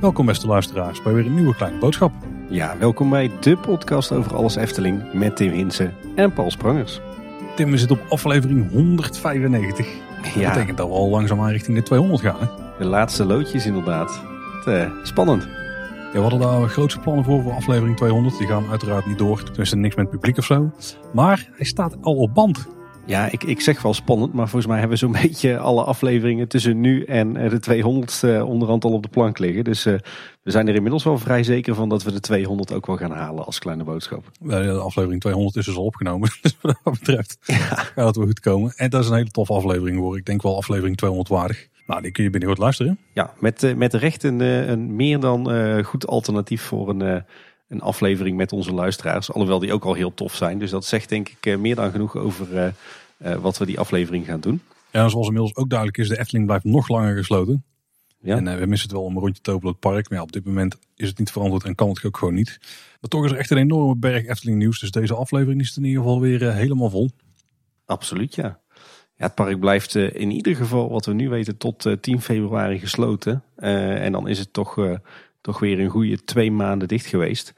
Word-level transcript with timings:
Welkom 0.00 0.26
beste 0.26 0.46
luisteraars 0.46 1.02
bij 1.02 1.12
weer 1.12 1.26
een 1.26 1.34
nieuwe 1.34 1.54
kleine 1.54 1.78
boodschap. 1.78 2.12
Ja, 2.48 2.76
welkom 2.78 3.10
bij 3.10 3.30
de 3.40 3.56
podcast 3.56 4.12
over 4.12 4.34
alles 4.36 4.56
Efteling 4.56 5.12
met 5.12 5.36
Tim 5.36 5.52
Hinsen 5.52 5.94
en 6.14 6.32
Paul 6.32 6.50
Sprangers. 6.50 7.00
Tim, 7.56 7.70
we 7.70 7.76
zitten 7.76 8.00
op 8.00 8.06
aflevering 8.08 8.70
195. 8.70 9.86
Dat 10.22 10.34
betekent 10.34 10.76
dat 10.76 10.88
we 10.88 10.94
al 10.94 11.08
langzaamaan 11.08 11.50
richting 11.50 11.76
de 11.76 11.82
200 11.82 12.20
gaan. 12.22 12.36
Hè? 12.40 12.46
de 12.78 12.84
laatste 12.84 13.24
loodjes 13.24 13.66
inderdaad. 13.66 14.20
Het, 14.52 14.66
eh, 14.66 14.90
spannend. 15.02 15.42
Ja, 15.42 16.12
we 16.12 16.20
hadden 16.20 16.40
daar 16.40 16.68
grootste 16.68 17.00
plannen 17.00 17.24
voor 17.24 17.42
voor 17.42 17.52
aflevering 17.52 17.96
200. 17.96 18.38
Die 18.38 18.46
gaan 18.46 18.70
uiteraard 18.70 19.06
niet 19.06 19.18
door. 19.18 19.42
Tenminste 19.42 19.76
niks 19.76 19.94
met 19.94 20.04
het 20.04 20.14
publiek 20.14 20.38
of 20.38 20.44
zo. 20.44 20.70
Maar 21.12 21.48
hij 21.52 21.66
staat 21.66 21.96
al 22.00 22.16
op 22.16 22.34
band. 22.34 22.68
Ja, 23.06 23.30
ik, 23.30 23.44
ik 23.44 23.60
zeg 23.60 23.82
wel 23.82 23.94
spannend, 23.94 24.32
maar 24.32 24.48
volgens 24.48 24.66
mij 24.66 24.78
hebben 24.78 24.98
we 24.98 25.04
zo'n 25.04 25.22
beetje 25.22 25.58
alle 25.58 25.82
afleveringen 25.84 26.48
tussen 26.48 26.80
nu 26.80 27.04
en 27.04 27.36
eh, 27.36 27.50
de 27.50 27.60
200 27.60 28.22
eh, 28.22 28.48
onderhand 28.48 28.84
al 28.84 28.92
op 28.92 29.02
de 29.02 29.08
plank 29.08 29.38
liggen. 29.38 29.64
Dus 29.64 29.86
eh, 29.86 29.94
we 30.42 30.50
zijn 30.50 30.68
er 30.68 30.74
inmiddels 30.74 31.04
wel 31.04 31.18
vrij 31.18 31.42
zeker 31.42 31.74
van 31.74 31.88
dat 31.88 32.02
we 32.02 32.12
de 32.12 32.20
200 32.20 32.72
ook 32.72 32.86
wel 32.86 32.96
gaan 32.96 33.10
halen 33.10 33.44
als 33.44 33.58
kleine 33.58 33.84
boodschap. 33.84 34.30
De 34.40 34.72
aflevering 34.72 35.20
200 35.20 35.56
is 35.56 35.64
dus 35.64 35.76
al 35.76 35.84
opgenomen. 35.84 36.30
Dus 36.42 36.56
wat 36.60 36.78
dat 36.84 36.92
betreft 36.92 37.36
gaat 37.40 38.06
het 38.06 38.16
wel 38.16 38.26
goed 38.26 38.40
komen. 38.40 38.72
En 38.76 38.90
dat 38.90 39.02
is 39.02 39.08
een 39.08 39.16
hele 39.16 39.30
toffe 39.30 39.52
aflevering 39.52 39.98
hoor. 39.98 40.16
Ik 40.16 40.26
denk 40.26 40.42
wel 40.42 40.56
aflevering 40.56 40.96
200 40.96 41.30
waardig. 41.30 41.68
Nou, 41.86 42.02
die 42.02 42.12
kun 42.12 42.24
je 42.24 42.30
binnenkort 42.30 42.60
luisteren. 42.60 42.98
Ja, 43.12 43.32
met, 43.38 43.76
met 43.76 43.94
recht 43.94 44.22
een, 44.22 44.40
een 44.40 44.96
meer 44.96 45.20
dan 45.20 45.50
goed 45.84 46.06
alternatief 46.06 46.62
voor 46.62 46.88
een, 46.88 47.24
een 47.68 47.80
aflevering 47.80 48.36
met 48.36 48.52
onze 48.52 48.72
luisteraars. 48.72 49.32
Alhoewel 49.32 49.58
die 49.58 49.72
ook 49.72 49.84
al 49.84 49.94
heel 49.94 50.14
tof 50.14 50.34
zijn. 50.34 50.58
Dus 50.58 50.70
dat 50.70 50.84
zegt 50.84 51.08
denk 51.08 51.28
ik 51.28 51.46
eh, 51.46 51.56
meer 51.56 51.74
dan 51.74 51.90
genoeg 51.90 52.16
over 52.16 52.56
eh, 52.56 52.66
eh, 53.16 53.40
wat 53.40 53.58
we 53.58 53.66
die 53.66 53.78
aflevering 53.78 54.26
gaan 54.26 54.40
doen. 54.40 54.60
Ja, 54.90 55.02
en 55.02 55.10
zoals 55.10 55.26
inmiddels 55.26 55.56
ook 55.56 55.68
duidelijk 55.68 55.98
is, 55.98 56.08
de 56.08 56.18
Efteling 56.18 56.46
blijft 56.46 56.64
nog 56.64 56.88
langer 56.88 57.16
gesloten. 57.16 57.64
Ja. 58.20 58.36
En 58.36 58.58
we 58.58 58.66
missen 58.66 58.88
het 58.88 58.96
wel 58.96 59.06
om 59.06 59.14
een 59.14 59.22
rondje 59.22 59.42
te 59.42 59.54
op 59.54 59.62
het 59.62 59.78
park. 59.78 60.08
Maar 60.08 60.18
ja, 60.18 60.24
op 60.24 60.32
dit 60.32 60.44
moment 60.44 60.78
is 60.96 61.08
het 61.08 61.18
niet 61.18 61.30
verantwoord 61.30 61.64
en 61.64 61.74
kan 61.74 61.88
het 61.88 62.04
ook 62.04 62.16
gewoon 62.16 62.34
niet. 62.34 62.58
Maar 63.00 63.10
toch 63.10 63.24
is 63.24 63.30
er 63.30 63.36
echt 63.36 63.50
een 63.50 63.58
enorme 63.58 63.96
berg 63.96 64.26
Efteling 64.26 64.58
nieuws. 64.58 64.80
Dus 64.80 64.90
deze 64.90 65.14
aflevering 65.14 65.60
is 65.60 65.76
in 65.76 65.84
ieder 65.84 66.02
geval 66.02 66.20
weer 66.20 66.52
helemaal 66.52 66.90
vol. 66.90 67.10
Absoluut, 67.86 68.34
ja. 68.34 68.60
Ja, 69.16 69.24
het 69.24 69.34
park 69.34 69.60
blijft 69.60 69.94
in 69.94 70.30
ieder 70.30 70.56
geval, 70.56 70.90
wat 70.90 71.06
we 71.06 71.12
nu 71.12 71.28
weten, 71.28 71.56
tot 71.56 71.86
eh, 71.86 71.92
10 71.92 72.20
februari 72.20 72.78
gesloten. 72.78 73.42
En 73.56 74.12
dan 74.12 74.28
is 74.28 74.38
het 74.38 74.52
toch, 74.52 74.98
toch 75.44 75.58
weer 75.58 75.80
een 75.80 75.88
goede 75.88 76.24
twee 76.24 76.52
maanden 76.52 76.88
dicht 76.88 77.06
geweest. 77.06 77.54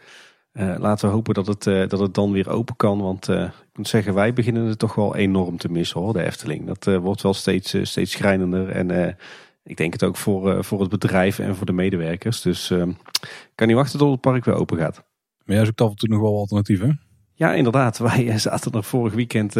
Eh, 0.52 0.74
laten 0.78 1.08
we 1.08 1.14
hopen 1.14 1.34
dat 1.34 1.46
het, 1.46 1.66
eh, 1.66 1.88
dat 1.88 2.00
het 2.00 2.14
dan 2.14 2.32
weer 2.32 2.48
open 2.48 2.76
kan. 2.76 3.00
Want 3.00 3.28
eh, 3.28 3.42
ik 3.42 3.76
moet 3.76 3.88
zeggen, 3.88 4.14
wij 4.14 4.32
beginnen 4.32 4.64
het 4.64 4.78
toch 4.78 4.94
wel 4.94 5.16
enorm 5.16 5.56
te 5.56 5.68
missen 5.68 6.00
hoor, 6.00 6.12
de 6.12 6.22
Efteling. 6.22 6.66
Dat 6.66 7.00
wordt 7.00 7.22
wel 7.22 7.34
steeds, 7.34 7.76
steeds 7.82 8.12
schrijnender. 8.12 8.68
En 8.68 9.16
ik 9.64 9.76
denk 9.76 9.92
het 9.92 10.04
ook 10.04 10.16
voor, 10.16 10.64
voor 10.64 10.80
het 10.80 10.88
bedrijf 10.88 11.38
en 11.38 11.56
voor 11.56 11.66
de 11.66 11.72
medewerkers. 11.72 12.42
Dus 12.42 12.70
eh, 12.70 12.86
ik 13.22 13.52
kan 13.54 13.66
niet 13.66 13.76
wachten 13.76 13.98
tot 13.98 14.10
het 14.10 14.20
park 14.20 14.44
weer 14.44 14.54
open 14.54 14.78
gaat. 14.78 15.04
Maar 15.44 15.56
jij 15.56 15.64
zoekt 15.64 15.80
af 15.80 15.90
en 15.90 15.96
toe 15.96 16.08
nog 16.08 16.20
wel 16.20 16.36
alternatieven. 16.36 17.00
Ja, 17.34 17.54
inderdaad. 17.54 17.98
Wij 18.08 18.38
zaten 18.38 18.72
er 18.72 18.84
vorig 18.84 19.14
weekend, 19.14 19.56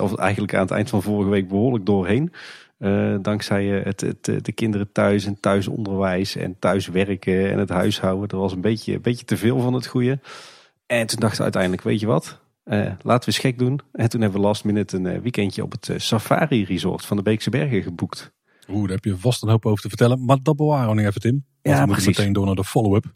of 0.00 0.16
eigenlijk 0.16 0.54
aan 0.54 0.60
het 0.60 0.70
eind 0.70 0.90
van 0.90 1.02
vorige 1.02 1.30
week, 1.30 1.48
behoorlijk 1.48 1.86
doorheen. 1.86 2.32
Eh, 2.78 3.14
dankzij 3.22 3.78
eh, 3.78 3.84
het, 3.84 4.00
het, 4.00 4.28
eh, 4.28 4.36
de 4.42 4.52
kinderen 4.52 4.92
thuis 4.92 5.24
en 5.24 5.40
thuisonderwijs 5.40 6.36
en 6.36 6.58
thuiswerken 6.58 7.50
en 7.50 7.58
het 7.58 7.68
huishouden. 7.68 8.28
Er 8.28 8.36
was 8.36 8.52
een 8.52 8.60
beetje, 8.60 8.94
een 8.94 9.02
beetje 9.02 9.24
te 9.24 9.36
veel 9.36 9.60
van 9.60 9.74
het 9.74 9.86
goede. 9.86 10.20
En 10.86 11.06
toen 11.06 11.20
dachten 11.20 11.36
we 11.36 11.42
uiteindelijk, 11.42 11.82
weet 11.82 12.00
je 12.00 12.06
wat? 12.06 12.40
Laten 12.64 13.02
we 13.02 13.26
eens 13.26 13.38
gek 13.38 13.58
doen. 13.58 13.80
En 13.92 14.08
toen 14.08 14.20
hebben 14.20 14.40
we 14.40 14.46
last 14.46 14.64
minute 14.64 14.96
een 14.96 15.20
weekendje 15.22 15.62
op 15.62 15.72
het 15.72 15.90
Safari 15.96 16.64
Resort 16.64 17.04
van 17.04 17.16
de 17.16 17.22
Beekse 17.22 17.50
Bergen 17.50 17.82
geboekt. 17.82 18.32
Oeh, 18.70 18.82
daar 18.82 18.94
heb 18.94 19.04
je 19.04 19.16
vast 19.16 19.42
een 19.42 19.48
hoop 19.48 19.66
over 19.66 19.82
te 19.82 19.88
vertellen. 19.88 20.24
Maar 20.24 20.38
dat 20.42 20.56
bewaren 20.56 20.88
we 20.88 20.94
nog 20.94 21.04
even, 21.04 21.20
Tim. 21.20 21.44
Want 21.62 21.76
Ja, 21.76 21.82
we 21.82 21.86
moeten 21.86 22.06
meteen 22.06 22.32
door 22.32 22.46
naar 22.46 22.54
de 22.54 22.64
follow-up. 22.64 23.04
We 23.04 23.10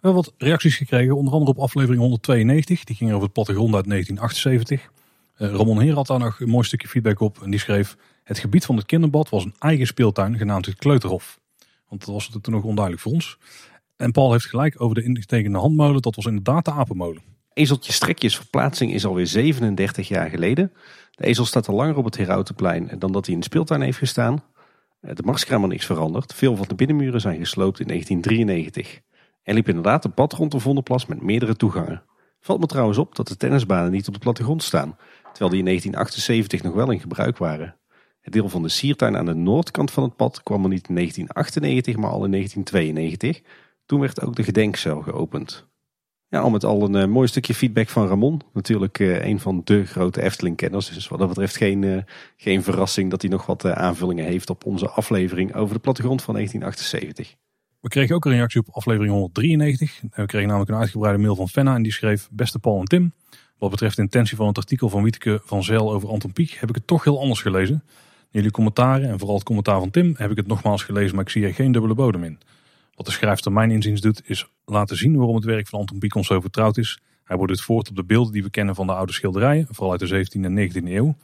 hebben 0.00 0.22
wat 0.22 0.34
reacties 0.38 0.76
gekregen. 0.76 1.16
Onder 1.16 1.32
andere 1.32 1.50
op 1.50 1.58
aflevering 1.58 2.00
192. 2.00 2.84
Die 2.84 2.96
ging 2.96 3.10
over 3.10 3.22
het 3.22 3.32
plattegrond 3.32 3.74
uit 3.74 3.88
1978. 3.88 4.90
Eh, 5.34 5.50
Ramon 5.50 5.80
Heer 5.80 5.94
had 5.94 6.06
daar 6.06 6.18
nog 6.18 6.40
een 6.40 6.48
mooi 6.48 6.66
stukje 6.66 6.88
feedback 6.88 7.20
op. 7.20 7.42
En 7.42 7.50
die 7.50 7.60
schreef... 7.60 7.96
Het 8.22 8.38
gebied 8.38 8.64
van 8.64 8.76
het 8.76 8.86
kinderbad 8.86 9.28
was 9.28 9.44
een 9.44 9.54
eigen 9.58 9.86
speeltuin 9.86 10.36
genaamd 10.36 10.66
het 10.66 10.78
Kleuterhof. 10.78 11.40
Want 11.88 12.04
dat 12.06 12.14
was 12.14 12.30
toen 12.40 12.54
nog 12.54 12.64
onduidelijk 12.64 13.02
voor 13.02 13.12
ons. 13.12 13.38
En 13.96 14.12
Paul 14.12 14.32
heeft 14.32 14.46
gelijk 14.46 14.80
over 14.80 14.94
de 14.94 15.02
ingetekende 15.02 15.58
handmolen. 15.58 16.02
Dat 16.02 16.16
was 16.16 16.26
inderdaad 16.26 16.64
de 16.64 16.70
apenmolen. 16.70 17.22
Ezeltje 17.52 17.92
Strekjes 17.92 18.36
verplaatsing 18.36 18.92
is 18.92 19.04
alweer 19.04 19.26
37 19.26 20.08
jaar 20.08 20.30
geleden. 20.30 20.72
De 21.10 21.24
ezel 21.24 21.44
staat 21.44 21.68
al 21.68 21.74
langer 21.74 21.96
op 21.96 22.04
het 22.04 22.16
Herautenplein 22.16 22.90
dan 22.98 23.12
dat 23.12 23.24
hij 23.24 23.34
in 23.34 23.40
de 23.40 23.46
speeltuin 23.46 23.80
heeft 23.80 23.98
gestaan. 23.98 24.42
Eh, 25.00 25.14
De 25.14 25.22
marskramer 25.22 25.72
is 25.72 25.86
veranderd. 25.86 26.34
Veel 26.34 26.56
van 26.56 26.68
de 26.68 26.74
binnenmuren 26.74 27.20
zijn 27.20 27.38
gesloopt 27.38 27.80
in 27.80 27.86
1993. 27.86 29.00
Er 29.42 29.54
liep 29.54 29.68
inderdaad 29.68 30.04
een 30.04 30.14
pad 30.14 30.32
rond 30.32 30.52
de 30.52 30.60
Vondelplas 30.60 31.06
met 31.06 31.22
meerdere 31.22 31.56
toegangen. 31.56 32.02
Valt 32.40 32.60
me 32.60 32.66
trouwens 32.66 32.98
op 32.98 33.14
dat 33.14 33.28
de 33.28 33.36
tennisbanen 33.36 33.90
niet 33.90 34.08
op 34.08 34.14
de 34.14 34.20
plattegrond 34.20 34.62
staan, 34.62 34.96
terwijl 35.22 35.50
die 35.50 35.58
in 35.58 35.64
1978 35.64 36.62
nog 36.62 36.74
wel 36.74 36.90
in 36.90 37.00
gebruik 37.00 37.38
waren. 37.38 37.79
Het 38.20 38.32
deel 38.32 38.48
van 38.48 38.62
de 38.62 38.68
siertuin 38.68 39.16
aan 39.16 39.26
de 39.26 39.34
noordkant 39.34 39.90
van 39.90 40.02
het 40.02 40.16
pad 40.16 40.42
kwam 40.42 40.62
er 40.62 40.68
niet 40.68 40.88
in 40.88 40.94
1998, 40.94 41.96
maar 41.96 42.10
al 42.10 42.24
in 42.24 42.30
1992. 42.30 43.42
Toen 43.86 44.00
werd 44.00 44.22
ook 44.22 44.36
de 44.36 44.42
gedenkcel 44.42 45.00
geopend. 45.00 45.68
Ja, 46.30 46.40
al 46.40 46.50
met 46.50 46.64
al 46.64 46.82
een 46.82 46.94
eh, 46.94 47.06
mooi 47.06 47.28
stukje 47.28 47.54
feedback 47.54 47.88
van 47.88 48.06
Ramon. 48.06 48.40
Natuurlijk 48.52 48.98
eh, 48.98 49.24
een 49.24 49.40
van 49.40 49.60
de 49.64 49.86
grote 49.86 50.22
Efteling-kenners. 50.22 50.90
Dus 50.90 51.08
wat 51.08 51.18
dat 51.18 51.28
betreft 51.28 51.56
geen, 51.56 51.84
eh, 51.84 52.02
geen 52.36 52.62
verrassing 52.62 53.10
dat 53.10 53.22
hij 53.22 53.30
nog 53.30 53.46
wat 53.46 53.64
aanvullingen 53.64 54.24
heeft 54.24 54.50
op 54.50 54.64
onze 54.64 54.88
aflevering 54.88 55.54
over 55.54 55.74
de 55.74 55.80
plattegrond 55.80 56.22
van 56.22 56.34
1978. 56.34 57.36
We 57.80 57.88
kregen 57.88 58.14
ook 58.14 58.24
een 58.24 58.32
reactie 58.32 58.60
op 58.60 58.68
aflevering 58.70 59.12
193. 59.12 60.00
We 60.10 60.26
kregen 60.26 60.48
namelijk 60.48 60.70
een 60.70 60.76
uitgebreide 60.76 61.22
mail 61.22 61.36
van 61.36 61.48
Fenna 61.48 61.74
en 61.74 61.82
die 61.82 61.92
schreef... 61.92 62.28
Beste 62.32 62.58
Paul 62.58 62.80
en 62.80 62.84
Tim, 62.84 63.12
wat 63.58 63.70
betreft 63.70 63.96
de 63.96 64.02
intentie 64.02 64.36
van 64.36 64.46
het 64.46 64.56
artikel 64.56 64.88
van 64.88 65.02
Wieteke 65.02 65.40
van 65.44 65.62
Zel 65.62 65.92
over 65.92 66.08
Anton 66.08 66.32
Pieck... 66.32 66.50
heb 66.50 66.68
ik 66.68 66.74
het 66.74 66.86
toch 66.86 67.04
heel 67.04 67.20
anders 67.20 67.42
gelezen. 67.42 67.84
Jullie 68.32 68.50
commentaren 68.50 69.08
en 69.08 69.18
vooral 69.18 69.36
het 69.36 69.44
commentaar 69.44 69.78
van 69.78 69.90
Tim 69.90 70.14
heb 70.16 70.30
ik 70.30 70.36
het 70.36 70.46
nogmaals 70.46 70.82
gelezen... 70.82 71.14
maar 71.14 71.24
ik 71.24 71.30
zie 71.30 71.44
er 71.44 71.54
geen 71.54 71.72
dubbele 71.72 71.94
bodem 71.94 72.24
in. 72.24 72.38
Wat 72.94 73.06
de 73.06 73.12
schrijfster 73.12 73.52
mijn 73.52 73.70
inziens 73.70 74.00
doet 74.00 74.22
is 74.24 74.48
laten 74.64 74.96
zien 74.96 75.16
waarom 75.16 75.34
het 75.34 75.44
werk 75.44 75.68
van 75.68 75.78
Anton 75.78 75.98
Pieck 75.98 76.14
ons 76.14 76.26
zo 76.26 76.40
vertrouwd 76.40 76.76
is. 76.76 77.00
Hij 77.24 77.36
borduurt 77.36 77.60
voort 77.60 77.88
op 77.88 77.96
de 77.96 78.04
beelden 78.04 78.32
die 78.32 78.42
we 78.42 78.50
kennen 78.50 78.74
van 78.74 78.86
de 78.86 78.92
oude 78.92 79.12
schilderijen, 79.12 79.66
vooral 79.70 79.90
uit 79.90 80.00
de 80.00 80.26
17e 80.26 80.40
en 80.40 80.70
19e 80.70 80.84
eeuw. 80.84 81.16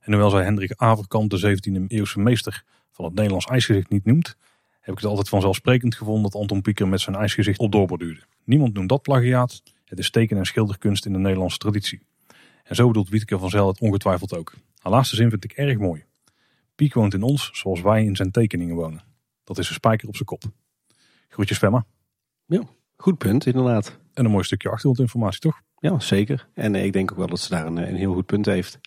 En 0.00 0.12
hoewel 0.12 0.30
zij 0.30 0.44
Hendrik 0.44 0.72
Averkamp 0.76 1.30
de 1.30 1.56
17e 1.56 1.86
eeuwse 1.86 2.20
meester 2.20 2.64
van 2.90 3.04
het 3.04 3.14
Nederlands 3.14 3.46
ijsgezicht 3.46 3.90
niet 3.90 4.04
noemt, 4.04 4.36
heb 4.80 4.94
ik 4.94 5.00
het 5.00 5.10
altijd 5.10 5.28
vanzelfsprekend 5.28 5.94
gevonden 5.94 6.22
dat 6.22 6.40
Anton 6.40 6.62
Pieck 6.62 6.80
er 6.80 6.88
met 6.88 7.00
zijn 7.00 7.16
ijsgezicht 7.16 7.58
op 7.58 7.72
doorborduurde. 7.72 8.20
Niemand 8.44 8.74
noemt 8.74 8.88
dat 8.88 9.02
plagiaat. 9.02 9.62
Het 9.84 9.98
is 9.98 10.10
teken- 10.10 10.36
en 10.36 10.46
schilderkunst 10.46 11.06
in 11.06 11.12
de 11.12 11.18
Nederlandse 11.18 11.58
traditie. 11.58 12.02
En 12.64 12.74
zo 12.74 12.86
bedoelt 12.86 13.08
Wieteke 13.08 13.38
van 13.38 13.50
Zel 13.50 13.66
het 13.66 13.80
ongetwijfeld 13.80 14.36
ook. 14.36 14.54
Haar 14.78 14.92
laatste 14.92 15.16
zin 15.16 15.30
vind 15.30 15.44
ik 15.44 15.52
erg 15.52 15.78
mooi. 15.78 16.04
Pieck 16.82 16.94
woont 16.94 17.14
in 17.14 17.22
ons 17.22 17.50
zoals 17.52 17.80
wij 17.80 18.04
in 18.04 18.16
zijn 18.16 18.30
tekeningen 18.30 18.74
wonen. 18.74 19.02
Dat 19.44 19.58
is 19.58 19.68
een 19.68 19.74
spijker 19.74 20.08
op 20.08 20.14
zijn 20.14 20.28
kop. 20.28 20.42
Groetjes 21.28 21.58
Femma. 21.58 21.84
Ja, 22.46 22.62
goed 22.96 23.18
punt 23.18 23.46
inderdaad. 23.46 23.98
En 24.14 24.24
een 24.24 24.30
mooi 24.30 24.44
stukje 24.44 24.68
achtergrondinformatie, 24.68 25.40
toch? 25.40 25.60
Ja, 25.78 26.00
zeker. 26.00 26.48
En 26.54 26.74
eh, 26.74 26.84
ik 26.84 26.92
denk 26.92 27.10
ook 27.10 27.18
wel 27.18 27.26
dat 27.26 27.40
ze 27.40 27.48
daar 27.48 27.66
een, 27.66 27.78
eh, 27.78 27.88
een 27.88 27.96
heel 27.96 28.12
goed 28.14 28.26
punt 28.26 28.46
heeft. 28.46 28.78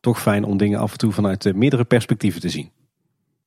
Toch 0.00 0.20
fijn 0.20 0.44
om 0.44 0.56
dingen 0.56 0.78
af 0.78 0.92
en 0.92 0.98
toe 0.98 1.12
vanuit 1.12 1.46
eh, 1.46 1.54
meerdere 1.54 1.84
perspectieven 1.84 2.40
te 2.40 2.48
zien. 2.48 2.70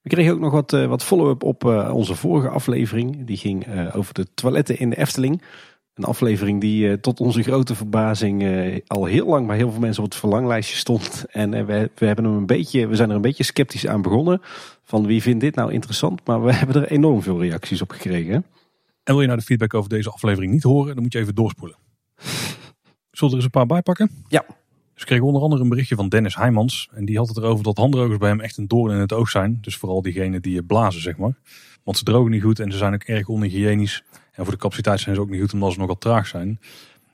We 0.01 0.09
kregen 0.09 0.33
ook 0.33 0.39
nog 0.39 0.51
wat, 0.51 0.71
wat 0.71 1.03
follow-up 1.03 1.43
op 1.43 1.63
onze 1.91 2.15
vorige 2.15 2.49
aflevering. 2.49 3.25
Die 3.25 3.37
ging 3.37 3.91
over 3.93 4.13
de 4.13 4.27
toiletten 4.33 4.79
in 4.79 4.89
de 4.89 4.97
Efteling. 4.97 5.41
Een 5.93 6.03
aflevering 6.03 6.61
die 6.61 6.89
eh, 6.89 6.93
tot 6.93 7.19
onze 7.19 7.43
grote 7.43 7.75
verbazing 7.75 8.43
eh, 8.43 8.79
al 8.87 9.05
heel 9.05 9.27
lang 9.27 9.47
bij 9.47 9.57
heel 9.57 9.71
veel 9.71 9.79
mensen 9.79 10.03
op 10.03 10.09
het 10.09 10.19
verlanglijstje 10.19 10.75
stond. 10.75 11.25
En 11.29 11.53
eh, 11.53 11.65
we, 11.65 11.91
we, 11.95 12.05
hebben 12.05 12.25
hem 12.25 12.33
een 12.33 12.45
beetje, 12.45 12.87
we 12.87 12.95
zijn 12.95 13.09
er 13.09 13.15
een 13.15 13.21
beetje 13.21 13.43
sceptisch 13.43 13.87
aan 13.87 14.01
begonnen. 14.01 14.41
Van 14.83 15.05
wie 15.05 15.21
vindt 15.21 15.39
dit 15.39 15.55
nou 15.55 15.71
interessant? 15.71 16.25
Maar 16.25 16.43
we 16.43 16.53
hebben 16.59 16.75
er 16.75 16.91
enorm 16.91 17.21
veel 17.21 17.41
reacties 17.41 17.81
op 17.81 17.91
gekregen. 17.91 18.33
En 18.33 19.13
wil 19.13 19.21
je 19.21 19.27
nou 19.27 19.39
de 19.39 19.45
feedback 19.45 19.73
over 19.73 19.89
deze 19.89 20.09
aflevering 20.09 20.51
niet 20.51 20.63
horen, 20.63 20.93
dan 20.93 21.03
moet 21.03 21.13
je 21.13 21.19
even 21.19 21.35
doorspoelen. 21.35 21.77
Zullen 23.11 23.11
we 23.11 23.25
er 23.27 23.33
eens 23.33 23.43
een 23.43 23.49
paar 23.49 23.65
bij 23.65 23.81
pakken? 23.81 24.09
Ja. 24.27 24.45
Dus 24.93 25.05
kregen 25.05 25.25
onder 25.25 25.41
andere 25.41 25.61
een 25.61 25.69
berichtje 25.69 25.95
van 25.95 26.09
Dennis 26.09 26.35
Heijmans. 26.35 26.89
En 26.93 27.05
die 27.05 27.17
had 27.17 27.27
het 27.27 27.37
erover 27.37 27.63
dat 27.63 27.77
handdrogers 27.77 28.17
bij 28.17 28.29
hem 28.29 28.39
echt 28.39 28.57
een 28.57 28.67
doorn 28.67 28.93
in 28.93 28.99
het 28.99 29.13
oog 29.13 29.29
zijn. 29.29 29.57
Dus 29.61 29.77
vooral 29.77 30.01
diegenen 30.01 30.41
die 30.41 30.63
blazen, 30.63 31.01
zeg 31.01 31.17
maar. 31.17 31.33
Want 31.83 31.97
ze 31.97 32.03
drogen 32.03 32.31
niet 32.31 32.43
goed 32.43 32.59
en 32.59 32.71
ze 32.71 32.77
zijn 32.77 32.93
ook 32.93 33.03
erg 33.03 33.27
onhygiënisch. 33.27 34.03
En 34.33 34.43
voor 34.43 34.53
de 34.53 34.59
capaciteit 34.59 34.99
zijn 34.99 35.15
ze 35.15 35.21
ook 35.21 35.29
niet 35.29 35.41
goed 35.41 35.53
omdat 35.53 35.71
ze 35.71 35.79
nogal 35.79 35.97
traag 35.97 36.27
zijn. 36.27 36.47
Eh, 36.49 36.59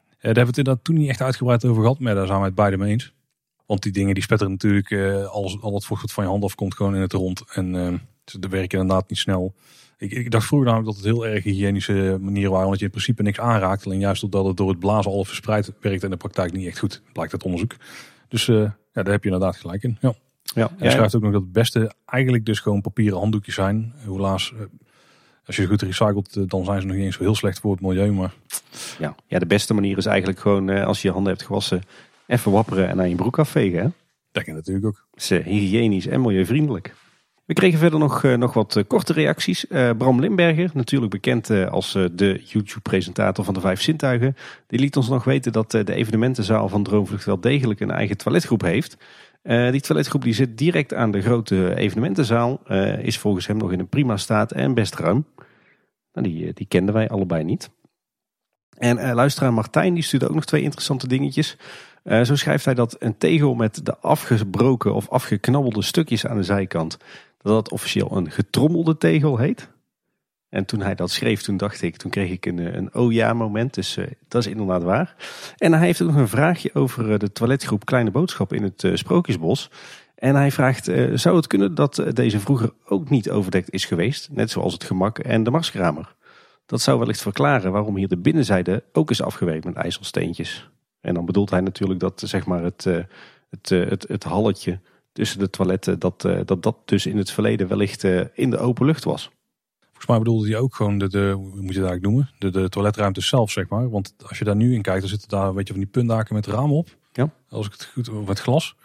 daar 0.09 0.35
hebben 0.35 0.43
we 0.43 0.49
het 0.49 0.57
inderdaad 0.57 0.83
toen 0.83 0.95
niet 0.95 1.09
echt 1.09 1.21
uitgebreid 1.21 1.65
over 1.65 1.81
gehad. 1.81 1.99
Maar 1.99 2.15
daar 2.15 2.25
zijn 2.25 2.37
wij 2.37 2.47
het 2.47 2.55
beide 2.55 2.77
mee 2.77 2.91
eens. 2.91 3.13
Want 3.65 3.83
die 3.83 3.91
dingen 3.91 4.13
die 4.13 4.23
spetteren 4.23 4.51
natuurlijk, 4.51 4.91
eh, 4.91 5.25
alles, 5.25 5.61
al 5.61 5.73
het 5.73 5.85
vocht 5.85 6.01
wat 6.01 6.11
van 6.11 6.23
je 6.23 6.29
hand 6.29 6.43
afkomt 6.43 6.75
gewoon 6.75 6.95
in 6.95 7.01
het 7.01 7.13
rond. 7.13 7.43
En 7.53 7.75
eh, 7.75 7.93
ze 8.25 8.39
werken 8.49 8.79
inderdaad 8.79 9.09
niet 9.09 9.19
snel. 9.19 9.53
Ik, 9.97 10.11
ik 10.11 10.31
dacht 10.31 10.45
vroeger 10.45 10.67
namelijk 10.67 10.95
dat 10.95 11.03
het 11.03 11.13
heel 11.13 11.27
erg 11.27 11.43
hygiënische 11.43 12.17
manieren 12.21 12.51
waren. 12.51 12.67
Want 12.67 12.79
je 12.79 12.85
in 12.85 12.91
principe 12.91 13.23
niks 13.23 13.39
aanraakt. 13.39 13.85
Alleen 13.85 13.99
juist 13.99 14.23
omdat 14.23 14.45
het 14.45 14.57
door 14.57 14.69
het 14.69 14.79
blazen 14.79 15.11
al 15.11 15.25
verspreid 15.25 15.73
werkt 15.81 16.03
in 16.03 16.09
de 16.09 16.17
praktijk 16.17 16.53
niet 16.53 16.67
echt 16.67 16.79
goed. 16.79 17.01
Blijkt 17.13 17.33
uit 17.33 17.43
onderzoek. 17.43 17.75
Dus 18.27 18.45
Ja, 18.45 19.03
daar 19.03 19.13
heb 19.13 19.23
je 19.23 19.29
inderdaad 19.29 19.57
gelijk 19.57 19.83
in. 19.83 19.97
Ja. 20.01 20.13
Ja, 20.43 20.71
Hij 20.77 20.91
schrijft 20.91 21.15
ook 21.15 21.21
nog 21.21 21.31
dat 21.31 21.41
het 21.41 21.51
beste 21.51 21.93
eigenlijk 22.05 22.45
dus 22.45 22.59
gewoon 22.59 22.81
papieren 22.81 23.17
handdoekjes 23.17 23.55
zijn. 23.55 23.93
Helaas, 23.95 24.53
als 25.49 25.57
je 25.57 25.63
ze 25.63 25.69
goed 25.69 25.81
recycelt, 25.81 26.35
eh, 26.35 26.43
dan 26.47 26.65
zijn 26.65 26.81
ze 26.81 26.87
nog 26.87 26.95
niet 26.95 27.05
eens 27.05 27.15
zo 27.15 27.23
heel 27.23 27.35
slecht 27.35 27.59
voor 27.59 27.71
het 27.71 27.81
milieu. 27.81 28.11
Maar 28.11 28.33
ja. 28.99 29.15
ja, 29.27 29.39
de 29.39 29.45
beste 29.45 29.73
manier 29.73 29.97
is 29.97 30.05
eigenlijk 30.05 30.39
gewoon 30.39 30.69
eh, 30.69 30.85
als 30.85 31.01
je 31.01 31.07
je 31.07 31.13
handen 31.13 31.33
hebt 31.33 31.45
gewassen, 31.45 31.81
even 32.27 32.51
wapperen 32.51 32.89
en 32.89 32.99
aan 32.99 33.09
je 33.09 33.15
broek 33.15 33.39
afvegen. 33.39 33.79
Hè? 33.79 33.87
dat 34.31 34.43
kan 34.43 34.53
natuurlijk 34.53 34.85
ook. 34.85 35.05
Is 35.13 35.31
eh, 35.31 35.43
hygiënisch 35.43 36.07
en 36.07 36.21
milieuvriendelijk. 36.21 36.95
We 37.45 37.53
kregen 37.53 37.79
verder 37.79 37.99
nog, 37.99 38.23
nog 38.23 38.53
wat 38.53 38.83
korte 38.87 39.13
reacties. 39.13 39.65
Bram 39.97 40.19
Limberger, 40.19 40.69
natuurlijk 40.73 41.11
bekend 41.11 41.49
als 41.49 41.91
de 41.91 42.41
YouTube-presentator 42.45 43.45
van 43.45 43.53
de 43.53 43.59
Vijf 43.59 43.81
Zintuigen. 43.81 44.35
Die 44.67 44.79
liet 44.79 44.97
ons 44.97 45.09
nog 45.09 45.23
weten 45.23 45.51
dat 45.51 45.71
de 45.71 45.93
evenementenzaal 45.93 46.69
van 46.69 46.83
Droomvlucht 46.83 47.25
wel 47.25 47.39
degelijk 47.39 47.79
een 47.79 47.91
eigen 47.91 48.17
toiletgroep 48.17 48.61
heeft. 48.61 48.97
Eh, 49.41 49.71
die 49.71 49.81
toiletgroep 49.81 50.23
die 50.23 50.33
zit 50.33 50.57
direct 50.57 50.93
aan 50.93 51.11
de 51.11 51.21
grote 51.21 51.75
evenementenzaal. 51.75 52.61
eh, 52.65 53.03
is 53.03 53.17
volgens 53.17 53.47
hem 53.47 53.57
nog 53.57 53.71
in 53.71 53.79
een 53.79 53.89
prima 53.89 54.17
staat 54.17 54.51
en 54.51 54.73
best 54.73 54.95
ruim. 54.95 55.25
Nou, 56.13 56.27
die, 56.27 56.47
eh, 56.47 56.53
die 56.53 56.67
kenden 56.67 56.93
wij 56.93 57.09
allebei 57.09 57.43
niet. 57.43 57.69
En 58.77 58.97
eh, 58.97 59.13
luisteraar 59.13 59.53
Martijn 59.53 59.93
die 59.93 60.03
stuurde 60.03 60.27
ook 60.27 60.35
nog 60.35 60.45
twee 60.45 60.61
interessante 60.61 61.07
dingetjes. 61.07 61.57
Zo 62.23 62.35
schrijft 62.35 62.65
hij 62.65 62.73
dat 62.73 62.95
een 62.99 63.17
tegel 63.17 63.53
met 63.53 63.85
de 63.85 63.97
afgebroken 63.97 64.93
of 64.93 65.09
afgeknabbelde 65.09 65.81
stukjes 65.81 66.25
aan 66.25 66.37
de 66.37 66.43
zijkant, 66.43 66.97
dat 67.37 67.53
dat 67.53 67.71
officieel 67.71 68.17
een 68.17 68.31
getrommelde 68.31 68.97
tegel 68.97 69.37
heet. 69.37 69.69
En 70.49 70.65
toen 70.65 70.81
hij 70.81 70.95
dat 70.95 71.11
schreef, 71.11 71.41
toen 71.41 71.57
dacht 71.57 71.81
ik, 71.81 71.97
toen 71.97 72.11
kreeg 72.11 72.31
ik 72.31 72.45
een, 72.45 72.59
eh, 72.59 72.73
een 72.73 72.95
oh 72.95 73.11
ja 73.11 73.33
moment. 73.33 73.73
Dus 73.73 73.97
eh, 73.97 74.05
dat 74.27 74.45
is 74.45 74.51
inderdaad 74.51 74.83
waar. 74.83 75.15
En 75.57 75.73
hij 75.73 75.85
heeft 75.85 75.99
nog 75.99 76.15
een 76.15 76.27
vraagje 76.27 76.73
over 76.73 77.11
eh, 77.11 77.19
de 77.19 77.31
toiletgroep 77.31 77.85
Kleine 77.85 78.11
Boodschap 78.11 78.53
in 78.53 78.63
het 78.63 78.91
Sprookjesbos. 78.93 79.69
En 80.15 80.35
hij 80.35 80.51
vraagt, 80.51 80.91
zou 81.13 81.35
het 81.35 81.47
kunnen 81.47 81.75
dat 81.75 82.03
deze 82.13 82.39
vroeger 82.39 82.73
ook 82.85 83.09
niet 83.09 83.29
overdekt 83.29 83.69
is 83.69 83.85
geweest? 83.85 84.29
Net 84.31 84.51
zoals 84.51 84.73
het 84.73 84.83
gemak 84.83 85.19
en 85.19 85.43
de 85.43 85.51
marskramer. 85.51 86.15
Dat 86.65 86.81
zou 86.81 86.99
wellicht 86.99 87.21
verklaren 87.21 87.71
waarom 87.71 87.95
hier 87.95 88.07
de 88.07 88.17
binnenzijde 88.17 88.83
ook 88.91 89.11
is 89.11 89.21
afgewerkt 89.21 89.65
met 89.65 89.75
ijzelsteentjes. 89.75 90.69
En 91.01 91.13
dan 91.13 91.25
bedoelt 91.25 91.49
hij 91.49 91.61
natuurlijk 91.61 91.99
dat 91.99 92.21
zeg 92.25 92.45
maar 92.45 92.63
het, 92.63 92.83
het, 93.49 93.69
het, 93.69 94.05
het 94.07 94.23
halletje 94.23 94.79
tussen 95.11 95.39
de 95.39 95.49
toiletten, 95.49 95.99
dat, 95.99 96.21
dat 96.45 96.63
dat 96.63 96.75
dus 96.85 97.05
in 97.05 97.17
het 97.17 97.31
verleden 97.31 97.67
wellicht 97.67 98.03
in 98.33 98.49
de 98.49 98.57
open 98.57 98.85
lucht 98.85 99.03
was. 99.03 99.29
Volgens 99.99 100.17
mij 100.17 100.17
bedoelde 100.17 100.49
hij 100.49 100.59
ook 100.59 100.75
gewoon 100.75 100.97
de, 100.97 101.09
de 101.09 101.31
hoe 101.35 101.45
moet 101.45 101.73
je 101.73 101.79
het 101.79 101.89
eigenlijk 101.89 102.01
noemen? 102.01 102.29
De, 102.39 102.49
de 102.49 102.69
toiletruimte 102.69 103.21
zelf, 103.21 103.51
zeg 103.51 103.67
maar. 103.67 103.89
Want 103.89 104.13
als 104.27 104.37
je 104.37 104.45
daar 104.45 104.55
nu 104.55 104.73
in 104.73 104.81
kijkt, 104.81 104.99
dan 104.99 105.09
zitten 105.09 105.29
daar, 105.29 105.53
weet 105.53 105.67
je, 105.67 105.73
van 105.73 105.81
die 105.81 105.91
puntdaken 105.91 106.35
met 106.35 106.47
ramen 106.47 106.75
op. 106.75 106.97
Ja. 107.13 107.29
Als 107.49 107.65
ik 107.65 107.71
het 107.71 107.85
goed, 107.93 108.27
met 108.27 108.39
glas. 108.39 108.75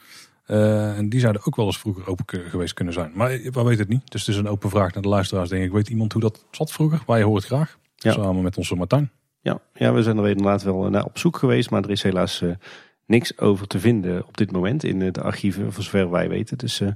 Eh, 0.44 0.98
en 0.98 1.08
die 1.08 1.20
zouden 1.20 1.46
ook 1.46 1.56
wel 1.56 1.66
eens 1.66 1.78
vroeger 1.78 2.06
open 2.06 2.24
geweest 2.48 2.74
kunnen 2.74 2.94
zijn. 2.94 3.12
Maar 3.14 3.28
we 3.28 3.62
weten 3.62 3.78
het 3.78 3.88
niet. 3.88 4.10
Dus 4.10 4.26
het 4.26 4.34
is 4.34 4.40
een 4.40 4.48
open 4.48 4.70
vraag 4.70 4.92
naar 4.94 5.02
de 5.02 5.08
luisteraars, 5.08 5.48
denk 5.48 5.64
ik. 5.64 5.72
Weet 5.72 5.88
iemand 5.88 6.12
hoe 6.12 6.22
dat 6.22 6.44
zat 6.50 6.72
vroeger? 6.72 7.02
Wij 7.06 7.22
horen 7.22 7.36
het 7.36 7.46
graag. 7.46 7.78
Ja. 7.96 8.12
Samen 8.12 8.42
met 8.42 8.56
onze 8.56 8.74
Martijn. 8.74 9.10
Ja, 9.40 9.60
ja, 9.74 9.92
we 9.92 10.02
zijn 10.02 10.18
er 10.18 10.28
inderdaad 10.28 10.62
wel 10.62 10.90
naar 10.90 11.04
op 11.04 11.18
zoek 11.18 11.36
geweest, 11.36 11.70
maar 11.70 11.82
er 11.82 11.90
is 11.90 12.02
helaas 12.02 12.42
eh, 12.42 12.50
niks 13.06 13.38
over 13.38 13.66
te 13.66 13.78
vinden 13.78 14.26
op 14.26 14.36
dit 14.36 14.52
moment 14.52 14.84
in 14.84 15.02
eh, 15.02 15.12
de 15.12 15.22
archieven, 15.22 15.72
voor 15.72 15.82
zover 15.82 16.10
wij 16.10 16.28
weten. 16.28 16.58
Dus 16.58 16.80
eh, 16.80 16.88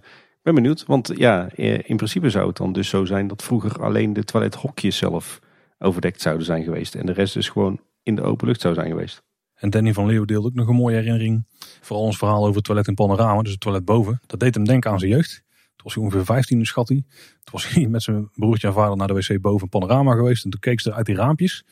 ben 0.54 0.62
benieuwd, 0.62 0.84
want 0.86 1.12
ja, 1.16 1.48
eh, 1.48 1.72
in 1.72 1.96
principe 1.96 2.30
zou 2.30 2.46
het 2.46 2.56
dan 2.56 2.72
dus 2.72 2.88
zo 2.88 3.04
zijn 3.04 3.26
dat 3.26 3.42
vroeger 3.42 3.82
alleen 3.82 4.12
de 4.12 4.24
toilethokjes 4.24 4.96
zelf 4.96 5.38
overdekt 5.78 6.20
zouden 6.20 6.46
zijn 6.46 6.64
geweest 6.64 6.94
en 6.94 7.06
de 7.06 7.12
rest 7.12 7.34
dus 7.34 7.48
gewoon 7.48 7.80
in 8.02 8.14
de 8.14 8.22
open 8.22 8.46
lucht 8.46 8.60
zou 8.60 8.74
zijn 8.74 8.88
geweest. 8.88 9.22
En 9.54 9.70
Danny 9.70 9.92
van 9.92 10.06
Leeuwen 10.06 10.26
deelde 10.26 10.48
ook 10.48 10.54
nog 10.54 10.68
een 10.68 10.74
mooie 10.74 10.96
herinnering. 10.96 11.46
Vooral 11.80 12.04
ons 12.04 12.18
verhaal 12.18 12.42
over 12.42 12.54
het 12.54 12.64
toilet 12.64 12.86
in 12.86 12.94
Panorama, 12.94 13.42
dus 13.42 13.50
het 13.50 13.60
toilet 13.60 13.84
boven. 13.84 14.20
Dat 14.26 14.40
deed 14.40 14.54
hem 14.54 14.64
denken 14.64 14.90
aan 14.90 14.98
zijn 14.98 15.10
jeugd. 15.10 15.42
Toen 15.50 15.84
was 15.84 15.94
hij 15.94 16.02
ongeveer 16.02 16.24
15, 16.24 16.66
schat 16.66 16.88
hij. 16.88 17.04
Toen 17.44 17.52
was 17.52 17.68
hij 17.74 17.86
met 17.86 18.02
zijn 18.02 18.30
broertje 18.34 18.66
en 18.66 18.72
vader 18.72 18.96
naar 18.96 19.06
de 19.06 19.14
wc 19.14 19.40
boven 19.40 19.68
Panorama 19.68 20.14
geweest. 20.14 20.44
En 20.44 20.50
toen 20.50 20.60
keek 20.60 20.80
ze 20.80 20.92
uit 20.92 21.06
die 21.06 21.16
raampjes. 21.16 21.64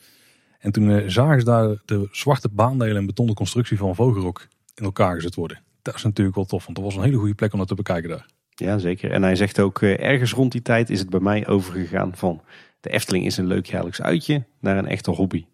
En 0.59 0.71
toen 0.71 0.91
eh, 0.91 1.07
zagen 1.07 1.39
ze 1.39 1.45
daar 1.45 1.81
de 1.85 2.07
zwarte 2.11 2.49
baandelen 2.49 2.97
en 2.97 3.05
betonnen 3.05 3.35
constructie 3.35 3.77
van 3.77 3.95
Vogelrok 3.95 4.47
in 4.75 4.83
elkaar 4.83 5.15
gezet 5.15 5.35
worden. 5.35 5.61
Dat 5.81 5.95
is 5.95 6.03
natuurlijk 6.03 6.35
wel 6.35 6.45
tof, 6.45 6.63
want 6.63 6.75
dat 6.75 6.85
was 6.85 6.95
een 6.95 7.03
hele 7.03 7.17
goede 7.17 7.35
plek 7.35 7.53
om 7.53 7.59
dat 7.59 7.67
te 7.67 7.75
bekijken 7.75 8.09
daar. 8.09 8.35
Ja, 8.59 8.77
zeker. 8.77 9.11
En 9.11 9.23
hij 9.23 9.35
zegt 9.35 9.59
ook, 9.59 9.81
eh, 9.81 9.99
ergens 9.99 10.33
rond 10.33 10.51
die 10.51 10.61
tijd 10.61 10.89
is 10.89 10.99
het 10.99 11.09
bij 11.09 11.19
mij 11.19 11.47
overgegaan 11.47 12.15
van 12.15 12.41
de 12.79 12.89
Efteling 12.89 13.25
is 13.25 13.37
een 13.37 13.47
leuk 13.47 13.65
jaarlijks 13.65 14.01
uitje 14.01 14.45
naar 14.59 14.77
een 14.77 14.87
echte 14.87 15.11
hobby. 15.11 15.45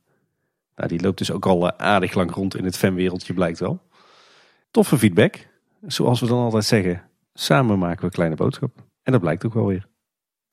Nou, 0.75 0.89
die 0.89 1.01
loopt 1.01 1.17
dus 1.17 1.31
ook 1.31 1.45
al 1.45 1.71
eh, 1.71 1.85
aardig 1.85 2.13
lang 2.13 2.31
rond 2.31 2.55
in 2.55 2.65
het 2.65 2.77
fanwereldje, 2.77 3.33
blijkt 3.33 3.59
wel. 3.59 3.81
Toffe 4.71 4.97
feedback. 4.97 5.47
Zoals 5.81 6.19
we 6.19 6.27
dan 6.27 6.43
altijd 6.43 6.65
zeggen, 6.65 7.03
samen 7.33 7.79
maken 7.79 8.05
we 8.05 8.11
kleine 8.11 8.35
boodschap. 8.35 8.71
En 9.03 9.11
dat 9.11 9.21
blijkt 9.21 9.45
ook 9.45 9.53
wel 9.53 9.65
weer. 9.65 9.87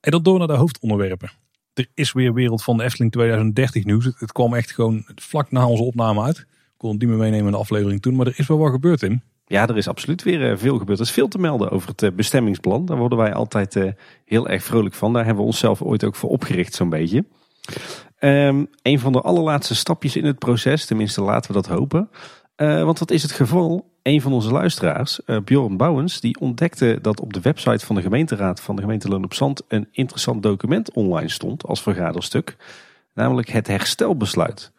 En 0.00 0.10
dan 0.10 0.22
door 0.22 0.38
naar 0.38 0.46
de 0.46 0.54
hoofdonderwerpen. 0.56 1.30
Er 1.74 1.86
is 1.94 2.12
weer 2.12 2.34
Wereld 2.34 2.62
van 2.62 2.76
de 2.76 2.84
Efteling 2.84 3.12
2030 3.12 3.84
nieuws. 3.84 4.04
Het, 4.04 4.32
kwam 4.32 4.54
echt 4.54 4.70
gewoon 4.70 5.04
vlak 5.14 5.50
na 5.50 5.68
onze 5.68 5.82
opname 5.82 6.22
uit. 6.22 6.38
Ik 6.38 6.46
kon 6.76 6.90
het 6.90 7.00
niet 7.00 7.08
meer 7.08 7.18
meenemen 7.18 7.46
in 7.46 7.52
de 7.52 7.58
aflevering 7.58 8.02
toen, 8.02 8.16
maar 8.16 8.26
er 8.26 8.38
is 8.38 8.46
wel 8.46 8.58
wat 8.58 8.70
gebeurd 8.70 9.02
in. 9.02 9.22
Ja, 9.50 9.66
er 9.68 9.76
is 9.76 9.88
absoluut 9.88 10.22
weer 10.22 10.50
eh, 10.50 10.56
veel 10.56 10.78
gebeurd. 10.78 10.98
Er 10.98 11.04
is 11.04 11.10
veel 11.10 11.28
te 11.28 11.38
melden 11.38 11.70
over 11.70 11.88
het 11.88 12.02
eh, 12.02 12.10
bestemmingsplan. 12.10 12.86
Daar 12.86 12.96
worden 12.96 13.18
wij 13.18 13.34
altijd 13.34 13.76
eh, 13.76 13.92
heel 14.24 14.48
erg 14.48 14.64
vrolijk 14.64 14.94
van. 14.94 15.12
Daar 15.12 15.24
hebben 15.24 15.42
we 15.42 15.48
onszelf 15.48 15.82
ooit 15.82 16.04
ook 16.04 16.14
voor 16.14 16.30
opgericht, 16.30 16.74
zo'n 16.74 16.88
beetje. 16.88 17.24
Ehm, 18.18 18.64
een 18.82 18.98
van 18.98 19.12
de 19.12 19.20
allerlaatste 19.20 19.74
stapjes 19.74 20.16
in 20.16 20.24
het 20.24 20.38
proces, 20.38 20.86
tenminste 20.86 21.22
laten 21.22 21.50
we 21.52 21.56
dat 21.56 21.66
hopen. 21.66 22.10
Want 22.56 22.98
wat 22.98 23.10
is 23.10 23.22
het 23.22 23.32
geval? 23.32 23.90
Een 24.02 24.20
van 24.20 24.32
onze 24.32 24.50
luisteraars, 24.50 25.20
Bjorn 25.44 25.76
Bouwens, 25.76 26.20
die 26.20 26.40
ontdekte 26.40 26.98
dat 27.02 27.20
op 27.20 27.32
de 27.32 27.40
website 27.40 27.86
van 27.86 27.94
de 27.94 28.02
gemeenteraad 28.02 28.60
van 28.60 28.76
de 28.76 28.82
gemeente 28.82 29.08
Loon 29.08 29.24
op 29.24 29.34
Zand 29.34 29.62
een 29.68 29.88
interessant 29.92 30.42
document 30.42 30.92
online 30.92 31.28
stond 31.28 31.64
als 31.64 31.82
vergaderstuk. 31.82 32.56
Namelijk 33.14 33.48
het 33.48 33.66
herstelbesluit. 33.66 34.72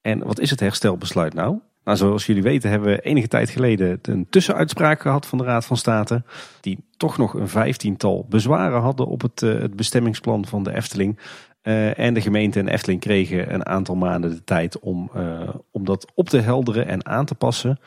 En 0.00 0.24
wat 0.24 0.40
is 0.40 0.50
het 0.50 0.60
herstelbesluit 0.60 1.34
nou? 1.34 1.58
Nou, 1.86 1.98
zoals 1.98 2.26
jullie 2.26 2.42
weten 2.42 2.70
hebben 2.70 2.88
we 2.88 3.00
enige 3.00 3.28
tijd 3.28 3.50
geleden 3.50 3.98
een 4.02 4.26
tussenuitspraak 4.30 5.00
gehad 5.00 5.26
van 5.26 5.38
de 5.38 5.44
Raad 5.44 5.64
van 5.64 5.76
State. 5.76 6.22
Die 6.60 6.78
toch 6.96 7.18
nog 7.18 7.34
een 7.34 7.48
vijftiental 7.48 8.26
bezwaren 8.28 8.80
hadden 8.80 9.06
op 9.06 9.22
het, 9.22 9.42
eh, 9.42 9.58
het 9.58 9.76
bestemmingsplan 9.76 10.46
van 10.46 10.62
de 10.62 10.74
Efteling. 10.74 11.18
Eh, 11.62 11.98
en 11.98 12.14
de 12.14 12.20
gemeente 12.20 12.58
en 12.58 12.68
Efteling 12.68 13.00
kregen 13.00 13.54
een 13.54 13.66
aantal 13.66 13.94
maanden 13.94 14.30
de 14.30 14.44
tijd 14.44 14.78
om, 14.78 15.10
eh, 15.14 15.48
om 15.70 15.84
dat 15.84 16.12
op 16.14 16.28
te 16.28 16.40
helderen 16.40 16.86
en 16.86 17.06
aan 17.06 17.24
te 17.24 17.34
passen. 17.34 17.80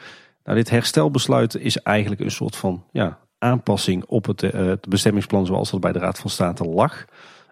Nou, 0.43 0.57
dit 0.57 0.69
herstelbesluit 0.69 1.55
is 1.55 1.77
eigenlijk 1.77 2.21
een 2.21 2.31
soort 2.31 2.55
van 2.55 2.83
ja, 2.91 3.19
aanpassing 3.37 4.05
op 4.05 4.25
het, 4.25 4.41
het 4.41 4.89
bestemmingsplan 4.89 5.45
zoals 5.45 5.71
dat 5.71 5.79
bij 5.79 5.91
de 5.91 5.99
Raad 5.99 6.19
van 6.19 6.29
State 6.29 6.63
lag. 6.63 7.05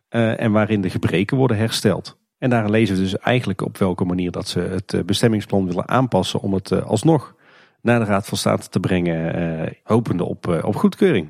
En 0.10 0.52
waarin 0.52 0.82
de 0.82 0.90
gebreken 0.90 1.38
worden 1.38 1.58
hersteld. 1.58 2.18
En 2.38 2.50
daar 2.50 2.70
lezen 2.70 2.96
we 2.96 3.02
dus 3.02 3.18
eigenlijk 3.18 3.62
op 3.62 3.78
welke 3.78 4.06
manier 4.06 4.32
dat 4.32 4.48
ze 4.48 4.60
het 4.60 4.94
eh, 4.94 5.04
bestemmingsplan 5.04 5.68
willen 5.68 5.88
aanpassen 5.88 6.40
om 6.40 6.54
het 6.54 6.72
eh, 6.72 6.84
alsnog 6.84 7.36
naar 7.88 8.00
de 8.00 8.06
Raad 8.06 8.28
van 8.28 8.38
State 8.38 8.70
te 8.70 8.80
brengen, 8.80 9.34
eh, 9.34 9.72
hopende 9.84 10.24
op, 10.24 10.48
eh, 10.48 10.64
op 10.64 10.76
goedkeuring. 10.76 11.30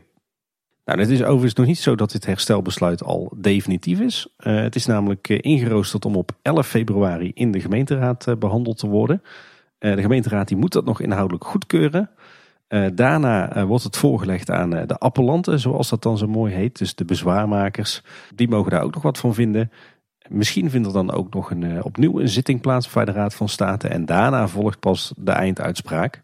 Nou, 0.85 0.99
het 0.99 1.09
is 1.09 1.23
overigens 1.23 1.53
nog 1.53 1.65
niet 1.65 1.79
zo 1.79 1.95
dat 1.95 2.11
dit 2.11 2.25
herstelbesluit 2.25 3.03
al 3.03 3.33
definitief 3.37 3.99
is. 3.99 4.27
Het 4.37 4.75
is 4.75 4.85
namelijk 4.85 5.29
ingeroosterd 5.29 6.05
om 6.05 6.15
op 6.15 6.31
11 6.41 6.67
februari 6.67 7.31
in 7.33 7.51
de 7.51 7.59
gemeenteraad 7.59 8.27
eh, 8.27 8.35
behandeld 8.35 8.77
te 8.77 8.87
worden. 8.87 9.21
De 9.77 10.01
gemeenteraad 10.01 10.47
die 10.47 10.57
moet 10.57 10.73
dat 10.73 10.85
nog 10.85 11.01
inhoudelijk 11.01 11.43
goedkeuren. 11.45 12.09
Daarna 12.93 13.65
wordt 13.65 13.83
het 13.83 13.97
voorgelegd 13.97 14.51
aan 14.51 14.69
de 14.69 14.97
appellanten, 14.97 15.59
zoals 15.59 15.89
dat 15.89 16.03
dan 16.03 16.17
zo 16.17 16.27
mooi 16.27 16.53
heet. 16.53 16.77
Dus 16.77 16.95
de 16.95 17.05
bezwaarmakers. 17.05 18.01
Die 18.35 18.49
mogen 18.49 18.71
daar 18.71 18.81
ook 18.81 18.93
nog 18.93 19.03
wat 19.03 19.17
van 19.17 19.33
vinden. 19.33 19.71
Misschien 20.29 20.69
vindt 20.69 20.87
er 20.87 20.93
dan 20.93 21.11
ook 21.11 21.33
nog 21.33 21.51
een, 21.51 21.63
eh, 21.63 21.85
opnieuw 21.85 22.19
een 22.19 22.29
zitting 22.29 22.61
plaats 22.61 22.89
bij 22.89 23.05
de 23.05 23.11
Raad 23.11 23.35
van 23.35 23.49
State. 23.49 23.87
En 23.87 24.05
daarna 24.05 24.47
volgt 24.47 24.79
pas 24.79 25.13
de 25.17 25.31
einduitspraak. 25.31 26.21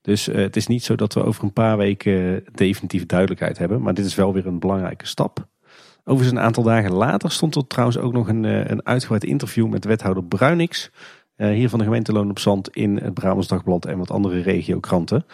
Dus 0.00 0.28
eh, 0.28 0.36
het 0.36 0.56
is 0.56 0.66
niet 0.66 0.84
zo 0.84 0.94
dat 0.94 1.14
we 1.14 1.24
over 1.24 1.44
een 1.44 1.52
paar 1.52 1.76
weken 1.76 2.44
definitief 2.52 3.06
duidelijkheid 3.06 3.58
hebben. 3.58 3.82
Maar 3.82 3.94
dit 3.94 4.04
is 4.04 4.14
wel 4.14 4.32
weer 4.32 4.46
een 4.46 4.58
belangrijke 4.58 5.06
stap. 5.06 5.46
Overigens 6.04 6.38
een 6.38 6.44
aantal 6.44 6.62
dagen 6.62 6.92
later 6.92 7.30
stond 7.30 7.54
er 7.54 7.66
trouwens 7.66 7.98
ook 7.98 8.12
nog 8.12 8.28
een, 8.28 8.44
eh, 8.44 8.64
een 8.64 8.86
uitgebreid 8.86 9.24
interview 9.24 9.68
met 9.68 9.84
wethouder 9.84 10.24
Bruinix. 10.24 10.90
eh, 11.36 11.48
hier 11.50 11.68
van 11.68 11.78
de 11.78 11.84
gemeente 11.84 12.12
Loon 12.12 12.30
op 12.30 12.38
Zand 12.38 12.68
in 12.68 12.96
het 12.96 13.14
Brabants 13.14 13.48
Dagblad 13.48 13.84
en 13.84 13.98
wat 13.98 14.10
andere 14.10 14.40
regiokranten. 14.40 15.24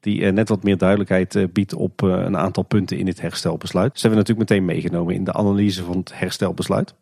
Die 0.00 0.24
eh, 0.24 0.32
net 0.32 0.48
wat 0.48 0.62
meer 0.62 0.78
duidelijkheid 0.78 1.34
eh, 1.34 1.44
biedt 1.52 1.74
op 1.74 2.02
eh, 2.02 2.08
een 2.08 2.36
aantal 2.36 2.62
punten 2.62 2.98
in 2.98 3.04
dit 3.04 3.20
herstelbesluit. 3.20 3.92
Dus 3.92 4.02
dat 4.02 4.10
hebben 4.10 4.24
we 4.26 4.28
natuurlijk 4.28 4.50
meteen 4.50 4.76
meegenomen 4.76 5.14
in 5.14 5.24
de 5.24 5.32
analyse 5.32 5.84
van 5.84 5.96
het 5.96 6.18
herstelbesluit. 6.18 6.94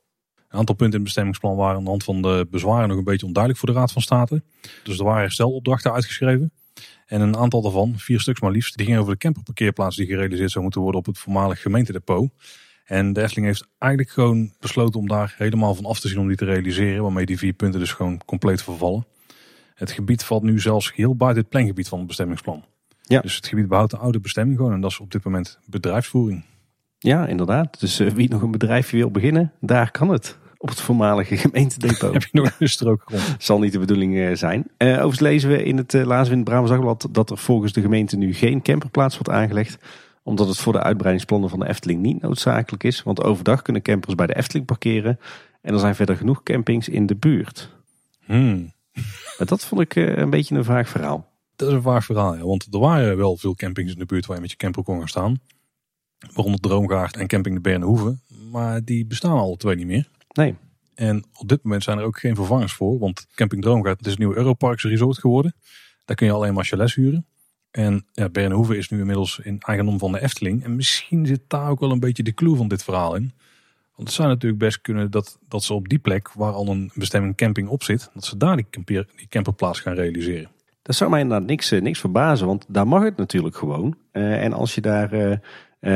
Een 0.49 0.59
aantal 0.59 0.75
punten 0.75 0.87
in 0.87 0.93
het 0.93 1.03
bestemmingsplan 1.03 1.57
waren 1.57 1.77
aan 1.77 1.85
de 1.85 1.91
hand 1.91 2.05
van 2.05 2.23
de 2.23 2.47
bezwaren 2.51 2.89
nog 2.89 2.99
een 2.99 3.05
beetje 3.05 3.27
onduidelijk 3.27 3.65
voor 3.65 3.73
de 3.73 3.79
Raad 3.79 3.93
van 3.93 4.03
State. 4.03 4.43
Dus 4.85 4.99
er 4.99 5.05
waren 5.05 5.21
herstelopdrachten 5.21 5.93
uitgeschreven. 5.93 6.53
En 7.07 7.21
een 7.21 7.37
aantal 7.37 7.63
daarvan, 7.63 7.95
vier 7.97 8.21
stuks 8.21 8.41
maar 8.41 8.51
liefst, 8.51 8.77
die 8.77 8.87
gingen 8.87 9.01
over 9.01 9.13
de 9.13 9.19
camperparkeerplaats 9.19 9.97
die 9.97 10.07
gerealiseerd 10.07 10.51
zou 10.51 10.63
moeten 10.63 10.81
worden 10.81 11.01
op 11.01 11.07
het 11.07 11.19
voormalig 11.19 11.63
gemeentedepot. 11.63 12.31
En 12.85 13.13
de 13.13 13.23
Efteling 13.23 13.47
heeft 13.47 13.69
eigenlijk 13.79 14.13
gewoon 14.13 14.53
besloten 14.61 15.01
om 15.01 15.09
daar 15.09 15.35
helemaal 15.39 15.75
van 15.75 15.85
af 15.85 16.01
te 16.01 16.09
zien 16.09 16.19
om 16.19 16.29
die 16.29 16.37
te 16.37 16.45
realiseren. 16.45 17.03
Waarmee 17.03 17.27
die 17.27 17.39
vier 17.39 17.53
punten 17.53 17.81
dus 17.81 17.93
gewoon 17.93 18.21
compleet 18.25 18.63
vervallen. 18.63 19.07
Het 19.75 19.91
gebied 19.91 20.25
valt 20.25 20.43
nu 20.43 20.61
zelfs 20.61 20.95
heel 20.95 21.17
buiten 21.17 21.43
het 21.43 21.51
plangebied 21.51 21.89
van 21.89 21.99
het 21.99 22.07
bestemmingsplan. 22.07 22.65
Ja. 23.03 23.21
Dus 23.21 23.37
het 23.37 23.47
gebied 23.47 23.69
behoudt 23.69 23.91
de 23.91 23.97
oude 23.97 24.21
bestemming 24.21 24.57
gewoon. 24.57 24.73
En 24.73 24.81
dat 24.81 24.91
is 24.91 25.01
op 25.01 25.11
dit 25.11 25.25
moment 25.25 25.59
bedrijfsvoering. 25.65 26.45
Ja, 26.99 27.27
inderdaad. 27.27 27.81
Dus 27.81 28.01
uh, 28.01 28.11
wie 28.11 28.29
nog 28.29 28.43
een 28.43 28.51
bedrijfje 28.51 28.97
wil 28.97 29.11
beginnen, 29.11 29.53
daar 29.61 29.91
kan 29.91 30.09
het. 30.09 30.39
Op 30.59 30.69
het 30.69 30.81
voormalige 30.81 31.37
gemeentedepot. 31.47 32.13
Heb 32.13 32.23
je 32.23 32.29
nog 32.33 32.57
een 32.59 32.69
strook 32.69 33.03
grond? 33.05 33.37
Zal 33.39 33.59
niet 33.59 33.73
de 33.73 33.79
bedoeling 33.79 34.15
uh, 34.15 34.35
zijn. 34.35 34.67
Uh, 34.79 34.89
overigens 34.89 35.21
lezen 35.21 35.51
we 35.51 35.65
in 35.65 35.77
het 35.77 35.95
uh, 35.95 36.05
laatste 36.05 36.33
in 36.33 36.39
het 36.39 36.49
Brabants 36.49 36.71
Dagblad 36.71 37.09
dat 37.11 37.31
er 37.31 37.39
volgens 37.39 37.73
de 37.73 37.81
gemeente 37.81 38.17
nu 38.17 38.35
geen 38.35 38.63
camperplaats 38.63 39.15
wordt 39.15 39.31
aangelegd. 39.31 39.79
Omdat 40.23 40.49
het 40.49 40.57
voor 40.57 40.73
de 40.73 40.83
uitbreidingsplannen 40.83 41.51
van 41.51 41.59
de 41.59 41.69
Efteling 41.69 42.01
niet 42.01 42.23
noodzakelijk 42.23 42.85
is. 42.85 43.03
Want 43.03 43.23
overdag 43.23 43.63
kunnen 43.63 43.83
campers 43.83 44.15
bij 44.15 44.27
de 44.27 44.37
Efteling 44.37 44.67
parkeren. 44.67 45.19
En 45.63 45.73
er 45.73 45.81
zijn 45.81 45.95
verder 45.95 46.17
genoeg 46.17 46.43
campings 46.43 46.89
in 46.89 47.07
de 47.07 47.17
buurt. 47.17 47.71
Hmm. 48.25 48.73
Maar 49.39 49.47
dat 49.47 49.65
vond 49.65 49.81
ik 49.81 49.97
een 49.97 50.31
beetje 50.31 50.55
een 50.55 50.65
vaag 50.65 50.89
verhaal. 50.89 51.29
Dat 51.57 51.69
is 51.69 51.75
een 51.75 51.83
vaag 51.83 52.05
verhaal, 52.05 52.37
ja. 52.37 52.45
Want 52.45 52.67
er 52.71 52.79
waren 52.79 53.17
wel 53.17 53.37
veel 53.37 53.55
campings 53.55 53.93
in 53.93 53.99
de 53.99 54.07
buurt 54.07 54.27
waar 54.27 54.37
je 54.37 54.43
met 54.43 54.51
je 54.51 54.57
camper 54.57 54.83
kon 54.83 54.99
gaan 54.99 55.09
staan. 55.09 55.41
Waaronder 56.35 56.61
Droomgaard 56.61 57.17
en 57.17 57.27
Camping 57.27 57.55
de 57.55 57.61
Bernhoeven. 57.61 58.23
Maar 58.51 58.85
die 58.85 59.07
bestaan 59.07 59.39
alle 59.39 59.57
twee 59.57 59.77
niet 59.77 59.87
meer. 59.87 60.09
Nee. 60.33 60.55
En 60.95 61.25
op 61.33 61.49
dit 61.49 61.63
moment 61.63 61.83
zijn 61.83 61.99
er 61.99 62.05
ook 62.05 62.19
geen 62.19 62.35
vervangers 62.35 62.73
voor. 62.73 62.99
Want 62.99 63.27
Camping 63.35 63.63
Droomgaard 63.63 64.07
is 64.07 64.13
een 64.13 64.19
nieuw 64.19 64.35
Europarks 64.35 64.85
resort 64.85 65.19
geworden. 65.19 65.55
Daar 66.05 66.17
kun 66.17 66.27
je 66.27 66.33
alleen 66.33 66.55
maar 66.55 66.65
chalets 66.65 66.95
huren. 66.95 67.27
En 67.71 68.07
ja, 68.13 68.29
Bernhoeven 68.29 68.77
is 68.77 68.89
nu 68.89 68.99
inmiddels 68.99 69.41
in 69.43 69.61
eigendom 69.61 69.99
van 69.99 70.13
de 70.13 70.23
Efteling. 70.23 70.65
En 70.65 70.77
misschien 70.77 71.27
zit 71.27 71.41
daar 71.47 71.71
ook 71.71 71.81
wel 71.81 71.91
een 71.91 72.01
beetje 72.01 72.23
de 72.23 72.35
clue 72.35 72.57
van 72.57 72.69
dit 72.69 72.85
verhaal 72.85 73.15
in. 73.15 73.33
Want 73.95 74.09
het 74.09 74.17
zou 74.17 74.29
natuurlijk 74.29 74.63
best 74.63 74.81
kunnen 74.81 75.11
dat, 75.11 75.39
dat 75.49 75.63
ze 75.63 75.75
op 75.75 75.89
die 75.89 75.99
plek 75.99 76.33
waar 76.33 76.53
al 76.53 76.69
een 76.69 76.91
bestemming 76.95 77.37
camping 77.37 77.69
op 77.69 77.83
zit, 77.83 78.11
dat 78.15 78.25
ze 78.25 78.37
daar 78.37 78.57
die, 78.57 78.67
camper, 78.71 79.07
die 79.17 79.29
camperplaats 79.29 79.81
gaan 79.81 79.95
realiseren. 79.95 80.51
Dat 80.83 80.97
zou 80.97 81.11
mij 81.11 81.21
inderdaad 81.21 81.47
niks, 81.47 81.71
niks 81.71 82.01
verbazen, 82.01 82.47
want 82.47 82.65
daar 82.69 82.89
mag 82.89 83.03
het 83.03 83.17
natuurlijk 83.17 83.57
gewoon. 83.57 83.97
Uh, 84.13 84.45
en 84.45 84.53
als 84.53 84.75
je 84.75 84.81
daar 84.81 85.15
uh, 85.15 85.37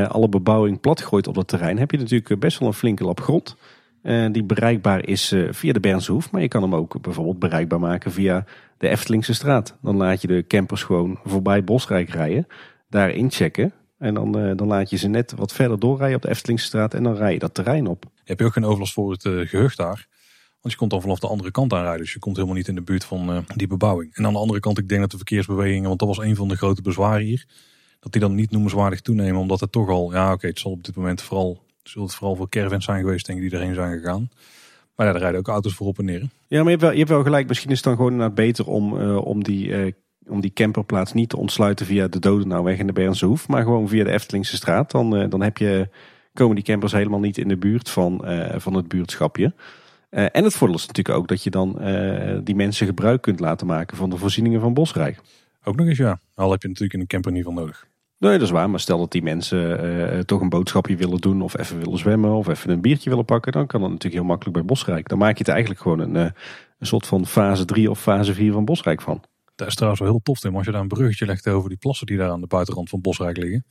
alle 0.09 0.28
bebouwing 0.28 0.80
platgooit 0.80 1.26
op 1.26 1.35
dat 1.35 1.49
terrein, 1.49 1.78
heb 1.78 1.90
je 1.90 1.99
natuurlijk 1.99 2.40
best 2.40 2.59
wel 2.59 2.68
een 2.68 2.75
flinke 2.75 3.04
lap 3.04 3.20
grond. 3.20 3.56
die 4.32 4.44
bereikbaar 4.44 5.06
is 5.06 5.35
via 5.50 5.73
de 5.73 5.80
Bernse 5.80 6.12
Hoef, 6.12 6.30
maar 6.30 6.42
je 6.42 6.49
kan 6.49 6.62
hem 6.62 6.75
ook 6.75 7.02
bijvoorbeeld 7.02 7.38
bereikbaar 7.38 7.80
maken 7.80 8.12
via 8.12 8.44
de 8.78 8.88
Eftelingse 8.88 9.35
straat. 9.35 9.76
Dan 9.82 9.97
laat 9.97 10.20
je 10.20 10.26
de 10.26 10.44
campers 10.47 10.82
gewoon 10.82 11.18
voorbij 11.25 11.64
Bosrijk 11.64 12.09
rijden, 12.09 12.47
daar 12.88 13.11
inchecken. 13.11 13.73
En 13.99 14.14
dan, 14.14 14.32
dan 14.32 14.66
laat 14.66 14.90
je 14.90 14.97
ze 14.97 15.09
net 15.09 15.32
wat 15.37 15.52
verder 15.52 15.78
doorrijden 15.78 16.16
op 16.16 16.23
de 16.23 16.28
Eftelingse 16.28 16.66
straat 16.66 16.94
en 16.94 17.02
dan 17.02 17.14
rij 17.14 17.32
je 17.32 17.38
dat 17.38 17.54
terrein 17.54 17.87
op. 17.87 18.04
Heb 18.25 18.38
je 18.38 18.44
ook 18.44 18.52
geen 18.52 18.64
overlast 18.64 18.92
voor 18.92 19.11
het 19.11 19.23
gehucht 19.23 19.76
daar? 19.76 20.09
Want 20.61 20.73
je 20.73 20.76
komt 20.76 20.90
dan 20.90 21.00
vanaf 21.00 21.18
de 21.18 21.26
andere 21.26 21.50
kant 21.50 21.73
aanrijden. 21.73 22.00
Dus 22.00 22.12
je 22.12 22.18
komt 22.18 22.37
helemaal 22.37 22.56
niet 22.56 22.68
in 22.68 22.75
de 22.75 22.82
buurt 22.82 23.04
van 23.04 23.44
die 23.56 23.66
bebouwing. 23.66 24.14
En 24.14 24.26
aan 24.26 24.32
de 24.32 24.38
andere 24.38 24.61
kant, 24.61 24.78
ik 24.78 24.88
denk 24.88 25.00
dat 25.00 25.11
de 25.11 25.16
verkeersbewegingen, 25.16 25.88
want 25.88 25.99
dat 25.99 26.09
was 26.09 26.18
een 26.18 26.37
van 26.37 26.49
de 26.49 26.56
grote 26.56 26.82
bezwaren 26.82 27.25
hier. 27.25 27.47
Dat 28.00 28.12
die 28.12 28.21
dan 28.21 28.35
niet 28.35 28.50
noemenswaardig 28.50 29.00
toenemen. 29.00 29.40
Omdat 29.40 29.61
het 29.61 29.73
toch 29.73 29.88
al, 29.88 30.12
ja 30.12 30.25
oké, 30.25 30.33
okay, 30.33 30.50
het 30.50 30.59
zal 30.59 30.71
op 30.71 30.85
dit 30.85 30.97
moment 30.97 31.23
vooral, 31.23 31.62
zult 31.83 32.07
het 32.07 32.16
vooral 32.16 32.37
voor 32.37 32.49
caravans 32.49 32.85
zijn 32.85 33.00
geweest, 33.00 33.26
denk 33.26 33.40
ik, 33.40 33.50
die 33.50 33.59
erheen 33.59 33.75
zijn 33.75 33.99
gegaan. 33.99 34.30
Maar 34.95 35.07
ja, 35.07 35.12
daar 35.12 35.23
rijden 35.23 35.40
ook 35.40 35.49
auto's 35.49 35.75
voor 35.75 35.87
op 35.87 35.99
en 35.99 36.04
neer. 36.04 36.28
Ja, 36.47 36.62
maar 36.62 36.64
je 36.64 36.71
hebt 36.71 36.83
wel, 36.83 36.90
je 36.90 36.99
hebt 36.99 37.11
wel 37.11 37.23
gelijk. 37.23 37.49
Misschien 37.49 37.71
is 37.71 37.76
het 37.76 37.85
dan 37.85 37.97
gewoon 37.97 38.12
inderdaad 38.12 38.35
beter 38.35 38.66
om, 38.66 39.00
uh, 39.00 39.26
om 39.26 39.45
die... 39.45 39.66
Uh, 39.66 39.92
om 40.28 40.40
die 40.40 40.52
camperplaats 40.52 41.12
niet 41.12 41.28
te 41.28 41.37
ontsluiten 41.37 41.87
via 41.87 42.09
de 42.09 42.19
Dodenauweg 42.19 42.78
in 42.78 42.87
de 42.87 42.92
Bernse 42.92 43.26
Hoef. 43.26 43.49
Maar 43.49 43.62
gewoon 43.62 43.88
via 43.88 44.04
de 44.04 44.11
Eftelingse 44.11 44.57
straat. 44.57 44.90
Dan, 44.90 45.28
dan 45.28 45.42
heb 45.42 45.57
je, 45.59 45.88
komen 46.33 46.54
die 46.54 46.64
campers 46.64 46.92
helemaal 46.92 47.21
niet 47.21 47.38
in 47.38 47.49
de 47.49 47.57
buurt 47.57 47.90
van, 47.90 48.25
van 48.57 48.75
het 48.75 48.88
buurtschapje. 48.88 49.52
Uh, 50.11 50.26
en 50.33 50.45
het 50.45 50.54
voordeel 50.54 50.76
is 50.76 50.87
natuurlijk 50.87 51.19
ook 51.19 51.28
dat 51.28 51.42
je 51.42 51.50
dan 51.50 51.76
uh, 51.80 52.38
die 52.45 52.54
mensen 52.54 52.87
gebruik 52.87 53.23
kunt 53.23 53.40
laten 53.40 53.66
maken 53.66 53.97
van 53.97 54.11
de 54.11 54.16
voorzieningen 54.16 54.61
van 54.61 54.75
Bosrijk. 54.75 55.21
Ook 55.64 55.76
nog 55.76 55.87
eens 55.87 55.99
ja. 55.99 56.21
Al 56.35 56.50
heb 56.50 56.62
je 56.62 56.69
natuurlijk 56.69 56.95
in 56.95 57.00
een 57.00 57.07
camper 57.07 57.33
niet 57.33 57.45
van 57.45 57.54
nodig. 57.54 57.88
Nee, 58.20 58.32
dat 58.32 58.42
is 58.42 58.50
waar. 58.50 58.70
Maar 58.70 58.80
stel 58.80 58.98
dat 58.98 59.12
die 59.12 59.22
mensen 59.22 59.84
uh, 59.84 60.18
toch 60.18 60.40
een 60.40 60.48
boodschapje 60.48 60.96
willen 60.96 61.20
doen 61.20 61.42
of 61.42 61.58
even 61.58 61.78
willen 61.78 61.98
zwemmen 61.98 62.30
of 62.30 62.48
even 62.48 62.70
een 62.70 62.80
biertje 62.80 63.10
willen 63.10 63.24
pakken. 63.24 63.52
Dan 63.52 63.66
kan 63.66 63.80
dat 63.80 63.88
natuurlijk 63.88 64.20
heel 64.20 64.30
makkelijk 64.30 64.56
bij 64.56 64.66
Bosrijk. 64.66 65.08
Dan 65.08 65.18
maak 65.18 65.32
je 65.32 65.38
het 65.38 65.48
eigenlijk 65.48 65.80
gewoon 65.80 65.98
een, 65.98 66.14
een 66.14 66.86
soort 66.86 67.06
van 67.06 67.26
fase 67.26 67.64
3 67.64 67.90
of 67.90 68.00
fase 68.00 68.34
4 68.34 68.52
van 68.52 68.64
Bosrijk 68.64 69.00
van. 69.00 69.24
Dat 69.54 69.68
is 69.68 69.74
trouwens 69.74 70.02
wel 70.02 70.10
heel 70.10 70.20
tof 70.22 70.38
Tim. 70.38 70.56
Als 70.56 70.66
je 70.66 70.72
daar 70.72 70.80
een 70.80 70.88
bruggetje 70.88 71.26
legt 71.26 71.48
over 71.48 71.68
die 71.68 71.78
plassen 71.78 72.06
die 72.06 72.16
daar 72.16 72.30
aan 72.30 72.40
de 72.40 72.46
buitenrand 72.46 72.88
van 72.88 73.00
Bosrijk 73.00 73.36
liggen. 73.36 73.64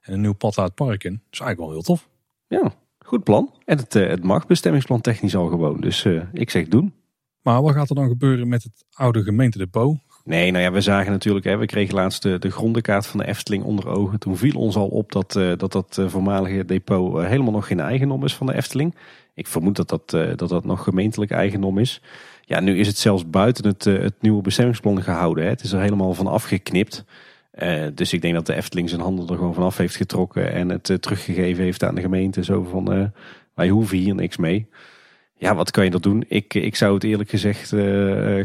En 0.00 0.12
een 0.12 0.20
nieuw 0.20 0.34
pad 0.34 0.58
uit 0.58 0.66
het 0.66 0.86
park 0.86 1.04
in. 1.04 1.12
Dat 1.12 1.22
is 1.30 1.40
eigenlijk 1.40 1.58
wel 1.58 1.70
heel 1.70 1.82
tof. 1.82 2.08
Ja, 2.46 2.72
Goed 3.04 3.24
plan. 3.24 3.54
En 3.64 3.78
het, 3.78 3.92
het 3.92 4.24
mag 4.24 4.46
bestemmingsplan 4.46 5.00
technisch 5.00 5.36
al 5.36 5.48
gewoon. 5.48 5.80
Dus 5.80 6.04
uh, 6.04 6.22
ik 6.32 6.50
zeg 6.50 6.68
doen. 6.68 6.94
Maar 7.42 7.62
wat 7.62 7.74
gaat 7.74 7.88
er 7.88 7.94
dan 7.94 8.08
gebeuren 8.08 8.48
met 8.48 8.62
het 8.62 8.84
oude 8.92 9.22
gemeentedepot? 9.22 9.98
Nee, 10.24 10.50
nou 10.50 10.64
ja, 10.64 10.72
we 10.72 10.80
zagen 10.80 11.12
natuurlijk, 11.12 11.44
hè, 11.44 11.56
we 11.56 11.66
kregen 11.66 11.94
laatst 11.94 12.22
de, 12.22 12.38
de 12.38 12.50
grondenkaart 12.50 13.06
van 13.06 13.20
de 13.20 13.26
Efteling 13.26 13.64
onder 13.64 13.88
ogen. 13.88 14.18
Toen 14.18 14.36
viel 14.36 14.60
ons 14.60 14.76
al 14.76 14.88
op 14.88 15.12
dat 15.12 15.36
uh, 15.36 15.52
dat, 15.56 15.72
dat 15.72 16.02
voormalige 16.06 16.64
depot 16.64 17.22
helemaal 17.22 17.52
nog 17.52 17.66
geen 17.66 17.80
eigendom 17.80 18.24
is 18.24 18.34
van 18.34 18.46
de 18.46 18.54
Efteling. 18.54 18.94
Ik 19.34 19.46
vermoed 19.46 19.76
dat 19.76 19.88
dat, 19.88 20.10
dat, 20.38 20.48
dat 20.48 20.64
nog 20.64 20.82
gemeentelijk 20.82 21.30
eigendom 21.30 21.78
is. 21.78 22.00
Ja, 22.44 22.60
nu 22.60 22.78
is 22.78 22.86
het 22.86 22.98
zelfs 22.98 23.30
buiten 23.30 23.66
het, 23.66 23.84
het 23.84 24.14
nieuwe 24.20 24.42
bestemmingsplan 24.42 25.02
gehouden. 25.02 25.44
Hè. 25.44 25.50
Het 25.50 25.62
is 25.62 25.72
er 25.72 25.80
helemaal 25.80 26.14
van 26.14 26.26
afgeknipt. 26.26 27.04
Dus 27.94 28.12
ik 28.12 28.22
denk 28.22 28.34
dat 28.34 28.46
de 28.46 28.54
Efteling 28.54 28.88
zijn 28.88 29.00
handen 29.00 29.28
er 29.28 29.36
gewoon 29.36 29.54
vanaf 29.54 29.76
heeft 29.76 29.96
getrokken 29.96 30.52
en 30.52 30.68
het 30.68 31.02
teruggegeven 31.02 31.64
heeft 31.64 31.82
aan 31.82 31.94
de 31.94 32.00
gemeente. 32.00 32.44
Zo 32.44 32.62
van, 32.62 33.12
wij 33.54 33.68
hoeven 33.68 33.98
hier 33.98 34.14
niks 34.14 34.36
mee. 34.36 34.66
Ja, 35.44 35.54
wat 35.54 35.70
kan 35.70 35.84
je 35.84 35.90
dat 35.90 36.02
doen? 36.02 36.24
Ik, 36.28 36.54
ik 36.54 36.76
zou 36.76 36.94
het 36.94 37.04
eerlijk 37.04 37.30
gezegd 37.30 37.68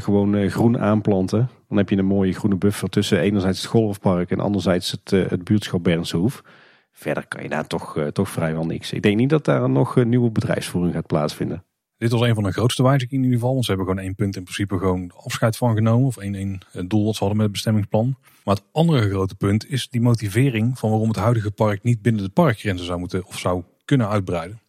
gewoon 0.03 0.50
groen 0.50 0.79
aanplanten. 0.79 1.50
Dan 1.68 1.77
heb 1.77 1.89
je 1.89 1.98
een 1.98 2.06
mooie 2.06 2.34
groene 2.34 2.56
buffer 2.56 2.89
tussen 2.89 3.20
enerzijds 3.20 3.62
het 3.62 3.70
golfpark 3.70 4.32
en 4.32 4.39
anderzijds 4.39 4.91
het, 4.91 5.10
het 5.29 5.44
buurtschap 5.44 5.84
Bernse 5.84 6.18
Hoef. 6.18 6.44
Verder 6.91 7.27
kan 7.27 7.44
je 7.44 7.50
daar 7.50 7.68
toch, 7.68 8.10
toch 8.13 8.29
vrijwel 8.29 8.65
niks. 8.65 8.91
Ik 8.91 9.01
denk 9.01 9.18
niet 9.18 9.29
dat 9.29 9.46
daar 9.46 9.70
nog 9.70 10.03
nieuwe 10.06 10.29
bedrijfsvoering 10.29 10.94
gaat 10.94 11.08
plaatsvinden. 11.08 11.63
Dit 11.98 12.12
was 12.12 12.22
een 12.22 12.36
van 12.36 12.44
de 12.44 12.51
grootste 12.51 12.84
wijzigingen 12.84 13.24
in 13.24 13.24
ieder 13.24 13.39
geval. 13.39 13.53
Want 13.53 13.65
ze 13.65 13.72
hebben 13.72 13.89
gewoon 13.89 14.06
één 14.06 14.15
punt 14.15 14.36
in 14.36 14.44
principe 14.44 14.77
gewoon 14.77 15.12
afscheid 15.24 15.58
van 15.58 15.75
genomen. 15.75 16.08
Of 16.08 16.18
één, 16.18 16.36
één 16.36 16.88
doel 16.88 17.06
wat 17.06 17.13
ze 17.13 17.20
hadden 17.20 17.38
met 17.38 17.46
het 17.46 17.51
bestemmingsplan. 17.51 18.15
Maar 18.44 18.56
het 18.56 18.65
andere 18.72 19.10
grote 19.10 19.36
punt 19.36 19.70
is 19.70 19.89
die 19.89 20.01
motivering 20.01 20.79
van 20.79 20.89
waarom 20.89 21.08
het 21.08 21.18
huidige 21.18 21.51
park 21.51 21.84
niet 21.84 22.01
binnen 22.01 22.24
de 22.24 22.29
parkgrenzen 22.29 22.86
zou 22.86 23.00
moeten 23.00 23.25
of 23.25 23.38
zou 23.38 23.63
kunnen 23.86 24.10
uitbreiden. 24.10 24.60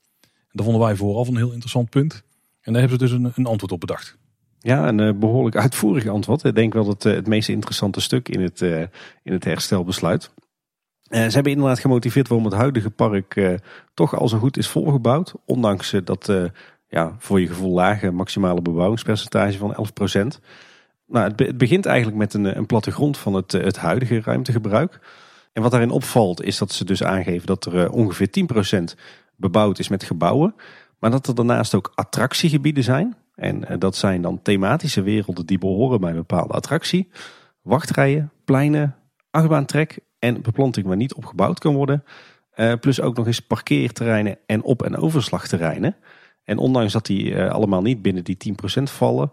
Dat 0.53 0.65
vonden 0.65 0.83
wij 0.83 0.97
vooraf 0.97 1.29
een 1.29 1.37
heel 1.37 1.51
interessant 1.51 1.91
punt. 1.91 2.23
En 2.61 2.73
daar 2.73 2.81
hebben 2.81 2.99
ze 2.99 3.05
dus 3.05 3.15
een, 3.15 3.33
een 3.35 3.47
antwoord 3.47 3.73
op 3.73 3.81
bedacht. 3.81 4.19
Ja, 4.59 4.89
een 4.89 4.99
uh, 4.99 5.13
behoorlijk 5.13 5.57
uitvoerig 5.57 6.07
antwoord. 6.07 6.45
Ik 6.45 6.55
denk 6.55 6.73
wel 6.73 6.85
dat 6.85 7.05
uh, 7.05 7.15
het 7.15 7.27
meest 7.27 7.49
interessante 7.49 8.01
stuk 8.01 8.29
in 8.29 8.41
het, 8.41 8.61
uh, 8.61 8.81
in 9.23 9.33
het 9.33 9.45
herstelbesluit. 9.45 10.31
ze 11.11 11.17
hebben 11.19 11.53
inderdaad 11.53 11.79
gemotiveerd 11.79 12.29
waarom 12.29 12.47
het 12.47 12.57
huidige 12.57 12.91
park 12.91 13.59
toch 13.95 14.17
al 14.17 14.29
zo 14.29 14.39
goed 14.39 14.57
is 14.57 14.69
volgebouwd. 14.69 15.35
Ondanks 15.45 15.95
dat 16.05 16.33
ja, 16.89 17.15
voor 17.19 17.41
je 17.41 17.47
gevoel 17.47 17.75
lage 17.75 18.11
maximale 18.11 18.63
bebouwingspercentage 18.63 19.59
van 19.59 19.75
11%. 19.75 20.41
Nou, 21.07 21.29
het, 21.29 21.39
het 21.39 21.59
begint 21.59 21.87
eigenlijk 21.87 22.19
met 22.19 22.35
een, 22.35 22.57
een 22.57 22.67
plattegrond 22.67 23.19
van 23.19 23.35
het, 23.35 23.53
het 23.53 23.77
huidige 23.77 24.21
ruimtegebruik. 24.21 25.01
En 25.53 25.63
wat 25.63 25.71
daarin 25.71 25.91
opvalt 25.91 26.43
is 26.43 26.59
dat 26.59 26.73
ze 26.73 26.85
dus 26.85 27.03
aangeven 27.03 27.47
dat 27.47 27.65
er 27.65 27.91
ongeveer 27.91 28.29
10% 28.95 28.99
bebouwd 29.41 29.79
is 29.79 29.89
met 29.89 30.05
gebouwen. 30.05 30.55
Maar 30.99 31.11
dat 31.11 31.27
er 31.27 31.35
daarnaast 31.35 31.75
ook 31.75 31.93
attractiegebieden 31.95 32.83
zijn. 32.83 33.17
En 33.35 33.63
uh, 33.63 33.79
dat 33.79 33.97
zijn 33.97 34.23
dan 34.23 34.43
thematische 34.43 35.03
werelden 35.03 35.47
die 35.47 35.59
behoren 35.59 36.01
bij 36.01 36.11
een 36.11 36.17
bepaalde 36.17 36.53
attractie. 36.53 37.11
Wachtrijen, 37.63 38.33
pleinen, 38.45 38.97
achtbaantrek 39.31 39.99
en 40.19 40.43
beplanting 40.43 40.87
waar 40.87 40.97
niet 40.97 41.15
op 41.15 41.25
gebouwd 41.25 41.59
kan 41.59 41.75
worden. 41.75 42.05
Uh, 42.57 42.73
plus 42.81 43.01
ook 43.01 43.17
nog 43.17 43.27
eens 43.27 43.41
parkeerterreinen 43.41 44.39
en 44.47 44.63
op- 44.63 44.83
en 44.83 44.97
overslagterreinen. 44.97 45.97
En 46.45 46.59
ondanks 46.59 46.93
dat 46.93 47.07
die 47.07 47.31
uh, 47.31 47.51
allemaal 47.51 47.83
niet 47.83 48.03
binnen 48.03 48.25
die 48.25 48.55
10% 48.81 48.83
vallen, 48.83 49.33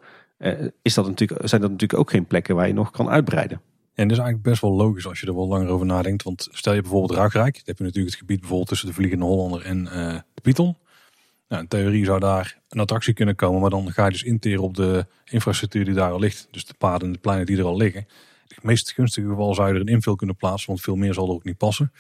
is 0.82 0.94
dat 0.94 1.08
natuurlijk, 1.08 1.48
zijn 1.48 1.62
dat 1.62 1.72
natuurlijk 1.72 2.00
ook 2.00 2.10
geen 2.10 2.26
plekken 2.26 2.56
waar 2.56 2.68
je 2.68 2.74
nog 2.74 2.92
kan 2.92 3.10
uitbreiden. 3.10 3.62
En 3.98 4.08
dat 4.08 4.18
is 4.18 4.24
eigenlijk 4.24 4.50
best 4.50 4.62
wel 4.62 4.74
logisch 4.74 5.08
als 5.08 5.20
je 5.20 5.28
er 5.28 5.36
wel 5.36 5.48
langer 5.48 5.68
over 5.68 5.86
nadenkt. 5.86 6.24
Want 6.24 6.48
stel 6.52 6.74
je 6.74 6.82
bijvoorbeeld 6.82 7.20
Ruigrijk, 7.20 7.54
dan 7.54 7.64
heb 7.66 7.78
je 7.78 7.84
natuurlijk 7.84 8.14
het 8.14 8.20
gebied 8.20 8.40
bijvoorbeeld 8.40 8.70
tussen 8.70 8.88
de 8.88 8.94
Vliegende 8.94 9.26
Hollander 9.26 9.62
en 9.62 9.84
uh, 9.86 10.20
de 10.34 10.42
Python. 10.42 10.78
Nou, 11.48 11.62
in 11.62 11.68
theorie 11.68 12.06
zou 12.06 12.20
daar 12.20 12.60
een 12.70 12.80
attractie 12.80 13.14
kunnen 13.14 13.36
komen, 13.36 13.62
maar 13.62 13.70
dan 13.70 13.92
ga 13.92 14.06
je 14.06 14.12
dus 14.12 14.24
interen 14.24 14.64
op 14.64 14.76
de 14.76 15.06
infrastructuur 15.26 15.86
die 15.86 15.94
daar 15.94 16.12
al 16.12 16.20
ligt. 16.20 16.48
Dus 16.52 16.66
de 16.66 16.74
paden 16.78 17.08
en 17.08 17.14
de 17.14 17.20
pleinen 17.20 17.46
die 17.46 17.58
er 17.58 17.64
al 17.64 17.78
liggen. 17.78 18.02
In 18.48 18.56
het 18.56 18.64
meest 18.64 18.92
gunstige 18.92 19.28
geval 19.28 19.54
zou 19.54 19.68
je 19.68 19.74
er 19.74 19.82
een 19.82 19.88
invul 19.88 20.16
kunnen 20.16 20.36
plaatsen, 20.36 20.68
want 20.68 20.82
veel 20.82 20.96
meer 20.96 21.14
zal 21.14 21.28
er 21.28 21.34
ook 21.34 21.44
niet 21.44 21.58
passen. 21.58 21.92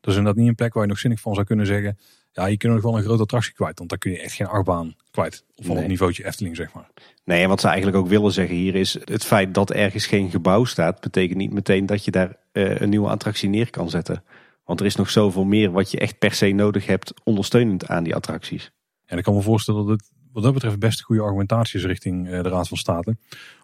Dus 0.00 0.16
inderdaad 0.16 0.40
niet 0.40 0.48
een 0.48 0.54
plek 0.54 0.74
waar 0.74 0.82
je 0.82 0.88
nog 0.88 0.98
zinnig 0.98 1.20
van 1.20 1.34
zou 1.34 1.46
kunnen 1.46 1.66
zeggen, 1.66 1.98
ja, 2.34 2.46
je 2.46 2.56
kunt 2.56 2.72
nog 2.72 2.82
wel 2.82 2.96
een 2.96 3.02
grote 3.02 3.22
attractie 3.22 3.52
kwijt. 3.52 3.78
Want 3.78 3.90
dan 3.90 3.98
kun 3.98 4.10
je 4.10 4.20
echt 4.20 4.34
geen 4.34 4.46
achtbaan 4.46 4.94
kwijt. 5.10 5.44
Of 5.54 5.66
nee. 5.66 5.76
het 5.76 5.86
niveautje 5.86 6.24
Efteling, 6.26 6.56
zeg 6.56 6.72
maar. 6.72 6.90
Nee, 7.24 7.42
en 7.42 7.48
wat 7.48 7.60
ze 7.60 7.66
eigenlijk 7.66 7.96
ook 7.96 8.08
willen 8.08 8.32
zeggen 8.32 8.56
hier 8.56 8.74
is... 8.74 8.98
het 9.04 9.24
feit 9.24 9.54
dat 9.54 9.70
ergens 9.70 10.06
geen 10.06 10.30
gebouw 10.30 10.64
staat... 10.64 11.00
betekent 11.00 11.38
niet 11.38 11.52
meteen 11.52 11.86
dat 11.86 12.04
je 12.04 12.10
daar 12.10 12.36
uh, 12.52 12.80
een 12.80 12.88
nieuwe 12.88 13.08
attractie 13.08 13.48
neer 13.48 13.70
kan 13.70 13.90
zetten. 13.90 14.24
Want 14.64 14.80
er 14.80 14.86
is 14.86 14.96
nog 14.96 15.10
zoveel 15.10 15.44
meer 15.44 15.70
wat 15.70 15.90
je 15.90 15.98
echt 15.98 16.18
per 16.18 16.32
se 16.32 16.46
nodig 16.50 16.86
hebt... 16.86 17.14
ondersteunend 17.24 17.86
aan 17.86 18.04
die 18.04 18.14
attracties. 18.14 18.70
En 19.06 19.18
ik 19.18 19.24
kan 19.24 19.34
me 19.34 19.42
voorstellen 19.42 19.86
dat 19.86 20.00
het 20.00 20.12
wat 20.32 20.42
dat 20.42 20.52
betreft 20.52 20.78
best 20.78 20.98
een 20.98 21.04
goede 21.04 21.22
argumentatie 21.22 21.78
is 21.78 21.84
richting 21.84 22.26
uh, 22.26 22.42
de 22.42 22.48
Raad 22.48 22.68
van 22.68 22.76
State. 22.76 23.16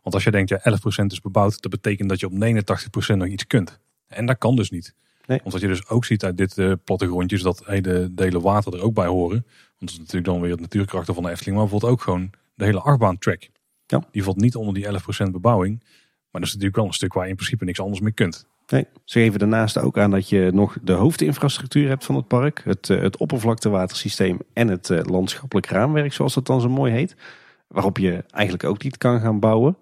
Want 0.02 0.14
als 0.14 0.24
je 0.24 0.30
denkt, 0.30 0.48
ja, 0.48 0.60
11% 1.02 1.06
is 1.06 1.20
bebouwd... 1.20 1.62
dat 1.62 1.70
betekent 1.70 2.08
dat 2.08 2.20
je 2.20 2.26
op 2.26 2.32
89% 3.12 3.16
nog 3.16 3.26
iets 3.26 3.46
kunt. 3.46 3.78
En 4.06 4.26
dat 4.26 4.38
kan 4.38 4.56
dus 4.56 4.70
niet. 4.70 4.94
Nee. 5.30 5.38
Want 5.38 5.52
wat 5.52 5.60
je 5.60 5.68
dus 5.68 5.88
ook 5.88 6.04
ziet 6.04 6.24
uit 6.24 6.36
dit 6.36 6.58
uh, 6.58 6.72
plattegrondje 6.84 7.36
is 7.36 7.42
dat 7.42 7.62
hele 7.66 8.08
delen 8.14 8.40
water 8.40 8.74
er 8.74 8.82
ook 8.82 8.94
bij 8.94 9.06
horen. 9.06 9.46
Want 9.48 9.78
dat 9.78 9.90
is 9.90 9.98
natuurlijk 9.98 10.24
dan 10.24 10.40
weer 10.40 10.50
het 10.50 10.60
natuurkrachten 10.60 11.14
van 11.14 11.22
de 11.22 11.30
Efteling. 11.30 11.56
Maar 11.56 11.66
bijvoorbeeld 11.66 11.92
ook 11.92 12.02
gewoon 12.02 12.30
de 12.54 12.64
hele 12.64 12.80
achtbaantrack. 12.80 13.48
Ja. 13.86 14.04
Die 14.10 14.24
valt 14.24 14.36
niet 14.36 14.56
onder 14.56 14.74
die 14.74 14.86
11% 14.86 15.30
bebouwing. 15.30 15.78
Maar 16.30 16.40
dat 16.40 16.42
is 16.42 16.48
natuurlijk 16.48 16.76
wel 16.76 16.86
een 16.86 16.92
stuk 16.92 17.12
waar 17.12 17.24
je 17.24 17.30
in 17.30 17.36
principe 17.36 17.64
niks 17.64 17.80
anders 17.80 18.00
mee 18.00 18.12
kunt. 18.12 18.46
Nee, 18.66 18.86
ze 19.04 19.18
geven 19.18 19.38
daarnaast 19.38 19.78
ook 19.78 19.98
aan 19.98 20.10
dat 20.10 20.28
je 20.28 20.50
nog 20.52 20.76
de 20.82 20.92
hoofdinfrastructuur 20.92 21.88
hebt 21.88 22.04
van 22.04 22.14
het 22.14 22.26
park. 22.26 22.62
Het, 22.64 22.88
uh, 22.88 23.00
het 23.00 23.16
oppervlaktewatersysteem 23.16 24.38
en 24.52 24.68
het 24.68 24.88
uh, 24.88 25.00
landschappelijk 25.02 25.66
raamwerk, 25.66 26.12
zoals 26.12 26.34
dat 26.34 26.46
dan 26.46 26.60
zo 26.60 26.68
mooi 26.68 26.92
heet. 26.92 27.16
Waarop 27.66 27.98
je 27.98 28.24
eigenlijk 28.30 28.64
ook 28.64 28.82
niet 28.82 28.98
kan 28.98 29.20
gaan 29.20 29.40
bouwen. 29.40 29.76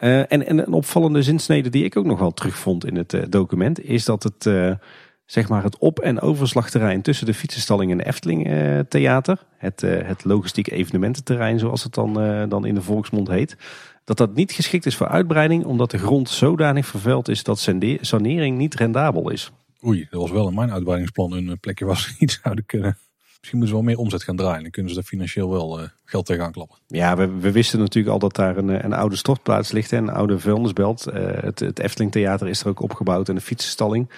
Uh, 0.00 0.18
en, 0.18 0.46
en, 0.46 0.58
een 0.58 0.72
opvallende 0.72 1.22
zinsnede 1.22 1.68
die 1.68 1.84
ik 1.84 1.96
ook 1.96 2.04
nog 2.04 2.18
wel 2.18 2.32
terugvond 2.32 2.86
in 2.86 2.96
het 2.96 3.26
document, 3.28 3.84
is 3.84 4.04
dat 4.04 4.22
het, 4.22 4.76
zeg 5.24 5.48
maar 5.48 5.62
het 5.62 5.78
op- 5.78 5.98
en 5.98 6.20
overslagterrein 6.20 7.02
tussen 7.02 7.26
de 7.26 7.34
fietsenstalling 7.34 7.90
en 7.90 7.98
de 7.98 8.06
Efteling 8.06 8.48
Theater, 8.88 9.38
het, 9.56 9.80
het 9.80 10.24
logistiek 10.24 10.70
evenemententerrein 10.70 11.58
zoals 11.58 11.82
het 11.82 11.94
dan, 11.94 12.14
dan 12.48 12.66
in 12.66 12.74
de 12.74 12.82
volksmond 12.82 13.28
heet, 13.28 13.56
dat 14.04 14.16
dat 14.16 14.34
niet 14.34 14.52
geschikt 14.52 14.86
is 14.86 14.96
voor 14.96 15.08
uitbreiding 15.08 15.64
omdat 15.64 15.90
de 15.90 15.98
grond 15.98 16.28
zodanig 16.28 16.86
vervuild 16.86 17.28
is 17.28 17.42
dat 17.42 17.68
sanering 18.00 18.58
niet 18.58 18.74
rendabel 18.74 19.30
is. 19.30 19.52
Oei, 19.86 20.06
dat 20.10 20.20
was 20.20 20.30
wel 20.30 20.48
in 20.48 20.54
mijn 20.54 20.72
uitbreidingsplan 20.72 21.32
een 21.32 21.58
plekje 21.60 21.96
ze 21.96 22.14
niet 22.18 22.40
zouden 22.42 22.66
kunnen. 22.66 22.98
Misschien 23.40 23.58
moeten 23.58 23.76
ze 23.76 23.84
wel 23.84 23.94
meer 23.94 24.04
omzet 24.04 24.22
gaan 24.22 24.36
draaien. 24.36 24.62
Dan 24.62 24.70
kunnen 24.70 24.92
ze 24.92 24.98
daar 24.98 25.08
financieel 25.08 25.50
wel 25.50 25.80
uh, 25.80 25.86
geld 26.04 26.26
tegenaan 26.26 26.52
klappen. 26.52 26.78
Ja, 26.86 27.16
we, 27.16 27.50
wisten 27.52 27.78
natuurlijk 27.78 28.12
al 28.12 28.18
dat 28.18 28.36
daar 28.36 28.56
een, 28.56 28.84
een 28.84 28.92
oude 28.92 29.16
stortplaats 29.16 29.72
ligt. 29.72 29.92
Een 29.92 30.10
oude 30.10 30.38
vuilnisbelt. 30.38 31.06
Uh, 31.08 31.14
het, 31.40 31.58
het 31.58 31.78
Efteling 31.78 32.12
Theater 32.12 32.48
is 32.48 32.60
er 32.60 32.68
ook 32.68 32.82
opgebouwd. 32.82 33.28
En 33.28 33.34
de 33.34 33.40
fietsenstalling. 33.40 34.10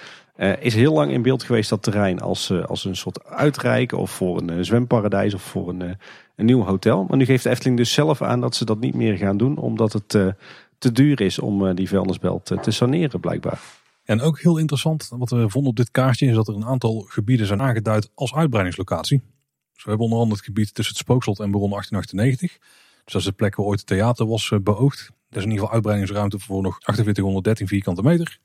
Is 0.59 0.75
heel 0.75 0.93
lang 0.93 1.11
in 1.11 1.21
beeld 1.21 1.43
geweest 1.43 1.69
dat 1.69 1.83
terrein 1.83 2.19
als, 2.21 2.51
als 2.51 2.85
een 2.85 2.95
soort 2.95 3.25
uitreiken. 3.25 3.97
Of 3.97 4.11
voor 4.11 4.41
een 4.41 4.65
zwemparadijs 4.65 5.33
of 5.33 5.41
voor 5.41 5.69
een, 5.69 5.97
een 6.35 6.45
nieuw 6.45 6.63
hotel. 6.63 7.05
Maar 7.09 7.17
nu 7.17 7.25
geeft 7.25 7.45
Efteling 7.45 7.77
dus 7.77 7.93
zelf 7.93 8.21
aan 8.21 8.41
dat 8.41 8.55
ze 8.55 8.65
dat 8.65 8.79
niet 8.79 8.95
meer 8.95 9.17
gaan 9.17 9.37
doen. 9.37 9.57
Omdat 9.57 9.93
het 9.93 10.07
te 10.77 10.91
duur 10.91 11.21
is 11.21 11.39
om 11.39 11.75
die 11.75 11.87
vuilnisbelt 11.87 12.51
te 12.61 12.71
saneren 12.71 13.19
blijkbaar. 13.19 13.59
En 14.03 14.21
ook 14.21 14.39
heel 14.39 14.57
interessant, 14.57 15.09
wat 15.09 15.29
we 15.29 15.49
vonden 15.49 15.69
op 15.69 15.75
dit 15.75 15.91
kaartje, 15.91 16.27
is 16.27 16.35
dat 16.35 16.47
er 16.47 16.55
een 16.55 16.65
aantal 16.65 16.99
gebieden 16.99 17.47
zijn 17.47 17.61
aangeduid 17.61 18.09
als 18.13 18.33
uitbreidingslocatie. 18.33 19.21
Dus 19.73 19.83
we 19.83 19.89
hebben 19.89 20.05
onder 20.05 20.19
andere 20.19 20.37
het 20.37 20.45
gebied 20.45 20.73
tussen 20.73 20.95
het 20.95 21.03
Spookslot 21.03 21.39
en 21.39 21.51
Baron 21.51 21.69
1898. 21.69 22.57
Dus 23.03 23.13
dat 23.13 23.21
is 23.21 23.27
de 23.27 23.33
plek 23.33 23.55
waar 23.55 23.65
ooit 23.65 23.79
het 23.79 23.87
theater 23.87 24.27
was 24.27 24.51
beoogd. 24.63 25.11
Dat 25.29 25.37
is 25.37 25.43
in 25.43 25.49
ieder 25.49 25.57
geval 25.57 25.71
uitbreidingsruimte 25.73 26.39
voor 26.39 26.61
nog 26.61 26.77
4813 26.79 27.67
vierkante 27.67 28.01
meter. 28.01 28.39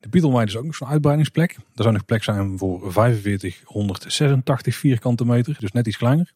De 0.00 0.08
Bietelweide 0.08 0.50
is 0.50 0.56
ook 0.56 0.64
nog 0.64 0.74
zo'n 0.74 0.88
uitbreidingsplek. 0.88 1.54
Daar 1.54 1.64
zou 1.74 1.92
nog 1.92 2.04
plek 2.04 2.22
zijn 2.22 2.58
voor 2.58 2.92
4586 2.92 4.76
vierkante 4.76 5.24
meter, 5.24 5.56
dus 5.58 5.72
net 5.72 5.86
iets 5.86 5.96
kleiner. 5.96 6.32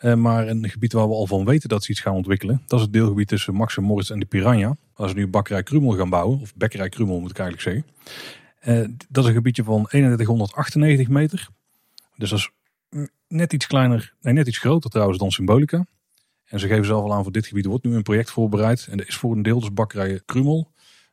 Uh, 0.00 0.14
maar 0.14 0.48
een 0.48 0.68
gebied 0.68 0.92
waar 0.92 1.08
we 1.08 1.14
al 1.14 1.26
van 1.26 1.44
weten 1.44 1.68
dat 1.68 1.84
ze 1.84 1.90
iets 1.90 2.00
gaan 2.00 2.14
ontwikkelen. 2.14 2.62
Dat 2.66 2.78
is 2.78 2.84
het 2.84 2.94
deelgebied 2.94 3.28
tussen 3.28 3.54
Max 3.54 3.76
en 3.76 3.82
Moritz 3.82 4.10
en 4.10 4.18
de 4.18 4.26
Piranha. 4.26 4.76
Waar 4.94 5.08
ze 5.08 5.14
nu 5.14 5.26
bakkerij 5.26 5.62
Krumel 5.62 5.96
gaan 5.96 6.10
bouwen. 6.10 6.40
Of 6.40 6.54
bekkerij 6.54 6.88
Krumel 6.88 7.20
moet 7.20 7.30
ik 7.30 7.38
eigenlijk 7.38 7.68
zeggen. 7.68 7.96
Uh, 8.66 8.96
dat 9.08 9.22
is 9.24 9.28
een 9.28 9.36
gebiedje 9.36 9.64
van 9.64 9.86
3198 9.86 11.08
meter. 11.08 11.48
Dus 12.16 12.30
dat 12.30 12.38
is 12.38 12.50
net 13.28 13.52
iets 13.52 13.66
kleiner, 13.66 14.14
nee 14.20 14.34
net 14.34 14.46
iets 14.46 14.58
groter 14.58 14.90
trouwens 14.90 15.18
dan 15.18 15.30
Symbolica. 15.30 15.86
En 16.44 16.60
ze 16.60 16.66
geven 16.66 16.84
zelf 16.84 17.02
al 17.02 17.14
aan 17.14 17.22
voor 17.22 17.32
dit 17.32 17.46
gebied 17.46 17.64
wordt 17.64 17.84
nu 17.84 17.94
een 17.94 18.02
project 18.02 18.30
voorbereid. 18.30 18.86
En 18.90 18.96
dat 18.96 19.06
is 19.06 19.16
voor 19.16 19.36
een 19.36 19.42
deel 19.42 19.60
dus 19.60 19.72
bakkerij 19.72 20.20
Krumel. 20.24 20.72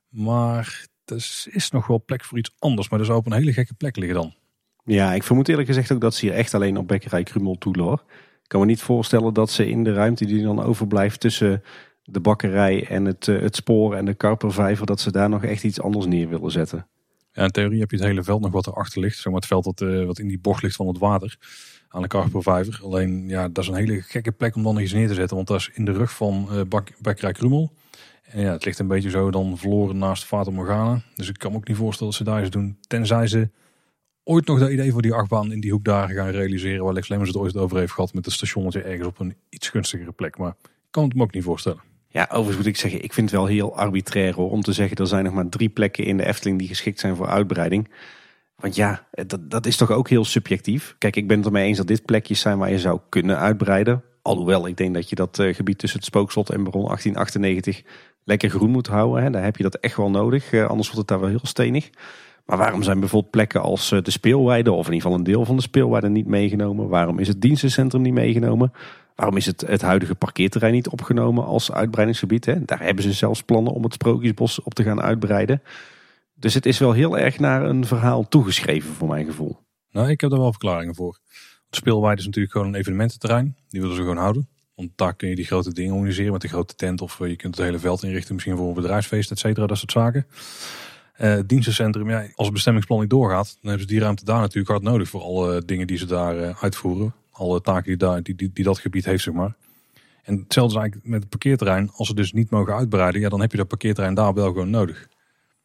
Maar 0.09 0.87
er 1.05 1.45
is 1.45 1.69
nog 1.71 1.87
wel 1.87 2.03
plek 2.05 2.23
voor 2.23 2.37
iets 2.37 2.55
anders. 2.59 2.89
Maar 2.89 2.97
dat 2.97 3.07
zou 3.07 3.19
op 3.19 3.25
een 3.25 3.33
hele 3.33 3.53
gekke 3.53 3.73
plek 3.73 3.95
liggen 3.95 4.15
dan. 4.15 4.33
Ja, 4.83 5.13
ik 5.13 5.23
vermoed 5.23 5.47
eerlijk 5.47 5.67
gezegd 5.67 5.91
ook 5.91 6.01
dat 6.01 6.15
ze 6.15 6.25
hier 6.25 6.35
echt 6.35 6.53
alleen 6.53 6.77
op 6.77 6.87
bekkerij 6.87 7.23
Krumel 7.23 7.57
toe 7.57 7.79
hoor. 7.81 8.03
Ik 8.45 8.51
kan 8.51 8.59
me 8.59 8.65
niet 8.65 8.81
voorstellen 8.81 9.33
dat 9.33 9.49
ze 9.49 9.69
in 9.69 9.83
de 9.83 9.93
ruimte 9.93 10.25
die 10.25 10.43
dan 10.43 10.63
overblijft 10.63 11.19
tussen 11.19 11.63
de 12.03 12.19
bakkerij 12.19 12.87
en 12.87 13.05
het, 13.05 13.27
uh, 13.27 13.41
het 13.41 13.55
spoor 13.55 13.95
en 13.95 14.05
de 14.05 14.13
karpervijver, 14.13 14.85
dat 14.85 14.99
ze 14.99 15.11
daar 15.11 15.29
nog 15.29 15.43
echt 15.43 15.63
iets 15.63 15.81
anders 15.81 16.05
neer 16.05 16.29
willen 16.29 16.51
zetten. 16.51 16.87
Ja, 17.31 17.43
in 17.43 17.51
theorie 17.51 17.79
heb 17.79 17.91
je 17.91 17.97
het 17.97 18.05
hele 18.05 18.23
veld 18.23 18.41
nog 18.41 18.51
wat 18.51 18.67
erachter 18.67 19.01
ligt. 19.01 19.15
Zeg 19.15 19.25
maar 19.25 19.35
het 19.35 19.45
veld 19.45 19.63
dat, 19.63 19.81
uh, 19.81 20.05
wat 20.05 20.19
in 20.19 20.27
die 20.27 20.39
bocht 20.39 20.63
ligt 20.63 20.75
van 20.75 20.87
het 20.87 20.97
water 20.97 21.37
aan 21.89 22.01
de 22.01 22.07
karpervijver. 22.07 22.79
Alleen 22.83 23.27
ja, 23.27 23.47
dat 23.47 23.63
is 23.63 23.69
een 23.69 23.75
hele 23.75 24.01
gekke 24.01 24.31
plek 24.31 24.55
om 24.55 24.63
dan 24.63 24.79
iets 24.79 24.93
neer 24.93 25.07
te 25.07 25.13
zetten. 25.13 25.35
Want 25.35 25.47
dat 25.47 25.59
is 25.59 25.71
in 25.73 25.85
de 25.85 25.91
rug 25.91 26.13
van 26.13 26.47
uh, 26.51 26.61
bak, 26.61 26.91
bakkerij. 27.01 27.35
En 28.23 28.41
ja, 28.41 28.51
het 28.51 28.65
ligt 28.65 28.79
een 28.79 28.87
beetje 28.87 29.09
zo 29.09 29.31
dan 29.31 29.57
verloren 29.57 29.97
naast 29.97 30.25
Fata 30.25 30.51
Morgana. 30.51 31.01
Dus 31.15 31.29
ik 31.29 31.37
kan 31.37 31.51
me 31.51 31.57
ook 31.57 31.67
niet 31.67 31.77
voorstellen 31.77 32.13
dat 32.13 32.21
ze 32.21 32.31
daar 32.31 32.41
iets 32.41 32.49
doen. 32.49 32.77
Tenzij 32.87 33.27
ze 33.27 33.49
ooit 34.25 34.47
nog 34.47 34.59
dat 34.59 34.69
idee 34.69 34.91
voor 34.91 35.01
die 35.01 35.13
achtbaan 35.13 35.51
in 35.51 35.59
die 35.59 35.71
hoek 35.71 35.83
daar 35.83 36.09
gaan 36.09 36.29
realiseren. 36.29 36.83
Waar 36.83 36.93
Lex 36.93 37.07
Lemmens 37.07 37.31
het 37.31 37.41
ooit 37.41 37.57
over 37.57 37.77
heeft 37.77 37.91
gehad 37.91 38.13
met 38.13 38.25
een 38.25 38.31
stationnetje 38.31 38.81
ergens 38.81 39.07
op 39.07 39.19
een 39.19 39.35
iets 39.49 39.69
gunstigere 39.69 40.11
plek. 40.11 40.37
Maar 40.37 40.55
ik 40.61 40.69
kan 40.91 41.03
het 41.03 41.15
me 41.15 41.23
ook 41.23 41.33
niet 41.33 41.43
voorstellen. 41.43 41.81
Ja, 42.07 42.27
overigens 42.29 42.57
moet 42.57 42.65
ik 42.65 42.77
zeggen, 42.77 43.03
ik 43.03 43.13
vind 43.13 43.29
het 43.29 43.39
wel 43.39 43.49
heel 43.49 43.77
arbitrair 43.77 44.33
hoor, 44.33 44.51
om 44.51 44.61
te 44.61 44.73
zeggen 44.73 44.97
er 44.97 45.07
zijn 45.07 45.23
nog 45.23 45.33
maar 45.33 45.49
drie 45.49 45.69
plekken 45.69 46.05
in 46.05 46.17
de 46.17 46.25
Efteling 46.25 46.59
die 46.59 46.67
geschikt 46.67 46.99
zijn 46.99 47.15
voor 47.15 47.27
uitbreiding. 47.27 47.89
Want 48.55 48.75
ja, 48.75 49.07
dat, 49.11 49.51
dat 49.51 49.65
is 49.65 49.77
toch 49.77 49.91
ook 49.91 50.09
heel 50.09 50.25
subjectief. 50.25 50.95
Kijk, 50.97 51.15
ik 51.15 51.27
ben 51.27 51.37
het 51.37 51.45
ermee 51.45 51.67
eens 51.67 51.77
dat 51.77 51.87
dit 51.87 52.05
plekjes 52.05 52.39
zijn 52.39 52.57
waar 52.57 52.71
je 52.71 52.79
zou 52.79 52.99
kunnen 53.09 53.37
uitbreiden. 53.37 54.03
Alhoewel, 54.21 54.67
ik 54.67 54.77
denk 54.77 54.93
dat 54.93 55.09
je 55.09 55.15
dat 55.15 55.39
uh, 55.39 55.53
gebied 55.53 55.77
tussen 55.77 55.99
het 55.99 56.07
Spookslot 56.07 56.49
en 56.49 56.63
Baron 56.63 56.85
1898 56.85 57.81
lekker 58.23 58.49
groen 58.49 58.69
moet 58.69 58.87
houden. 58.87 59.23
Hè. 59.23 59.29
Daar 59.29 59.43
heb 59.43 59.57
je 59.57 59.63
dat 59.63 59.75
echt 59.75 59.97
wel 59.97 60.09
nodig, 60.09 60.51
uh, 60.51 60.65
anders 60.65 60.87
wordt 60.87 61.01
het 61.01 61.07
daar 61.07 61.19
wel 61.19 61.29
heel 61.29 61.39
stenig. 61.43 61.89
Maar 62.45 62.57
waarom 62.57 62.83
zijn 62.83 62.99
bijvoorbeeld 62.99 63.31
plekken 63.31 63.61
als 63.61 63.91
uh, 63.91 64.01
de 64.01 64.11
speelweide, 64.11 64.71
of 64.71 64.87
in 64.87 64.93
ieder 64.93 65.01
geval 65.01 65.17
een 65.17 65.23
deel 65.23 65.45
van 65.45 65.55
de 65.55 65.61
speelweide, 65.61 66.09
niet 66.09 66.27
meegenomen? 66.27 66.87
Waarom 66.87 67.19
is 67.19 67.27
het 67.27 67.41
dienstencentrum 67.41 68.01
niet 68.01 68.13
meegenomen? 68.13 68.73
Waarom 69.15 69.37
is 69.37 69.45
het, 69.45 69.61
het 69.61 69.81
huidige 69.81 70.15
parkeerterrein 70.15 70.73
niet 70.73 70.87
opgenomen 70.87 71.45
als 71.45 71.71
uitbreidingsgebied? 71.71 72.45
Hè? 72.45 72.65
Daar 72.65 72.81
hebben 72.81 73.03
ze 73.03 73.13
zelfs 73.13 73.43
plannen 73.43 73.73
om 73.73 73.83
het 73.83 73.93
Sprookjesbos 73.93 74.61
op 74.61 74.73
te 74.73 74.83
gaan 74.83 75.01
uitbreiden. 75.01 75.61
Dus 76.33 76.53
het 76.53 76.65
is 76.65 76.79
wel 76.79 76.91
heel 76.91 77.17
erg 77.17 77.39
naar 77.39 77.63
een 77.63 77.85
verhaal 77.85 78.27
toegeschreven 78.27 78.93
voor 78.93 79.07
mijn 79.07 79.25
gevoel. 79.25 79.57
Nou, 79.91 80.09
ik 80.09 80.21
heb 80.21 80.29
daar 80.29 80.39
wel 80.39 80.51
verklaringen 80.51 80.95
voor. 80.95 81.19
De 81.69 81.75
speelweide 81.75 82.19
is 82.19 82.25
natuurlijk 82.25 82.53
gewoon 82.53 82.67
een 82.67 82.75
evenemententerrein. 82.75 83.55
Die 83.69 83.81
willen 83.81 83.95
ze 83.95 84.01
gewoon 84.01 84.17
houden. 84.17 84.47
Want 84.75 84.89
daar 84.95 85.15
kun 85.15 85.29
je 85.29 85.35
die 85.35 85.45
grote 85.45 85.73
dingen 85.73 85.93
organiseren 85.93 86.31
met 86.31 86.43
een 86.43 86.49
grote 86.49 86.75
tent. 86.75 87.01
Of 87.01 87.19
je 87.19 87.35
kunt 87.35 87.55
het 87.55 87.65
hele 87.65 87.79
veld 87.79 88.03
inrichten 88.03 88.33
misschien 88.33 88.57
voor 88.57 88.67
een 88.67 88.73
bedrijfsfeest, 88.73 89.31
et 89.31 89.39
cetera. 89.39 89.67
Dat 89.67 89.77
soort 89.77 89.91
zaken. 89.91 90.25
Uh, 91.21 91.39
dienstencentrum, 91.45 92.09
ja, 92.09 92.19
als 92.19 92.45
het 92.45 92.53
bestemmingsplan 92.53 92.99
niet 92.99 93.09
doorgaat, 93.09 93.45
dan 93.45 93.69
hebben 93.69 93.87
ze 93.87 93.93
die 93.93 93.99
ruimte 93.99 94.25
daar 94.25 94.39
natuurlijk 94.39 94.67
hard 94.67 94.81
nodig 94.81 95.09
voor 95.09 95.21
alle 95.21 95.65
dingen 95.65 95.87
die 95.87 95.97
ze 95.97 96.05
daar 96.05 96.37
uh, 96.37 96.63
uitvoeren. 96.63 97.13
Alle 97.31 97.61
taken 97.61 97.83
die, 97.83 97.97
daar, 97.97 98.23
die, 98.23 98.35
die, 98.35 98.51
die, 98.53 98.63
dat 98.63 98.79
gebied 98.79 99.05
heeft, 99.05 99.23
zeg 99.23 99.33
maar. 99.33 99.55
En 100.23 100.37
hetzelfde 100.37 100.75
is 100.75 100.81
eigenlijk 100.81 101.09
met 101.09 101.19
het 101.19 101.29
parkeerterrein. 101.29 101.89
Als 101.93 102.07
ze 102.07 102.13
dus 102.13 102.33
niet 102.33 102.49
mogen 102.49 102.75
uitbreiden, 102.75 103.21
ja, 103.21 103.29
dan 103.29 103.41
heb 103.41 103.51
je 103.51 103.57
dat 103.57 103.67
parkeerterrein 103.67 104.13
daar 104.13 104.33
wel 104.33 104.47
gewoon 104.47 104.69
nodig. 104.69 105.07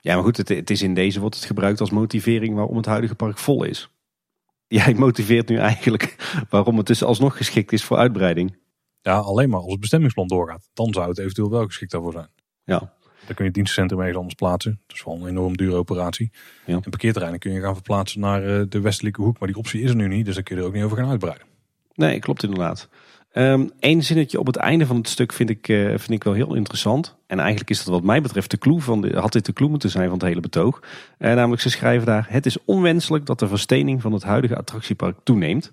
Ja, 0.00 0.14
maar 0.14 0.24
goed, 0.24 0.36
het, 0.36 0.48
het 0.48 0.70
is 0.70 0.82
in 0.82 0.94
deze 0.94 1.20
wordt 1.20 1.34
het 1.34 1.44
gebruikt 1.44 1.80
als 1.80 1.90
motivering 1.90 2.54
waarom 2.54 2.76
het 2.76 2.86
huidige 2.86 3.14
park 3.14 3.38
vol 3.38 3.64
is. 3.64 3.90
Jij 4.68 4.94
motiveert 4.94 5.48
nu 5.48 5.56
eigenlijk 5.56 6.16
waarom 6.50 6.76
het 6.76 6.86
dus 6.86 7.02
alsnog 7.02 7.36
geschikt 7.36 7.72
is 7.72 7.84
voor 7.84 7.96
uitbreiding. 7.96 8.56
Ja, 9.02 9.18
alleen 9.18 9.50
maar 9.50 9.60
als 9.60 9.70
het 9.70 9.80
bestemmingsplan 9.80 10.28
doorgaat. 10.28 10.68
Dan 10.72 10.92
zou 10.92 11.08
het 11.08 11.18
eventueel 11.18 11.50
wel 11.50 11.66
geschikt 11.66 11.90
daarvoor 11.90 12.12
zijn. 12.12 12.28
Ja. 12.64 12.92
Dan 13.30 13.38
kun 13.38 13.48
je 13.48 13.54
het 13.54 13.60
dienstencentrum 13.60 14.00
ergens 14.00 14.18
anders 14.18 14.34
plaatsen. 14.34 14.80
Dat 14.86 14.96
is 14.96 15.04
wel 15.04 15.14
een 15.14 15.26
enorm 15.26 15.56
dure 15.56 15.76
operatie. 15.76 16.30
Ja. 16.66 16.74
En 16.74 16.90
parkeerterreinen 16.90 17.40
kun 17.40 17.52
je 17.52 17.60
gaan 17.60 17.74
verplaatsen 17.74 18.20
naar 18.20 18.44
uh, 18.44 18.62
de 18.68 18.80
westelijke 18.80 19.22
hoek. 19.22 19.38
Maar 19.38 19.48
die 19.48 19.56
optie 19.56 19.82
is 19.82 19.90
er 19.90 19.96
nu 19.96 20.08
niet, 20.08 20.24
dus 20.24 20.34
daar 20.34 20.42
kun 20.42 20.56
je 20.56 20.62
er 20.62 20.68
ook 20.68 20.74
niet 20.74 20.82
over 20.82 20.96
gaan 20.96 21.08
uitbreiden. 21.08 21.46
Nee, 21.94 22.18
klopt 22.18 22.42
inderdaad. 22.42 22.88
Eén 23.32 23.70
um, 23.80 24.02
zinnetje 24.02 24.38
op 24.38 24.46
het 24.46 24.56
einde 24.56 24.86
van 24.86 24.96
het 24.96 25.08
stuk 25.08 25.32
vind 25.32 25.50
ik, 25.50 25.68
uh, 25.68 25.88
vind 25.88 26.10
ik 26.10 26.24
wel 26.24 26.32
heel 26.32 26.54
interessant. 26.54 27.16
En 27.26 27.38
eigenlijk 27.38 27.70
is 27.70 27.84
dat 27.84 27.94
wat 27.94 28.02
mij 28.02 28.22
betreft 28.22 28.50
de 28.50 28.58
clue 28.58 28.80
van 28.80 29.00
de, 29.00 29.18
had 29.18 29.32
dit 29.32 29.46
de 29.46 29.52
clue 29.52 29.68
moeten 29.68 29.90
zijn 29.90 30.08
van 30.08 30.18
het 30.18 30.26
hele 30.26 30.40
betoog. 30.40 30.82
Uh, 31.18 31.34
namelijk 31.34 31.62
ze 31.62 31.70
schrijven 31.70 32.06
daar, 32.06 32.26
het 32.28 32.46
is 32.46 32.64
onwenselijk 32.64 33.26
dat 33.26 33.38
de 33.38 33.48
verstening 33.48 34.02
van 34.02 34.12
het 34.12 34.22
huidige 34.22 34.56
attractiepark 34.56 35.16
toeneemt. 35.22 35.72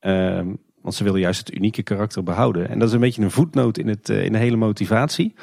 Um, 0.00 0.58
want 0.82 0.94
ze 0.94 1.04
willen 1.04 1.20
juist 1.20 1.38
het 1.38 1.54
unieke 1.54 1.82
karakter 1.82 2.22
behouden. 2.22 2.68
En 2.68 2.78
dat 2.78 2.88
is 2.88 2.94
een 2.94 3.00
beetje 3.00 3.22
een 3.22 3.30
voetnoot 3.30 3.78
in, 3.78 3.88
het, 3.88 4.08
uh, 4.08 4.24
in 4.24 4.32
de 4.32 4.38
hele 4.38 4.56
motivatie. 4.56 5.34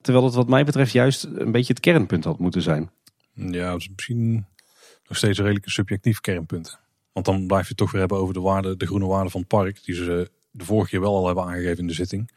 Terwijl 0.00 0.24
het 0.24 0.34
wat 0.34 0.48
mij 0.48 0.64
betreft 0.64 0.92
juist 0.92 1.24
een 1.24 1.52
beetje 1.52 1.72
het 1.72 1.82
kernpunt 1.82 2.24
had 2.24 2.38
moeten 2.38 2.62
zijn. 2.62 2.90
Ja, 3.32 3.74
is 3.74 3.88
misschien 3.88 4.46
nog 5.08 5.16
steeds 5.16 5.38
een 5.38 5.44
redelijk 5.44 5.68
subjectief 5.68 6.20
kernpunt. 6.20 6.78
Want 7.12 7.26
dan 7.26 7.46
blijf 7.46 7.62
je 7.62 7.68
het 7.68 7.76
toch 7.76 7.90
weer 7.90 8.00
hebben 8.00 8.18
over 8.18 8.34
de, 8.34 8.40
waarde, 8.40 8.76
de 8.76 8.86
groene 8.86 9.06
waarde 9.06 9.30
van 9.30 9.40
het 9.40 9.48
park. 9.48 9.84
Die 9.84 9.94
ze 9.94 10.30
de 10.50 10.64
vorige 10.64 10.90
keer 10.90 11.00
wel 11.00 11.16
al 11.16 11.26
hebben 11.26 11.44
aangegeven 11.44 11.78
in 11.78 11.86
de 11.86 11.92
zitting. 11.92 12.30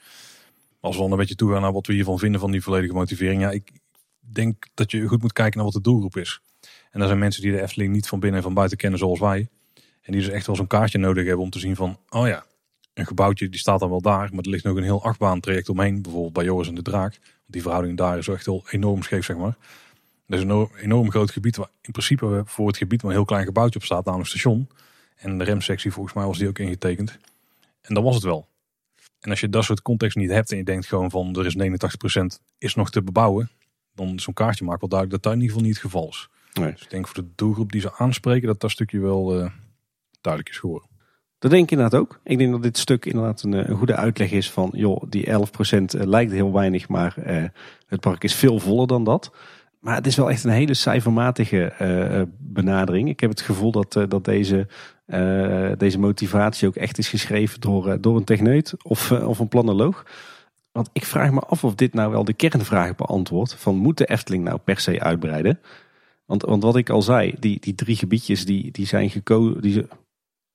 Als 0.79 0.95
we 0.95 1.01
dan 1.01 1.11
een 1.11 1.17
beetje 1.17 1.35
toegaan 1.35 1.61
naar 1.61 1.73
wat 1.73 1.87
we 1.87 1.93
hiervan 1.93 2.19
vinden 2.19 2.39
van 2.39 2.51
die 2.51 2.63
volledige 2.63 2.93
motivering. 2.93 3.41
Ja, 3.41 3.51
ik 3.51 3.71
denk 4.19 4.67
dat 4.73 4.91
je 4.91 5.07
goed 5.07 5.21
moet 5.21 5.33
kijken 5.33 5.55
naar 5.55 5.65
wat 5.65 5.73
de 5.73 5.81
doelgroep 5.81 6.17
is. 6.17 6.41
En 6.91 6.99
dat 6.99 7.07
zijn 7.07 7.19
mensen 7.19 7.41
die 7.41 7.51
de 7.51 7.61
Efteling 7.61 7.93
niet 7.93 8.07
van 8.07 8.19
binnen 8.19 8.37
en 8.37 8.45
van 8.45 8.53
buiten 8.53 8.77
kennen 8.77 8.99
zoals 8.99 9.19
wij. 9.19 9.49
En 10.01 10.11
die 10.11 10.21
dus 10.21 10.29
echt 10.29 10.47
wel 10.47 10.55
zo'n 10.55 10.67
kaartje 10.67 10.97
nodig 10.97 11.25
hebben 11.25 11.43
om 11.43 11.49
te 11.49 11.59
zien 11.59 11.75
van, 11.75 11.99
oh 12.09 12.27
ja, 12.27 12.45
een 12.93 13.05
gebouwtje 13.05 13.49
die 13.49 13.59
staat 13.59 13.79
dan 13.79 13.89
wel 13.89 14.01
daar. 14.01 14.29
Maar 14.33 14.43
er 14.43 14.49
ligt 14.49 14.63
nog 14.63 14.77
een 14.77 14.83
heel 14.83 15.03
achtbaan 15.03 15.39
traject 15.39 15.69
omheen. 15.69 16.01
Bijvoorbeeld 16.01 16.33
bij 16.33 16.43
Joris 16.43 16.67
en 16.67 16.75
de 16.75 16.81
Draak. 16.81 17.19
Die 17.51 17.61
verhouding 17.61 17.97
daar 17.97 18.17
is 18.17 18.27
echt 18.27 18.45
heel 18.45 18.63
enorm 18.69 19.03
scheef, 19.03 19.25
zeg 19.25 19.37
maar. 19.37 19.55
Dat 20.27 20.39
is 20.39 20.45
een 20.45 20.69
enorm 20.75 21.11
groot 21.11 21.31
gebied 21.31 21.55
waar 21.55 21.69
in 21.81 21.91
principe 21.91 22.41
voor 22.45 22.67
het 22.67 22.77
gebied 22.77 23.01
maar 23.01 23.11
een 23.11 23.17
heel 23.17 23.25
klein 23.25 23.45
gebouwtje 23.45 23.79
op 23.79 23.85
staat, 23.85 24.05
namelijk 24.05 24.29
station. 24.29 24.69
En 25.15 25.37
de 25.37 25.43
remsectie 25.43 25.91
volgens 25.91 26.15
mij 26.15 26.25
was 26.25 26.37
die 26.37 26.47
ook 26.47 26.59
ingetekend. 26.59 27.17
En 27.81 27.93
dat 27.93 28.03
was 28.03 28.15
het 28.15 28.23
wel. 28.23 28.47
En 29.19 29.29
als 29.29 29.39
je 29.39 29.49
dat 29.49 29.63
soort 29.63 29.81
context 29.81 30.17
niet 30.17 30.29
hebt 30.29 30.51
en 30.51 30.57
je 30.57 30.63
denkt 30.63 30.85
gewoon 30.85 31.09
van 31.09 31.35
er 31.35 31.45
is 31.45 31.55
89% 32.39 32.41
is 32.57 32.75
nog 32.75 32.89
te 32.89 33.01
bebouwen. 33.01 33.51
Dan 33.95 34.19
zo'n 34.19 34.33
kaartje 34.33 34.65
maakt 34.65 34.79
wel 34.79 34.89
duidelijk 34.89 35.23
dat 35.23 35.31
dat 35.31 35.41
in 35.41 35.47
ieder 35.47 35.55
geval 35.55 35.69
niet 35.69 35.81
het 35.81 35.91
geval 35.91 36.09
is. 36.09 36.29
Nee. 36.53 36.71
Dus 36.71 36.81
ik 36.81 36.89
denk 36.89 37.07
voor 37.07 37.23
de 37.23 37.29
doelgroep 37.35 37.71
die 37.71 37.81
ze 37.81 37.93
aanspreken 37.93 38.47
dat 38.47 38.59
dat 38.59 38.71
stukje 38.71 38.99
wel 38.99 39.39
uh, 39.39 39.51
duidelijk 40.21 40.53
is 40.53 40.59
geworden. 40.59 40.89
Dat 41.41 41.51
denk 41.51 41.63
ik 41.63 41.71
inderdaad 41.71 41.99
ook. 41.99 42.19
Ik 42.23 42.37
denk 42.37 42.51
dat 42.51 42.63
dit 42.63 42.77
stuk 42.77 43.05
inderdaad 43.05 43.43
een, 43.43 43.69
een 43.69 43.77
goede 43.77 43.95
uitleg 43.95 44.31
is 44.31 44.51
van, 44.51 44.69
joh, 44.73 45.03
die 45.09 45.27
11% 45.27 45.83
lijkt 45.91 46.31
heel 46.31 46.53
weinig, 46.53 46.87
maar 46.87 47.15
uh, 47.17 47.43
het 47.87 47.99
park 47.99 48.23
is 48.23 48.35
veel 48.35 48.59
voller 48.59 48.87
dan 48.87 49.03
dat. 49.03 49.31
Maar 49.79 49.95
het 49.95 50.07
is 50.07 50.15
wel 50.15 50.29
echt 50.29 50.43
een 50.43 50.51
hele 50.51 50.73
cijfermatige 50.73 51.73
uh, 51.81 52.21
benadering. 52.37 53.09
Ik 53.09 53.19
heb 53.19 53.29
het 53.29 53.41
gevoel 53.41 53.71
dat, 53.71 53.93
dat 54.07 54.25
deze, 54.25 54.67
uh, 55.07 55.71
deze 55.77 55.99
motivatie 55.99 56.67
ook 56.67 56.75
echt 56.75 56.97
is 56.97 57.09
geschreven 57.09 57.59
door, 57.59 58.01
door 58.01 58.17
een 58.17 58.23
techneut 58.23 58.73
of, 58.83 59.11
of 59.11 59.39
een 59.39 59.47
planoloog. 59.47 60.05
Want 60.71 60.89
ik 60.93 61.05
vraag 61.05 61.31
me 61.31 61.39
af 61.39 61.63
of 61.63 61.75
dit 61.75 61.93
nou 61.93 62.11
wel 62.11 62.23
de 62.23 62.33
kernvraag 62.33 62.95
beantwoordt. 62.95 63.55
Van 63.55 63.75
moet 63.75 63.97
de 63.97 64.05
Efteling 64.05 64.43
nou 64.43 64.57
per 64.57 64.79
se 64.79 64.99
uitbreiden? 64.99 65.59
Want, 66.25 66.41
want 66.41 66.63
wat 66.63 66.75
ik 66.75 66.89
al 66.89 67.01
zei, 67.01 67.35
die, 67.39 67.59
die 67.59 67.75
drie 67.75 67.95
gebiedjes 67.95 68.45
die, 68.45 68.71
die 68.71 68.85
zijn 68.85 69.09
gekozen. 69.09 69.61
Die, 69.61 69.85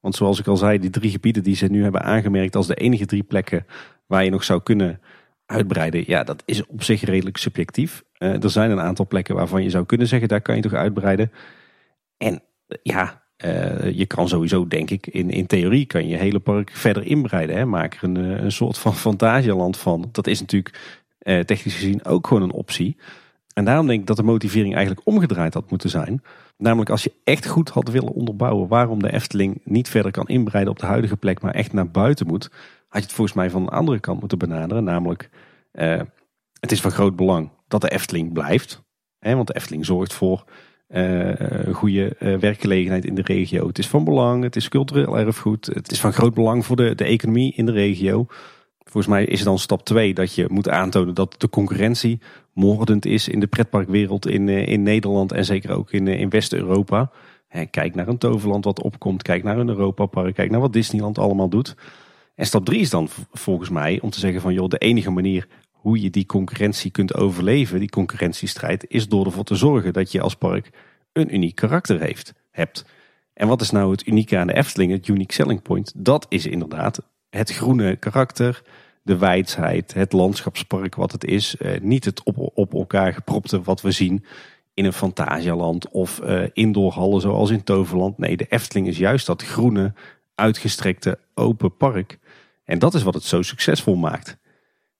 want 0.06 0.18
zoals 0.18 0.38
ik 0.38 0.46
al 0.46 0.56
zei, 0.56 0.78
die 0.78 0.90
drie 0.90 1.10
gebieden 1.10 1.42
die 1.42 1.56
ze 1.56 1.66
nu 1.66 1.82
hebben 1.82 2.02
aangemerkt 2.02 2.56
als 2.56 2.66
de 2.66 2.74
enige 2.74 3.06
drie 3.06 3.22
plekken 3.22 3.66
waar 4.06 4.24
je 4.24 4.30
nog 4.30 4.44
zou 4.44 4.62
kunnen 4.62 5.00
uitbreiden. 5.46 6.04
Ja, 6.06 6.24
dat 6.24 6.42
is 6.44 6.66
op 6.66 6.82
zich 6.82 7.02
redelijk 7.02 7.36
subjectief. 7.36 8.04
Uh, 8.18 8.42
er 8.42 8.50
zijn 8.50 8.70
een 8.70 8.80
aantal 8.80 9.06
plekken 9.06 9.34
waarvan 9.34 9.62
je 9.62 9.70
zou 9.70 9.86
kunnen 9.86 10.06
zeggen, 10.06 10.28
daar 10.28 10.40
kan 10.40 10.56
je 10.56 10.62
toch 10.62 10.72
uitbreiden. 10.72 11.32
En 12.16 12.42
ja, 12.82 13.22
uh, 13.44 13.90
je 13.90 14.06
kan 14.06 14.28
sowieso, 14.28 14.66
denk 14.66 14.90
ik, 14.90 15.06
in, 15.06 15.30
in 15.30 15.46
theorie 15.46 15.86
kan 15.86 16.08
je 16.08 16.16
hele 16.16 16.40
park 16.40 16.70
verder 16.70 17.02
inbreiden. 17.02 17.56
Hè? 17.56 17.64
Maak 17.64 17.94
er 17.94 18.04
een, 18.04 18.16
een 18.16 18.52
soort 18.52 18.78
van 18.78 18.94
fantasieland 19.08 19.76
van. 19.76 20.08
Dat 20.12 20.26
is 20.26 20.40
natuurlijk 20.40 20.80
technisch 21.18 21.74
gezien 21.74 22.04
ook 22.04 22.26
gewoon 22.26 22.42
een 22.42 22.52
optie. 22.52 22.96
En 23.56 23.64
daarom 23.64 23.86
denk 23.86 24.00
ik 24.00 24.06
dat 24.06 24.16
de 24.16 24.22
motivering 24.22 24.74
eigenlijk 24.74 25.06
omgedraaid 25.06 25.54
had 25.54 25.70
moeten 25.70 25.90
zijn. 25.90 26.22
Namelijk 26.56 26.90
als 26.90 27.02
je 27.04 27.12
echt 27.24 27.46
goed 27.46 27.68
had 27.68 27.88
willen 27.88 28.12
onderbouwen 28.12 28.68
waarom 28.68 29.02
de 29.02 29.12
Efteling 29.12 29.60
niet 29.64 29.88
verder 29.88 30.10
kan 30.10 30.26
inbreiden 30.26 30.72
op 30.72 30.78
de 30.78 30.86
huidige 30.86 31.16
plek, 31.16 31.40
maar 31.40 31.54
echt 31.54 31.72
naar 31.72 31.90
buiten 31.90 32.26
moet, 32.26 32.50
had 32.88 33.00
je 33.00 33.06
het 33.06 33.12
volgens 33.12 33.36
mij 33.36 33.50
van 33.50 33.64
de 33.64 33.70
andere 33.70 34.00
kant 34.00 34.20
moeten 34.20 34.38
benaderen. 34.38 34.84
Namelijk, 34.84 35.30
uh, 35.72 36.00
het 36.60 36.72
is 36.72 36.80
van 36.80 36.90
groot 36.90 37.16
belang 37.16 37.50
dat 37.68 37.80
de 37.80 37.90
Efteling 37.90 38.32
blijft. 38.32 38.82
Hè, 39.18 39.34
want 39.34 39.46
de 39.46 39.54
Efteling 39.54 39.86
zorgt 39.86 40.12
voor 40.12 40.44
uh, 40.88 41.32
goede 41.72 42.16
uh, 42.18 42.38
werkgelegenheid 42.38 43.04
in 43.04 43.14
de 43.14 43.22
regio. 43.22 43.66
Het 43.66 43.78
is 43.78 43.88
van 43.88 44.04
belang, 44.04 44.42
het 44.42 44.56
is 44.56 44.68
cultureel 44.68 45.18
erfgoed. 45.18 45.66
Het 45.66 45.90
is 45.90 46.00
van 46.00 46.12
groot 46.12 46.34
belang 46.34 46.66
voor 46.66 46.76
de, 46.76 46.94
de 46.94 47.04
economie 47.04 47.54
in 47.54 47.66
de 47.66 47.72
regio. 47.72 48.26
Volgens 48.90 49.14
mij 49.14 49.24
is 49.24 49.42
dan 49.42 49.58
stap 49.58 49.84
2 49.84 50.14
dat 50.14 50.34
je 50.34 50.46
moet 50.48 50.68
aantonen 50.68 51.14
dat 51.14 51.34
de 51.38 51.48
concurrentie 51.48 52.20
moordend 52.52 53.06
is 53.06 53.28
in 53.28 53.40
de 53.40 53.46
pretparkwereld 53.46 54.26
in, 54.26 54.48
in 54.48 54.82
Nederland 54.82 55.32
en 55.32 55.44
zeker 55.44 55.70
ook 55.70 55.92
in, 55.92 56.08
in 56.08 56.30
West-Europa. 56.30 57.10
Kijk 57.70 57.94
naar 57.94 58.08
een 58.08 58.18
toverland 58.18 58.64
wat 58.64 58.82
opkomt, 58.82 59.22
kijk 59.22 59.42
naar 59.42 59.58
een 59.58 59.68
Europa-park, 59.68 60.34
kijk 60.34 60.50
naar 60.50 60.60
wat 60.60 60.72
Disneyland 60.72 61.18
allemaal 61.18 61.48
doet. 61.48 61.74
En 62.34 62.46
stap 62.46 62.64
3 62.64 62.80
is 62.80 62.90
dan 62.90 63.08
volgens 63.32 63.70
mij 63.70 63.98
om 64.00 64.10
te 64.10 64.18
zeggen 64.18 64.40
van 64.40 64.52
joh, 64.52 64.68
de 64.68 64.78
enige 64.78 65.10
manier 65.10 65.46
hoe 65.72 66.00
je 66.00 66.10
die 66.10 66.26
concurrentie 66.26 66.90
kunt 66.90 67.14
overleven, 67.14 67.78
die 67.78 67.88
concurrentiestrijd, 67.88 68.84
is 68.88 69.08
door 69.08 69.24
ervoor 69.24 69.44
te 69.44 69.54
zorgen 69.54 69.92
dat 69.92 70.12
je 70.12 70.20
als 70.20 70.34
park 70.34 70.70
een 71.12 71.34
uniek 71.34 71.54
karakter 71.54 72.00
heeft, 72.00 72.34
hebt. 72.50 72.84
En 73.32 73.48
wat 73.48 73.60
is 73.60 73.70
nou 73.70 73.90
het 73.90 74.06
unieke 74.06 74.38
aan 74.38 74.46
de 74.46 74.54
Efteling, 74.54 74.92
het 74.92 75.08
unique 75.08 75.32
selling 75.32 75.62
point? 75.62 75.92
Dat 75.96 76.26
is 76.28 76.46
inderdaad 76.46 77.00
het 77.30 77.50
groene 77.50 77.96
karakter, 77.96 78.62
de 79.02 79.16
wijsheid, 79.16 79.94
het 79.94 80.12
landschapspark 80.12 80.94
wat 80.94 81.12
het 81.12 81.24
is. 81.24 81.56
Eh, 81.56 81.80
niet 81.80 82.04
het 82.04 82.22
op, 82.22 82.50
op 82.54 82.74
elkaar 82.74 83.12
gepropte 83.12 83.62
wat 83.62 83.80
we 83.80 83.90
zien 83.90 84.24
in 84.74 84.84
een 84.84 84.92
Fantasialand 84.92 85.88
of 85.88 86.20
uh, 86.22 86.42
indoorhallen 86.52 87.20
zoals 87.20 87.50
in 87.50 87.62
Toverland. 87.62 88.18
Nee, 88.18 88.36
de 88.36 88.46
Efteling 88.48 88.86
is 88.86 88.98
juist 88.98 89.26
dat 89.26 89.42
groene, 89.42 89.92
uitgestrekte, 90.34 91.18
open 91.34 91.76
park. 91.76 92.18
En 92.64 92.78
dat 92.78 92.94
is 92.94 93.02
wat 93.02 93.14
het 93.14 93.22
zo 93.22 93.42
succesvol 93.42 93.96
maakt. 93.96 94.38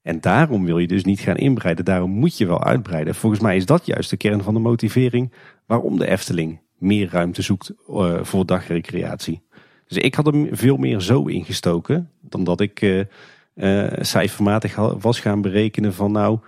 En 0.02 0.20
daarom 0.20 0.64
wil 0.64 0.78
je 0.78 0.86
dus 0.86 1.04
niet 1.04 1.20
gaan 1.20 1.36
inbreiden. 1.36 1.84
Daarom 1.84 2.10
moet 2.10 2.38
je 2.38 2.46
wel 2.46 2.64
uitbreiden. 2.64 3.14
Volgens 3.14 3.42
mij 3.42 3.56
is 3.56 3.66
dat 3.66 3.86
juist 3.86 4.10
de 4.10 4.16
kern 4.16 4.42
van 4.42 4.54
de 4.54 4.60
motivering 4.60 5.32
waarom 5.66 5.98
de 5.98 6.06
Efteling 6.06 6.60
meer 6.78 7.08
ruimte 7.10 7.42
zoekt 7.42 7.72
uh, 7.88 8.24
voor 8.24 8.46
dagrecreatie. 8.46 9.42
Dus 9.86 9.96
ik 9.98 10.14
had 10.14 10.26
hem 10.26 10.48
veel 10.50 10.76
meer 10.76 11.00
zo 11.00 11.24
ingestoken 11.24 12.10
dan 12.20 12.44
dat 12.44 12.60
ik 12.60 12.80
uh, 12.80 13.02
uh, 13.54 13.92
cijfermatig 14.00 14.76
was 14.76 15.20
gaan 15.20 15.40
berekenen 15.40 15.94
van 15.94 16.12
nou, 16.12 16.38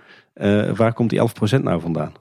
waar 0.75 0.93
komt 0.93 1.09
die 1.09 1.19
11% 1.59 1.61
nou 1.61 1.81
vandaan? 1.81 2.13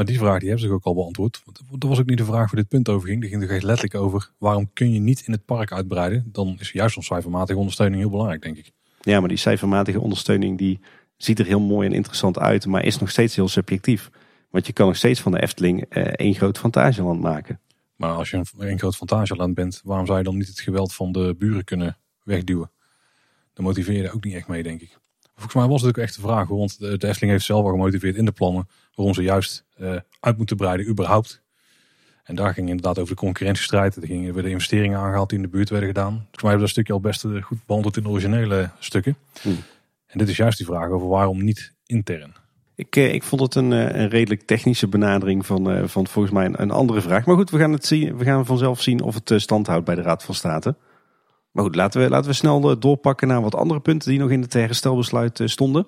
Maar 0.00 0.04
die 0.04 0.18
vraag 0.18 0.38
die 0.38 0.48
hebben 0.48 0.68
ze 0.68 0.74
ook 0.74 0.84
al 0.84 0.94
beantwoord. 0.94 1.42
Dat 1.78 1.88
was 1.88 1.98
ook 1.98 2.06
niet 2.06 2.18
de 2.18 2.24
vraag 2.24 2.50
waar 2.50 2.60
dit 2.60 2.68
punt 2.68 2.88
over 2.88 3.08
ging. 3.08 3.20
Die 3.20 3.30
ging 3.30 3.42
er 3.42 3.50
echt 3.50 3.62
letterlijk 3.62 3.94
over 3.94 4.30
waarom 4.38 4.70
kun 4.72 4.92
je 4.92 5.00
niet 5.00 5.22
in 5.26 5.32
het 5.32 5.44
park 5.44 5.72
uitbreiden. 5.72 6.28
Dan 6.32 6.56
is 6.58 6.72
juist 6.72 6.94
zo'n 6.94 7.02
cijfermatige 7.02 7.58
ondersteuning 7.58 8.00
heel 8.00 8.10
belangrijk 8.10 8.42
denk 8.42 8.56
ik. 8.56 8.70
Ja, 9.00 9.20
maar 9.20 9.28
die 9.28 9.38
cijfermatige 9.38 10.00
ondersteuning 10.00 10.58
die 10.58 10.80
ziet 11.16 11.38
er 11.38 11.46
heel 11.46 11.60
mooi 11.60 11.88
en 11.88 11.94
interessant 11.94 12.38
uit, 12.38 12.66
maar 12.66 12.84
is 12.84 12.98
nog 12.98 13.10
steeds 13.10 13.36
heel 13.36 13.48
subjectief. 13.48 14.10
Want 14.50 14.66
je 14.66 14.72
kan 14.72 14.86
nog 14.86 14.96
steeds 14.96 15.20
van 15.20 15.32
de 15.32 15.42
Efteling 15.42 15.84
eh, 15.88 16.02
één 16.02 16.34
groot 16.34 16.58
fantasieland 16.58 17.20
maken. 17.20 17.60
Maar 18.00 18.12
als 18.12 18.30
je 18.30 18.36
een, 18.36 18.46
een 18.56 18.78
groot 18.78 18.96
fantasieland 18.96 19.54
bent, 19.54 19.80
waarom 19.84 20.06
zou 20.06 20.18
je 20.18 20.24
dan 20.24 20.36
niet 20.36 20.46
het 20.46 20.60
geweld 20.60 20.94
van 20.94 21.12
de 21.12 21.34
buren 21.38 21.64
kunnen 21.64 21.98
wegduwen? 22.22 22.70
Dan 23.52 23.64
motiveer 23.64 24.02
je 24.02 24.12
ook 24.12 24.24
niet 24.24 24.34
echt 24.34 24.48
mee, 24.48 24.62
denk 24.62 24.80
ik. 24.80 24.98
Volgens 25.34 25.54
mij 25.54 25.66
was 25.66 25.80
het 25.80 25.90
ook 25.90 26.02
echt 26.02 26.14
de 26.14 26.20
vraag, 26.20 26.48
want 26.48 26.78
de, 26.78 26.98
de 26.98 27.06
Efteling 27.06 27.32
heeft 27.32 27.44
zelf 27.44 27.64
al 27.64 27.70
gemotiveerd 27.70 28.16
in 28.16 28.24
de 28.24 28.32
plannen 28.32 28.68
waarom 28.94 29.14
ze 29.14 29.22
juist 29.22 29.64
uh, 29.80 29.96
uit 30.20 30.36
moeten 30.36 30.56
breiden, 30.56 30.88
überhaupt. 30.88 31.42
En 32.22 32.34
daar 32.34 32.54
ging 32.54 32.68
inderdaad 32.68 32.98
over 32.98 33.14
de 33.14 33.20
concurrentiestrijd. 33.20 33.96
Er 33.96 34.06
gingen 34.06 34.34
weer 34.34 34.42
de 34.42 34.50
investeringen 34.50 34.98
aangehaald 34.98 35.28
die 35.28 35.38
in 35.38 35.44
de 35.44 35.50
buurt 35.50 35.70
werden 35.70 35.88
gedaan. 35.88 36.12
Volgens 36.12 36.42
mij 36.42 36.50
hebben 36.50 36.68
we 36.68 36.74
dat 36.74 36.84
stukje 36.84 36.92
al 36.92 37.00
best 37.00 37.24
eh, 37.24 37.42
goed 37.42 37.66
behandeld 37.66 37.96
in 37.96 38.02
de 38.02 38.08
originele 38.08 38.70
stukken. 38.78 39.16
Hmm. 39.40 39.58
En 40.06 40.18
dit 40.18 40.28
is 40.28 40.36
juist 40.36 40.58
die 40.58 40.66
vraag 40.66 40.88
over 40.88 41.08
waarom 41.08 41.44
niet 41.44 41.74
intern. 41.86 42.34
Ik, 42.80 42.96
eh, 42.96 43.14
ik 43.14 43.22
vond 43.22 43.40
het 43.40 43.54
een, 43.54 43.70
een 43.70 44.08
redelijk 44.08 44.42
technische 44.42 44.88
benadering 44.88 45.46
van, 45.46 45.88
van 45.88 46.06
volgens 46.06 46.34
mij 46.34 46.50
een, 46.52 46.70
andere 46.70 47.00
vraag. 47.00 47.26
Maar 47.26 47.36
goed, 47.36 47.50
we 47.50 47.58
gaan, 47.58 47.72
het 47.72 47.86
zien, 47.86 48.16
we 48.16 48.24
gaan 48.24 48.46
vanzelf 48.46 48.82
zien 48.82 49.02
of 49.02 49.14
het 49.14 49.32
stand 49.42 49.66
houdt 49.66 49.84
bij 49.84 49.94
de 49.94 50.02
Raad 50.02 50.22
van 50.22 50.34
State. 50.34 50.76
Maar 51.50 51.64
goed, 51.64 51.74
laten 51.74 52.00
we, 52.00 52.08
laten 52.08 52.30
we 52.30 52.36
snel 52.36 52.78
doorpakken 52.78 53.28
naar 53.28 53.42
wat 53.42 53.54
andere 53.54 53.80
punten 53.80 54.10
die 54.10 54.18
nog 54.18 54.30
in 54.30 54.40
het 54.40 54.52
herstelbesluit 54.52 55.40
stonden. 55.44 55.86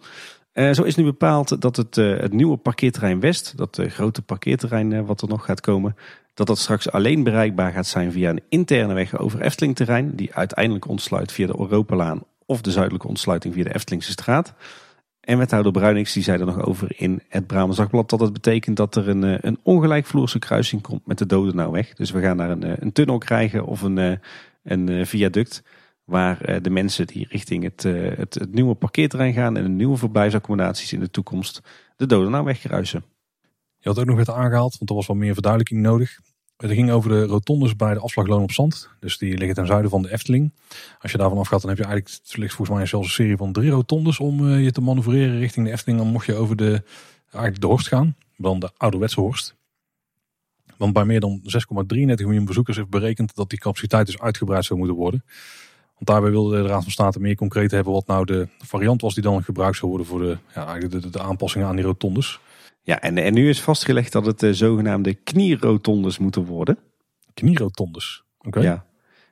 Zo 0.52 0.82
is 0.82 0.94
nu 0.94 1.04
bepaald 1.04 1.60
dat 1.60 1.76
het, 1.76 1.94
het 1.96 2.32
nieuwe 2.32 2.56
parkeerterrein 2.56 3.20
West, 3.20 3.56
dat 3.56 3.78
uh, 3.78 3.90
grote 3.90 4.22
parkeerterrein 4.22 5.06
wat 5.06 5.22
er 5.22 5.28
nog 5.28 5.44
gaat 5.44 5.60
komen, 5.60 5.96
dat 6.34 6.46
dat 6.46 6.58
straks 6.58 6.90
alleen 6.90 7.22
bereikbaar 7.22 7.72
gaat 7.72 7.86
zijn 7.86 8.12
via 8.12 8.30
een 8.30 8.42
interne 8.48 8.94
weg 8.94 9.18
over 9.18 9.40
Eftelingterrein, 9.40 10.16
die 10.16 10.34
uiteindelijk 10.34 10.88
ontsluit 10.88 11.32
via 11.32 11.46
de 11.46 11.58
Europalaan 11.58 12.22
of 12.46 12.60
de 12.60 12.70
zuidelijke 12.70 13.08
ontsluiting 13.08 13.54
via 13.54 13.64
de 13.64 13.74
Eftelingse 13.74 14.10
straat. 14.10 14.54
En 15.22 15.38
wethouder 15.38 15.72
Bruinings 15.72 16.12
die 16.12 16.22
zei 16.22 16.40
er 16.40 16.46
nog 16.46 16.66
over 16.66 16.92
in 16.96 17.22
het 17.28 17.46
Brabants 17.46 17.76
Dagblad 17.76 18.10
dat 18.10 18.20
het 18.20 18.32
betekent 18.32 18.76
dat 18.76 18.96
er 18.96 19.08
een, 19.08 19.46
een 19.46 19.58
ongelijkvloerse 19.62 20.38
kruising 20.38 20.82
komt 20.82 21.06
met 21.06 21.18
de 21.18 21.26
Dodenauweg. 21.26 21.94
Dus 21.94 22.10
we 22.10 22.20
gaan 22.20 22.36
daar 22.36 22.50
een, 22.50 22.82
een 22.82 22.92
tunnel 22.92 23.18
krijgen 23.18 23.64
of 23.66 23.82
een, 23.82 24.20
een 24.62 25.06
viaduct 25.06 25.62
waar 26.04 26.62
de 26.62 26.70
mensen 26.70 27.06
die 27.06 27.26
richting 27.28 27.62
het, 27.62 27.82
het, 28.18 28.34
het 28.34 28.52
nieuwe 28.52 28.74
parkeerterrein 28.74 29.32
gaan 29.32 29.56
en 29.56 29.62
de 29.62 29.68
nieuwe 29.68 29.96
verblijfsaccommodaties 29.96 30.92
in 30.92 31.00
de 31.00 31.10
toekomst 31.10 31.60
de 31.96 32.06
Dodenauweg 32.06 32.60
kruisen. 32.60 33.04
Je 33.78 33.88
had 33.88 33.98
ook 33.98 34.06
nog 34.06 34.18
het 34.18 34.30
aangehaald, 34.30 34.78
want 34.78 34.90
er 34.90 34.96
was 34.96 35.06
wel 35.06 35.16
meer 35.16 35.32
verduidelijking 35.32 35.80
nodig. 35.80 36.18
Het 36.62 36.70
ging 36.70 36.90
over 36.90 37.10
de 37.10 37.24
rotondes 37.24 37.76
bij 37.76 37.94
de 37.94 38.00
afslagloon 38.00 38.42
op 38.42 38.52
zand. 38.52 38.88
Dus 39.00 39.18
die 39.18 39.36
liggen 39.36 39.54
ten 39.54 39.66
zuiden 39.66 39.90
van 39.90 40.02
de 40.02 40.12
Efteling. 40.12 40.52
Als 41.00 41.12
je 41.12 41.18
daarvan 41.18 41.38
afgaat, 41.38 41.60
dan 41.60 41.70
heb 41.70 41.78
je 41.78 41.84
eigenlijk, 41.84 42.36
ligt 42.36 42.54
volgens 42.54 42.76
mij 42.76 42.86
zelfs 42.86 43.06
een 43.06 43.12
serie 43.12 43.36
van 43.36 43.52
drie 43.52 43.70
rotondes 43.70 44.18
om 44.18 44.40
uh, 44.40 44.64
je 44.64 44.72
te 44.72 44.80
manoeuvreren 44.80 45.38
richting 45.38 45.66
de 45.66 45.72
Efteling. 45.72 45.98
Dan 45.98 46.08
mocht 46.08 46.26
je 46.26 46.34
over 46.34 46.56
de, 46.56 46.82
eigenlijk 47.30 47.60
de 47.60 47.66
Horst 47.66 47.88
gaan, 47.88 48.16
dan 48.36 48.58
de 48.58 48.70
ouderwetse 48.76 49.20
Horst. 49.20 49.54
Want 50.76 50.92
bij 50.92 51.04
meer 51.04 51.20
dan 51.20 51.40
6,33 51.42 51.96
miljoen 51.96 52.44
bezoekers 52.44 52.76
heeft 52.76 52.88
berekend 52.88 53.34
dat 53.34 53.50
die 53.50 53.58
capaciteit 53.58 54.06
dus 54.06 54.20
uitgebreid 54.20 54.64
zou 54.64 54.78
moeten 54.78 54.96
worden. 54.96 55.24
Want 55.94 56.06
daarbij 56.06 56.30
wilde 56.30 56.62
de 56.62 56.68
Raad 56.68 56.82
van 56.82 56.92
State 56.92 57.20
meer 57.20 57.36
concreet 57.36 57.70
hebben 57.70 57.92
wat 57.92 58.06
nou 58.06 58.24
de 58.24 58.48
variant 58.58 59.00
was 59.00 59.14
die 59.14 59.22
dan 59.22 59.44
gebruikt 59.44 59.76
zou 59.76 59.88
worden 59.88 60.06
voor 60.06 60.20
de, 60.20 60.38
ja, 60.54 60.78
de, 60.78 61.10
de 61.10 61.20
aanpassingen 61.20 61.66
aan 61.66 61.76
die 61.76 61.84
rotondes. 61.84 62.40
Ja, 62.82 63.00
en, 63.00 63.18
en 63.18 63.34
nu 63.34 63.48
is 63.48 63.60
vastgelegd 63.60 64.12
dat 64.12 64.26
het 64.26 64.40
de 64.40 64.54
zogenaamde 64.54 65.14
knierotondes 65.14 66.18
moeten 66.18 66.44
worden. 66.44 66.78
Knierotondes, 67.34 68.22
oké. 68.40 68.60
Ja. 68.60 68.84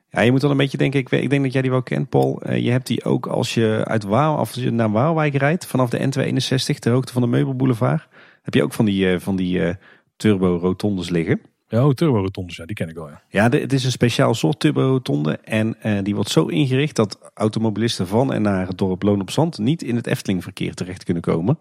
ja, 0.09 0.21
je 0.21 0.31
moet 0.31 0.41
dan 0.41 0.51
een 0.51 0.57
beetje 0.57 0.77
denken, 0.77 0.99
ik, 0.99 1.11
ik 1.11 1.29
denk 1.29 1.43
dat 1.43 1.53
jij 1.53 1.61
die 1.61 1.71
wel 1.71 1.83
kent 1.83 2.09
Paul. 2.09 2.41
Uh, 2.45 2.57
je 2.63 2.71
hebt 2.71 2.87
die 2.87 3.03
ook 3.03 3.27
als 3.27 3.53
je 3.53 3.81
uit 3.83 4.03
Waal, 4.03 4.39
of 4.39 4.55
je 4.55 4.71
naar 4.71 4.91
Waalwijk 4.91 5.35
rijdt, 5.35 5.65
vanaf 5.65 5.89
de 5.89 5.99
N261, 5.99 6.79
ter 6.79 6.91
hoogte 6.91 7.13
van 7.13 7.21
de 7.21 7.27
Meubelboulevard. 7.27 8.07
Heb 8.41 8.53
je 8.53 8.63
ook 8.63 8.73
van 8.73 8.85
die, 8.85 9.05
uh, 9.13 9.19
van 9.19 9.35
die 9.35 9.59
uh, 9.59 9.73
turbo-rotondes 10.17 11.09
liggen. 11.09 11.41
Ja, 11.67 11.85
oh, 11.87 11.93
turbo-rotondes, 11.93 12.55
ja, 12.55 12.65
die 12.65 12.75
ken 12.75 12.89
ik 12.89 12.95
wel. 12.95 13.09
Ja. 13.09 13.21
Ja, 13.29 13.49
de- 13.49 13.59
het 13.59 13.73
is 13.73 13.83
een 13.83 13.91
speciaal 13.91 14.33
soort 14.33 14.59
turbo-rotonde. 14.59 15.37
En 15.37 15.81
eh, 15.81 15.97
die 16.03 16.15
wordt 16.15 16.29
zo 16.29 16.45
ingericht 16.45 16.95
dat 16.95 17.31
automobilisten 17.33 18.07
van 18.07 18.33
en 18.33 18.41
naar 18.41 18.67
het 18.67 18.77
dorp 18.77 19.01
Loon 19.03 19.21
op 19.21 19.31
Zand 19.31 19.57
niet 19.57 19.83
in 19.83 19.95
het 19.95 20.07
Eftelingverkeer 20.07 20.73
terecht 20.73 21.03
kunnen 21.03 21.23
komen. 21.23 21.57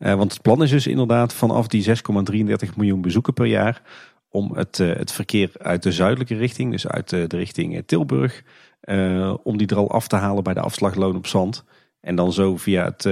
Eh, 0.00 0.14
want 0.14 0.32
het 0.32 0.42
plan 0.42 0.62
is 0.62 0.70
dus 0.70 0.86
inderdaad 0.86 1.34
vanaf 1.34 1.66
die 1.66 1.82
6,33 1.82 2.76
miljoen 2.76 3.00
bezoeken 3.00 3.32
per 3.32 3.46
jaar 3.46 3.82
om 4.30 4.54
het, 4.54 4.80
eh, 4.80 4.96
het 4.96 5.12
verkeer 5.12 5.50
uit 5.58 5.82
de 5.82 5.92
zuidelijke 5.92 6.36
richting, 6.36 6.70
dus 6.70 6.86
uit 6.86 7.12
eh, 7.12 7.26
de 7.26 7.36
richting 7.36 7.82
Tilburg, 7.86 8.42
om 9.42 9.56
die 9.56 9.66
er 9.66 9.76
al 9.76 9.90
af 9.90 10.08
te 10.08 10.16
halen 10.16 10.42
bij 10.42 10.54
de 10.54 10.60
afslag 10.60 10.94
Loon 10.94 11.16
op 11.16 11.26
Zand. 11.26 11.64
En 12.00 12.14
dan 12.14 12.32
zo 12.32 12.56
via, 12.56 12.84
het, 12.84 13.02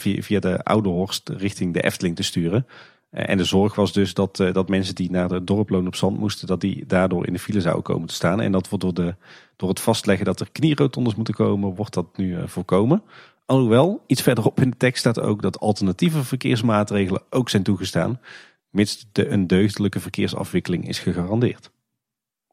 via, 0.00 0.22
via 0.22 0.40
de 0.40 0.64
Oude 0.64 0.88
Horst 0.88 1.28
richting 1.28 1.74
de 1.74 1.82
Efteling 1.82 2.16
te 2.16 2.22
sturen. 2.22 2.66
En 3.10 3.36
de 3.36 3.44
zorg 3.44 3.74
was 3.74 3.92
dus 3.92 4.14
dat, 4.14 4.36
dat 4.36 4.68
mensen 4.68 4.94
die 4.94 5.10
naar 5.10 5.30
het 5.30 5.46
dorp 5.46 5.70
Loon 5.70 5.86
op 5.86 5.94
Zand 5.94 6.18
moesten, 6.18 6.46
dat 6.46 6.60
die 6.60 6.86
daardoor 6.86 7.26
in 7.26 7.32
de 7.32 7.38
file 7.38 7.60
zouden 7.60 7.82
komen 7.82 8.08
te 8.08 8.14
staan. 8.14 8.40
En 8.40 8.52
dat 8.52 8.68
wordt 8.68 8.84
door, 8.84 8.94
de, 8.94 9.14
door 9.56 9.68
het 9.68 9.80
vastleggen 9.80 10.24
dat 10.24 10.40
er 10.40 10.50
knierotondes 10.52 11.14
moeten 11.14 11.34
komen, 11.34 11.74
wordt 11.74 11.94
dat 11.94 12.16
nu 12.16 12.36
voorkomen. 12.48 13.02
Alhoewel, 13.52 14.02
iets 14.06 14.22
verderop 14.22 14.60
in 14.60 14.70
de 14.70 14.76
tekst 14.76 14.98
staat 14.98 15.20
ook 15.20 15.42
dat 15.42 15.60
alternatieve 15.60 16.24
verkeersmaatregelen 16.24 17.22
ook 17.30 17.48
zijn 17.48 17.62
toegestaan, 17.62 18.20
mits 18.70 19.06
de, 19.12 19.28
een 19.28 19.46
deugdelijke 19.46 20.00
verkeersafwikkeling 20.00 20.88
is 20.88 20.98
gegarandeerd. 20.98 21.70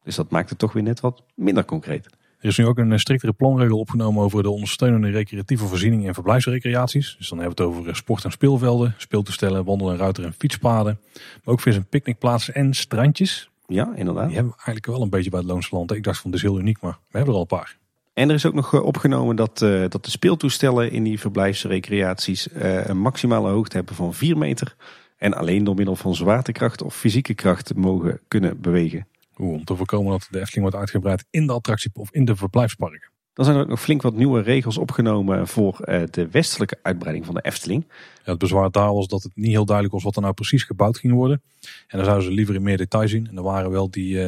Dus 0.02 0.14
dat 0.14 0.30
maakt 0.30 0.50
het 0.50 0.58
toch 0.58 0.72
weer 0.72 0.82
net 0.82 1.00
wat 1.00 1.22
minder 1.34 1.64
concreet. 1.64 2.06
Er 2.38 2.48
is 2.48 2.56
nu 2.56 2.66
ook 2.66 2.78
een 2.78 2.92
eh, 2.92 2.98
striktere 2.98 3.32
planregel 3.32 3.78
opgenomen 3.78 4.22
over 4.22 4.42
de 4.42 4.50
ondersteunende 4.50 5.10
recreatieve 5.10 5.66
voorzieningen 5.66 6.08
en 6.08 6.14
verblijfsrecreaties. 6.14 7.14
Dus 7.18 7.28
dan 7.28 7.38
hebben 7.38 7.56
we 7.56 7.62
het 7.62 7.72
over 7.72 7.88
eh, 7.88 7.94
sport- 7.94 8.24
en 8.24 8.30
speelvelden, 8.30 8.94
speeltoestellen, 8.96 9.64
wandel- 9.64 9.90
en 9.90 9.96
ruiter- 9.96 10.24
en 10.24 10.34
fietspaden. 10.38 11.00
Maar 11.12 11.54
ook 11.54 11.60
vis- 11.60 11.76
en 11.76 11.86
picknickplaatsen 11.86 12.54
en 12.54 12.74
strandjes. 12.74 13.50
Ja, 13.66 13.92
inderdaad. 13.94 14.26
Die 14.26 14.34
hebben 14.34 14.52
we 14.52 14.62
eigenlijk 14.64 14.86
wel 14.86 15.02
een 15.02 15.10
beetje 15.10 15.30
bij 15.30 15.40
het 15.40 15.48
Loonse 15.48 15.74
Land. 15.74 15.92
Ik 15.92 16.04
dacht 16.04 16.20
van, 16.20 16.30
dit 16.30 16.40
is 16.40 16.46
heel 16.46 16.58
uniek, 16.58 16.80
maar 16.80 16.98
we 17.10 17.16
hebben 17.16 17.28
er 17.28 17.34
al 17.34 17.40
een 17.40 17.58
paar. 17.58 17.79
En 18.20 18.28
er 18.28 18.34
is 18.34 18.46
ook 18.46 18.54
nog 18.54 18.74
eh, 18.74 18.82
opgenomen 18.82 19.36
dat, 19.36 19.62
eh, 19.62 19.84
dat 19.88 20.04
de 20.04 20.10
speeltoestellen 20.10 20.90
in 20.90 21.02
die 21.02 21.20
verblijfsrecreaties 21.20 22.48
eh, 22.48 22.86
een 22.86 22.98
maximale 22.98 23.48
hoogte 23.48 23.76
hebben 23.76 23.94
van 23.94 24.14
4 24.14 24.38
meter. 24.38 24.74
En 25.16 25.34
alleen 25.34 25.64
door 25.64 25.74
middel 25.74 25.96
van 25.96 26.14
zwaartekracht 26.14 26.82
of 26.82 26.96
fysieke 26.96 27.34
kracht 27.34 27.74
mogen 27.74 28.20
kunnen 28.28 28.60
bewegen. 28.60 29.06
Oeh, 29.38 29.52
om 29.52 29.64
te 29.64 29.76
voorkomen 29.76 30.10
dat 30.10 30.26
de 30.30 30.40
Efteling 30.40 30.62
wordt 30.62 30.76
uitgebreid 30.76 31.24
in 31.30 31.46
de 31.46 31.52
attractie 31.52 31.90
of 31.94 32.12
in 32.12 32.24
de 32.24 32.36
verblijfsparken. 32.36 33.10
Dan 33.32 33.44
zijn 33.44 33.56
er 33.56 33.62
ook 33.62 33.68
nog 33.68 33.80
flink 33.80 34.02
wat 34.02 34.14
nieuwe 34.14 34.40
regels 34.40 34.78
opgenomen 34.78 35.48
voor 35.48 35.76
de 36.10 36.28
westelijke 36.30 36.78
uitbreiding 36.82 37.26
van 37.26 37.34
de 37.34 37.40
Efteling. 37.40 37.84
Ja, 38.24 38.30
het 38.30 38.38
bezwaar 38.38 38.70
daar 38.70 38.92
was 38.92 39.08
dat 39.08 39.22
het 39.22 39.32
niet 39.34 39.50
heel 39.50 39.64
duidelijk 39.64 39.94
was 39.94 40.04
wat 40.04 40.16
er 40.16 40.22
nou 40.22 40.34
precies 40.34 40.64
gebouwd 40.64 40.98
ging 40.98 41.12
worden. 41.12 41.42
En 41.86 41.96
dan 41.96 42.04
zouden 42.04 42.26
ze 42.26 42.32
liever 42.32 42.54
in 42.54 42.62
meer 42.62 42.76
detail 42.76 43.08
zien. 43.08 43.28
En 43.28 43.36
er 43.36 43.42
waren 43.42 43.70
wel 43.70 43.90
die, 43.90 44.24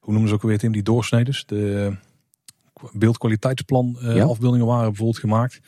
hoe 0.00 0.12
noemen 0.12 0.28
ze 0.28 0.34
ook 0.34 0.42
weer 0.42 0.58
Tim, 0.58 0.72
die 0.72 0.82
doorsneders. 0.82 1.46
De 1.46 1.96
beeldkwaliteitsplan 2.92 3.96
eh, 4.00 4.16
Ja. 4.16 4.24
afbeeldingen 4.24 4.66
waren 4.66 4.84
bijvoorbeeld 4.86 5.18
gemaakt. 5.18 5.60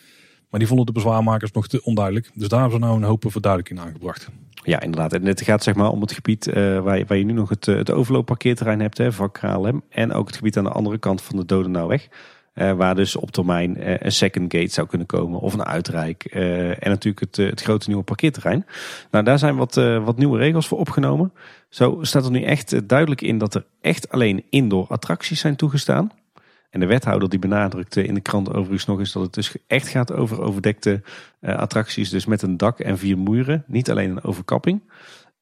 Maar 0.50 0.60
die 0.60 0.68
vonden 0.68 0.86
de 0.86 0.92
bezwaarmakers 0.92 1.52
nog 1.52 1.68
te 1.68 1.82
onduidelijk. 1.84 2.30
Dus 2.34 2.48
daar 2.48 2.60
hebben 2.60 2.78
ze 2.78 2.84
nou 2.84 2.96
een 2.98 3.08
hoop 3.08 3.24
verduidelijking 3.28 3.80
aangebracht. 3.80 4.28
Ja, 4.64 4.80
inderdaad. 4.80 5.12
En 5.12 5.26
het 5.26 5.42
gaat 5.42 5.62
zeg 5.62 5.74
maar 5.74 5.90
om 5.90 6.00
het 6.00 6.12
gebied 6.12 6.46
eh, 6.46 6.80
waar, 6.80 6.98
je, 6.98 7.04
waar 7.06 7.18
je 7.18 7.24
nu 7.24 7.32
nog 7.32 7.48
het, 7.48 7.68
eh, 7.68 7.76
het 7.76 7.90
overloopparkeerterrein 7.90 8.80
hebt, 8.80 8.98
hè, 8.98 9.12
vak 9.12 9.34
KLM. 9.34 9.82
En 9.88 10.12
ook 10.12 10.26
het 10.26 10.36
gebied 10.36 10.56
aan 10.56 10.64
de 10.64 10.70
andere 10.70 10.98
kant 10.98 11.22
van 11.22 11.36
de 11.36 11.44
Dodenauweg. 11.44 12.08
eh 12.54 12.72
waar 12.72 12.94
dus 12.94 13.16
op 13.16 13.30
termijn 13.30 14.04
een 14.06 14.12
second 14.12 14.52
gate 14.54 14.72
zou 14.72 14.86
kunnen 14.86 15.06
komen 15.06 15.40
of 15.40 15.52
een 15.54 15.64
uitrijk. 15.64 16.24
en 16.24 16.90
natuurlijk 16.90 17.20
het, 17.20 17.36
het 17.36 17.62
grote 17.62 17.88
nieuwe 17.88 18.02
parkeerterrein. 18.04 18.66
Nou, 19.10 19.24
daar 19.24 19.38
zijn 19.38 19.56
wat, 19.56 19.74
wat 20.04 20.16
nieuwe 20.18 20.38
regels 20.38 20.68
voor 20.68 20.78
opgenomen. 20.78 21.32
Zo 21.68 21.98
staat 22.00 22.24
er 22.24 22.30
nu 22.30 22.42
echt 22.42 22.88
duidelijk 22.88 23.20
in 23.20 23.38
dat 23.38 23.54
er 23.54 23.66
echt 23.80 24.10
alleen 24.10 24.44
indoor 24.50 24.86
attracties 24.88 25.40
zijn 25.40 25.56
toegestaan. 25.56 26.10
En 26.70 26.80
de 26.80 26.86
wethouder 26.86 27.28
die 27.28 27.38
benadrukte 27.38 28.04
in 28.04 28.14
de 28.14 28.20
krant 28.20 28.48
overigens 28.48 28.84
nog 28.84 28.98
eens 28.98 29.12
dat 29.12 29.22
het 29.22 29.34
dus 29.34 29.56
echt 29.66 29.88
gaat 29.88 30.12
over 30.12 30.42
overdekte 30.42 31.02
eh, 31.40 31.56
attracties. 31.56 32.10
Dus 32.10 32.26
met 32.26 32.42
een 32.42 32.56
dak 32.56 32.78
en 32.78 32.98
vier 32.98 33.18
muren, 33.18 33.64
niet 33.66 33.90
alleen 33.90 34.10
een 34.10 34.24
overkapping. 34.24 34.82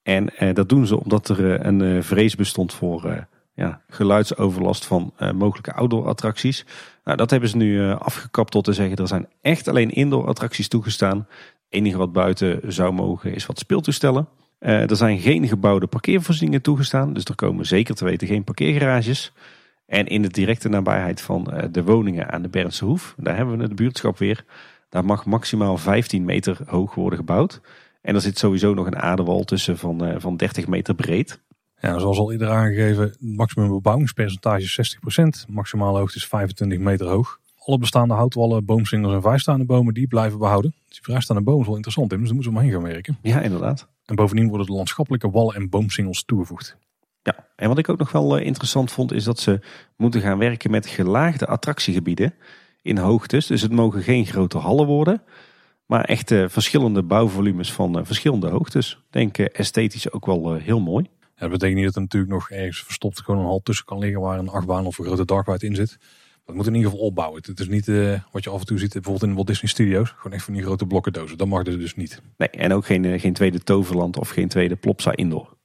En 0.02 0.36
eh, 0.36 0.54
dat 0.54 0.68
doen 0.68 0.86
ze 0.86 1.00
omdat 1.00 1.28
er 1.28 1.54
eh, 1.54 1.66
een 1.66 2.02
vrees 2.02 2.34
bestond 2.34 2.72
voor 2.72 3.26
ja, 3.54 3.80
geluidsoverlast 3.88 4.84
van 4.84 5.12
mogelijke 5.34 5.72
outdoor 5.72 6.06
attracties. 6.06 6.64
Nou, 7.04 7.16
dat 7.16 7.30
hebben 7.30 7.48
ze 7.48 7.56
nu 7.56 7.92
afgekapt 7.92 8.50
tot 8.50 8.64
te 8.64 8.72
zeggen 8.72 8.96
er 8.96 9.08
zijn 9.08 9.28
echt 9.40 9.68
alleen 9.68 9.90
indoor 9.90 10.26
attracties 10.26 10.68
toegestaan. 10.68 11.16
Het 11.18 11.26
enige 11.68 11.96
wat 11.96 12.12
buiten 12.12 12.60
zou 12.72 12.92
mogen 12.92 13.34
is 13.34 13.46
wat 13.46 13.58
speeltoestellen. 13.58 14.28
Er 14.58 14.96
zijn 14.96 15.18
geen 15.18 15.48
gebouwde 15.48 15.86
parkeervoorzieningen 15.86 16.62
toegestaan. 16.62 17.12
Dus 17.12 17.24
er 17.24 17.34
komen 17.34 17.66
zeker 17.66 17.94
te 17.94 18.04
weten 18.04 18.28
geen 18.28 18.44
parkeergarages. 18.44 19.32
En 19.88 20.06
in 20.06 20.22
de 20.22 20.28
directe 20.28 20.68
nabijheid 20.68 21.20
van 21.20 21.52
eh, 21.52 21.68
de 21.70 21.84
woningen 21.84 22.30
aan 22.30 22.42
de 22.42 22.48
Bernse 22.48 22.84
Hoef, 22.84 23.14
daar 23.16 23.36
hebben 23.36 23.56
we 23.56 23.62
het 23.62 23.74
buurtschap 23.74 24.18
weer. 24.18 24.44
Daar 24.88 25.04
mag 25.04 25.26
maximaal 25.26 25.76
15 25.76 26.24
meter 26.24 26.58
hoog 26.66 26.94
worden 26.94 27.18
gebouwd. 27.18 27.60
En 28.00 28.14
er 28.14 28.20
zit 28.20 28.38
sowieso 28.38 28.74
nog 28.74 28.86
een 28.86 28.98
aardewal 28.98 29.44
tussen 29.44 29.78
van, 29.78 30.04
eh, 30.04 30.14
van 30.18 30.36
30 30.36 30.66
meter 30.66 30.94
breed. 30.94 31.40
Ja, 31.80 31.98
zoals 31.98 32.18
al 32.18 32.32
eerder 32.32 32.48
aangegeven, 32.48 33.02
het 33.02 33.16
maximum 33.20 33.68
bebouwingspercentage 33.68 34.62
is 34.62 34.74
60%. 34.74 35.46
Maximale 35.48 35.98
hoogte 35.98 36.16
is 36.16 36.26
25 36.26 36.78
meter 36.78 37.06
hoog. 37.06 37.40
Alle 37.58 37.78
bestaande 37.78 38.14
houtwallen, 38.14 38.64
boomsingels 38.64 39.14
en 39.14 39.22
vrijstaande 39.22 39.64
bomen, 39.64 39.94
die 39.94 40.06
blijven 40.06 40.38
behouden. 40.38 40.74
Dus 40.86 40.94
die 40.94 41.04
vrijstaande 41.04 41.42
bomen 41.42 41.60
is 41.60 41.66
wel 41.66 41.76
interessant, 41.76 42.08
Tim, 42.10 42.18
dus 42.18 42.26
daar 42.26 42.36
moeten 42.36 42.54
we 42.54 42.58
maar 42.60 42.70
heen 42.70 42.80
gaan 42.82 42.92
werken. 42.92 43.18
Ja, 43.22 43.40
inderdaad. 43.40 43.88
En 44.04 44.14
bovendien 44.14 44.48
worden 44.48 44.66
de 44.66 44.72
landschappelijke 44.72 45.30
wallen 45.30 45.54
en 45.54 45.68
boomsingels 45.68 46.24
toegevoegd. 46.24 46.76
Ja, 47.28 47.46
en 47.56 47.68
wat 47.68 47.78
ik 47.78 47.88
ook 47.88 47.98
nog 47.98 48.12
wel 48.12 48.38
eh, 48.38 48.46
interessant 48.46 48.92
vond, 48.92 49.12
is 49.12 49.24
dat 49.24 49.40
ze 49.40 49.60
moeten 49.96 50.20
gaan 50.20 50.38
werken 50.38 50.70
met 50.70 50.86
gelaagde 50.86 51.46
attractiegebieden 51.46 52.34
in 52.82 52.98
hoogtes. 52.98 53.46
Dus 53.46 53.62
het 53.62 53.72
mogen 53.72 54.02
geen 54.02 54.26
grote 54.26 54.58
hallen 54.58 54.86
worden, 54.86 55.22
maar 55.86 56.04
echt 56.04 56.30
eh, 56.30 56.44
verschillende 56.48 57.02
bouwvolumes 57.02 57.72
van 57.72 57.98
eh, 57.98 58.04
verschillende 58.04 58.48
hoogtes. 58.48 58.98
Denk 59.10 59.38
esthetisch 59.38 60.12
ook 60.12 60.26
wel 60.26 60.54
heel 60.54 60.80
mooi. 60.80 61.06
Ja, 61.20 61.28
dat 61.34 61.50
betekent 61.50 61.76
niet 61.76 61.84
dat 61.84 61.94
er 61.94 62.00
natuurlijk 62.00 62.32
nog 62.32 62.50
ergens 62.50 62.82
verstopt 62.82 63.20
gewoon 63.20 63.40
een 63.40 63.46
hal 63.46 63.60
tussen 63.62 63.86
kan 63.86 63.98
liggen 63.98 64.20
waar 64.20 64.38
een 64.38 64.48
achtbaan 64.48 64.86
of 64.86 64.98
een 64.98 65.04
grote 65.04 65.24
darkride 65.24 65.66
in 65.66 65.74
zit. 65.74 65.98
Dat 66.44 66.56
moet 66.56 66.66
in 66.66 66.74
ieder 66.74 66.90
geval 66.90 67.06
opbouwen. 67.06 67.42
Het 67.46 67.60
is 67.60 67.68
niet 67.68 67.86
wat 68.32 68.44
je 68.44 68.50
af 68.50 68.60
en 68.60 68.66
toe 68.66 68.78
ziet 68.78 68.92
bijvoorbeeld 68.92 69.30
in 69.30 69.34
Walt 69.34 69.46
Disney 69.46 69.70
Studios. 69.70 70.10
Gewoon 70.16 70.32
echt 70.32 70.44
van 70.44 70.54
die 70.54 70.62
grote 70.62 70.86
blokken 70.86 71.12
dozen. 71.12 71.38
Dat 71.38 71.48
mag 71.48 71.66
er 71.66 71.78
dus 71.78 71.96
niet. 71.96 72.22
Nee, 72.36 72.48
en 72.48 72.72
ook 72.72 72.86
geen, 72.86 73.20
geen 73.20 73.32
tweede 73.32 73.62
Toverland 73.62 74.18
of 74.18 74.28
geen 74.28 74.48
tweede 74.48 74.76
Plopsa 74.76 75.16
Indoor. 75.16 75.57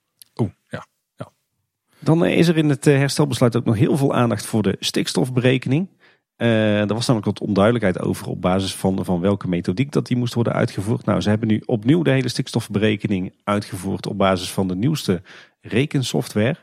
Dan 2.03 2.25
eh, 2.25 2.37
is 2.37 2.47
er 2.47 2.57
in 2.57 2.69
het 2.69 2.87
eh, 2.87 2.97
herstelbesluit 2.97 3.55
ook 3.55 3.65
nog 3.65 3.75
heel 3.75 3.97
veel 3.97 4.13
aandacht 4.13 4.45
voor 4.45 4.63
de 4.63 4.75
stikstofberekening. 4.79 5.87
Eh, 6.35 6.79
er 6.79 6.93
was 6.93 7.07
namelijk 7.07 7.39
wat 7.39 7.47
onduidelijkheid 7.47 7.99
over 7.99 8.27
op 8.27 8.41
basis 8.41 8.75
van, 8.75 9.05
van 9.05 9.19
welke 9.19 9.47
methodiek 9.47 9.91
dat 9.91 10.07
die 10.07 10.17
moest 10.17 10.33
worden 10.33 10.53
uitgevoerd. 10.53 11.05
Nou, 11.05 11.21
ze 11.21 11.29
hebben 11.29 11.47
nu 11.47 11.61
opnieuw 11.65 12.01
de 12.01 12.11
hele 12.11 12.29
stikstofberekening 12.29 13.33
uitgevoerd 13.43 14.07
op 14.07 14.17
basis 14.17 14.51
van 14.51 14.67
de 14.67 14.75
nieuwste 14.75 15.21
rekensoftware. 15.61 16.57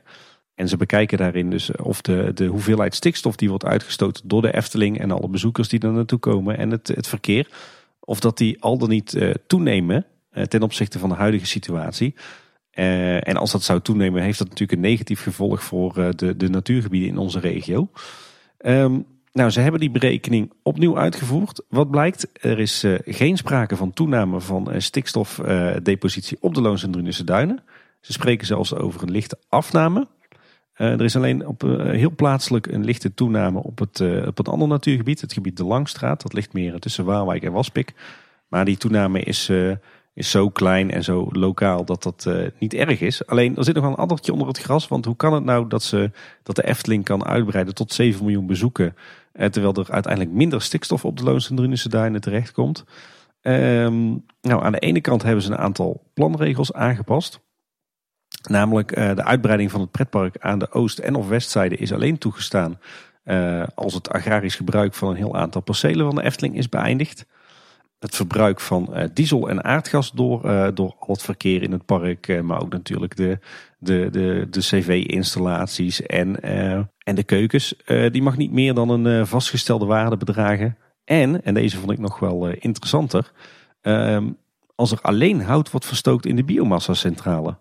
En 0.55 0.68
ze 0.68 0.76
bekijken 0.76 1.18
daarin 1.18 1.50
dus 1.50 1.76
of 1.76 2.00
de, 2.00 2.31
de 2.35 2.46
hoeveelheid 2.46 2.94
stikstof 2.94 3.37
die 3.37 3.48
wordt 3.48 3.64
uitgestoten 3.64 4.29
door 4.29 4.42
de 4.42 4.55
Efteling 4.55 4.98
en 4.98 5.11
alle 5.11 5.29
bezoekers 5.29 5.68
die 5.68 5.81
er 5.81 5.92
naartoe 5.92 6.18
komen 6.18 6.59
en 6.59 6.70
het, 6.70 6.88
het 6.88 7.09
verkeer, 7.09 7.48
of 8.00 8.20
dat 8.20 8.38
die 8.38 8.62
al 8.62 8.79
dan 8.79 8.88
niet 8.88 9.14
eh, 9.14 9.31
toenemen 9.46 10.07
eh, 10.31 10.44
ten 10.44 10.62
opzichte 10.62 10.98
van 10.98 11.09
de 11.09 11.14
huidige 11.14 11.46
situatie. 11.46 12.14
Eh, 12.80 13.28
en 13.28 13.36
als 13.36 13.52
dat 13.52 13.62
zou 13.62 13.80
toenemen, 13.80 14.22
heeft 14.22 14.38
dat 14.38 14.48
natuurlijk 14.48 14.78
een 14.78 14.90
negatief 14.90 15.22
gevolg 15.22 15.62
voor 15.62 15.96
eh, 15.96 16.08
de, 16.16 16.36
de 16.36 16.48
natuurgebieden 16.48 17.08
in 17.08 17.18
onze 17.18 17.40
regio. 17.40 17.90
Ehm, 18.58 19.00
nou, 19.32 19.50
ze 19.50 19.60
hebben 19.60 19.80
die 19.80 19.90
berekening 19.90 20.52
opnieuw 20.62 20.98
uitgevoerd. 20.98 21.62
Wat 21.68 21.90
blijkt? 21.90 22.28
Er 22.32 22.58
is 22.58 22.84
eh, 22.84 22.94
geen 23.04 23.36
sprake 23.36 23.76
van 23.76 23.92
toename 23.92 24.40
van 24.40 24.72
stikstofdepositie 24.76 26.36
op 26.40 26.54
de 26.54 26.60
Loons 26.60 26.82
en 26.82 27.24
duinen. 27.24 27.62
Ze 28.00 28.12
spreken 28.12 28.46
zelfs 28.46 28.74
over 28.74 29.02
een 29.02 29.10
lichte 29.10 29.38
afname. 29.48 30.06
Er 30.74 31.04
is 31.04 31.16
alleen 31.16 31.46
op 31.46 31.62
heel 31.78 32.14
plaatselijk 32.14 32.66
een 32.66 32.84
lichte 32.84 33.14
toename 33.14 33.62
op 33.62 33.78
het, 33.78 34.00
op 34.26 34.36
het 34.36 34.48
andere 34.48 34.70
natuurgebied, 34.70 35.20
het 35.20 35.32
gebied 35.32 35.56
de 35.56 35.64
Langstraat. 35.64 36.22
Dat 36.22 36.32
ligt 36.32 36.52
meer 36.52 36.78
tussen 36.78 37.04
Waalwijk 37.04 37.42
en 37.42 37.52
Waspik. 37.52 37.92
Maar 38.48 38.64
die 38.64 38.76
toename 38.76 39.20
is, 39.20 39.50
is 40.14 40.30
zo 40.30 40.50
klein 40.50 40.90
en 40.90 41.04
zo 41.04 41.28
lokaal 41.32 41.84
dat 41.84 42.02
dat 42.02 42.26
eh, 42.26 42.46
niet 42.58 42.74
erg 42.74 43.00
is. 43.00 43.26
Alleen 43.26 43.56
er 43.56 43.64
zit 43.64 43.74
nog 43.74 43.82
wel 43.82 43.92
een 43.92 43.98
addertje 43.98 44.32
onder 44.32 44.48
het 44.48 44.58
gras. 44.58 44.88
Want 44.88 45.04
hoe 45.04 45.16
kan 45.16 45.32
het 45.32 45.44
nou 45.44 45.68
dat, 45.68 45.82
ze, 45.82 46.10
dat 46.42 46.56
de 46.56 46.66
Efteling 46.66 47.04
kan 47.04 47.24
uitbreiden 47.24 47.74
tot 47.74 47.92
7 47.92 48.24
miljoen 48.24 48.46
bezoeken. 48.46 48.96
eh, 49.32 49.46
terwijl 49.46 49.74
er 49.74 49.90
uiteindelijk 49.90 50.34
minder 50.34 50.62
stikstof 50.62 51.04
op 51.04 51.16
de 51.16 51.24
Loons 51.24 51.50
en 51.50 51.56
Drunense 51.56 51.88
duinen 51.88 52.20
terechtkomt. 52.20 52.84
Ehm, 53.40 54.08
nou, 54.40 54.62
aan 54.62 54.72
de 54.72 54.78
ene 54.78 55.00
kant 55.00 55.22
hebben 55.22 55.42
ze 55.42 55.50
een 55.50 55.58
aantal 55.58 56.10
planregels 56.14 56.72
aangepast. 56.72 57.40
Namelijk 58.48 58.92
eh, 58.92 59.14
de 59.14 59.24
uitbreiding 59.24 59.70
van 59.70 59.80
het 59.80 59.90
pretpark 59.90 60.36
aan 60.38 60.58
de 60.58 60.72
oost- 60.72 60.98
en 60.98 61.14
of 61.14 61.28
westzijde 61.28 61.76
is 61.76 61.92
alleen 61.92 62.18
toegestaan 62.18 62.78
als 63.74 63.94
het 63.94 64.10
agrarisch 64.10 64.56
gebruik 64.56 64.94
van 64.94 65.08
een 65.08 65.16
heel 65.16 65.36
aantal 65.36 65.60
percelen 65.60 66.06
van 66.06 66.14
de 66.14 66.22
Efteling 66.22 66.56
is 66.56 66.68
beëindigd. 66.68 67.26
Het 68.00 68.16
verbruik 68.16 68.60
van 68.60 68.88
uh, 68.92 69.04
diesel 69.14 69.48
en 69.48 69.64
aardgas 69.64 70.12
door, 70.12 70.44
uh, 70.44 70.68
door 70.74 70.94
al 70.98 71.14
het 71.14 71.22
verkeer 71.22 71.62
in 71.62 71.72
het 71.72 71.84
park. 71.84 72.28
Uh, 72.28 72.40
maar 72.40 72.62
ook 72.62 72.72
natuurlijk 72.72 73.16
de, 73.16 73.38
de, 73.78 74.08
de, 74.10 74.46
de 74.50 74.60
cv-installaties 74.60 76.02
en, 76.02 76.40
en 76.98 77.14
de 77.14 77.22
keukens. 77.22 77.74
die 77.86 78.22
mag 78.22 78.36
niet 78.36 78.52
meer 78.52 78.74
dan 78.74 78.88
een 78.88 79.26
vastgestelde 79.26 79.84
waarde 79.84 80.16
bedragen. 80.16 80.76
En, 81.04 81.44
en 81.44 81.54
deze 81.54 81.76
vond 81.78 81.90
ik 81.90 81.98
nog 81.98 82.18
wel 82.18 82.48
interessanter, 82.48 83.32
ehm, 83.80 84.30
als 84.74 84.92
er 84.92 85.00
alleen 85.00 85.42
hout 85.42 85.70
wordt 85.70 85.86
verstookt 85.86 86.26
in 86.26 86.36
de 86.36 86.44
biomassa-centrale. 86.44 87.56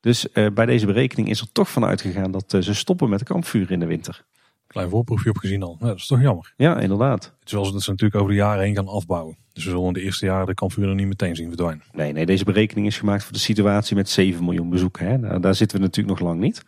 Dus 0.00 0.26
bij 0.32 0.66
deze 0.66 0.86
berekening 0.86 1.28
is 1.28 1.40
er 1.40 1.52
toch 1.52 1.70
van 1.70 1.84
uitgegaan 1.84 2.30
dat 2.30 2.56
ze 2.60 2.74
stoppen 2.74 3.08
met 3.08 3.22
kampvuur 3.22 3.70
in 3.70 3.80
de 3.80 3.86
winter. 3.86 4.24
Klein 4.68 4.88
voorproefje 4.88 5.30
op 5.30 5.36
gezien 5.36 5.62
al. 5.62 5.76
dat 5.78 5.96
is 5.96 6.06
toch 6.06 6.20
jammer. 6.20 6.52
Ja, 6.56 6.78
inderdaad. 6.80 7.24
Het 7.24 7.48
is 7.48 7.52
wel 7.52 7.72
dat 7.72 7.82
ze 7.82 7.90
natuurlijk 7.90 8.20
over 8.20 8.32
de 8.32 8.38
jaren 8.38 8.64
heen 8.64 8.74
gaan 8.74 8.88
afbouwen. 8.88 9.36
Dus 9.52 9.64
we 9.64 9.70
zullen 9.70 9.86
in 9.86 9.92
de 9.92 10.00
eerste 10.00 10.26
jaren 10.26 10.46
de 10.46 10.54
kampvuren 10.54 10.96
niet 10.96 11.06
meteen 11.06 11.36
zien 11.36 11.48
verdwijnen. 11.48 11.84
Nee, 11.92 12.12
nee, 12.12 12.26
deze 12.26 12.44
berekening 12.44 12.86
is 12.86 12.98
gemaakt 12.98 13.24
voor 13.24 13.32
de 13.32 13.38
situatie 13.38 13.96
met 13.96 14.08
7 14.08 14.44
miljoen 14.44 14.70
bezoeken. 14.70 15.06
Hè. 15.06 15.18
Nou, 15.18 15.40
daar 15.40 15.54
zitten 15.54 15.78
we 15.78 15.84
natuurlijk 15.84 16.18
nog 16.18 16.28
lang 16.28 16.40
niet. 16.40 16.62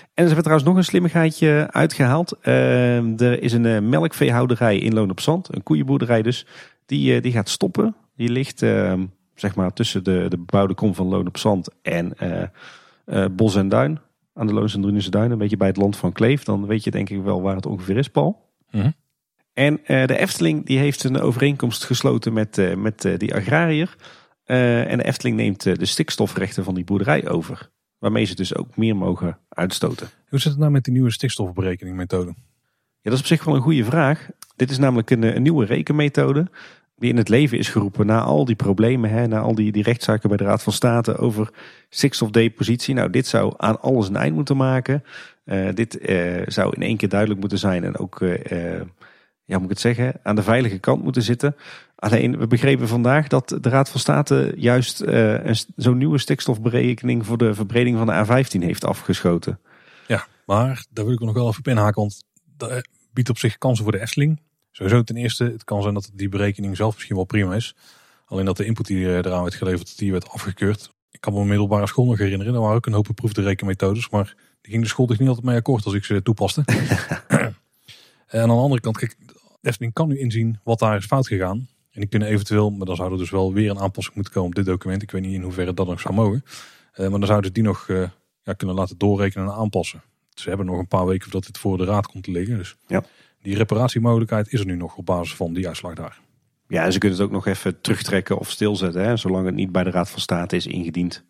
En 0.00 0.08
ze 0.14 0.24
hebben 0.24 0.42
trouwens 0.42 0.68
nog 0.68 0.76
een 0.76 0.84
slimmigheidje 0.84 1.68
uitgehaald. 1.70 2.36
Uh, 2.42 3.20
er 3.20 3.42
is 3.42 3.52
een 3.52 3.64
uh, 3.64 3.80
melkveehouderij 3.80 4.78
in 4.78 4.94
Loon 4.94 5.10
op 5.10 5.20
Zand. 5.20 5.54
Een 5.54 5.62
koeienboerderij 5.62 6.22
dus. 6.22 6.46
Die, 6.86 7.14
uh, 7.14 7.22
die 7.22 7.32
gaat 7.32 7.48
stoppen. 7.48 7.96
Die 8.16 8.28
ligt 8.28 8.62
ehm, 8.62 9.06
zeg 9.34 9.54
maar 9.54 9.72
tussen 9.72 10.04
de, 10.04 10.26
de 10.28 10.38
bebouwde 10.38 10.74
kom 10.74 10.94
van 10.94 11.06
Loon 11.06 11.26
op 11.26 11.38
Zand 11.38 11.68
en 11.82 12.12
eh, 13.04 13.24
Bos 13.32 13.54
en 13.54 13.68
Duin 13.68 14.00
aan 14.34 14.46
de 14.46 14.52
Loons 14.52 14.74
en 14.74 14.80
Drunense 14.80 15.10
Duinen, 15.10 15.32
een 15.32 15.38
beetje 15.38 15.56
bij 15.56 15.68
het 15.68 15.76
land 15.76 15.96
van 15.96 16.12
Kleef. 16.12 16.44
Dan 16.44 16.66
weet 16.66 16.84
je 16.84 16.90
denk 16.90 17.10
ik 17.10 17.22
wel 17.22 17.42
waar 17.42 17.56
het 17.56 17.66
ongeveer 17.66 17.96
is, 17.96 18.08
Paul. 18.08 18.50
Mhm. 18.70 18.90
En 19.52 19.80
uh, 19.86 20.06
de 20.06 20.18
Efteling 20.18 20.66
die 20.66 20.78
heeft 20.78 21.04
een 21.04 21.20
overeenkomst 21.20 21.84
gesloten 21.84 22.32
met, 22.32 22.58
uh, 22.58 22.74
met 22.74 23.04
uh, 23.04 23.18
die 23.18 23.34
agrariër. 23.34 23.96
en 24.44 24.98
de 24.98 25.04
Efteling 25.04 25.36
neemt 25.36 25.62
de 25.62 25.84
stikstofrechten 25.84 26.64
van 26.64 26.74
die 26.74 26.84
boerderij 26.84 27.28
over. 27.28 27.70
Waarmee 27.98 28.24
ze 28.24 28.34
dus 28.34 28.54
ook 28.54 28.76
meer 28.76 28.96
mogen 28.96 29.38
uitstoten. 29.48 30.08
Hoe 30.28 30.38
zit 30.38 30.50
het 30.50 30.60
nou 30.60 30.72
met 30.72 30.84
die 30.84 30.92
nieuwe 30.92 31.10
stikstofberekeningmethode? 31.10 32.34
Ja, 33.00 33.10
dat 33.10 33.12
is 33.12 33.20
op 33.20 33.26
zich 33.26 33.44
wel 33.44 33.54
een 33.54 33.60
goede 33.60 33.84
vraag. 33.84 34.28
Dit 34.56 34.70
is 34.70 34.78
namelijk 34.78 35.10
een, 35.10 35.36
een 35.36 35.42
nieuwe 35.42 35.64
rekenmethode 35.64 36.50
die 37.02 37.10
in 37.10 37.16
het 37.16 37.28
leven 37.28 37.58
is 37.58 37.68
geroepen 37.68 38.06
na 38.06 38.20
al 38.20 38.44
die 38.44 38.54
problemen, 38.54 39.10
hè, 39.10 39.26
na 39.26 39.40
al 39.40 39.54
die, 39.54 39.72
die 39.72 39.82
rechtszaken 39.82 40.28
bij 40.28 40.36
de 40.36 40.44
Raad 40.44 40.62
van 40.62 40.72
State 40.72 41.16
over 41.16 41.50
stikstofdepositie. 41.88 42.94
Nou, 42.94 43.10
dit 43.10 43.26
zou 43.26 43.54
aan 43.56 43.80
alles 43.80 44.08
een 44.08 44.16
eind 44.16 44.34
moeten 44.34 44.56
maken. 44.56 45.04
Uh, 45.44 45.68
dit 45.74 46.08
uh, 46.10 46.42
zou 46.46 46.74
in 46.76 46.82
één 46.82 46.96
keer 46.96 47.08
duidelijk 47.08 47.40
moeten 47.40 47.58
zijn 47.58 47.84
en 47.84 47.98
ook, 47.98 48.20
uh, 48.20 48.80
ja, 49.44 49.54
moet 49.56 49.62
ik 49.62 49.68
het 49.68 49.80
zeggen, 49.80 50.14
aan 50.22 50.34
de 50.34 50.42
veilige 50.42 50.78
kant 50.78 51.02
moeten 51.02 51.22
zitten. 51.22 51.56
Alleen, 51.96 52.38
we 52.38 52.46
begrepen 52.46 52.88
vandaag 52.88 53.28
dat 53.28 53.58
de 53.60 53.68
Raad 53.68 53.90
van 53.90 54.00
State 54.00 54.52
juist 54.56 55.04
zo'n 55.76 55.98
nieuwe 55.98 56.18
stikstofberekening 56.18 57.26
voor 57.26 57.38
de 57.38 57.54
verbreding 57.54 57.96
van 57.96 58.06
de 58.06 58.26
A15 58.26 58.64
heeft 58.64 58.84
afgeschoten. 58.84 59.58
Ja, 60.06 60.26
maar 60.46 60.86
daar 60.90 61.04
wil 61.04 61.14
ik 61.14 61.20
nog 61.20 61.34
wel 61.34 61.48
even 61.48 61.58
op 61.58 61.68
inhaken, 61.68 62.00
want 62.00 62.24
dat 62.56 62.88
biedt 63.12 63.30
op 63.30 63.38
zich 63.38 63.58
kansen 63.58 63.84
voor 63.84 63.92
de 63.92 64.00
Efteling. 64.00 64.40
Sowieso 64.82 65.02
ten 65.02 65.16
eerste, 65.16 65.44
het 65.44 65.64
kan 65.64 65.82
zijn 65.82 65.94
dat 65.94 66.10
die 66.14 66.28
berekening 66.28 66.76
zelf 66.76 66.94
misschien 66.94 67.16
wel 67.16 67.24
prima 67.24 67.54
is. 67.54 67.74
Alleen 68.26 68.44
dat 68.44 68.56
de 68.56 68.64
input 68.64 68.86
die 68.86 69.06
eraan 69.06 69.42
werd 69.42 69.54
geleverd, 69.54 69.98
die 69.98 70.12
werd 70.12 70.28
afgekeurd. 70.28 70.90
Ik 71.10 71.20
kan 71.20 71.32
me 71.32 71.44
middelbare 71.44 71.86
school 71.86 72.04
nog 72.04 72.18
herinneren. 72.18 72.54
Er 72.54 72.60
waren 72.60 72.76
ook 72.76 72.86
een 72.86 72.92
hoop 72.92 73.04
beproefde 73.06 73.42
rekenmethodes. 73.42 74.08
Maar 74.08 74.34
die 74.60 74.70
ging 74.70 74.82
de 74.82 74.88
school 74.88 75.06
toch 75.06 75.18
niet 75.18 75.28
altijd 75.28 75.46
mee 75.46 75.56
akkoord 75.56 75.84
als 75.84 75.94
ik 75.94 76.04
ze 76.04 76.22
toepaste. 76.22 76.62
en 78.26 78.40
aan 78.40 78.48
de 78.48 78.54
andere 78.54 78.80
kant, 78.80 78.98
kijk, 78.98 79.16
Efteling 79.60 79.92
kan 79.92 80.08
nu 80.08 80.18
inzien 80.18 80.60
wat 80.64 80.78
daar 80.78 80.96
is 80.96 81.06
fout 81.06 81.26
gegaan. 81.26 81.68
En 81.90 82.00
die 82.00 82.08
kunnen 82.08 82.28
eventueel, 82.28 82.70
maar 82.70 82.86
dan 82.86 82.96
zou 82.96 83.12
er 83.12 83.18
dus 83.18 83.30
wel 83.30 83.52
weer 83.52 83.70
een 83.70 83.80
aanpassing 83.80 84.14
moeten 84.14 84.32
komen 84.32 84.48
op 84.48 84.54
dit 84.54 84.64
document. 84.64 85.02
Ik 85.02 85.10
weet 85.10 85.22
niet 85.22 85.34
in 85.34 85.42
hoeverre 85.42 85.74
dat 85.74 85.86
nog 85.86 86.00
zou 86.00 86.14
mogen. 86.14 86.44
Uh, 86.44 87.08
maar 87.08 87.18
dan 87.18 87.26
zouden 87.26 87.46
ze 87.46 87.52
die 87.52 87.62
nog 87.62 87.88
uh, 87.88 88.08
ja, 88.42 88.52
kunnen 88.52 88.76
laten 88.76 88.98
doorrekenen 88.98 89.46
en 89.46 89.54
aanpassen. 89.54 90.02
Ze 90.34 90.48
hebben 90.48 90.66
nog 90.66 90.78
een 90.78 90.88
paar 90.88 91.06
weken 91.06 91.22
voordat 91.22 91.44
dit 91.44 91.58
voor 91.58 91.78
de 91.78 91.84
raad 91.84 92.06
komt 92.06 92.24
te 92.24 92.30
liggen. 92.30 92.56
Dus 92.56 92.76
ja 92.86 93.04
die 93.42 93.56
reparatiemogelijkheid 93.56 94.52
is 94.52 94.60
er 94.60 94.66
nu 94.66 94.76
nog 94.76 94.96
op 94.96 95.06
basis 95.06 95.34
van 95.34 95.52
die 95.52 95.68
uitslag 95.68 95.94
daar. 95.94 96.20
Ja, 96.68 96.84
en 96.84 96.92
ze 96.92 96.98
kunnen 96.98 97.18
het 97.18 97.26
ook 97.26 97.32
nog 97.32 97.46
even 97.46 97.80
terugtrekken 97.80 98.38
of 98.38 98.50
stilzetten, 98.50 99.04
hè, 99.04 99.16
zolang 99.16 99.46
het 99.46 99.54
niet 99.54 99.72
bij 99.72 99.84
de 99.84 99.90
Raad 99.90 100.10
van 100.10 100.20
State 100.20 100.56
is 100.56 100.66
ingediend. 100.66 101.24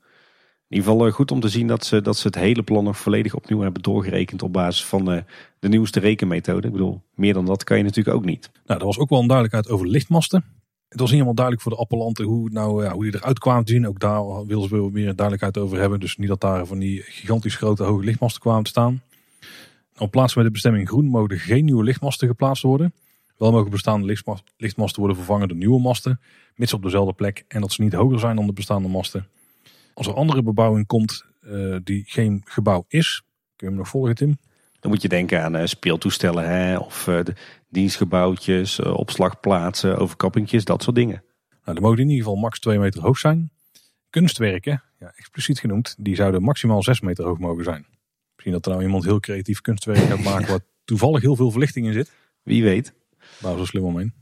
In 0.68 0.79
ieder 0.79 0.92
geval 0.92 1.07
eh, 1.07 1.12
goed 1.12 1.31
om 1.31 1.40
te 1.40 1.48
zien 1.48 1.66
dat 1.66 1.85
ze, 1.85 2.03
dat 2.03 2.16
ze 2.16 2.27
het 2.27 2.37
hele 2.37 2.62
plan 2.62 2.85
nog 2.85 2.98
volledig 2.98 3.35
opnieuw 3.35 3.61
hebben 3.61 3.83
doorgerekend 3.83 4.42
op 4.42 4.53
basis 4.53 4.85
van 4.85 5.05
de, 5.05 5.14
eh, 5.14 5.22
de 5.59 5.68
nieuwste 5.68 6.01
rekenmethode. 6.01 6.66
Ik 6.66 6.72
bedoel, 6.72 7.03
meer 7.14 7.35
dan 7.35 7.46
dat 7.46 7.64
kan 7.64 7.77
je 7.77 7.83
natuurlijk 7.83 8.16
ook 8.16 8.25
niet. 8.25 8.51
Nou, 8.66 8.81
er 8.81 8.87
was 8.87 8.98
ook 8.98 9.09
wel 9.09 9.20
een 9.20 9.27
duidelijkheid 9.27 9.75
over 9.75 9.88
lichtmasten. 9.88 10.44
Het 10.88 11.01
was 11.01 11.11
niet 11.11 11.20
helemaal 11.20 11.35
duidelijk 11.35 11.64
voor 11.64 11.72
de 11.72 11.83
appellanten 11.83 12.25
hoe, 12.25 12.51
nou, 12.51 12.85
ja, 12.85 12.92
hoe 12.92 13.03
die 13.03 13.14
eruit 13.14 13.38
kwamen 13.38 13.64
te 13.64 13.72
zien. 13.72 13.87
Ook 13.87 14.01
daar 14.01 14.46
wilden 14.46 14.68
ze 14.68 14.75
wel 14.75 14.90
meer 14.90 15.05
duidelijkheid 15.05 15.59
over 15.59 15.79
hebben. 15.79 16.01
Dus 16.01 16.16
niet 16.16 16.29
dat 16.29 16.40
daar 16.40 16.66
van 16.66 16.79
die 16.79 17.03
gigantisch 17.03 17.57
grote 17.57 17.83
hoge 17.83 18.05
lichtmasten 18.05 18.40
kwamen 18.40 18.62
te 18.62 18.70
staan. 18.70 19.03
Op 20.03 20.11
plaats 20.11 20.35
met 20.35 20.45
de 20.45 20.51
bestemming 20.51 20.88
groen 20.88 21.07
mogen 21.07 21.38
geen 21.38 21.65
nieuwe 21.65 21.85
lichtmasten 21.85 22.29
geplaatst 22.29 22.62
worden. 22.62 22.95
Wel 23.37 23.53
mogen 23.53 23.71
bestaande 23.71 24.17
lichtmasten 24.57 24.99
worden 24.99 25.17
vervangen 25.17 25.49
door 25.49 25.57
nieuwe 25.57 25.81
masten, 25.81 26.21
mits 26.55 26.73
op 26.73 26.83
dezelfde 26.83 27.12
plek 27.12 27.45
en 27.49 27.61
dat 27.61 27.73
ze 27.73 27.83
niet 27.83 27.93
hoger 27.93 28.19
zijn 28.19 28.37
dan 28.37 28.47
de 28.47 28.53
bestaande 28.53 28.88
masten. 28.88 29.27
Als 29.95 30.07
er 30.07 30.15
andere 30.15 30.43
bebouwing 30.43 30.87
komt 30.87 31.25
uh, 31.41 31.77
die 31.85 32.05
geen 32.07 32.43
gebouw 32.45 32.85
is, 32.88 33.23
kun 33.57 33.67
je 33.67 33.67
hem 33.67 33.75
nog 33.75 33.88
volgen 33.88 34.15
Tim? 34.15 34.38
Dan 34.81 34.91
moet 34.91 35.03
je 35.03 35.09
denken 35.09 35.43
aan 35.43 35.57
uh, 35.57 35.65
speeltoestellen 35.65 36.49
hè, 36.49 36.79
of 36.79 37.07
uh, 37.07 37.23
de 37.25 37.35
dienstgebouwtjes, 37.69 38.81
opslagplaatsen, 38.81 39.99
overkappingjes, 39.99 40.65
dat 40.65 40.83
soort 40.83 40.97
dingen. 40.97 41.25
Nou, 41.49 41.75
dan 41.75 41.83
mogen 41.83 41.99
in 41.99 42.09
ieder 42.09 42.25
geval 42.25 42.41
max 42.41 42.59
2 42.59 42.79
meter 42.79 43.03
hoog 43.03 43.19
zijn. 43.19 43.51
Kunstwerken, 44.11 44.83
ja, 44.99 45.12
expliciet 45.17 45.61
genoemd, 45.61 45.95
die 45.99 46.15
zouden 46.15 46.43
maximaal 46.43 46.83
6 46.83 47.01
meter 47.01 47.25
hoog 47.25 47.38
mogen 47.38 47.65
zijn. 47.65 47.87
Misschien 48.45 48.63
dat 48.63 48.67
er 48.67 48.73
nou 48.73 48.85
iemand 48.85 49.05
heel 49.05 49.21
creatief 49.21 49.61
kunstwerk 49.61 49.99
gaat 49.99 50.23
maken 50.23 50.49
waar 50.49 50.61
toevallig 50.85 51.21
heel 51.21 51.37
veel 51.37 51.51
verlichting 51.51 51.87
in 51.87 51.93
zit. 51.93 52.13
Wie 52.43 52.63
weet. 52.63 52.93
Daar 53.41 53.57
zo 53.59 53.65
slim 53.65 53.85
omheen. 53.85 54.13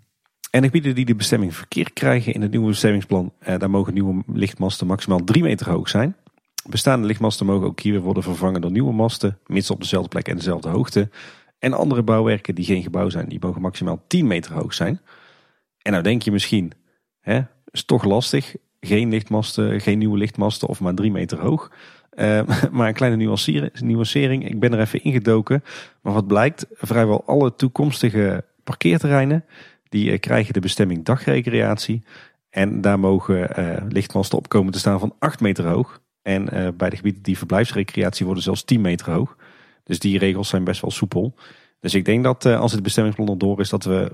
En 0.50 0.60
de 0.60 0.66
gebieden 0.66 0.94
die 0.94 1.04
de 1.04 1.14
bestemming 1.14 1.54
verkeer 1.54 1.92
krijgen 1.92 2.34
in 2.34 2.42
het 2.42 2.50
nieuwe 2.50 2.66
bestemmingsplan, 2.66 3.32
eh, 3.38 3.58
daar 3.58 3.70
mogen 3.70 3.94
nieuwe 3.94 4.22
lichtmasten 4.26 4.86
maximaal 4.86 5.24
3 5.24 5.42
meter 5.42 5.70
hoog 5.70 5.88
zijn. 5.88 6.16
Bestaande 6.68 7.06
lichtmasten 7.06 7.46
mogen 7.46 7.66
ook 7.66 7.80
hier 7.80 7.92
weer 7.92 8.00
worden 8.00 8.22
vervangen 8.22 8.60
door 8.60 8.70
nieuwe 8.70 8.92
masten, 8.92 9.38
mits 9.46 9.70
op 9.70 9.80
dezelfde 9.80 10.08
plek 10.08 10.28
en 10.28 10.36
dezelfde 10.36 10.68
hoogte. 10.68 11.10
En 11.58 11.72
andere 11.72 12.02
bouwwerken 12.02 12.54
die 12.54 12.64
geen 12.64 12.82
gebouw 12.82 13.08
zijn, 13.08 13.28
die 13.28 13.40
mogen 13.40 13.60
maximaal 13.60 14.04
10 14.06 14.26
meter 14.26 14.52
hoog 14.52 14.74
zijn. 14.74 15.00
En 15.82 15.92
nou 15.92 16.04
denk 16.04 16.22
je 16.22 16.30
misschien, 16.30 16.72
hè, 17.20 17.40
is 17.70 17.84
toch 17.84 18.04
lastig, 18.04 18.56
geen 18.80 19.08
lichtmasten, 19.10 19.80
geen 19.80 19.98
nieuwe 19.98 20.18
lichtmasten 20.18 20.68
of 20.68 20.80
maar 20.80 20.94
3 20.94 21.10
meter 21.10 21.38
hoog. 21.38 21.70
Uh, 22.18 22.42
maar 22.72 22.88
een 22.88 22.94
kleine 22.94 23.30
nuancering. 23.80 24.48
Ik 24.48 24.60
ben 24.60 24.72
er 24.72 24.80
even 24.80 25.02
ingedoken. 25.02 25.64
Maar 26.00 26.12
wat 26.12 26.26
blijkt, 26.26 26.66
vrijwel 26.72 27.24
alle 27.26 27.54
toekomstige 27.54 28.44
parkeerterreinen, 28.64 29.44
die 29.88 30.10
uh, 30.10 30.18
krijgen 30.18 30.52
de 30.52 30.60
bestemming 30.60 31.04
dagrecreatie. 31.04 32.02
En 32.50 32.80
daar 32.80 32.98
mogen 32.98 33.60
uh, 33.60 33.76
lichtmasten 33.88 34.38
op 34.38 34.48
komen 34.48 34.72
te 34.72 34.78
staan 34.78 34.98
van 34.98 35.14
8 35.18 35.40
meter 35.40 35.66
hoog. 35.66 36.00
En 36.22 36.74
bij 36.76 36.90
de 36.90 36.96
gebieden 36.96 37.22
die 37.22 37.38
verblijfsrecreatie 37.38 38.24
worden 38.24 38.44
zelfs 38.44 38.64
10 38.64 38.80
meter 38.80 39.12
hoog. 39.12 39.36
Dus 39.84 39.98
die 39.98 40.18
regels 40.18 40.48
zijn 40.48 40.64
best 40.64 40.80
wel 40.80 40.90
soepel. 40.90 41.34
Dus 41.80 41.94
ik 41.94 42.04
denk 42.04 42.24
dat 42.24 42.46
als 42.46 42.72
het 42.72 42.82
bestemmingsplan 42.82 43.28
erdoor 43.28 43.60
is, 43.60 43.68
dat 43.68 43.84
we 43.84 44.12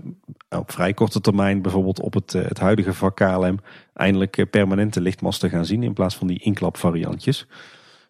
op 0.49 0.73
vrij 0.73 0.95
korte 0.95 1.21
termijn 1.21 1.63
bijvoorbeeld 1.63 2.01
op 2.01 2.15
het, 2.15 2.33
het 2.33 2.59
huidige 2.59 2.95
vak 2.95 3.17
KLM 3.17 3.59
eindelijk 3.95 4.51
permanente 4.51 5.01
lichtmasten 5.01 5.51
gaan 5.51 5.67
zien 5.67 5.83
in 5.83 5.93
plaats 5.93 6.17
van 6.17 6.27
die 6.27 6.43
inklapvariantjes. 6.43 7.47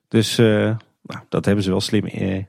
Dus 0.08 0.38
uh, 0.38 0.76
nou, 1.02 1.24
dat 1.28 1.44
hebben 1.44 1.64
ze 1.64 1.70
wel 1.70 1.80
slim, 1.80 2.06
uh, 2.06 2.44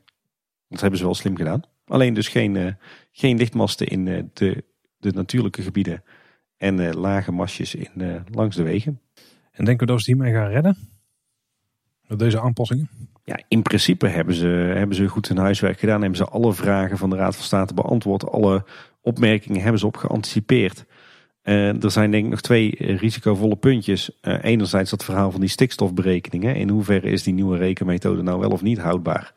dat 0.69 0.81
hebben 0.81 0.99
ze 0.99 1.05
wel 1.05 1.15
slim 1.15 1.37
gedaan. 1.37 1.61
Alleen 1.85 2.13
dus 2.13 2.27
geen, 2.27 2.55
uh, 2.55 2.71
geen 3.11 3.37
lichtmasten 3.37 3.87
in 3.87 4.05
de, 4.33 4.63
de 4.97 5.11
natuurlijke 5.11 5.61
gebieden 5.61 6.03
en 6.57 6.95
lage 6.95 7.31
mastjes 7.31 7.75
in, 7.75 8.25
langs 8.31 8.55
de 8.55 8.63
wegen. 8.63 9.01
En 9.51 9.65
denken 9.65 9.87
we 9.87 9.93
dat 9.93 10.01
ze 10.01 10.11
hiermee 10.11 10.33
gaan 10.33 10.49
redden? 10.49 10.77
Met 12.07 12.19
deze 12.19 12.41
aanpassingen? 12.41 12.89
Ja, 13.23 13.39
in 13.47 13.61
principe 13.61 14.07
hebben 14.07 14.35
ze, 14.35 14.47
hebben 14.47 14.95
ze 14.95 15.07
goed 15.07 15.27
hun 15.27 15.37
huiswerk 15.37 15.79
gedaan. 15.79 16.01
Hebben 16.01 16.17
ze 16.17 16.25
alle 16.25 16.53
vragen 16.53 16.97
van 16.97 17.09
de 17.09 17.15
Raad 17.15 17.35
van 17.35 17.45
State 17.45 17.73
beantwoord. 17.73 18.29
Alle 18.29 18.65
opmerkingen 19.01 19.61
hebben 19.61 19.79
ze 19.79 19.85
op 19.85 19.97
geanticipeerd. 19.97 20.85
Uh, 21.47 21.83
er 21.83 21.91
zijn 21.91 22.11
denk 22.11 22.23
ik 22.23 22.29
nog 22.29 22.41
twee 22.41 22.75
risicovolle 22.79 23.55
puntjes. 23.55 24.09
Uh, 24.21 24.37
enerzijds 24.41 24.89
dat 24.89 25.03
verhaal 25.03 25.31
van 25.31 25.39
die 25.39 25.49
stikstofberekeningen. 25.49 26.55
In 26.55 26.69
hoeverre 26.69 27.09
is 27.09 27.23
die 27.23 27.33
nieuwe 27.33 27.57
rekenmethode 27.57 28.21
nou 28.21 28.39
wel 28.39 28.49
of 28.49 28.61
niet 28.61 28.77
houdbaar? 28.77 29.33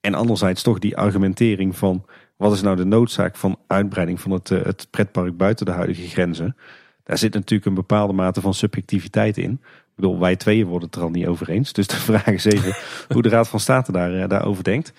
En 0.00 0.14
anderzijds 0.14 0.62
toch 0.62 0.78
die 0.78 0.96
argumentering 0.96 1.76
van 1.76 2.04
wat 2.36 2.52
is 2.52 2.62
nou 2.62 2.76
de 2.76 2.84
noodzaak 2.84 3.36
van 3.36 3.58
uitbreiding 3.66 4.20
van 4.20 4.30
het, 4.30 4.50
uh, 4.50 4.62
het 4.62 4.86
pretpark 4.90 5.36
buiten 5.36 5.66
de 5.66 5.72
huidige 5.72 6.08
grenzen? 6.08 6.56
Daar 7.04 7.18
zit 7.18 7.34
natuurlijk 7.34 7.68
een 7.68 7.74
bepaalde 7.74 8.12
mate 8.12 8.40
van 8.40 8.54
subjectiviteit 8.54 9.36
in. 9.36 9.52
Ik 9.52 9.94
bedoel, 9.94 10.18
wij 10.18 10.36
tweeën 10.36 10.66
worden 10.66 10.88
het 10.88 10.96
er 10.96 11.02
al 11.02 11.10
niet 11.10 11.26
over 11.26 11.48
eens. 11.48 11.72
Dus 11.72 11.86
de 11.86 11.96
vraag 11.96 12.26
is 12.26 12.44
even 12.44 12.76
hoe 13.12 13.22
de 13.22 13.28
Raad 13.28 13.48
van 13.48 13.60
State 13.60 13.92
daar, 13.92 14.28
daarover 14.28 14.64
denkt. 14.64 14.92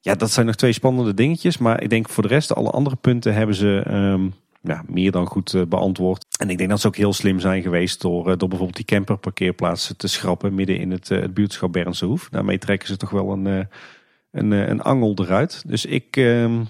Ja, 0.00 0.14
dat 0.14 0.30
zijn 0.30 0.46
nog 0.46 0.54
twee 0.54 0.72
spannende 0.72 1.14
dingetjes. 1.14 1.58
Maar 1.58 1.82
ik 1.82 1.90
denk 1.90 2.08
voor 2.08 2.22
de 2.22 2.28
rest, 2.28 2.54
alle 2.54 2.70
andere 2.70 2.96
punten 2.96 3.34
hebben 3.34 3.54
ze... 3.54 3.84
Um, 3.90 4.34
ja, 4.62 4.82
meer 4.86 5.10
dan 5.10 5.26
goed 5.26 5.54
eh, 5.54 5.62
beantwoord. 5.62 6.26
En 6.38 6.50
ik 6.50 6.58
denk 6.58 6.70
dat 6.70 6.80
ze 6.80 6.86
ook 6.86 6.96
heel 6.96 7.12
slim 7.12 7.40
zijn 7.40 7.62
geweest 7.62 8.00
door, 8.00 8.24
door 8.24 8.48
bijvoorbeeld 8.48 8.76
die 8.76 8.84
camperparkeerplaatsen 8.84 9.96
te 9.96 10.08
schrappen 10.08 10.54
midden 10.54 10.78
in 10.78 10.90
het, 10.90 11.08
het 11.08 11.34
buurtschap 11.34 11.72
Bernse 11.72 12.06
Hoef. 12.06 12.28
Daarmee 12.28 12.58
trekken 12.58 12.88
ze 12.88 12.96
toch 12.96 13.10
wel 13.10 13.32
een, 13.32 13.68
een, 14.30 14.50
een 14.50 14.82
angel 14.82 15.14
eruit. 15.16 15.62
Dus 15.66 15.84
ik, 15.84 16.16
ehm, 16.16 16.64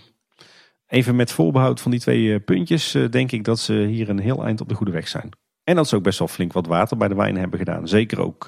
even 0.86 1.16
met 1.16 1.32
voorbehoud 1.32 1.80
van 1.80 1.90
die 1.90 2.01
twee 2.01 2.40
puntjes, 2.40 2.97
denk 3.11 3.32
ik 3.32 3.45
dat 3.45 3.59
ze 3.59 3.72
hier 3.72 4.09
een 4.09 4.18
heel 4.18 4.45
eind 4.45 4.61
op 4.61 4.68
de 4.68 4.74
goede 4.74 4.93
weg 4.93 5.09
zijn. 5.09 5.30
En 5.64 5.76
dat 5.76 5.88
ze 5.88 5.97
ook 5.97 6.03
best 6.03 6.18
wel 6.18 6.28
flink 6.28 6.53
wat 6.53 6.66
water 6.66 6.97
bij 6.97 7.09
de 7.09 7.14
wijn 7.14 7.36
hebben 7.36 7.59
gedaan. 7.59 7.88
Zeker 7.88 8.20
ook 8.20 8.47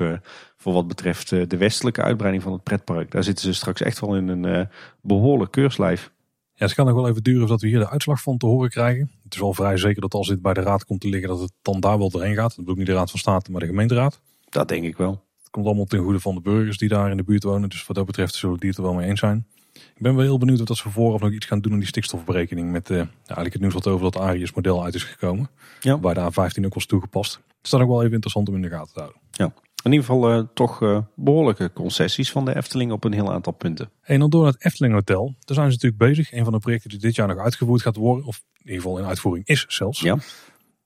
voor 0.57 0.73
wat 0.73 0.89
betreft 0.89 1.29
de 1.29 1.57
westelijke 1.57 2.03
uitbreiding 2.03 2.43
van 2.43 2.53
het 2.53 2.63
pretpark. 2.63 3.11
Daar 3.11 3.25
zitten 3.25 3.45
ze 3.45 3.55
straks 3.55 3.83
echt 3.83 4.01
wel 4.01 4.17
in 4.17 4.29
een 4.29 4.47
uh, 4.47 4.65
behoorlijk 5.01 5.51
keurslijf. 5.51 6.14
Ja, 6.57 6.67
het 6.67 6.75
kan 6.75 6.87
nog 6.87 6.95
wel 6.95 7.09
even 7.09 7.23
duren 7.23 7.41
voordat 7.41 7.61
we 7.61 7.69
hier 7.69 7.79
de 7.79 7.89
uitslag 7.89 8.23
van 8.23 8.39
te 8.39 8.47
horen 8.47 8.71
krijgen. 8.71 9.11
Het 9.23 9.35
is 9.35 9.41
wel 9.41 9.55
vrij 9.55 9.77
zeker 9.77 10.01
dat 10.01 10.15
als 10.15 10.29
dit 10.29 10.43
bij 10.43 10.55
de 10.55 10.61
raad 10.61 10.85
komt 10.85 11.01
te 11.01 11.09
liggen, 11.09 11.29
dat 11.29 11.41
het 11.41 11.53
dan 11.63 11.81
daar 11.81 11.99
wel 11.99 12.11
doorheen 12.11 12.35
gaat. 12.35 12.49
Dat 12.49 12.57
bedoel 12.57 12.73
ik 12.73 12.79
niet 12.79 12.87
de 12.87 12.95
raad 12.95 13.11
van 13.11 13.19
state, 13.19 13.51
maar 13.51 13.61
de 13.61 13.67
gemeenteraad. 13.67 14.21
Dat 14.49 14.69
denk 14.69 14.85
ik 14.85 14.97
wel. 14.97 15.23
Het 15.39 15.51
komt 15.51 15.67
allemaal 15.67 15.85
ten 15.85 15.99
goede 15.99 16.21
van 16.21 16.35
de 16.35 16.41
burgers 16.41 16.79
die 16.79 16.89
daar 16.89 17.11
in 17.11 17.17
de 17.17 17.25
buurt 17.25 17.43
wonen. 17.43 17.69
Dus 17.69 17.87
wat 17.87 17.97
dat 17.97 18.07
betreft 18.07 18.35
zullen 18.35 18.59
die 18.59 18.69
het 18.69 18.79
er 18.79 18.85
wel 18.85 18.95
mee 18.95 19.09
eens 19.09 19.21
zijn. 19.21 19.47
Ik 19.73 20.03
ben 20.03 20.15
wel 20.15 20.25
heel 20.25 20.39
benieuwd 20.39 20.71
of 20.71 20.77
ze 20.77 20.91
vooraf 20.91 21.21
nog 21.21 21.33
iets 21.33 21.47
gaan 21.47 21.61
doen 21.61 21.73
aan 21.73 21.79
die 21.79 21.89
stikstofberekening. 21.89 22.71
Met 22.71 22.91
uh, 22.91 22.97
eigenlijk 22.97 23.53
het 23.53 23.61
nieuws 23.61 23.75
wat 23.75 23.87
over 23.87 24.11
dat 24.11 24.23
Arius 24.23 24.53
model 24.53 24.85
uit 24.85 24.95
is 24.95 25.03
gekomen. 25.03 25.51
Ja. 25.81 26.01
Waar 26.01 26.15
de 26.15 26.31
A15 26.33 26.65
ook 26.65 26.75
was 26.75 26.87
toegepast. 26.87 27.35
Het 27.35 27.73
is 27.73 27.75
ook 27.75 27.89
wel 27.89 28.01
even 28.01 28.13
interessant 28.13 28.49
om 28.49 28.55
in 28.55 28.63
de 28.63 28.69
gaten 28.69 28.93
te 28.93 29.01
houden. 29.01 29.21
Ja. 29.31 29.53
In 29.85 29.93
ieder 29.93 30.07
geval 30.07 30.35
uh, 30.35 30.45
toch 30.55 30.81
uh, 30.81 30.99
behoorlijke 31.15 31.73
concessies 31.73 32.31
van 32.31 32.45
de 32.45 32.57
Efteling 32.57 32.93
op 32.93 33.05
een 33.05 33.13
heel 33.13 33.33
aantal 33.33 33.53
punten. 33.53 33.91
En 34.03 34.19
dan 34.19 34.31
door 34.31 34.43
naar 34.43 34.53
het 34.53 34.65
Efteling 34.65 34.95
Hotel. 34.95 35.25
Daar 35.25 35.57
zijn 35.57 35.73
ze 35.73 35.73
natuurlijk 35.73 36.03
bezig. 36.11 36.33
Een 36.33 36.45
van 36.45 36.53
de 36.53 36.59
projecten 36.59 36.91
die 36.91 36.99
dit 36.99 37.15
jaar 37.15 37.29
nog 37.29 37.39
uitgevoerd 37.39 37.83
gaat 37.83 37.97
worden. 37.97 38.25
Of 38.25 38.43
in 38.57 38.71
ieder 38.71 38.83
geval 38.83 38.99
in 38.99 39.05
uitvoering 39.05 39.47
is 39.47 39.65
zelfs. 39.69 40.01
Ja. 40.01 40.19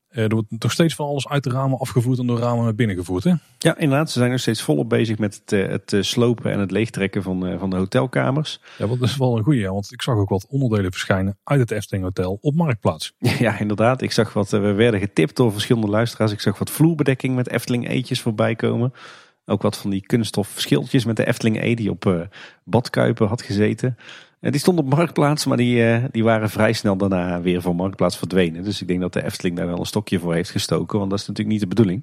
Eh, 0.08 0.22
er 0.24 0.34
wordt 0.34 0.50
nog 0.58 0.72
steeds 0.72 0.94
van 0.94 1.06
alles 1.06 1.28
uit 1.28 1.44
de 1.44 1.50
ramen 1.50 1.78
afgevoerd 1.78 2.18
en 2.18 2.26
door 2.26 2.38
ramen 2.38 2.64
naar 2.64 2.74
binnen 2.74 2.96
gevoerd. 2.96 3.24
Hè? 3.24 3.34
Ja, 3.58 3.76
inderdaad. 3.76 4.10
Ze 4.10 4.18
zijn 4.18 4.30
nog 4.30 4.40
steeds 4.40 4.62
volop 4.62 4.88
bezig 4.88 5.18
met 5.18 5.34
het, 5.34 5.52
eh, 5.52 5.68
het 5.68 5.92
eh, 5.92 6.02
slopen 6.02 6.52
en 6.52 6.58
het 6.58 6.70
leegtrekken 6.70 7.22
van, 7.22 7.58
van 7.58 7.70
de 7.70 7.76
hotelkamers. 7.76 8.60
Ja, 8.78 8.86
dat 8.86 9.00
is 9.00 9.16
wel 9.16 9.36
een 9.36 9.44
goeie. 9.44 9.68
Want 9.68 9.92
ik 9.92 10.02
zag 10.02 10.16
ook 10.16 10.28
wat 10.28 10.46
onderdelen 10.48 10.92
verschijnen 10.92 11.38
uit 11.44 11.60
het 11.60 11.70
Efteling 11.70 12.04
Hotel 12.04 12.38
op 12.40 12.54
Marktplaats. 12.54 13.12
Ja, 13.38 13.58
inderdaad. 13.58 14.02
Ik 14.02 14.12
zag 14.12 14.32
wat, 14.32 14.50
we 14.50 14.72
werden 14.72 15.00
getipt 15.00 15.36
door 15.36 15.52
verschillende 15.52 15.88
luisteraars. 15.88 16.32
Ik 16.32 16.40
zag 16.40 16.58
wat 16.58 16.70
vloerbedekking 16.70 17.34
met 17.34 17.48
Efteling 17.48 17.88
eetjes 17.88 18.20
voorbij 18.20 18.54
komen. 18.54 18.92
Ook 19.44 19.62
wat 19.62 19.76
van 19.76 19.90
die 19.90 20.06
kunststof 20.06 20.54
schildjes 20.56 21.04
met 21.04 21.16
de 21.16 21.26
Efteling 21.26 21.62
E 21.62 21.74
die 21.74 21.90
op 21.90 22.28
badkuipen 22.64 23.28
had 23.28 23.42
gezeten. 23.42 23.96
Die 24.40 24.58
stond 24.60 24.78
op 24.78 24.88
Marktplaats, 24.88 25.46
maar 25.46 25.56
die, 25.56 25.84
eh, 25.84 26.04
die 26.10 26.24
waren 26.24 26.50
vrij 26.50 26.72
snel 26.72 26.96
daarna 26.96 27.40
weer 27.40 27.62
van 27.62 27.76
Marktplaats 27.76 28.16
verdwenen. 28.16 28.64
Dus 28.64 28.80
ik 28.80 28.88
denk 28.88 29.00
dat 29.00 29.12
de 29.12 29.24
Efteling 29.24 29.56
daar 29.56 29.66
wel 29.66 29.78
een 29.78 29.86
stokje 29.86 30.18
voor 30.18 30.34
heeft 30.34 30.50
gestoken, 30.50 30.98
want 30.98 31.10
dat 31.10 31.20
is 31.20 31.26
natuurlijk 31.26 31.52
niet 31.52 31.68
de 31.68 31.74
bedoeling. 31.74 32.02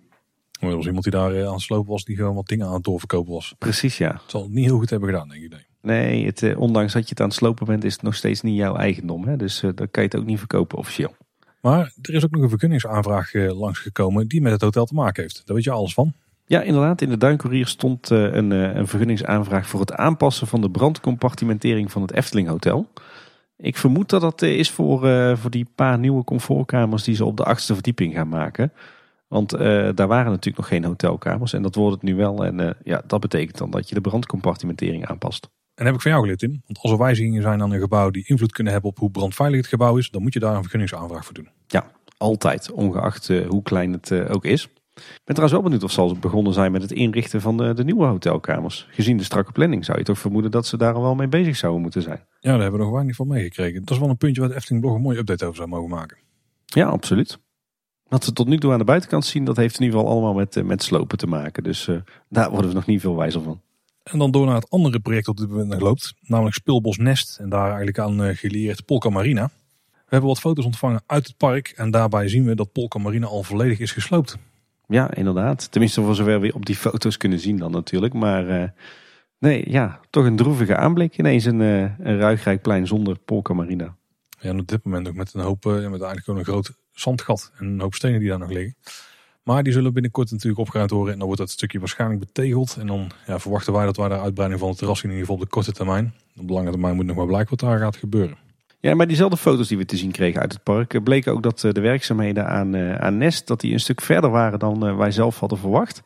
Maar 0.59 0.69
er 0.69 0.75
was 0.75 0.85
iemand 0.85 1.03
die 1.03 1.13
daar 1.13 1.33
eh, 1.33 1.45
aan 1.47 1.53
het 1.53 1.61
slopen 1.61 1.91
was, 1.91 2.03
die 2.03 2.15
gewoon 2.15 2.35
wat 2.35 2.47
dingen 2.47 2.67
aan 2.67 2.73
het 2.73 2.83
doorverkopen 2.83 3.33
was. 3.33 3.55
Precies, 3.57 3.97
ja. 3.97 4.11
Het 4.11 4.31
zal 4.31 4.41
het 4.41 4.51
niet 4.51 4.65
heel 4.65 4.77
goed 4.77 4.89
hebben 4.89 5.09
gedaan, 5.09 5.27
denk 5.27 5.43
ik. 5.43 5.49
Nee, 5.49 5.65
nee 5.81 6.25
het, 6.25 6.43
eh, 6.43 6.59
ondanks 6.59 6.93
dat 6.93 7.03
je 7.03 7.09
het 7.09 7.19
aan 7.19 7.27
het 7.27 7.35
slopen 7.35 7.65
bent, 7.65 7.83
is 7.83 7.93
het 7.93 8.01
nog 8.01 8.15
steeds 8.15 8.41
niet 8.41 8.55
jouw 8.55 8.75
eigendom. 8.75 9.27
Hè? 9.27 9.37
Dus 9.37 9.59
dan 9.59 9.75
kan 9.75 10.03
je 10.03 10.09
het 10.09 10.15
ook 10.15 10.25
niet 10.25 10.39
verkopen 10.39 10.77
officieel. 10.77 11.15
Maar 11.61 11.93
er 12.01 12.13
is 12.13 12.23
ook 12.23 12.31
nog 12.31 12.41
een 12.41 12.49
vergunningsaanvraag 12.49 13.33
langsgekomen 13.33 14.27
die 14.27 14.41
met 14.41 14.51
het 14.51 14.61
hotel 14.61 14.85
te 14.85 14.93
maken 14.93 15.23
heeft. 15.23 15.41
Daar 15.45 15.55
weet 15.55 15.65
je 15.65 15.71
alles 15.71 15.93
van. 15.93 16.13
Ja, 16.47 16.61
inderdaad. 16.61 17.01
In 17.01 17.09
de 17.09 17.17
Duincourier 17.17 17.67
stond 17.67 18.11
eh, 18.11 18.33
een, 18.33 18.51
eh, 18.51 18.75
een 18.75 18.87
vergunningsaanvraag 18.87 19.67
voor 19.67 19.79
het 19.79 19.93
aanpassen 19.93 20.47
van 20.47 20.61
de 20.61 20.69
brandcompartimentering 20.69 21.91
van 21.91 22.01
het 22.01 22.11
Efteling 22.11 22.47
Hotel. 22.47 22.87
Ik 23.57 23.77
vermoed 23.77 24.09
dat 24.09 24.21
dat 24.21 24.41
eh, 24.41 24.57
is 24.57 24.71
voor, 24.71 24.99
voor 25.37 25.49
die 25.49 25.67
paar 25.75 25.99
nieuwe 25.99 26.23
comfortkamers 26.23 27.03
die 27.03 27.15
ze 27.15 27.25
op 27.25 27.37
de 27.37 27.43
achtste 27.43 27.73
verdieping 27.73 28.13
gaan 28.13 28.29
maken. 28.29 28.71
Want 29.27 29.49
daar 29.49 30.07
waren 30.07 30.31
natuurlijk 30.31 30.57
nog 30.57 30.67
geen 30.67 30.83
hotelkamers 30.83 31.53
en 31.53 31.61
dat 31.61 31.75
wordt 31.75 31.93
het 31.93 32.03
nu 32.03 32.15
wel. 32.15 32.45
En 32.45 32.77
ja, 32.83 33.01
dat 33.07 33.19
betekent 33.19 33.57
dan 33.57 33.71
dat 33.71 33.89
je 33.89 33.95
de 33.95 34.01
brandcompartimentering 34.01 35.05
aanpast. 35.05 35.49
En 35.75 35.85
heb 35.85 35.95
ik 35.95 36.01
van 36.01 36.11
jou 36.11 36.23
geleerd, 36.23 36.39
Tim. 36.39 36.61
Want 36.65 36.79
als 36.79 36.91
er 36.91 36.97
wijzigingen 36.97 37.41
zijn 37.41 37.61
aan 37.61 37.71
een 37.71 37.79
gebouw 37.79 38.09
die 38.09 38.27
invloed 38.27 38.51
kunnen 38.51 38.73
hebben 38.73 38.91
op 38.91 38.97
hoe 38.99 39.11
brandveilig 39.11 39.57
het 39.57 39.67
gebouw 39.67 39.97
is, 39.97 40.09
dan 40.09 40.21
moet 40.21 40.33
je 40.33 40.39
daar 40.39 40.55
een 40.55 40.61
vergunningsaanvraag 40.61 41.25
voor 41.25 41.33
doen. 41.33 41.49
Ja, 41.67 41.91
altijd. 42.17 42.71
Ongeacht 42.71 43.27
hoe 43.27 43.61
klein 43.63 43.91
het 43.91 44.29
ook 44.29 44.45
is. 44.45 44.69
Ik 44.95 45.21
ben 45.23 45.35
trouwens 45.35 45.51
wel 45.51 45.61
benieuwd 45.61 45.83
of 45.83 45.91
ze 45.91 46.01
al 46.01 46.17
begonnen 46.19 46.53
zijn 46.53 46.71
met 46.71 46.81
het 46.81 46.91
inrichten 46.91 47.41
van 47.41 47.57
de, 47.57 47.73
de, 47.73 47.83
nieuwe 47.83 48.05
hotelkamers. 48.05 48.87
Gezien 48.89 49.17
de 49.17 49.23
strakke 49.23 49.51
planning 49.51 49.85
zou 49.85 49.97
je 49.97 50.03
toch 50.03 50.19
vermoeden 50.19 50.51
dat 50.51 50.67
ze 50.67 50.77
daar 50.77 50.93
al 50.93 51.01
wel 51.01 51.15
mee 51.15 51.27
bezig 51.27 51.55
zouden 51.55 51.81
moeten 51.81 52.01
zijn. 52.01 52.19
Ja, 52.39 52.51
daar 52.51 52.61
hebben 52.61 52.79
we 52.79 52.85
nog 52.85 52.93
weinig 52.93 53.15
van 53.15 53.27
meegekregen. 53.27 53.79
Dat 53.79 53.89
is 53.89 53.97
wel 53.97 54.09
een 54.09 54.17
puntje 54.17 54.41
waar 54.41 54.49
de 54.49 54.55
Efteling 54.55 54.81
Blog 54.81 54.95
een 54.95 55.01
mooie 55.01 55.17
update 55.17 55.45
over 55.45 55.57
zou 55.57 55.69
mogen 55.69 55.89
maken. 55.89 56.17
Ja, 56.65 56.87
absoluut. 56.87 57.39
Wat 58.07 58.25
we 58.25 58.33
tot 58.33 58.47
nu 58.47 58.57
toe 58.57 58.71
aan 58.71 58.77
de 58.79 58.83
buitenkant 58.83 59.25
zien, 59.25 59.45
dat 59.45 59.57
heeft 59.57 59.79
in 59.79 59.85
ieder 59.85 59.99
geval 59.99 60.13
allemaal 60.13 60.33
met, 60.33 60.55
eh, 60.55 60.63
met 60.63 60.83
slopen 60.83 61.17
te 61.17 61.27
maken. 61.27 61.63
Dus 61.63 61.87
uh, 61.87 61.97
daar 62.29 62.49
worden 62.49 62.69
we 62.69 62.75
nog 62.75 62.85
niet 62.85 63.01
veel 63.01 63.15
wijzer 63.15 63.41
van. 63.41 63.61
En 64.03 64.19
dan 64.19 64.31
door 64.31 64.45
naar 64.45 64.55
het 64.55 64.69
andere 64.69 64.99
project 64.99 65.25
dat 65.25 65.35
op 65.35 65.41
dit 65.41 65.49
moment 65.49 65.69
nog 65.69 65.79
loopt. 65.79 66.13
Namelijk 66.21 66.55
Speelbos 66.55 66.97
Nest. 66.97 67.37
En 67.39 67.49
daar 67.49 67.67
eigenlijk 67.67 67.99
aan 67.99 68.21
uh, 68.21 68.35
geleerd 68.35 68.85
Polka 68.85 69.09
Marina. 69.09 69.51
We 69.91 70.11
hebben 70.11 70.29
wat 70.29 70.39
foto's 70.39 70.65
ontvangen 70.65 71.03
uit 71.05 71.27
het 71.27 71.37
park. 71.37 71.67
En 71.67 71.91
daarbij 71.91 72.27
zien 72.27 72.45
we 72.45 72.55
dat 72.55 72.71
Polka 72.71 72.99
Marina 72.99 73.27
al 73.27 73.43
volledig 73.43 73.79
is 73.79 73.91
gesloopt. 73.91 74.37
Ja, 74.87 75.13
inderdaad. 75.13 75.71
Tenminste, 75.71 76.01
voor 76.01 76.15
zover 76.15 76.39
we 76.39 76.53
op 76.53 76.65
die 76.65 76.75
foto's 76.75 77.17
kunnen 77.17 77.39
zien 77.39 77.57
dan 77.57 77.71
natuurlijk. 77.71 78.13
Maar 78.13 78.61
uh, 78.61 78.69
nee, 79.39 79.71
ja, 79.71 79.99
toch 80.09 80.25
een 80.25 80.35
droevige 80.35 80.75
aanblik. 80.75 81.17
Ineens 81.17 81.45
een, 81.45 81.59
uh, 81.59 81.81
een 81.81 82.17
ruigrijk 82.17 82.61
plein 82.61 82.87
zonder 82.87 83.17
Polka 83.19 83.53
Marina. 83.53 83.95
Ja, 84.39 84.49
en 84.49 84.59
op 84.59 84.67
dit 84.67 84.83
moment 84.83 85.07
ook 85.07 85.15
met 85.15 85.33
een 85.33 85.41
hoop, 85.41 85.65
uh, 85.65 85.73
met 85.73 86.01
eigenlijk 86.01 86.27
een 86.27 86.43
groot 86.43 86.71
zandgat 86.91 87.51
en 87.57 87.65
een 87.65 87.79
hoop 87.79 87.93
stenen 87.93 88.19
die 88.19 88.29
daar 88.29 88.39
nog 88.39 88.51
liggen. 88.51 88.75
Maar 89.43 89.63
die 89.63 89.73
zullen 89.73 89.93
binnenkort 89.93 90.31
natuurlijk 90.31 90.59
opgeruimd 90.59 90.91
worden 90.91 91.11
en 91.13 91.17
dan 91.17 91.27
wordt 91.27 91.41
dat 91.41 91.51
stukje 91.51 91.79
waarschijnlijk 91.79 92.19
betegeld. 92.19 92.77
En 92.79 92.87
dan 92.87 93.11
ja, 93.27 93.39
verwachten 93.39 93.73
wij 93.73 93.85
dat 93.85 93.97
wij 93.97 94.07
de 94.07 94.19
uitbreiding 94.19 94.59
van 94.59 94.69
het 94.69 94.77
terras 94.77 95.03
in 95.03 95.09
ieder 95.09 95.19
geval 95.19 95.35
op 95.35 95.41
de 95.41 95.47
korte 95.47 95.71
termijn. 95.71 96.13
Op 96.35 96.47
de 96.47 96.53
lange 96.53 96.69
termijn 96.69 96.95
moet 96.95 97.05
nog 97.05 97.15
maar 97.15 97.25
blijken 97.25 97.49
wat 97.49 97.59
daar 97.59 97.79
gaat 97.79 97.95
gebeuren. 97.95 98.37
Ja, 98.85 98.95
maar 98.95 99.07
diezelfde 99.07 99.37
foto's 99.37 99.67
die 99.67 99.77
we 99.77 99.85
te 99.85 99.97
zien 99.97 100.11
kregen 100.11 100.41
uit 100.41 100.53
het 100.53 100.63
park 100.63 100.93
eh, 100.93 101.03
bleken 101.03 101.31
ook 101.31 101.43
dat 101.43 101.63
eh, 101.63 101.71
de 101.71 101.81
werkzaamheden 101.81 102.47
aan, 102.47 102.75
eh, 102.75 102.95
aan 102.95 103.17
Nest 103.17 103.47
dat 103.47 103.59
die 103.59 103.73
een 103.73 103.79
stuk 103.79 104.01
verder 104.01 104.29
waren 104.29 104.59
dan 104.59 104.97
wij 104.97 105.11
zelf 105.11 105.39
hadden 105.39 105.57
verwacht. 105.57 106.03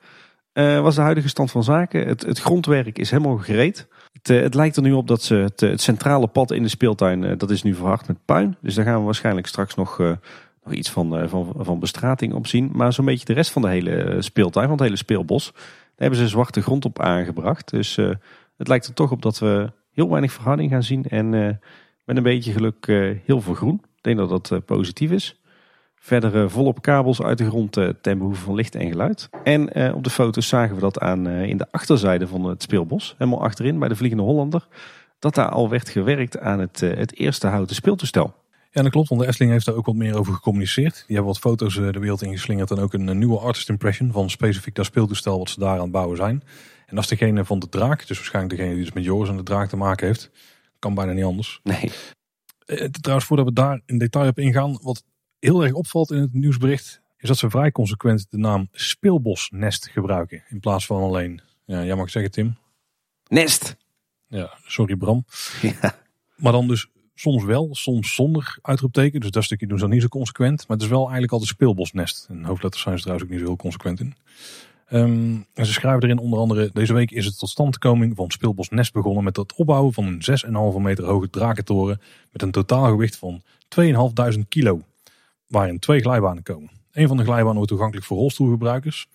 Uh, 0.53 0.81
was 0.81 0.95
de 0.95 1.01
huidige 1.01 1.27
stand 1.27 1.51
van 1.51 1.63
zaken. 1.63 2.07
Het, 2.07 2.21
het 2.21 2.39
grondwerk 2.39 2.99
is 2.99 3.11
helemaal 3.11 3.37
gereed. 3.37 3.87
Het, 4.11 4.27
het, 4.27 4.53
lijkt 4.53 4.75
er 4.75 4.81
nu 4.81 4.91
op 4.91 5.07
dat 5.07 5.21
ze 5.21 5.35
het, 5.55 5.81
centrale 5.81 6.27
pad 6.27 6.51
in 6.51 6.63
de 6.63 6.69
speeltuin, 6.69 7.37
dat 7.37 7.49
is 7.49 7.63
nu 7.63 7.73
verhard 7.73 8.07
met 8.07 8.25
puin. 8.25 8.57
Dus 8.61 8.75
daar 8.75 8.85
gaan 8.85 8.99
we 8.99 9.05
waarschijnlijk 9.05 9.47
straks 9.47 9.75
nog, 9.75 9.97
nog 10.63 10.73
iets 10.73 10.89
van, 10.89 11.29
van, 11.29 11.53
van 11.57 11.79
bestrating 11.79 12.33
op 12.33 12.47
zien. 12.47 12.69
Maar 12.73 12.93
zo'n 12.93 13.05
beetje 13.05 13.25
de 13.25 13.33
rest 13.33 13.51
van 13.51 13.61
de 13.61 13.69
hele 13.69 14.21
speeltuin, 14.21 14.67
van 14.67 14.75
het 14.75 14.85
hele 14.85 14.97
speelbos, 14.97 15.51
daar 15.51 15.61
hebben 15.95 16.19
ze 16.19 16.27
zwarte 16.27 16.61
grond 16.61 16.85
op 16.85 16.99
aangebracht. 17.01 17.69
Dus 17.69 17.95
het 18.57 18.67
lijkt 18.67 18.87
er 18.87 18.93
toch 18.93 19.11
op 19.11 19.21
dat 19.21 19.39
we 19.39 19.71
heel 19.91 20.09
weinig 20.09 20.31
verharding 20.31 20.71
gaan 20.71 20.83
zien 20.83 21.05
en 21.05 21.59
met 22.09 22.17
een 22.17 22.23
beetje 22.23 22.51
geluk 22.51 22.87
uh, 22.87 23.17
heel 23.25 23.41
veel 23.41 23.53
groen. 23.53 23.81
Ik 23.83 24.03
denk 24.03 24.17
dat 24.17 24.29
dat 24.29 24.49
uh, 24.51 24.59
positief 24.65 25.11
is. 25.11 25.39
Verder 25.95 26.35
uh, 26.35 26.49
volop 26.49 26.81
kabels 26.81 27.21
uit 27.21 27.37
de 27.37 27.45
grond 27.45 27.71
ten 28.01 28.17
behoeve 28.17 28.41
van 28.41 28.55
licht 28.55 28.75
en 28.75 28.89
geluid. 28.89 29.29
En 29.43 29.93
op 29.93 30.03
de 30.03 30.09
foto's 30.09 30.47
zagen 30.47 30.75
we 30.75 30.81
dat 30.81 30.99
aan 30.99 31.27
in 31.27 31.57
de 31.57 31.67
achterzijde 31.71 32.27
van 32.27 32.43
het 32.43 32.61
speelbos. 32.61 33.15
Helemaal 33.17 33.41
achterin 33.41 33.79
bij 33.79 33.87
de 33.87 33.95
Vliegende 33.95 34.23
Hollander. 34.23 34.67
Dat 35.19 35.35
daar 35.35 35.49
al 35.49 35.69
werd 35.69 35.89
gewerkt 35.89 36.39
aan 36.39 36.59
het, 36.59 36.79
het 36.79 37.17
eerste 37.17 37.47
houten 37.47 37.75
speeltoestel. 37.75 38.33
Ja, 38.71 38.81
dat 38.81 38.91
klopt, 38.91 39.09
want 39.09 39.21
de 39.21 39.27
Efteling 39.27 39.51
heeft 39.51 39.65
daar 39.65 39.75
ook 39.75 39.85
wat 39.85 39.95
meer 39.95 40.17
over 40.17 40.33
gecommuniceerd. 40.33 40.93
Die 40.93 41.15
hebben 41.15 41.25
wat 41.25 41.39
foto's 41.39 41.75
de 41.75 41.99
wereld 41.99 42.21
ingeslingerd 42.21 42.71
en 42.71 42.79
ook 42.79 42.93
een, 42.93 43.17
nieuwe 43.17 43.39
artist 43.39 43.69
impression 43.69 44.11
van 44.11 44.29
specifiek 44.29 44.75
dat 44.75 44.85
speeltoestel 44.85 45.37
wat 45.37 45.49
ze 45.49 45.59
daar 45.59 45.75
aan 45.75 45.81
het 45.81 45.91
bouwen 45.91 46.17
zijn. 46.17 46.43
En 46.85 46.95
dat 46.95 47.03
is 47.03 47.09
degene 47.09 47.45
van 47.45 47.59
de 47.59 47.69
draak, 47.69 48.07
dus 48.07 48.17
waarschijnlijk 48.17 48.55
degene 48.55 48.75
die 48.75 48.83
dus 48.83 48.93
met 48.93 49.03
Joris 49.03 49.29
en 49.29 49.37
de 49.37 49.43
draak 49.43 49.69
te 49.69 49.77
maken 49.77 50.07
heeft. 50.07 50.31
Kan 50.79 50.93
bijna 50.93 51.11
niet 51.11 51.23
anders. 51.23 51.59
Nee. 51.63 51.91
Eh, 52.65 52.85
trouwens, 52.85 53.27
voordat 53.27 53.45
we 53.45 53.53
daar 53.53 53.81
in 53.85 53.97
detail 53.97 54.27
op 54.29 54.39
ingaan, 54.39 54.79
wat 54.81 55.03
heel 55.39 55.63
erg 55.63 55.73
opvalt 55.73 56.11
in 56.11 56.21
het 56.21 56.33
nieuwsbericht, 56.33 57.01
is 57.17 57.27
dat 57.27 57.37
ze 57.37 57.49
vrij 57.49 57.71
consequent 57.71 58.25
de 58.29 58.37
naam 58.37 58.67
speelbosnest 58.71 59.87
gebruiken. 59.87 60.43
In 60.49 60.59
plaats 60.59 60.85
van 60.85 61.01
alleen, 61.01 61.41
ja, 61.65 61.83
jij 61.83 61.95
mag 61.95 62.09
zeggen 62.09 62.31
Tim. 62.31 62.57
Nest. 63.27 63.75
Ja, 64.27 64.57
sorry 64.65 64.95
Bram. 64.95 65.25
Ja. 65.61 65.95
Maar 66.35 66.51
dan 66.51 66.67
dus 66.67 66.87
soms 67.19 67.43
wel, 67.43 67.69
soms 67.71 68.15
zonder 68.15 68.57
uitroepteken. 68.61 69.19
Dus 69.19 69.31
dat 69.31 69.43
stukje 69.43 69.67
doen 69.67 69.77
ze 69.77 69.83
dan 69.83 69.93
niet 69.93 70.01
zo 70.01 70.07
consequent. 70.07 70.67
Maar 70.67 70.77
het 70.77 70.85
is 70.85 70.91
wel 70.91 71.01
eigenlijk 71.01 71.31
altijd 71.31 71.49
speelbosnest. 71.49 72.25
En 72.29 72.43
hoofdletters 72.43 72.83
zijn 72.83 72.95
ze 72.97 73.01
trouwens 73.01 73.27
ook 73.27 73.33
niet 73.33 73.43
zo 73.43 73.51
heel 73.51 73.61
consequent 73.61 73.99
in. 73.99 74.15
En 74.89 75.45
ze 75.55 75.73
schrijven 75.73 76.03
erin 76.03 76.17
onder 76.17 76.39
andere, 76.39 76.69
deze 76.73 76.93
week 76.93 77.11
is 77.11 77.25
het 77.25 77.39
tot 77.39 77.49
standkoming 77.49 78.15
van 78.15 78.31
Speelbos 78.31 78.69
Nest 78.69 78.93
begonnen 78.93 79.23
met 79.23 79.35
het 79.35 79.53
opbouwen 79.53 79.93
van 79.93 80.05
een 80.05 80.73
6,5 80.75 80.81
meter 80.81 81.05
hoge 81.05 81.29
drakentoren 81.29 82.01
met 82.31 82.41
een 82.41 82.51
totaalgewicht 82.51 83.15
van 83.15 83.41
2.500 83.81 84.47
kilo, 84.47 84.81
waarin 85.47 85.79
twee 85.79 86.01
glijbanen 86.01 86.43
komen. 86.43 86.69
Een 86.91 87.07
van 87.07 87.17
de 87.17 87.23
glijbanen 87.23 87.55
wordt 87.55 87.69
toegankelijk 87.69 88.05
voor 88.05 88.17
rolstoelgebruikers, 88.17 89.07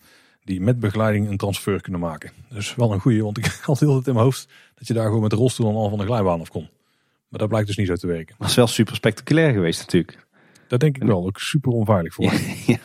die 0.45 0.61
met 0.61 0.81
begeleiding 0.81 1.29
een 1.29 1.37
transfer 1.37 1.81
kunnen 1.81 2.01
maken. 2.01 2.33
Dus 2.49 2.75
wel 2.75 2.93
een 2.93 3.01
goede, 3.01 3.23
want 3.23 3.39
ik 3.39 3.47
had 3.63 3.81
heel 3.81 3.95
het 3.95 4.07
in 4.07 4.13
mijn 4.13 4.25
hoofd 4.25 4.49
dat 4.75 4.87
je 4.87 4.95
daar 4.95 5.07
gewoon 5.07 5.21
met 5.21 5.31
de 5.31 5.37
rolstoel 5.37 5.77
al 5.77 5.89
van 5.89 5.99
de 5.99 6.05
glijbaan 6.05 6.41
af 6.41 6.49
kon. 6.49 6.69
Maar 7.29 7.39
dat 7.41 7.49
blijkt 7.49 7.67
dus 7.67 7.77
niet 7.77 7.87
zo 7.87 7.95
te 7.95 8.07
werken. 8.07 8.35
Dat 8.39 8.49
is 8.49 8.55
wel 8.55 8.67
super 8.67 8.95
spectaculair 8.95 9.53
geweest 9.53 9.81
natuurlijk. 9.81 10.24
Dat 10.75 10.83
denk 10.83 11.03
ik 11.03 11.09
wel. 11.09 11.27
Ook 11.27 11.39
super 11.39 11.73
onveilig 11.73 12.15
voor. 12.15 12.25
ja. 12.67 12.79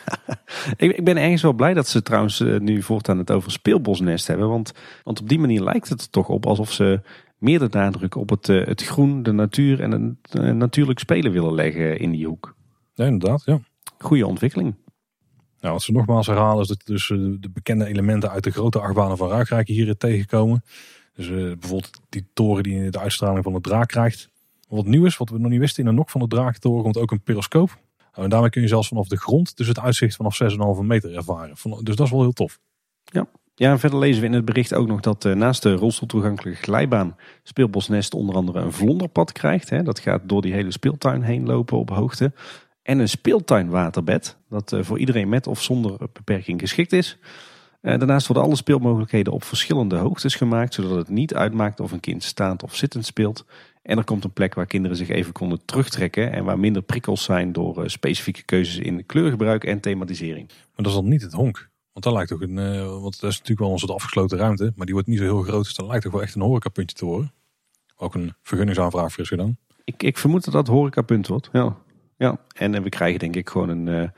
ik, 0.76 0.96
ik 0.96 1.04
ben 1.04 1.16
ergens 1.16 1.42
wel 1.42 1.52
blij 1.52 1.74
dat 1.74 1.88
ze 1.88 2.02
trouwens 2.02 2.40
uh, 2.40 2.60
nu 2.60 2.82
voortaan 2.82 3.18
het 3.18 3.30
over 3.30 3.50
speelbosnest 3.50 4.26
hebben. 4.26 4.48
Want, 4.48 4.72
want 5.04 5.20
op 5.20 5.28
die 5.28 5.38
manier 5.38 5.62
lijkt 5.62 5.88
het 5.88 6.00
er 6.00 6.10
toch 6.10 6.28
op 6.28 6.46
alsof 6.46 6.72
ze 6.72 7.00
meer 7.38 7.58
de 7.58 7.68
nadruk 7.70 8.14
op 8.14 8.30
het, 8.30 8.48
uh, 8.48 8.66
het 8.66 8.82
groen, 8.82 9.22
de 9.22 9.32
natuur 9.32 9.80
en 9.80 9.90
het 9.90 10.42
uh, 10.42 10.52
natuurlijk 10.52 10.98
spelen 10.98 11.32
willen 11.32 11.54
leggen 11.54 11.98
in 11.98 12.10
die 12.10 12.26
hoek. 12.26 12.54
Ja, 12.94 13.04
inderdaad. 13.04 13.42
Ja. 13.44 13.60
Goede 13.98 14.26
ontwikkeling. 14.26 14.74
Nou, 15.60 15.72
wat 15.72 15.82
ze 15.82 15.92
nogmaals 15.92 16.26
herhalen 16.26 16.62
is 16.62 16.68
dat 16.68 16.82
dus 16.84 17.06
de 17.40 17.50
bekende 17.52 17.86
elementen 17.86 18.30
uit 18.30 18.44
de 18.44 18.50
grote 18.50 18.80
achtbanen 18.80 19.16
van 19.16 19.28
Ruigrijk 19.28 19.68
hier 19.68 19.96
tegenkomen. 19.96 20.64
Dus 21.14 21.28
bijvoorbeeld 21.28 22.00
die 22.08 22.28
toren 22.34 22.62
die 22.62 22.90
de 22.90 22.98
uitstraling 22.98 23.44
van 23.44 23.52
de 23.52 23.60
draak 23.60 23.88
krijgt. 23.88 24.29
Wat 24.70 24.86
nieuw 24.86 25.04
is, 25.04 25.16
wat 25.16 25.30
we 25.30 25.38
nog 25.38 25.50
niet 25.50 25.60
wisten, 25.60 25.84
in 25.84 25.88
de 25.88 25.96
nok 25.96 26.10
van 26.10 26.20
de 26.20 26.26
draaktoren 26.26 26.82
komt 26.82 26.98
ook 26.98 27.10
een 27.10 27.22
periscoop. 27.22 27.78
Nou, 27.98 28.24
en 28.24 28.30
daarmee 28.30 28.50
kun 28.50 28.62
je 28.62 28.68
zelfs 28.68 28.88
vanaf 28.88 29.08
de 29.08 29.16
grond 29.16 29.56
dus 29.56 29.66
het 29.66 29.78
uitzicht 29.78 30.16
vanaf 30.16 30.42
6,5 30.78 30.82
meter 30.82 31.14
ervaren. 31.14 31.54
Dus 31.82 31.96
dat 31.96 32.06
is 32.06 32.12
wel 32.12 32.20
heel 32.20 32.32
tof. 32.32 32.58
Ja. 33.04 33.26
Ja, 33.54 33.78
verder 33.78 33.98
lezen 33.98 34.20
we 34.20 34.26
in 34.26 34.32
het 34.32 34.44
bericht 34.44 34.74
ook 34.74 34.86
nog 34.86 35.00
dat 35.00 35.24
uh, 35.24 35.34
naast 35.34 35.62
de 35.62 35.74
rolstoeltoegankelijke 35.74 36.62
glijbaan 36.62 37.16
Speelbosnest 37.42 38.14
onder 38.14 38.34
andere 38.34 38.60
een 38.60 38.72
vlonderpad 38.72 39.32
krijgt. 39.32 39.70
Hè. 39.70 39.82
Dat 39.82 39.98
gaat 39.98 40.20
door 40.24 40.42
die 40.42 40.52
hele 40.52 40.70
speeltuin 40.70 41.22
heen 41.22 41.46
lopen 41.46 41.78
op 41.78 41.90
hoogte. 41.90 42.32
En 42.82 42.98
een 42.98 43.08
speeltuinwaterbed, 43.08 44.36
dat 44.48 44.72
uh, 44.72 44.82
voor 44.82 44.98
iedereen 44.98 45.28
met 45.28 45.46
of 45.46 45.62
zonder 45.62 45.96
beperking 46.12 46.60
geschikt 46.60 46.92
is. 46.92 47.18
Uh, 47.82 47.98
daarnaast 47.98 48.26
worden 48.26 48.44
alle 48.44 48.56
speelmogelijkheden 48.56 49.32
op 49.32 49.44
verschillende 49.44 49.96
hoogtes 49.96 50.34
gemaakt, 50.34 50.74
zodat 50.74 50.96
het 50.96 51.08
niet 51.08 51.34
uitmaakt 51.34 51.80
of 51.80 51.92
een 51.92 52.00
kind 52.00 52.22
staand 52.22 52.62
of 52.62 52.76
zittend 52.76 53.06
speelt. 53.06 53.44
En 53.82 53.98
er 53.98 54.04
komt 54.04 54.24
een 54.24 54.32
plek 54.32 54.54
waar 54.54 54.66
kinderen 54.66 54.96
zich 54.96 55.08
even 55.08 55.32
konden 55.32 55.64
terugtrekken 55.64 56.32
en 56.32 56.44
waar 56.44 56.58
minder 56.58 56.82
prikkels 56.82 57.24
zijn 57.24 57.52
door 57.52 57.82
uh, 57.82 57.88
specifieke 57.88 58.42
keuzes 58.42 58.78
in 58.78 59.06
kleurgebruik 59.06 59.64
en 59.64 59.80
thematisering. 59.80 60.48
Maar 60.48 60.68
dat 60.74 60.86
is 60.86 60.92
dan 60.92 61.08
niet 61.08 61.22
het 61.22 61.32
honk. 61.32 61.68
Want 61.92 62.04
dat 62.04 62.14
lijkt 62.14 62.28
toch 62.28 62.40
een, 62.40 62.56
uh, 62.56 63.00
want 63.00 63.20
dat 63.20 63.30
is 63.30 63.38
natuurlijk 63.38 63.60
wel 63.60 63.72
een 63.72 63.78
soort 63.78 63.92
afgesloten 63.92 64.38
ruimte, 64.38 64.72
maar 64.76 64.86
die 64.86 64.94
wordt 64.94 65.08
niet 65.08 65.18
zo 65.18 65.24
heel 65.24 65.42
groot, 65.42 65.64
dus 65.64 65.74
dat 65.74 65.86
lijkt 65.86 66.02
toch 66.02 66.12
wel 66.12 66.22
echt 66.22 66.34
een 66.34 66.40
horecapuntje 66.40 66.96
te 66.96 67.04
worden. 67.04 67.32
Ook 67.96 68.14
een 68.14 68.34
vergunningsaanvraag 68.42 69.12
voor 69.12 69.22
is 69.22 69.28
gedaan. 69.28 69.58
Ik, 69.84 70.02
ik 70.02 70.18
vermoed 70.18 70.44
dat 70.44 70.54
dat 70.54 70.66
horecapunt 70.66 71.26
wordt, 71.26 71.48
ja. 71.52 71.76
ja. 72.16 72.38
En, 72.54 72.74
en 72.74 72.82
we 72.82 72.88
krijgen 72.88 73.18
denk 73.18 73.36
ik 73.36 73.48
gewoon 73.48 73.68
een, 73.68 73.86
uh, 73.86 74.08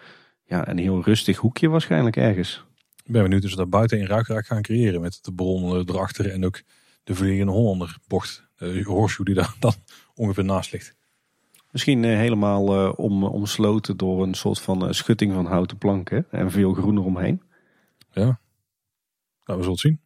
ja, 0.45 0.69
een 0.69 0.79
heel 0.79 1.03
rustig 1.03 1.37
hoekje 1.37 1.69
waarschijnlijk 1.69 2.17
ergens. 2.17 2.65
Ik 3.05 3.13
ben 3.13 3.23
benieuwd 3.23 3.45
of 3.45 3.51
ze 3.51 3.57
daar 3.57 3.69
buiten 3.69 3.99
in 3.99 4.07
Ruikraak 4.07 4.47
gaan 4.47 4.63
creëren 4.63 5.01
met 5.01 5.19
de 5.23 5.33
bron 5.33 5.79
erachter 5.89 6.31
en 6.31 6.45
ook 6.45 6.63
de 7.05 7.15
Vliegende 7.15 7.53
Hollander 7.53 7.97
bocht 8.07 8.49
uh, 8.59 8.87
horseshoe 8.87 9.25
die 9.25 9.35
daar 9.35 9.55
dan 9.61 9.75
ongeveer 10.15 10.45
naast 10.45 10.73
ligt. 10.73 10.95
Misschien 11.71 12.03
uh, 12.03 12.17
helemaal 12.17 12.87
uh, 12.87 12.93
om, 12.97 13.25
omsloten 13.25 13.97
door 13.97 14.23
een 14.23 14.35
soort 14.35 14.61
van 14.61 14.95
schutting 14.95 15.33
van 15.33 15.47
houten 15.47 15.79
planken 15.79 16.27
en 16.31 16.51
veel 16.51 16.73
groen 16.73 16.99
eromheen. 16.99 17.43
Ja, 18.11 18.41
nou, 19.45 19.59
we 19.59 19.65
zullen 19.65 19.71
het 19.71 19.81
zien. 19.81 20.01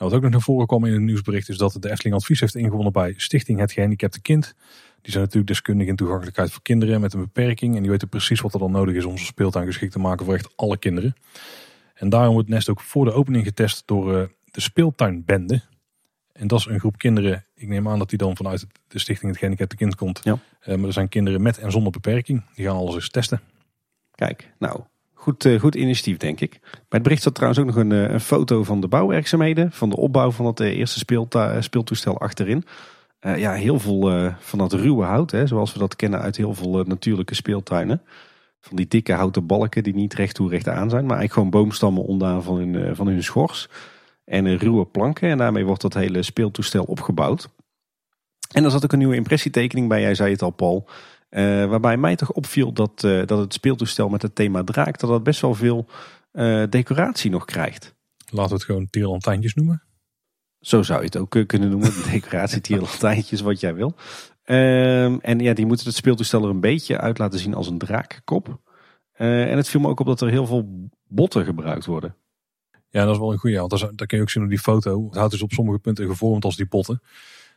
Nou, 0.00 0.12
wat 0.12 0.14
ook 0.14 0.22
nog 0.22 0.30
naar 0.30 0.40
voren 0.40 0.66
kwam 0.66 0.84
in 0.84 0.92
het 0.92 1.02
nieuwsbericht 1.02 1.48
is 1.48 1.56
dat 1.56 1.76
de 1.80 1.90
Efteling 1.90 2.16
advies 2.16 2.40
heeft 2.40 2.54
ingewonnen 2.54 2.92
bij 2.92 3.14
Stichting 3.16 3.58
Het 3.58 3.72
Gehandicapte 3.72 4.20
Kind. 4.20 4.54
Die 5.02 5.10
zijn 5.12 5.24
natuurlijk 5.24 5.52
deskundig 5.52 5.86
in 5.86 5.96
toegankelijkheid 5.96 6.50
voor 6.50 6.62
kinderen 6.62 7.00
met 7.00 7.12
een 7.12 7.20
beperking. 7.20 7.76
En 7.76 7.82
die 7.82 7.90
weten 7.90 8.08
precies 8.08 8.40
wat 8.40 8.54
er 8.54 8.60
dan 8.60 8.70
nodig 8.70 8.94
is 8.94 9.04
om 9.04 9.18
zo'n 9.18 9.26
speeltuin 9.26 9.66
geschikt 9.66 9.92
te 9.92 9.98
maken 9.98 10.24
voor 10.24 10.34
echt 10.34 10.52
alle 10.56 10.76
kinderen. 10.76 11.14
En 11.94 12.08
daarom 12.08 12.32
wordt 12.32 12.48
nest 12.48 12.68
ook 12.68 12.80
voor 12.80 13.04
de 13.04 13.12
opening 13.12 13.44
getest 13.44 13.82
door 13.86 14.30
de 14.50 14.60
speeltuinbende. 14.60 15.62
En 16.32 16.46
dat 16.46 16.58
is 16.58 16.66
een 16.66 16.78
groep 16.78 16.98
kinderen. 16.98 17.44
Ik 17.54 17.68
neem 17.68 17.88
aan 17.88 17.98
dat 17.98 18.08
die 18.08 18.18
dan 18.18 18.36
vanuit 18.36 18.66
de 18.88 18.98
stichting 18.98 19.30
Het 19.30 19.38
Gehandicapte 19.38 19.76
Kind 19.76 19.94
komt. 19.94 20.20
Ja. 20.22 20.38
Uh, 20.66 20.76
maar 20.76 20.86
er 20.86 20.92
zijn 20.92 21.08
kinderen 21.08 21.42
met 21.42 21.58
en 21.58 21.70
zonder 21.70 21.92
beperking. 21.92 22.42
Die 22.54 22.66
gaan 22.66 22.76
alles 22.76 22.94
eens 22.94 23.10
testen. 23.10 23.40
Kijk, 24.14 24.52
nou, 24.58 24.80
goed, 25.14 25.44
uh, 25.44 25.60
goed 25.60 25.74
initiatief 25.74 26.16
denk 26.16 26.40
ik. 26.40 26.58
Bij 26.60 26.80
het 26.88 27.02
bericht 27.02 27.20
staat 27.20 27.34
trouwens 27.34 27.60
ook 27.60 27.66
nog 27.66 27.76
een, 27.76 27.90
een 27.90 28.20
foto 28.20 28.64
van 28.64 28.80
de 28.80 28.88
bouwwerkzaamheden. 28.88 29.72
Van 29.72 29.90
de 29.90 29.96
opbouw 29.96 30.30
van 30.30 30.46
het 30.46 30.60
eerste 30.60 30.98
speelta- 30.98 31.60
speeltoestel 31.60 32.18
achterin. 32.18 32.64
Uh, 33.20 33.38
ja, 33.38 33.52
heel 33.52 33.78
veel 33.78 34.32
van 34.38 34.58
dat 34.58 34.72
ruwe 34.72 35.04
hout. 35.04 35.30
Hè, 35.30 35.46
zoals 35.46 35.72
we 35.72 35.78
dat 35.78 35.96
kennen 35.96 36.20
uit 36.20 36.36
heel 36.36 36.54
veel 36.54 36.84
natuurlijke 36.84 37.34
speeltuinen. 37.34 38.02
Van 38.60 38.76
die 38.76 38.88
dikke 38.88 39.12
houten 39.12 39.46
balken 39.46 39.82
die 39.82 39.94
niet 39.94 40.14
recht 40.14 40.34
toe 40.34 40.50
recht 40.50 40.68
aan 40.68 40.90
zijn. 40.90 41.06
Maar 41.06 41.18
eigenlijk 41.18 41.32
gewoon 41.32 41.50
boomstammen 41.50 42.04
ondaan 42.04 42.42
van 42.42 42.56
hun, 42.56 42.96
van 42.96 43.06
hun 43.06 43.22
schors 43.22 43.68
en 44.24 44.56
ruwe 44.56 44.86
planken. 44.86 45.30
En 45.30 45.38
daarmee 45.38 45.64
wordt 45.64 45.82
dat 45.82 45.94
hele 45.94 46.22
speeltoestel 46.22 46.84
opgebouwd. 46.84 47.48
En 48.54 48.64
er 48.64 48.70
zat 48.70 48.84
ook 48.84 48.92
een 48.92 48.98
nieuwe 48.98 49.14
impressietekening 49.14 49.88
bij, 49.88 50.00
jij 50.00 50.14
zei 50.14 50.32
het 50.32 50.42
al 50.42 50.50
Paul. 50.50 50.88
Uh, 51.30 51.66
waarbij 51.66 51.96
mij 51.96 52.16
toch 52.16 52.32
opviel 52.32 52.72
dat, 52.72 53.02
uh, 53.02 53.26
dat 53.26 53.38
het 53.38 53.52
speeltoestel 53.52 54.08
met 54.08 54.22
het 54.22 54.34
thema 54.34 54.64
draak... 54.64 54.98
dat 54.98 55.10
dat 55.10 55.22
best 55.22 55.40
wel 55.40 55.54
veel 55.54 55.86
uh, 56.32 56.64
decoratie 56.70 57.30
nog 57.30 57.44
krijgt. 57.44 57.94
Laten 58.30 58.50
we 58.50 58.54
het 58.54 58.64
gewoon 58.64 58.90
tierlantijntjes 58.90 59.54
noemen. 59.54 59.82
Zo 60.60 60.82
zou 60.82 60.98
je 60.98 61.04
het 61.04 61.16
ook 61.16 61.46
kunnen 61.46 61.70
noemen. 61.70 61.92
Decoratie 62.12 62.60
tierlantijntjes, 62.60 63.40
wat 63.40 63.60
jij 63.60 63.74
wil. 63.74 63.94
Ehm, 64.42 65.18
en 65.20 65.38
ja, 65.38 65.52
die 65.52 65.66
moeten 65.66 65.86
het 65.86 65.94
speeltoestel 65.94 66.42
er 66.42 66.50
een 66.50 66.60
beetje 66.60 66.98
uit 66.98 67.18
laten 67.18 67.38
zien 67.38 67.54
als 67.54 67.68
een 67.68 67.78
draakkop. 67.78 68.60
en 69.12 69.56
het 69.56 69.68
viel 69.68 69.80
me 69.80 69.88
ook 69.88 70.00
op 70.00 70.06
dat 70.06 70.20
er 70.20 70.30
heel 70.30 70.46
veel 70.46 70.88
botten 71.08 71.44
gebruikt 71.44 71.86
worden. 71.86 72.14
Ja, 72.90 73.04
dat 73.04 73.14
is 73.14 73.20
wel 73.20 73.32
een 73.32 73.38
goede. 73.38 73.58
Want 73.58 73.70
daar 73.70 74.06
kun 74.06 74.16
je 74.16 74.22
ook 74.22 74.30
zien 74.30 74.42
op 74.42 74.48
die 74.48 74.58
foto. 74.58 75.04
Het 75.04 75.14
houdt 75.14 75.32
dus 75.32 75.42
op 75.42 75.52
sommige 75.52 75.78
punten 75.78 76.06
gevormd 76.06 76.44
als 76.44 76.56
die 76.56 76.66
potten. 76.66 77.02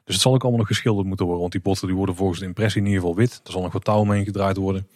Dus 0.03 0.13
het 0.13 0.23
zal 0.23 0.33
ook 0.33 0.41
allemaal 0.41 0.59
nog 0.59 0.67
geschilderd 0.67 1.07
moeten 1.07 1.25
worden. 1.25 1.41
Want 1.41 1.53
die 1.53 1.61
potten 1.61 1.87
die 1.87 1.95
worden 1.95 2.15
volgens 2.15 2.39
de 2.39 2.45
impressie 2.45 2.81
in 2.81 2.87
ieder 2.87 3.01
geval 3.01 3.15
wit. 3.15 3.41
Er 3.43 3.51
zal 3.51 3.61
nog 3.61 3.73
wat 3.73 3.83
touw 3.83 3.99
omheen 3.99 4.25
gedraaid 4.25 4.57
worden. 4.57 4.87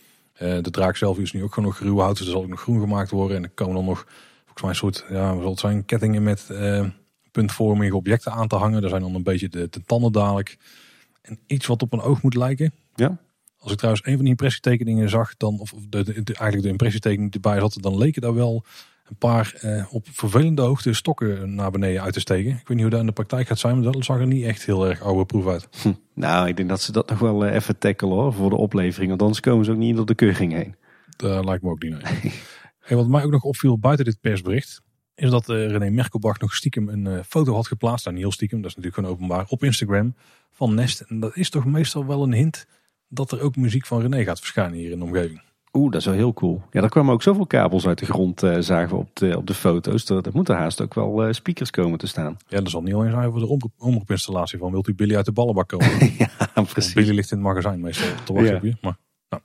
Uh, 0.42 0.58
de 0.62 0.72
draak 0.72 0.96
zelf 0.96 1.18
is 1.18 1.32
nu 1.32 1.44
ook 1.44 1.54
gewoon 1.54 1.70
nog 1.70 1.80
ruw 1.80 1.98
hout. 1.98 2.18
Dus 2.18 2.26
er 2.26 2.32
zal 2.32 2.42
ook 2.42 2.48
nog 2.48 2.62
groen 2.62 2.80
gemaakt 2.80 3.12
worden. 3.12 3.38
En 3.38 3.44
er 3.44 3.50
komen 3.50 3.76
dan 3.76 3.86
nog 3.86 4.06
volgens 4.46 4.62
mij 4.62 4.70
een 4.70 4.76
soort, 4.76 5.06
ja, 5.10 5.34
wat 5.34 5.42
zal 5.42 5.52
het 5.52 5.60
zijn, 5.60 5.86
kettingen 5.86 6.24
met 6.24 6.48
uh, 6.52 6.86
puntvormige 7.32 7.96
objecten 7.96 8.32
aan 8.32 8.48
te 8.48 8.56
hangen. 8.56 8.82
Daar 8.82 8.90
zijn 8.90 9.02
dan 9.02 9.16
een 9.16 9.24
beetje 9.24 9.50
de, 9.50 9.68
de 9.70 9.82
tanden 9.86 10.12
dadelijk. 10.12 10.58
En 11.22 11.40
iets 11.48 11.66
wat 11.66 11.82
op 11.82 11.94
een 11.94 12.02
oog 12.02 12.22
moet 12.22 12.36
lijken. 12.36 12.74
Ja. 12.96 13.18
Als 13.58 13.72
ik 13.72 13.78
trouwens 13.78 14.06
een 14.06 14.14
van 14.14 14.22
die 14.22 14.32
impressietekeningen 14.32 15.10
zag, 15.10 15.38
dan, 15.38 15.60
of 15.60 15.74
de, 15.90 16.04
de, 16.04 16.24
de 16.24 16.34
eigenlijk 16.34 16.62
de 16.62 16.70
impressietekening 16.70 17.32
die 17.32 17.42
erbij 17.42 17.60
zat, 17.60 17.78
dan 17.82 17.98
leken 17.98 18.22
daar 18.22 18.34
wel 18.34 18.66
een 19.10 19.18
paar 19.18 19.54
eh, 19.60 19.94
op 19.94 20.08
vervelende 20.12 20.62
hoogte 20.62 20.94
stokken 20.94 21.56
naar 21.56 21.72
beneden 21.72 22.02
uit 22.02 22.14
te 22.14 22.20
steken. 22.20 22.52
Ik 22.52 22.68
weet 22.68 22.70
niet 22.70 22.82
hoe 22.82 22.90
dat 22.90 23.00
in 23.00 23.06
de 23.06 23.12
praktijk 23.12 23.48
gaat 23.48 23.60
zijn, 23.60 23.80
maar 23.80 23.92
dat 23.92 24.06
zag 24.06 24.20
er 24.20 24.28
niet 24.28 24.46
echt 24.46 24.66
heel 24.66 24.88
erg 24.88 25.02
oude 25.02 25.26
proef 25.26 25.48
uit. 25.48 25.68
Hm. 25.82 25.94
Nou, 26.14 26.48
ik 26.48 26.58
denk 26.58 26.70
dat 26.70 26.82
ze 26.82 26.92
dat 26.92 27.10
nog 27.10 27.20
wel 27.20 27.46
even 27.46 27.78
tackelen 27.78 28.16
hoor, 28.16 28.34
voor 28.34 28.50
de 28.50 28.56
oplevering. 28.56 29.10
Want 29.10 29.22
anders 29.22 29.40
komen 29.40 29.66
ze 29.66 29.72
ook 29.72 29.78
niet 29.78 29.96
door 29.96 30.06
de 30.06 30.16
keuring 30.16 30.54
heen. 30.54 30.76
Dat 31.18 31.46
lijkt 31.46 31.64
me 31.64 31.70
ook 31.70 31.84
niet. 31.84 32.04
Nee. 32.04 32.34
hey, 32.80 32.98
wat 32.98 33.08
mij 33.08 33.24
ook 33.24 33.32
nog 33.32 33.44
opviel 33.44 33.80
buiten 33.80 34.06
dit 34.06 34.22
persbericht, 34.22 34.82
is 35.16 35.30
dat 35.30 35.50
uh, 35.50 35.68
René 35.68 35.90
Merkelbach 35.90 36.40
nog 36.40 36.56
stiekem 36.56 36.90
een 36.90 37.06
uh, 37.06 37.20
foto 37.28 37.54
had 37.54 37.68
geplaatst. 37.68 38.06
Nou, 38.06 38.16
niet 38.16 38.26
heel 38.26 38.34
stiekem, 38.34 38.62
dat 38.62 38.70
is 38.70 38.76
natuurlijk 38.76 39.04
gewoon 39.04 39.18
openbaar, 39.18 39.46
op 39.48 39.64
Instagram 39.64 40.16
van 40.52 40.76
Nest. 40.76 41.02
En 41.02 41.20
dat 41.20 41.36
is 41.36 41.50
toch 41.50 41.66
meestal 41.66 42.06
wel 42.06 42.24
een 42.24 42.34
hint 42.34 42.66
dat 43.08 43.32
er 43.32 43.42
ook 43.42 43.56
muziek 43.56 43.86
van 43.86 44.02
René 44.02 44.24
gaat 44.24 44.40
verschijnen 44.40 44.78
hier 44.78 44.92
in 44.92 45.00
de 45.00 45.06
omgeving. 45.06 45.42
Oeh, 45.78 45.92
dat 45.92 46.00
is 46.00 46.06
wel 46.06 46.16
heel 46.16 46.34
cool. 46.34 46.62
Ja, 46.72 46.82
er 46.82 46.90
kwamen 46.90 47.14
ook 47.14 47.22
zoveel 47.22 47.46
kabels 47.46 47.88
uit 47.88 48.00
de 48.00 48.06
grond, 48.06 48.44
uh, 48.44 48.58
zagen 48.60 48.90
we 48.90 48.96
op 48.96 49.10
de, 49.14 49.38
op 49.38 49.48
de 49.48 49.54
foto's. 49.54 50.10
Er, 50.10 50.26
er 50.26 50.32
moeten 50.34 50.56
haast 50.56 50.82
ook 50.82 50.94
wel 50.94 51.28
uh, 51.28 51.34
speakers 51.34 51.70
komen 51.70 52.00
te 52.00 52.08
staan. 52.08 52.38
Ja, 52.48 52.60
dat 52.62 52.70
zal 52.70 52.82
niet 52.82 52.94
alleen 52.94 53.12
zijn 53.12 53.32
voor 53.32 53.40
de 53.40 53.48
omroep, 53.48 53.72
omroepinstallatie 53.78 54.60
van 54.60 54.72
wilt 54.72 54.88
u 54.88 54.96
Billy 54.96 55.16
uit 55.16 55.26
de 55.26 55.32
ballenbak 55.32 55.68
komen. 55.68 56.14
ja, 56.18 56.62
precies. 56.74 56.94
Billy 56.94 57.16
ligt 57.16 57.32
in 57.32 57.38
het 57.38 57.48
magazijn 57.48 57.80
meestal 57.80 58.08
te 58.24 58.34
wachten 58.34 58.60
je. 58.64 58.78
Maar, 58.82 58.98
nou. 59.30 59.42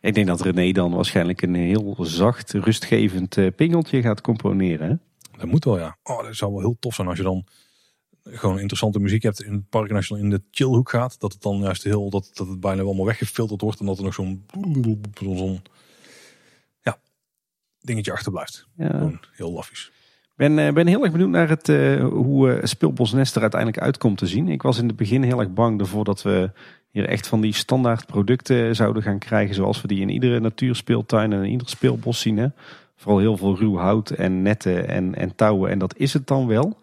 Ik 0.00 0.14
denk 0.14 0.26
dat 0.26 0.40
René 0.40 0.72
dan 0.72 0.94
waarschijnlijk 0.94 1.42
een 1.42 1.54
heel 1.54 1.96
zacht, 1.98 2.52
rustgevend 2.52 3.36
uh, 3.36 3.48
pingeltje 3.56 4.02
gaat 4.02 4.20
componeren. 4.20 4.88
Hè? 4.88 4.94
Dat 5.38 5.50
moet 5.50 5.64
wel, 5.64 5.78
ja. 5.78 5.96
Oh, 6.02 6.22
dat 6.22 6.36
zou 6.36 6.52
wel 6.52 6.60
heel 6.60 6.76
tof 6.80 6.94
zijn 6.94 7.08
als 7.08 7.16
je 7.16 7.22
dan 7.22 7.44
gewoon 8.24 8.58
interessante 8.58 8.98
muziek 8.98 9.22
hebt 9.22 9.42
in 9.42 9.52
het 9.52 9.68
park 9.68 10.08
dan 10.08 10.18
in 10.18 10.30
de 10.30 10.40
chillhoek 10.50 10.90
gaat, 10.90 11.20
dat 11.20 11.32
het 11.32 11.42
dan 11.42 11.58
juist 11.58 11.82
heel, 11.82 12.10
dat, 12.10 12.30
dat 12.34 12.48
het 12.48 12.60
bijna 12.60 12.82
allemaal 12.82 13.06
weggefilterd 13.06 13.60
wordt 13.60 13.80
en 13.80 13.86
dat 13.86 13.98
er 13.98 14.04
nog 14.04 14.14
zo'n 14.14 14.46
zo'n 15.14 15.62
ja, 16.82 16.98
dingetje 17.80 18.12
achterblijft. 18.12 18.66
Ja. 18.76 18.88
Gewoon 18.88 19.20
heel 19.32 19.52
laffies. 19.52 19.90
Ik 20.36 20.54
ben, 20.54 20.74
ben 20.74 20.86
heel 20.86 21.02
erg 21.02 21.12
benieuwd 21.12 21.30
naar 21.30 21.48
het, 21.48 21.68
uh, 21.68 22.04
hoe 22.04 22.56
uh, 22.56 22.64
Speelbos 22.64 23.12
Nest 23.12 23.34
er 23.36 23.42
uiteindelijk 23.42 23.82
uitkomt 23.82 24.18
te 24.18 24.26
zien. 24.26 24.48
Ik 24.48 24.62
was 24.62 24.78
in 24.78 24.86
het 24.86 24.96
begin 24.96 25.22
heel 25.22 25.40
erg 25.40 25.52
bang 25.52 25.80
ervoor 25.80 26.04
dat 26.04 26.22
we 26.22 26.50
hier 26.90 27.08
echt 27.08 27.26
van 27.26 27.40
die 27.40 27.54
standaard 27.54 28.06
producten 28.06 28.76
zouden 28.76 29.02
gaan 29.02 29.18
krijgen. 29.18 29.54
Zoals 29.54 29.80
we 29.82 29.88
die 29.88 30.00
in 30.00 30.08
iedere 30.08 30.40
natuurspeeltuin 30.40 31.32
en 31.32 31.42
in 31.42 31.50
ieder 31.50 31.68
speelbos 31.68 32.20
zien. 32.20 32.36
Hè. 32.36 32.46
Vooral 32.96 33.18
heel 33.18 33.36
veel 33.36 33.56
ruw 33.56 33.76
hout 33.76 34.10
en 34.10 34.42
netten 34.42 34.88
en, 34.88 35.14
en 35.14 35.34
touwen. 35.34 35.70
En 35.70 35.78
dat 35.78 35.96
is 35.96 36.12
het 36.12 36.26
dan 36.26 36.46
wel. 36.46 36.78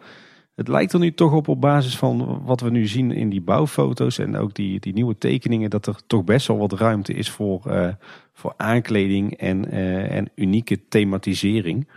Het 0.60 0.68
lijkt 0.68 0.94
er 0.94 1.00
nu 1.00 1.14
toch 1.14 1.34
op, 1.34 1.48
op 1.48 1.62
basis 1.62 1.98
van 1.98 2.42
wat 2.46 2.62
we 2.62 2.70
nu 2.70 2.88
zien 2.88 3.12
in 3.12 3.30
die 3.30 3.42
bouwfoto's 3.42 4.18
en 4.18 4.38
ook 4.38 4.54
die, 4.54 4.80
die 4.80 4.94
nieuwe 4.94 5.18
tekeningen, 5.18 5.70
dat 5.70 5.88
er 5.88 5.96
toch 6.08 6.24
best 6.24 6.48
wel 6.48 6.58
wat 6.58 6.74
ruimte 6.74 7.14
is 7.14 7.30
voor, 7.30 7.64
uh, 7.68 7.88
voor 8.34 8.54
aankleding 8.58 9.38
en, 9.38 9.74
uh, 9.74 10.16
en 10.16 10.30
unieke 10.36 10.88
thematisering. 10.88 11.88
Uh, 11.88 11.94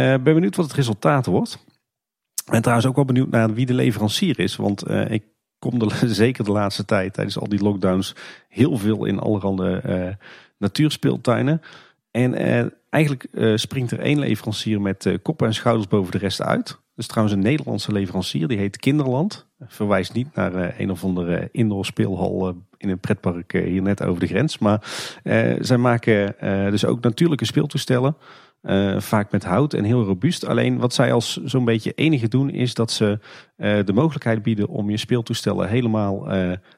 ben 0.00 0.22
benieuwd 0.22 0.56
wat 0.56 0.64
het 0.64 0.74
resultaat 0.74 1.26
wordt. 1.26 1.64
En 2.52 2.60
trouwens 2.60 2.88
ook 2.88 2.96
wel 2.96 3.04
benieuwd 3.04 3.30
naar 3.30 3.54
wie 3.54 3.66
de 3.66 3.74
leverancier 3.74 4.38
is, 4.38 4.56
want 4.56 4.90
ik 4.90 5.24
kom 5.58 5.90
zeker 6.06 6.44
de 6.44 6.52
laatste 6.52 6.84
tijd 6.84 7.12
tijdens 7.12 7.38
al 7.38 7.48
die 7.48 7.62
lockdowns 7.62 8.14
heel 8.48 8.76
veel 8.76 9.04
in 9.04 9.18
allerhande 9.18 10.18
natuurspeeltuinen. 10.58 11.60
En 12.10 12.34
eigenlijk 12.90 13.28
springt 13.54 13.90
er 13.90 14.00
één 14.00 14.18
leverancier 14.18 14.80
met 14.80 15.18
koppen 15.22 15.46
en 15.46 15.54
schouders 15.54 15.88
boven 15.88 16.12
de 16.12 16.18
rest 16.18 16.42
uit. 16.42 16.82
Dat 16.94 17.04
is 17.04 17.10
trouwens 17.10 17.36
een 17.36 17.42
Nederlandse 17.42 17.92
leverancier, 17.92 18.48
die 18.48 18.58
heet 18.58 18.76
Kinderland. 18.76 19.46
Verwijst 19.66 20.12
niet 20.12 20.34
naar 20.34 20.80
een 20.80 20.90
of 20.90 21.04
andere 21.04 21.48
indoor 21.52 21.84
speelhal 21.84 22.54
in 22.76 22.88
een 22.88 22.98
pretpark 22.98 23.52
hier 23.52 23.82
net 23.82 24.02
over 24.02 24.20
de 24.20 24.26
grens. 24.26 24.58
Maar 24.58 24.82
zij 25.60 25.76
maken 25.76 26.34
dus 26.70 26.84
ook 26.84 27.00
natuurlijke 27.00 27.44
speeltoestellen. 27.44 28.16
Vaak 28.98 29.30
met 29.30 29.44
hout 29.44 29.74
en 29.74 29.84
heel 29.84 30.04
robuust. 30.04 30.46
Alleen 30.46 30.78
wat 30.78 30.94
zij 30.94 31.12
als 31.12 31.36
zo'n 31.44 31.64
beetje 31.64 31.92
enige 31.92 32.28
doen 32.28 32.50
is 32.50 32.74
dat 32.74 32.90
ze 32.90 33.18
de 33.56 33.92
mogelijkheid 33.94 34.42
bieden 34.42 34.68
om 34.68 34.90
je 34.90 34.96
speeltoestellen 34.96 35.68
helemaal 35.68 36.32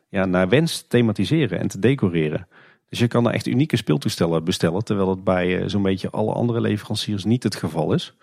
ja, 0.09 0.25
naar 0.25 0.49
wens 0.49 0.79
te 0.79 0.87
thematiseren 0.89 1.59
en 1.59 1.69
te 1.69 1.79
decoreren. 1.79 2.49
Dus 2.89 2.99
je 2.99 3.09
kan 3.09 3.27
er 3.27 3.35
echt 3.35 3.47
unieke 3.47 3.77
speeltoestellen 3.77 4.45
bestellen, 4.45 4.85
terwijl 4.85 5.09
dat 5.09 5.25
bij 5.25 5.69
zo'n 5.69 5.83
beetje 5.83 6.11
alle 6.11 6.33
andere 6.33 6.61
leveranciers 6.61 7.25
niet 7.25 7.43
het 7.43 7.55
geval 7.55 7.93
is. 7.93 8.15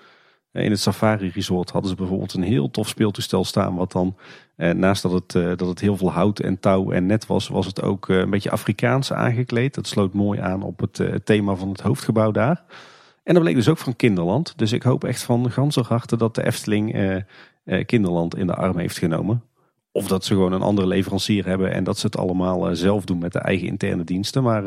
In 0.53 0.71
het 0.71 0.79
Safari 0.79 1.31
Resort 1.33 1.69
hadden 1.69 1.89
ze 1.89 1.95
bijvoorbeeld 1.95 2.33
een 2.33 2.43
heel 2.43 2.71
tof 2.71 2.87
speeltoestel 2.87 3.43
staan, 3.43 3.75
wat 3.75 3.91
dan 3.91 4.15
naast 4.55 5.01
dat 5.01 5.11
het, 5.11 5.31
dat 5.31 5.67
het 5.67 5.79
heel 5.79 5.97
veel 5.97 6.11
hout 6.11 6.39
en 6.39 6.59
touw 6.59 6.91
en 6.91 7.05
net 7.05 7.25
was, 7.25 7.47
was 7.47 7.65
het 7.65 7.81
ook 7.81 8.07
een 8.07 8.29
beetje 8.29 8.51
Afrikaans 8.51 9.13
aangekleed. 9.13 9.73
Dat 9.73 9.87
sloot 9.87 10.13
mooi 10.13 10.39
aan 10.39 10.63
op 10.63 10.79
het 10.79 11.25
thema 11.25 11.55
van 11.55 11.69
het 11.69 11.81
hoofdgebouw 11.81 12.31
daar. 12.31 12.63
En 13.23 13.33
dat 13.33 13.43
bleek 13.43 13.55
dus 13.55 13.69
ook 13.69 13.77
van 13.77 13.95
Kinderland. 13.95 14.57
Dus 14.57 14.71
ik 14.71 14.83
hoop 14.83 15.03
echt 15.03 15.23
van 15.23 15.51
ganse 15.51 15.81
harte 15.81 16.17
dat 16.17 16.35
de 16.35 16.45
Efteling 16.45 16.93
eh, 16.93 17.15
eh, 17.63 17.85
Kinderland 17.85 18.37
in 18.37 18.47
de 18.47 18.55
arm 18.55 18.77
heeft 18.77 18.97
genomen. 18.97 19.43
Of 19.91 20.07
dat 20.07 20.25
ze 20.25 20.33
gewoon 20.33 20.51
een 20.51 20.61
andere 20.61 20.87
leverancier 20.87 21.45
hebben 21.45 21.71
en 21.71 21.83
dat 21.83 21.97
ze 21.97 22.05
het 22.05 22.17
allemaal 22.17 22.69
eh, 22.69 22.75
zelf 22.75 23.05
doen 23.05 23.17
met 23.17 23.33
de 23.33 23.39
eigen 23.39 23.67
interne 23.67 24.03
diensten. 24.03 24.43
Maar 24.43 24.65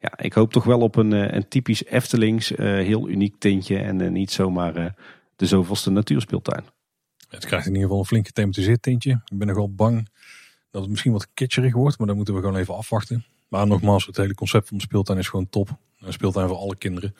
ja, 0.00 0.18
ik 0.18 0.32
hoop 0.32 0.52
toch 0.52 0.64
wel 0.64 0.80
op 0.80 0.96
een, 0.96 1.12
een 1.36 1.48
typisch 1.48 1.84
Eftelings, 1.84 2.48
heel 2.56 3.08
uniek 3.08 3.34
tintje 3.38 3.78
en 3.78 4.12
niet 4.12 4.30
zomaar 4.30 4.94
de 5.40 5.46
zoveelste 5.46 5.90
natuurspeeltuin. 5.90 6.64
Het 7.28 7.46
krijgt 7.46 7.66
in 7.66 7.72
ieder 7.72 7.86
geval 7.86 7.98
een 7.98 8.06
flink 8.06 8.26
gethematiseerd 8.26 8.82
tintje. 8.82 9.10
Ik 9.10 9.38
ben 9.38 9.46
nogal 9.46 9.74
bang 9.74 10.08
dat 10.70 10.82
het 10.82 10.90
misschien 10.90 11.12
wat 11.12 11.28
kitscherig 11.34 11.74
wordt, 11.74 11.98
maar 11.98 12.06
dan 12.06 12.16
moeten 12.16 12.34
we 12.34 12.40
gewoon 12.40 12.56
even 12.56 12.76
afwachten. 12.76 13.24
Maar 13.48 13.66
nogmaals, 13.66 14.06
het 14.06 14.16
hele 14.16 14.34
concept 14.34 14.68
van 14.68 14.76
de 14.76 14.82
speeltuin 14.82 15.18
is 15.18 15.28
gewoon 15.28 15.48
top. 15.48 15.68
Een 16.00 16.12
speeltuin 16.12 16.48
voor 16.48 16.56
alle 16.56 16.76
kinderen. 16.76 17.14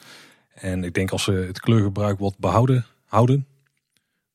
En 0.54 0.84
ik 0.84 0.94
denk 0.94 1.10
als 1.10 1.22
ze 1.22 1.32
het 1.32 1.60
kleurgebruik 1.60 2.18
wat 2.18 2.38
behouden 2.38 2.86
houden, 3.04 3.46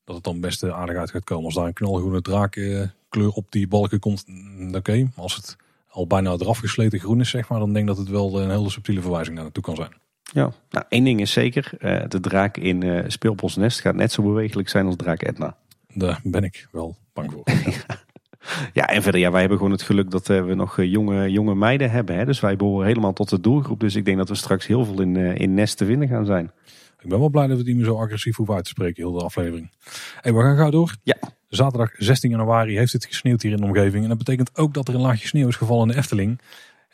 dat 0.04 0.14
het 0.14 0.24
dan 0.24 0.40
best 0.40 0.64
aardig 0.64 0.96
uit 0.96 1.10
gaat 1.10 1.24
komen. 1.24 1.44
Als 1.44 1.54
daar 1.54 1.66
een 1.66 1.72
knalgroene 1.72 2.22
draakkleur 2.22 3.30
op 3.32 3.46
die 3.52 3.68
balken 3.68 3.98
komt, 3.98 4.24
mm, 4.26 4.74
oké. 4.74 4.96
Maar 4.96 5.12
als 5.14 5.36
het 5.36 5.56
al 5.88 6.06
bijna 6.06 6.32
eraf 6.32 6.58
gesleten 6.58 7.00
groen 7.00 7.20
is, 7.20 7.30
zeg 7.30 7.48
maar, 7.48 7.58
dan 7.58 7.72
denk 7.72 7.88
ik 7.88 7.94
dat 7.96 8.04
het 8.04 8.14
wel 8.14 8.40
een 8.40 8.50
hele 8.50 8.70
subtiele 8.70 9.00
verwijzing 9.00 9.34
naar 9.34 9.44
naartoe 9.44 9.62
kan 9.62 9.76
zijn. 9.76 9.92
Ja, 10.32 10.52
nou 10.70 10.84
één 10.88 11.04
ding 11.04 11.20
is 11.20 11.32
zeker. 11.32 11.72
Eh, 11.78 12.08
de 12.08 12.20
draak 12.20 12.56
in 12.56 12.84
uh, 12.84 13.04
Speelbos 13.06 13.56
Nest 13.56 13.80
gaat 13.80 13.94
net 13.94 14.12
zo 14.12 14.22
bewegelijk 14.22 14.68
zijn 14.68 14.86
als 14.86 14.96
draak 14.96 15.26
Edna. 15.26 15.56
Daar 15.94 16.20
ben 16.22 16.42
ik 16.42 16.68
wel 16.72 16.96
bang 17.12 17.32
voor. 17.32 17.44
Ja, 18.72 18.86
en 18.86 19.02
verder, 19.02 19.20
ja, 19.20 19.30
wij 19.30 19.40
hebben 19.40 19.58
gewoon 19.58 19.72
het 19.72 19.82
geluk 19.82 20.10
dat 20.10 20.28
uh, 20.28 20.44
we 20.44 20.54
nog 20.54 20.82
jonge, 20.82 21.30
jonge 21.30 21.54
meiden 21.54 21.90
hebben. 21.90 22.16
Hè? 22.16 22.24
Dus 22.24 22.40
wij 22.40 22.56
behoren 22.56 22.86
helemaal 22.86 23.12
tot 23.12 23.28
de 23.28 23.40
doelgroep. 23.40 23.80
Dus 23.80 23.94
ik 23.94 24.04
denk 24.04 24.16
dat 24.16 24.28
we 24.28 24.34
straks 24.34 24.66
heel 24.66 24.84
veel 24.84 25.00
in, 25.00 25.16
in 25.16 25.54
Nest 25.54 25.76
te 25.76 25.84
vinden 25.84 26.08
gaan 26.08 26.26
zijn. 26.26 26.50
Ik 27.02 27.08
ben 27.08 27.18
wel 27.18 27.28
blij 27.28 27.46
dat 27.46 27.58
we 27.58 27.64
niet 27.64 27.76
meer 27.76 27.84
zo 27.84 27.96
agressief 27.96 28.36
hoeven 28.36 28.54
uit 28.54 28.64
te 28.64 28.70
spreken, 28.70 29.02
heel 29.02 29.12
de 29.12 29.24
aflevering. 29.24 29.70
Hey, 30.20 30.34
we 30.34 30.40
gaan 30.40 30.56
gauw 30.56 30.70
door. 30.70 30.94
Ja. 31.02 31.16
Zaterdag 31.48 31.90
16 31.96 32.30
januari 32.30 32.76
heeft 32.76 32.92
het 32.92 33.04
gesneeuwd 33.04 33.42
hier 33.42 33.52
in 33.52 33.56
de 33.56 33.66
omgeving. 33.66 34.02
En 34.02 34.08
dat 34.08 34.18
betekent 34.18 34.56
ook 34.56 34.74
dat 34.74 34.88
er 34.88 34.94
een 34.94 35.00
laagje 35.00 35.26
sneeuw 35.26 35.48
is 35.48 35.56
gevallen 35.56 35.88
in 35.88 35.92
de 35.92 35.98
Efteling. 35.98 36.40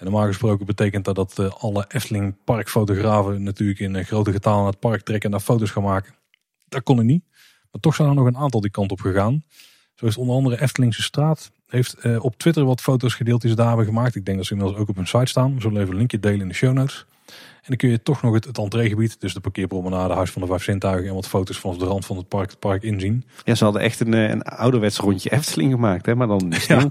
En 0.02 0.10
normaal 0.10 0.26
gesproken 0.26 0.66
betekent 0.66 1.04
dat 1.04 1.14
dat 1.14 1.58
alle 1.58 1.84
Efteling 1.88 2.34
parkfotografen 2.44 3.42
natuurlijk 3.42 3.78
in 3.78 4.04
grote 4.04 4.32
getalen 4.32 4.58
naar 4.58 4.70
het 4.70 4.80
park 4.80 5.02
trekken 5.02 5.30
en 5.30 5.36
daar 5.36 5.46
foto's 5.46 5.70
gaan 5.70 5.82
maken. 5.82 6.14
Dat 6.68 6.82
kon 6.82 6.98
er 6.98 7.04
niet. 7.04 7.24
Maar 7.70 7.80
toch 7.80 7.94
zijn 7.94 8.08
er 8.08 8.14
nog 8.14 8.26
een 8.26 8.36
aantal 8.36 8.60
die 8.60 8.70
kant 8.70 8.90
op 8.90 9.00
gegaan. 9.00 9.44
Zo 9.94 10.06
is 10.06 10.16
onder 10.16 10.34
andere 10.34 10.60
Eftelingse 10.60 11.02
Straat. 11.02 11.50
Heeft 11.66 11.94
eh, 11.94 12.24
op 12.24 12.36
Twitter 12.36 12.64
wat 12.64 12.80
foto's 12.80 13.14
gedeeld 13.14 13.40
die 13.40 13.50
ze 13.50 13.56
daar 13.56 13.68
hebben 13.68 13.86
gemaakt. 13.86 14.14
Ik 14.14 14.24
denk 14.24 14.36
dat 14.36 14.46
ze 14.46 14.52
inmiddels 14.52 14.80
ook 14.80 14.88
op 14.88 14.96
hun 14.96 15.06
site 15.06 15.26
staan. 15.26 15.54
We 15.54 15.60
zullen 15.60 15.80
even 15.80 15.92
een 15.92 15.98
linkje 15.98 16.20
delen 16.20 16.40
in 16.40 16.48
de 16.48 16.54
show 16.54 16.72
notes. 16.72 17.06
En 17.26 17.68
dan 17.68 17.76
kun 17.76 17.88
je 17.88 18.02
toch 18.02 18.22
nog 18.22 18.34
het, 18.34 18.44
het 18.44 18.58
entreegebied, 18.58 19.20
dus 19.20 19.34
de 19.34 19.40
parkeerpromenade, 19.40 20.14
Huis 20.14 20.30
van 20.30 20.42
de 20.42 20.48
Vijf 20.48 20.62
Zintuigen 20.62 21.08
en 21.08 21.14
wat 21.14 21.28
foto's 21.28 21.58
van 21.58 21.78
de 21.78 21.84
rand 21.84 22.06
van 22.06 22.16
het 22.16 22.28
park, 22.28 22.50
het 22.50 22.58
park 22.58 22.82
inzien. 22.82 23.24
Ja, 23.44 23.54
ze 23.54 23.64
hadden 23.64 23.82
echt 23.82 24.00
een, 24.00 24.14
eh, 24.14 24.28
een 24.28 24.42
ouderwets 24.42 24.98
rondje 24.98 25.30
Efteling 25.30 25.72
gemaakt, 25.72 26.06
hè? 26.06 26.14
maar 26.14 26.26
dan 26.26 26.52
Ja. 26.68 26.78
ja, 26.78 26.90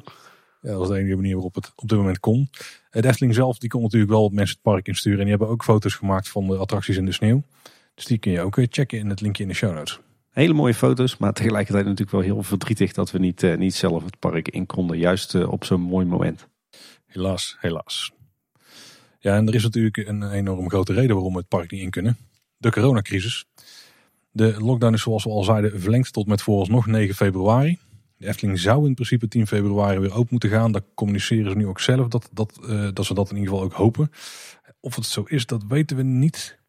dat 0.61 0.77
was 0.77 0.87
de 0.87 0.97
enige 0.97 1.15
manier 1.15 1.33
waarop 1.33 1.55
het 1.55 1.71
op 1.75 1.89
dit 1.89 1.97
moment 1.97 2.19
kon. 2.19 2.49
De 2.91 3.07
Efteling 3.07 3.35
zelf, 3.35 3.57
die 3.57 3.69
kon 3.69 3.81
natuurlijk 3.81 4.11
wel 4.11 4.29
mensen 4.29 4.55
het 4.55 4.63
park 4.63 4.87
insturen. 4.87 5.19
En 5.19 5.25
die 5.25 5.35
hebben 5.35 5.53
ook 5.53 5.63
foto's 5.63 5.95
gemaakt 5.95 6.29
van 6.29 6.47
de 6.47 6.57
attracties 6.57 6.97
in 6.97 7.05
de 7.05 7.11
sneeuw. 7.11 7.43
Dus 7.95 8.05
die 8.05 8.17
kun 8.17 8.31
je 8.31 8.41
ook 8.41 8.57
checken 8.69 8.99
in 8.99 9.09
het 9.09 9.21
linkje 9.21 9.43
in 9.43 9.49
de 9.49 9.55
show 9.55 9.73
notes. 9.73 9.99
Hele 10.29 10.53
mooie 10.53 10.73
foto's, 10.73 11.17
maar 11.17 11.33
tegelijkertijd 11.33 11.85
natuurlijk 11.85 12.11
wel 12.11 12.21
heel 12.21 12.43
verdrietig 12.43 12.93
dat 12.93 13.11
we 13.11 13.19
niet, 13.19 13.43
uh, 13.43 13.57
niet 13.57 13.75
zelf 13.75 14.03
het 14.03 14.19
park 14.19 14.47
in 14.47 14.65
konden. 14.65 14.97
Juist 14.97 15.35
op 15.35 15.63
zo'n 15.63 15.81
mooi 15.81 16.05
moment. 16.05 16.47
Helaas, 17.05 17.57
helaas. 17.59 18.11
Ja, 19.19 19.35
en 19.35 19.47
er 19.47 19.55
is 19.55 19.63
natuurlijk 19.63 19.97
een 19.97 20.31
enorm 20.31 20.69
grote 20.69 20.93
reden 20.93 21.15
waarom 21.15 21.33
we 21.33 21.39
het 21.39 21.47
park 21.47 21.71
niet 21.71 21.81
in 21.81 21.89
kunnen. 21.89 22.17
De 22.57 22.71
coronacrisis. 22.71 23.45
De 24.31 24.55
lockdown 24.59 24.93
is 24.93 25.01
zoals 25.01 25.23
we 25.23 25.29
al 25.29 25.43
zeiden 25.43 25.81
verlengd 25.81 26.13
tot 26.13 26.27
met 26.27 26.41
vooralsnog 26.41 26.85
9 26.85 27.15
februari. 27.15 27.77
De 28.21 28.27
Efteling 28.27 28.59
zou 28.59 28.87
in 28.87 28.93
principe 28.93 29.27
10 29.27 29.47
februari 29.47 29.99
weer 29.99 30.13
open 30.13 30.27
moeten 30.29 30.49
gaan. 30.49 30.71
Daar 30.71 30.81
communiceren 30.93 31.51
ze 31.51 31.57
nu 31.57 31.67
ook 31.67 31.79
zelf 31.79 32.07
dat, 32.07 32.29
dat, 32.31 32.59
uh, 32.63 32.89
dat 32.93 33.05
ze 33.05 33.13
dat 33.13 33.29
in 33.29 33.35
ieder 33.37 33.51
geval 33.51 33.65
ook 33.65 33.73
hopen. 33.73 34.11
Of 34.79 34.95
het 34.95 35.05
zo 35.05 35.23
is, 35.23 35.45
dat 35.45 35.63
weten 35.67 35.97
we 35.97 36.03
niet. 36.03 36.59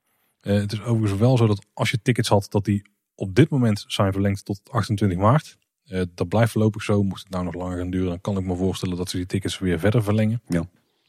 het 0.40 0.72
is 0.72 0.82
overigens 0.82 1.20
wel 1.20 1.36
zo 1.36 1.46
dat 1.46 1.66
als 1.74 1.90
je 1.90 2.02
tickets 2.02 2.28
had, 2.28 2.46
dat 2.50 2.64
die 2.64 2.82
op 3.14 3.34
dit 3.34 3.50
moment 3.50 3.84
zijn 3.86 4.12
verlengd 4.12 4.44
tot 4.44 4.60
28 4.70 5.18
maart. 5.18 5.58
Uh, 5.86 6.02
dat 6.14 6.28
blijft 6.28 6.52
voorlopig 6.52 6.82
zo. 6.82 7.02
Mocht 7.02 7.22
het 7.22 7.32
nou 7.32 7.44
nog 7.44 7.54
langer 7.54 7.78
gaan 7.78 7.90
duren, 7.90 8.08
dan 8.08 8.20
kan 8.20 8.38
ik 8.38 8.44
me 8.44 8.56
voorstellen 8.56 8.96
dat 8.96 9.10
ze 9.10 9.16
die 9.16 9.26
tickets 9.26 9.58
weer 9.58 9.78
verder 9.78 10.02
verlengen. 10.02 10.42
Ja. 10.46 10.64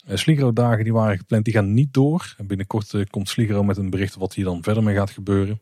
Uh, 0.07 0.77
die 0.83 0.93
waren 0.93 1.17
gepland, 1.17 1.45
die 1.45 1.53
gaan 1.53 1.73
niet 1.73 1.93
door. 1.93 2.35
En 2.37 2.47
binnenkort 2.47 2.93
uh, 2.93 3.05
komt 3.09 3.29
Sligro 3.29 3.63
met 3.63 3.77
een 3.77 3.89
bericht 3.89 4.15
wat 4.15 4.33
hier 4.33 4.45
dan 4.45 4.63
verder 4.63 4.83
mee 4.83 4.95
gaat 4.95 5.11
gebeuren. 5.11 5.61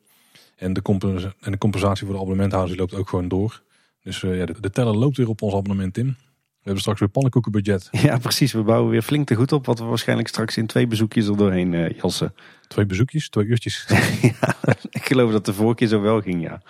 En 0.55 0.73
de, 0.73 1.33
en 1.39 1.51
de 1.51 1.57
compensatie 1.57 2.05
voor 2.05 2.15
de 2.15 2.21
abonnementhouders 2.21 2.79
loopt 2.79 2.93
ook 2.93 3.09
gewoon 3.09 3.27
door. 3.27 3.61
Dus 4.03 4.21
ja, 4.21 4.45
de, 4.45 4.55
de, 4.59 4.69
teller 4.69 4.95
loopt 4.95 5.17
weer 5.17 5.29
op 5.29 5.41
ons 5.41 5.53
abonnement 5.53 5.97
in. 5.97 6.05
We 6.05 6.67
hebben 6.67 6.81
straks 6.81 6.99
weer 6.99 7.09
pannenkoekenbudget. 7.09 7.89
Ja, 8.07 8.17
precies. 8.17 8.53
We 8.53 8.63
bouwen 8.63 8.91
weer 8.91 9.01
flink 9.01 9.27
te 9.27 9.35
goed 9.35 9.51
op. 9.51 9.65
Wat 9.65 9.79
we 9.79 9.85
waarschijnlijk 9.85 10.27
straks 10.27 10.57
in 10.57 10.67
twee 10.67 10.87
bezoekjes 10.87 11.27
er 11.27 11.37
doorheen 11.37 11.73
uh, 11.73 11.89
jassen. 11.89 12.33
Twee 12.67 12.85
bezoekjes? 12.85 13.29
Twee 13.29 13.45
uurtjes? 13.45 13.85
ja, 14.41 14.55
ik 14.89 15.05
geloof 15.05 15.31
dat 15.31 15.45
de 15.45 15.53
vorige 15.53 15.75
keer 15.75 15.87
zo 15.87 16.01
wel 16.01 16.21
ging, 16.21 16.41
ja. 16.41 16.61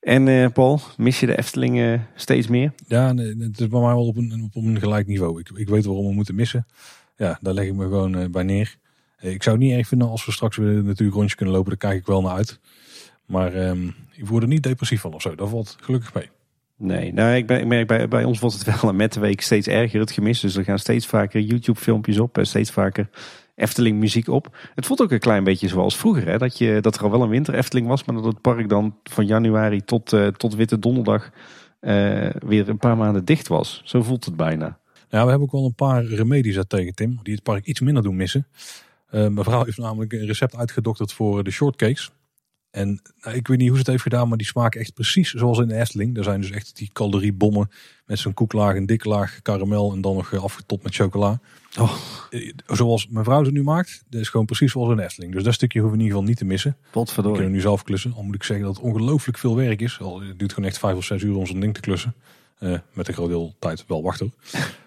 En 0.00 0.26
uh, 0.26 0.48
Paul, 0.52 0.80
mis 0.96 1.20
je 1.20 1.26
de 1.26 1.38
Efteling 1.38 2.00
steeds 2.14 2.46
meer? 2.46 2.72
Ja, 2.86 3.12
nee, 3.12 3.36
het 3.38 3.60
is 3.60 3.68
bij 3.68 3.80
mij 3.80 3.94
wel 3.94 4.06
op 4.06 4.16
een, 4.16 4.50
op 4.54 4.54
een 4.54 4.78
gelijk 4.78 5.06
niveau. 5.06 5.40
Ik, 5.40 5.48
ik 5.54 5.68
weet 5.68 5.84
waarom 5.84 6.06
we 6.06 6.12
moeten 6.12 6.34
missen. 6.34 6.66
Ja, 7.16 7.38
daar 7.40 7.54
leg 7.54 7.66
ik 7.66 7.74
me 7.74 7.82
gewoon 7.82 8.30
bij 8.30 8.42
neer. 8.42 8.76
Ik 9.20 9.42
zou 9.42 9.56
het 9.56 9.64
niet 9.64 9.74
erg 9.74 9.88
vinden 9.88 10.08
als 10.08 10.26
we 10.26 10.32
straks 10.32 10.56
weer 10.56 10.84
natuurlijk 10.84 11.16
rondje 11.16 11.36
kunnen 11.36 11.54
lopen. 11.54 11.70
Daar 11.70 11.90
kijk 11.90 12.00
ik 12.00 12.06
wel 12.06 12.22
naar 12.22 12.32
uit. 12.32 12.60
Maar 13.26 13.68
um, 13.68 13.94
ik 14.12 14.26
word 14.26 14.42
er 14.42 14.48
niet 14.48 14.62
depressief 14.62 15.00
van 15.00 15.14
of 15.14 15.22
zo. 15.22 15.34
Dat 15.34 15.48
valt 15.48 15.76
gelukkig 15.80 16.14
mee. 16.14 16.30
Nee, 16.76 17.12
nou, 17.12 17.34
ik, 17.34 17.46
ben, 17.46 17.60
ik 17.60 17.66
merk 17.66 17.86
bij, 17.86 18.08
bij 18.08 18.24
ons 18.24 18.40
wordt 18.40 18.58
het 18.58 18.80
wel 18.80 18.92
met 18.92 19.12
de 19.12 19.20
week 19.20 19.40
steeds 19.40 19.66
erger 19.66 20.00
het 20.00 20.12
gemis. 20.12 20.40
Dus 20.40 20.56
er 20.56 20.64
gaan 20.64 20.78
steeds 20.78 21.06
vaker 21.06 21.40
YouTube 21.40 21.80
filmpjes 21.80 22.18
op 22.18 22.38
en 22.38 22.46
steeds 22.46 22.70
vaker 22.70 23.08
Efteling 23.56 23.98
muziek 23.98 24.28
op. 24.28 24.56
Het 24.74 24.86
voelt 24.86 25.02
ook 25.02 25.10
een 25.10 25.18
klein 25.18 25.44
beetje 25.44 25.68
zoals 25.68 25.96
vroeger. 25.96 26.26
Hè? 26.26 26.38
Dat, 26.38 26.58
je, 26.58 26.78
dat 26.80 26.96
er 26.96 27.02
al 27.02 27.10
wel 27.10 27.22
een 27.22 27.28
winter 27.28 27.54
Efteling 27.54 27.86
was, 27.86 28.04
maar 28.04 28.14
dat 28.14 28.24
het 28.24 28.40
park 28.40 28.68
dan 28.68 28.96
van 29.02 29.26
januari 29.26 29.80
tot, 29.80 30.12
uh, 30.12 30.26
tot 30.26 30.54
Witte 30.54 30.78
Donderdag 30.78 31.30
uh, 31.80 32.30
weer 32.46 32.68
een 32.68 32.78
paar 32.78 32.96
maanden 32.96 33.24
dicht 33.24 33.48
was. 33.48 33.80
Zo 33.84 34.02
voelt 34.02 34.24
het 34.24 34.36
bijna. 34.36 34.78
Ja, 35.08 35.24
we 35.24 35.30
hebben 35.30 35.40
ook 35.40 35.52
wel 35.52 35.64
een 35.64 35.74
paar 35.74 36.04
remedies 36.04 36.58
tegen 36.66 36.94
Tim, 36.94 37.18
die 37.22 37.34
het 37.34 37.42
park 37.42 37.66
iets 37.66 37.80
minder 37.80 38.02
doen 38.02 38.16
missen. 38.16 38.46
Uh, 39.10 39.28
mevrouw 39.28 39.64
heeft 39.64 39.78
namelijk 39.78 40.12
een 40.12 40.26
recept 40.26 40.56
uitgedokterd 40.56 41.12
voor 41.12 41.44
de 41.44 41.50
shortcakes. 41.50 42.12
En 42.74 43.00
nou, 43.22 43.36
ik 43.36 43.48
weet 43.48 43.58
niet 43.58 43.66
hoe 43.68 43.76
ze 43.76 43.82
het 43.82 43.90
heeft 43.90 44.02
gedaan, 44.02 44.28
maar 44.28 44.38
die 44.38 44.46
smaken 44.46 44.80
echt 44.80 44.94
precies 44.94 45.32
zoals 45.32 45.58
in 45.58 45.68
de 45.68 45.74
Efteling. 45.74 46.16
Er 46.16 46.24
zijn 46.24 46.40
dus 46.40 46.50
echt 46.50 46.76
die 46.76 46.90
caloriebommen 46.92 47.70
met 48.06 48.18
zo'n 48.18 48.34
koeklaag, 48.34 48.76
een 48.76 48.86
dikke 48.86 49.08
laag 49.08 49.42
karamel 49.42 49.92
en 49.92 50.00
dan 50.00 50.14
nog 50.14 50.34
afgetopt 50.34 50.82
met 50.82 50.94
chocola. 50.94 51.40
Oh. 51.78 51.94
Zoals 52.66 53.08
mijn 53.08 53.24
vrouw 53.24 53.44
ze 53.44 53.50
nu 53.50 53.62
maakt, 53.62 54.04
dat 54.08 54.20
is 54.20 54.28
gewoon 54.28 54.46
precies 54.46 54.72
zoals 54.72 54.90
in 54.90 54.96
de 54.96 55.02
Efteling. 55.02 55.32
Dus 55.32 55.42
dat 55.42 55.54
stukje 55.54 55.80
hoeven 55.80 55.98
we 55.98 56.04
in 56.04 56.10
ieder 56.10 56.20
geval 56.20 56.34
niet 56.34 56.48
te 56.48 56.52
missen. 56.52 56.76
Wat 56.92 57.14
We 57.14 57.22
kunnen 57.22 57.50
nu 57.50 57.60
zelf 57.60 57.82
klussen. 57.82 58.12
Al 58.12 58.22
moet 58.22 58.34
ik 58.34 58.42
zeggen 58.42 58.66
dat 58.66 58.76
het 58.76 58.84
ongelooflijk 58.84 59.38
veel 59.38 59.56
werk 59.56 59.80
is. 59.80 60.00
Al, 60.00 60.20
het 60.20 60.38
duurt 60.38 60.52
gewoon 60.52 60.68
echt 60.68 60.78
vijf 60.78 60.96
of 60.96 61.04
zes 61.04 61.22
uur 61.22 61.36
om 61.36 61.46
zo'n 61.46 61.60
ding 61.60 61.74
te 61.74 61.80
klussen. 61.80 62.14
Uh, 62.60 62.78
met 62.92 63.08
een 63.08 63.14
groot 63.14 63.28
deel 63.28 63.54
tijd 63.58 63.84
wel 63.86 64.02
wachten. 64.02 64.34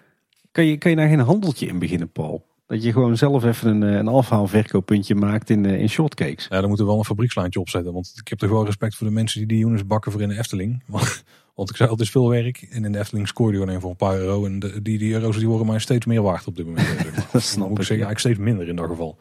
kan, 0.52 0.66
je, 0.66 0.78
kan 0.78 0.92
je 0.92 0.98
daar 0.98 1.08
geen 1.08 1.20
handeltje 1.20 1.68
in 1.68 1.80
beginnen, 1.80 2.10
Paul? 2.10 2.46
Dat 2.68 2.84
je 2.84 2.92
gewoon 2.92 3.18
zelf 3.18 3.44
even 3.44 3.70
een, 3.70 3.82
een 3.82 4.08
afhaalverkooppuntje 4.08 5.16
maakt 5.16 5.50
in, 5.50 5.66
in 5.66 5.90
shortcakes. 5.90 6.48
Ja, 6.50 6.60
dan 6.60 6.68
moeten 6.68 6.86
we 6.86 6.92
wel 6.92 7.00
een 7.00 7.08
fabriekslijntje 7.08 7.60
opzetten. 7.60 7.94
Want 7.94 8.14
ik 8.16 8.28
heb 8.28 8.40
toch 8.40 8.50
wel 8.50 8.66
respect 8.66 8.96
voor 8.96 9.08
de 9.08 9.14
mensen 9.14 9.40
die 9.40 9.48
die 9.48 9.58
jongens 9.58 9.86
bakken 9.86 10.12
voor 10.12 10.22
in 10.22 10.30
de 10.30 10.38
Efteling. 10.38 10.84
Want 10.86 11.24
Want 11.56 11.70
ik 11.70 11.76
zei, 11.76 11.90
het 11.90 12.00
is 12.00 12.10
veel 12.10 12.30
werk. 12.30 12.68
En 12.70 12.86
in 12.86 12.92
de 12.92 13.00
Efteling 13.00 13.28
scoorde 13.28 13.58
je 13.58 13.64
alleen 13.64 13.82
voor 13.82 13.90
een 13.90 13.96
paar 13.96 14.18
euro. 14.18 14.46
En 14.46 14.60
de, 14.60 14.82
die, 14.82 14.98
die 14.98 15.14
euro's 15.14 15.38
die 15.38 15.48
worden 15.48 15.68
mij 15.68 15.80
steeds 15.80 16.06
meer 16.06 16.22
waard 16.22 16.48
op 16.48 16.56
dit 16.56 16.66
moment. 16.66 16.88
Zeg 16.88 17.16
maar. 17.16 17.28
Dat 17.32 17.42
snap 17.42 17.70
moet 17.70 17.80
ik 17.80 17.86
zeggen, 17.86 18.06
eigenlijk 18.06 18.20
steeds 18.20 18.40
minder 18.40 18.68
in 18.68 18.76
dat 18.76 18.88
geval. 18.88 19.18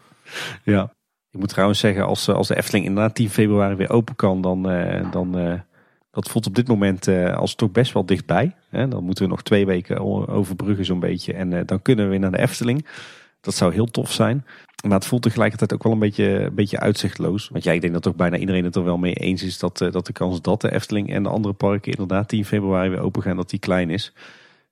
Ja. 0.63 0.95
Ik 1.31 1.41
moet 1.41 1.49
trouwens 1.49 1.79
zeggen, 1.79 2.07
als, 2.07 2.29
eh, 2.29 2.35
als 2.35 2.49
de 2.49 2.57
Efteling 2.57 2.85
inderdaad 2.85 3.15
10 3.15 3.31
februari 3.31 3.75
weer 3.75 3.91
open 3.91 4.17
kan, 4.17 4.41
dan, 4.41 4.71
eh, 4.71 5.13
dan 5.13 5.39
eh, 5.39 5.61
dat 6.17 6.29
voelt 6.29 6.47
op 6.47 6.55
dit 6.55 6.69
moment 6.69 7.09
eh, 7.09 7.37
als 7.37 7.55
toch 7.55 7.71
best 7.71 7.93
wel 7.93 8.07
dichtbij. 8.07 8.55
Hè? 8.69 8.89
Dan 8.89 9.05
moeten 9.05 9.25
we 9.25 9.31
nog 9.31 9.43
twee 9.43 9.67
weken 9.67 10.29
overbruggen 10.29 10.85
zo'n 10.85 11.01
beetje. 11.01 11.33
En 11.33 11.53
eh, 11.53 11.61
dan 11.67 11.83
kunnen 11.83 12.05
we 12.05 12.11
weer 12.11 12.21
naar 12.21 12.31
de 12.31 12.39
Efteling. 12.39 12.87
Dat 13.41 13.55
zou 13.55 13.73
heel 13.73 13.87
tof 13.87 14.13
zijn. 14.13 14.45
Maar 14.87 14.99
het 14.99 15.07
voelt 15.07 15.23
tegelijkertijd 15.23 15.73
ook 15.73 15.83
wel 15.83 15.93
een 15.93 15.99
beetje, 15.99 16.25
een 16.25 16.55
beetje 16.55 16.81
uitzichtloos. 16.81 17.49
Want 17.49 17.65
ja, 17.65 17.73
ik 17.73 17.81
denk 17.81 17.93
dat 17.93 18.03
toch 18.03 18.17
bijna 18.17 18.37
iedereen 18.37 18.65
het 18.65 18.77
er 18.77 18.85
wel 18.85 18.99
mee 18.99 19.15
eens 19.15 19.43
is 19.43 19.59
dat, 19.59 19.81
eh, 19.81 19.93
dat 19.93 20.07
de 20.07 20.13
kans 20.13 20.43
dat 20.43 20.61
de 20.61 20.73
Efteling 20.73 21.13
en 21.13 21.23
de 21.23 21.29
andere 21.29 21.55
parken 21.55 21.93
inderdaad 21.93 22.29
10 22.29 22.45
februari 22.45 22.89
weer 22.89 23.01
open 23.01 23.23
gaan, 23.23 23.37
dat 23.37 23.51
die 23.51 23.59
klein 23.59 23.91
is. 23.91 24.13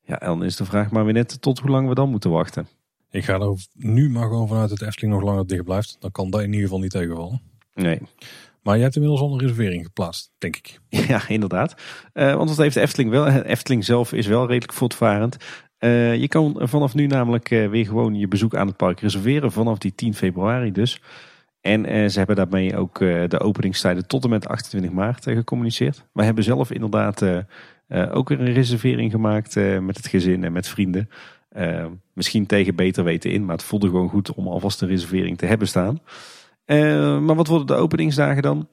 Ja, 0.02 0.20
en 0.20 0.26
dan 0.26 0.44
is 0.44 0.56
de 0.56 0.64
vraag 0.64 0.90
maar 0.90 1.04
weer 1.04 1.12
net 1.12 1.40
tot 1.42 1.58
hoe 1.58 1.70
lang 1.70 1.88
we 1.88 1.94
dan 1.94 2.10
moeten 2.10 2.30
wachten. 2.30 2.68
Ik 3.10 3.24
ga 3.24 3.40
er 3.40 3.56
nu 3.72 4.10
maar 4.10 4.28
gewoon 4.28 4.48
vanuit 4.48 4.68
dat 4.68 4.78
de 4.78 4.86
Efteling 4.86 5.14
nog 5.14 5.22
langer 5.22 5.46
dicht 5.46 5.64
blijft. 5.64 5.96
Dan 6.00 6.10
kan 6.10 6.30
dat 6.30 6.40
in 6.40 6.46
ieder 6.46 6.62
geval 6.62 6.78
niet 6.80 6.90
tegenvallen. 6.90 7.42
Nee, 7.74 8.00
Maar 8.62 8.76
je 8.76 8.82
hebt 8.82 8.94
inmiddels 8.94 9.20
al 9.22 9.32
een 9.32 9.40
reservering 9.40 9.84
geplaatst, 9.84 10.30
denk 10.38 10.56
ik. 10.56 10.80
Ja, 11.08 11.28
inderdaad. 11.28 11.74
Eh, 12.12 12.34
want 12.34 12.48
wat 12.48 12.58
heeft 12.58 12.74
de 12.74 12.80
Efteling 12.80 13.10
wel? 13.10 13.28
Efteling 13.28 13.84
zelf 13.84 14.12
is 14.12 14.26
wel 14.26 14.46
redelijk 14.46 14.72
voortvarend. 14.72 15.36
Eh, 15.78 16.16
je 16.16 16.28
kan 16.28 16.56
vanaf 16.58 16.94
nu 16.94 17.06
namelijk 17.06 17.50
eh, 17.50 17.68
weer 17.68 17.86
gewoon 17.86 18.14
je 18.14 18.28
bezoek 18.28 18.54
aan 18.54 18.66
het 18.66 18.76
park 18.76 19.00
reserveren. 19.00 19.52
Vanaf 19.52 19.78
die 19.78 19.94
10 19.94 20.14
februari 20.14 20.72
dus. 20.72 21.02
En 21.60 21.86
eh, 21.86 22.08
ze 22.08 22.18
hebben 22.18 22.36
daarmee 22.36 22.76
ook 22.76 22.98
de 22.98 23.40
openingstijden 23.40 24.06
tot 24.06 24.24
en 24.24 24.30
met 24.30 24.48
28 24.48 24.90
maart 24.90 25.24
gecommuniceerd. 25.24 26.06
Wij 26.12 26.24
hebben 26.24 26.44
zelf 26.44 26.70
inderdaad 26.70 27.24
ook 27.88 28.28
weer 28.28 28.40
een 28.40 28.52
reservering 28.52 29.10
gemaakt 29.10 29.54
met 29.80 29.96
het 29.96 30.06
gezin 30.06 30.44
en 30.44 30.52
met 30.52 30.68
vrienden. 30.68 31.08
Misschien 32.12 32.46
tegen 32.46 32.74
beter 32.74 33.04
weten 33.04 33.30
in, 33.30 33.44
maar 33.44 33.56
het 33.56 33.64
voelde 33.64 33.86
gewoon 33.86 34.08
goed 34.08 34.34
om 34.34 34.48
alvast 34.48 34.82
een 34.82 34.88
reservering 34.88 35.38
te 35.38 35.46
hebben 35.46 35.68
staan. 35.68 36.00
Maar 37.24 37.34
wat 37.34 37.46
worden 37.46 37.66
de 37.66 37.74
openingsdagen 37.74 38.42
dan? 38.42 38.68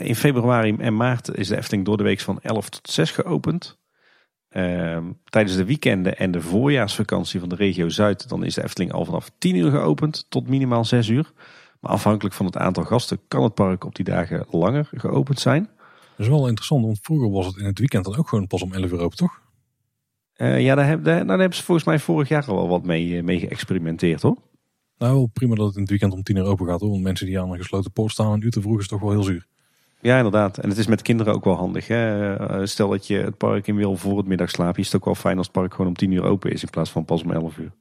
In 0.00 0.16
februari 0.16 0.76
en 0.78 0.96
maart 0.96 1.34
is 1.34 1.48
de 1.48 1.56
Efteling 1.56 1.84
door 1.84 1.96
de 1.96 2.02
week 2.02 2.20
van 2.20 2.40
11 2.40 2.68
tot 2.68 2.90
6 2.90 3.10
geopend. 3.10 3.81
Ehm, 4.52 5.04
tijdens 5.24 5.56
de 5.56 5.64
weekenden 5.64 6.18
en 6.18 6.30
de 6.30 6.40
voorjaarsvakantie 6.40 7.40
van 7.40 7.48
de 7.48 7.54
regio 7.54 7.88
Zuid, 7.88 8.28
dan 8.28 8.44
is 8.44 8.54
de 8.54 8.62
Efteling 8.62 8.92
al 8.92 9.04
vanaf 9.04 9.30
10 9.38 9.56
uur 9.56 9.70
geopend 9.70 10.26
tot 10.28 10.48
minimaal 10.48 10.84
6 10.84 11.08
uur. 11.08 11.32
Maar 11.80 11.90
afhankelijk 11.90 12.34
van 12.34 12.46
het 12.46 12.56
aantal 12.56 12.84
gasten 12.84 13.18
kan 13.28 13.42
het 13.42 13.54
park 13.54 13.84
op 13.84 13.94
die 13.94 14.04
dagen 14.04 14.46
langer 14.50 14.88
geopend 14.94 15.40
zijn. 15.40 15.62
Dat 16.16 16.26
is 16.26 16.28
wel 16.28 16.46
interessant, 16.46 16.84
want 16.84 16.98
vroeger 17.02 17.30
was 17.30 17.46
het 17.46 17.56
in 17.56 17.64
het 17.64 17.78
weekend 17.78 18.04
dan 18.04 18.16
ook 18.16 18.28
gewoon 18.28 18.46
pas 18.46 18.62
om 18.62 18.72
11 18.72 18.90
uur 18.90 19.00
open, 19.00 19.16
toch? 19.16 19.40
Eh, 20.32 20.60
ja, 20.60 20.74
daar, 20.74 20.88
heb, 20.88 21.04
daar, 21.04 21.26
daar 21.26 21.38
hebben 21.38 21.56
ze 21.56 21.64
volgens 21.64 21.86
mij 21.86 21.98
vorig 21.98 22.28
jaar 22.28 22.44
al 22.46 22.56
wel 22.56 22.68
wat 22.68 22.84
mee, 22.84 23.16
eh, 23.16 23.22
mee 23.22 23.38
geëxperimenteerd 23.38 24.22
hoor. 24.22 24.36
Nou, 24.98 25.28
prima 25.32 25.54
dat 25.54 25.66
het 25.66 25.74
in 25.74 25.80
het 25.80 25.90
weekend 25.90 26.12
om 26.12 26.22
10 26.22 26.36
uur 26.36 26.44
open 26.44 26.66
gaat, 26.66 26.80
hoor. 26.80 26.90
Want 26.90 27.02
mensen 27.02 27.26
die 27.26 27.40
aan 27.40 27.50
een 27.50 27.58
gesloten 27.58 27.92
poort 27.92 28.12
staan 28.12 28.32
een 28.32 28.44
uur 28.44 28.50
te 28.50 28.60
vroeg 28.60 28.80
is 28.80 28.88
toch 28.88 29.00
wel 29.00 29.10
heel 29.10 29.22
zuur. 29.22 29.46
Ja, 30.02 30.16
inderdaad. 30.16 30.58
En 30.58 30.68
het 30.68 30.78
is 30.78 30.86
met 30.86 31.02
kinderen 31.02 31.34
ook 31.34 31.44
wel 31.44 31.56
handig. 31.56 31.86
Hè? 31.86 32.34
Eh, 32.36 32.60
Stel 32.66 32.88
dat 32.88 33.06
je 33.06 33.16
het 33.16 33.36
park 33.36 33.66
in 33.66 33.76
wil 33.76 33.96
voor 33.96 34.16
het 34.16 34.26
middagslaapje, 34.26 34.80
is 34.80 34.86
het 34.86 34.96
ook 34.96 35.04
wel 35.04 35.14
fijn 35.14 35.36
als 35.36 35.46
het 35.46 35.56
park 35.56 35.70
gewoon 35.70 35.86
om 35.86 35.94
10 35.94 36.10
uur 36.10 36.24
open 36.24 36.52
is 36.52 36.62
in 36.62 36.70
plaats 36.70 36.90
van 36.90 37.04
pas 37.04 37.22
om 37.22 37.30
11 37.30 37.58
uur. 37.58 37.72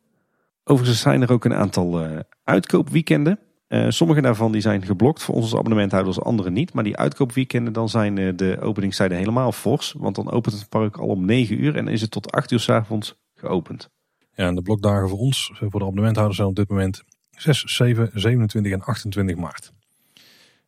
Overigens 0.64 1.02
zijn 1.02 1.22
er 1.22 1.32
ook 1.32 1.46
een 1.46 1.54
aantal 1.54 2.02
eh, 2.02 2.20
uitkoopweekenden. 2.44 3.40
Eh, 3.68 3.86
sommige 3.90 4.22
daarvan 4.22 4.52
die 4.52 4.62
zijn 4.62 4.86
geblokt 4.86 5.24
voor 5.24 5.36
onze 5.36 5.58
abonnementhouders, 5.58 6.22
andere 6.22 6.50
niet. 6.50 6.74
Maar 6.74 6.84
die 6.84 6.98
uitkoopweekenden, 6.98 7.74
dan 7.74 7.90
zijn 7.90 8.36
de 8.36 8.58
openingstijden 8.62 9.18
helemaal 9.18 9.52
fors. 9.52 9.96
Want 9.98 10.16
dan 10.16 10.32
opent 10.32 10.56
het 10.56 10.70
park 10.70 10.98
al 10.98 11.08
om 11.08 11.26
9 11.26 11.64
uur 11.64 11.76
en 11.76 11.88
is 11.88 12.02
het 12.02 12.12
tot 12.12 12.32
8 12.32 12.52
uur 12.52 12.60
's 12.60 12.70
avonds 12.70 13.16
geopend. 13.36 13.90
Ja, 14.34 14.48
en 14.48 14.56
de 14.56 14.62
blokdagen 14.62 15.10
voor 15.10 15.20
ons, 15.20 15.52
voor 15.54 15.80
de 15.80 15.86
abonnementhouders, 15.86 16.38
zijn 16.38 16.50
op 16.50 16.56
dit 16.56 16.70
moment 16.70 17.04
6, 17.30 17.64
7, 17.64 18.10
27 18.14 18.72
en 18.72 18.82
28 18.82 19.36
maart. 19.36 19.72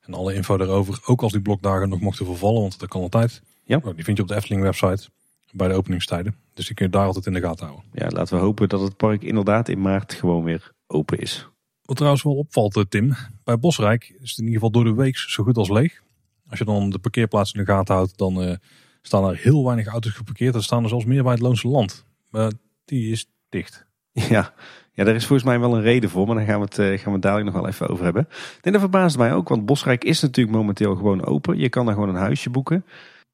En 0.06 0.14
alle 0.14 0.34
info 0.34 0.58
daarover, 0.58 1.00
ook 1.06 1.22
als 1.22 1.32
die 1.32 1.42
blokdagen 1.42 1.90
nog 1.90 2.00
mochten 2.00 2.26
vervallen, 2.26 2.62
want 2.62 2.80
dat 2.80 2.90
kan 2.90 3.02
altijd. 3.02 3.42
Ja. 3.64 3.78
Oh, 3.84 3.96
Die 3.96 4.04
vind 4.04 4.18
je 4.18 4.24
op 4.24 4.30
de 4.30 4.36
Efteling 4.36 4.62
website 4.62 5.10
bij 5.52 5.68
de 5.68 5.74
openingstijden. 5.74 6.36
Dus 6.54 6.66
die 6.66 6.76
kun 6.76 6.86
je 6.86 6.92
daar 6.92 7.06
altijd 7.06 7.26
in 7.26 7.34
de 7.34 7.42
gaten 7.42 7.66
houden. 7.66 7.86
Ja, 7.94 8.08
laten 8.10 8.38
we 8.38 8.44
hopen 8.44 8.70
dat 8.70 8.82
het 8.82 8.98
park 8.98 9.24
inderdaad 9.24 9.70
in 9.70 9.82
maart 9.82 10.14
gewoon 10.14 10.44
weer 10.44 10.72
open 10.88 11.20
is. 11.20 11.48
Wat 11.82 11.96
trouwens 11.96 12.24
wel 12.24 12.36
opvalt, 12.36 12.76
eh, 12.76 12.84
Tim, 12.90 13.14
bij 13.44 13.60
Bosrijk 13.60 14.16
is 14.20 14.30
het 14.30 14.40
in 14.40 14.46
ieder 14.46 14.54
geval 14.54 14.72
door 14.72 14.84
de 14.84 15.02
week 15.02 15.18
zo 15.18 15.44
goed 15.44 15.58
als 15.58 15.70
leeg. 15.70 16.02
Als 16.50 16.60
je 16.60 16.66
dan 16.66 16.90
de 16.90 17.00
parkeerplaats 17.00 17.54
in 17.54 17.60
de 17.60 17.72
gaten 17.72 17.96
houdt, 17.96 18.18
dan 18.18 18.42
eh, 18.42 18.56
staan 19.02 19.30
er 19.30 19.38
heel 19.38 19.66
weinig 19.66 19.88
auto's 19.88 20.12
geparkeerd. 20.12 20.56
Er 20.56 20.64
staan 20.64 20.84
er 20.84 20.90
zelfs 20.90 21.06
meer 21.06 21.24
bij 21.24 21.32
het 21.32 21.42
Loonse 21.42 21.68
Land. 21.68 22.06
Maar 22.30 22.52
die 22.86 23.12
is 23.12 23.26
dicht. 23.50 23.86
Ja, 24.12 24.54
ja, 24.94 25.04
daar 25.04 25.16
is 25.16 25.26
volgens 25.26 25.48
mij 25.48 25.60
wel 25.60 25.76
een 25.76 25.82
reden 25.82 26.10
voor, 26.10 26.28
maar 26.28 26.36
daar 26.36 26.46
gaan 26.46 26.60
we 26.60 26.66
het, 26.66 26.80
eh, 26.80 26.86
gaan 26.86 27.06
we 27.06 27.12
het 27.12 27.22
dadelijk 27.22 27.52
nog 27.52 27.62
wel 27.62 27.72
even 27.72 27.88
over 27.88 28.04
hebben. 28.04 28.28
En 28.62 28.72
dat 28.72 28.82
verbaast 28.82 29.18
mij 29.18 29.34
ook, 29.34 29.50
want 29.50 29.66
Bosrijk 29.66 30.04
is 30.04 30.22
natuurlijk 30.22 30.58
momenteel 30.58 30.96
gewoon 30.96 31.26
open. 31.26 31.58
Je 31.58 31.70
kan 31.70 31.86
daar 31.86 31.94
gewoon 31.94 32.10
een 32.10 32.16
huisje 32.16 32.50
boeken. 32.50 32.86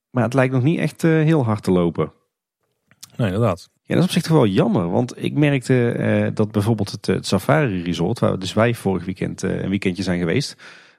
Maar 0.10 0.24
het 0.24 0.34
lijkt 0.34 0.54
nog 0.54 0.64
niet 0.64 0.80
echt 0.80 1.04
eh, 1.04 1.12
heel 1.12 1.46
hard 1.46 1.64
te 1.64 1.72
lopen. 1.72 2.12
Nee, 3.16 3.28
inderdaad. 3.28 3.70
Ja, 3.90 3.96
dat 3.96 4.04
is 4.04 4.10
op 4.10 4.16
zich 4.16 4.24
toch 4.24 4.38
wel 4.38 4.48
jammer, 4.48 4.90
want 4.90 5.24
ik 5.24 5.34
merkte 5.34 5.92
eh, 5.92 6.28
dat 6.34 6.52
bijvoorbeeld 6.52 6.92
het, 6.92 7.06
het 7.06 7.28
Safari 7.28 7.84
Resort, 7.84 8.20
waar 8.20 8.40
dus 8.40 8.54
wij 8.54 8.74
vorig 8.74 9.06
weekend 9.06 9.44
eh, 9.44 9.62
een 9.62 9.70
weekendje 9.70 10.04
zijn 10.04 10.20
geweest, 10.20 10.56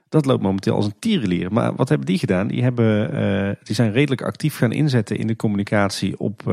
dat 0.09 0.25
loopt 0.25 0.41
momenteel 0.41 0.75
als 0.75 0.85
een 0.85 0.99
tierenlier. 0.99 1.53
Maar 1.53 1.75
wat 1.75 1.89
hebben 1.89 2.07
die 2.07 2.17
gedaan? 2.17 2.47
Die, 2.47 2.63
hebben, 2.63 3.13
eh, 3.13 3.55
die 3.63 3.75
zijn 3.75 3.91
redelijk 3.91 4.21
actief 4.21 4.57
gaan 4.57 4.71
inzetten 4.71 5.17
in 5.17 5.27
de 5.27 5.35
communicatie 5.35 6.19
op 6.19 6.43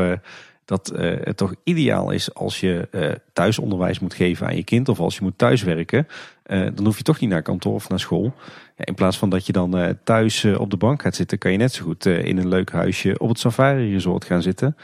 dat 0.68 0.88
eh, 0.88 1.16
het 1.20 1.36
toch 1.36 1.54
ideaal 1.64 2.10
is 2.10 2.34
als 2.34 2.60
je 2.60 2.88
eh, 2.90 3.10
thuisonderwijs 3.32 3.98
moet 3.98 4.14
geven 4.14 4.46
aan 4.46 4.56
je 4.56 4.64
kind 4.64 4.88
of 4.88 5.00
als 5.00 5.16
je 5.16 5.22
moet 5.22 5.38
thuiswerken. 5.38 6.06
eh, 6.42 6.66
dan 6.74 6.84
hoef 6.84 6.96
je 6.96 7.02
toch 7.02 7.20
niet 7.20 7.30
naar 7.30 7.42
kantoor 7.42 7.74
of 7.74 7.88
naar 7.88 8.00
school. 8.00 8.34
Ja, 8.76 8.84
in 8.84 8.94
plaats 8.94 9.18
van 9.18 9.30
dat 9.30 9.46
je 9.46 9.52
dan 9.52 9.96
thuis 10.04 10.44
op 10.44 10.70
de 10.70 10.76
bank 10.76 11.02
gaat 11.02 11.14
zitten, 11.14 11.38
kan 11.38 11.52
je 11.52 11.58
net 11.58 11.72
zo 11.72 11.84
goed 11.84 12.06
in 12.06 12.38
een 12.38 12.48
leuk 12.48 12.70
huisje 12.70 13.18
op 13.18 13.28
het 13.28 13.38
Safari 13.38 13.92
Resort 13.92 14.24
gaan 14.24 14.42
zitten. 14.42 14.76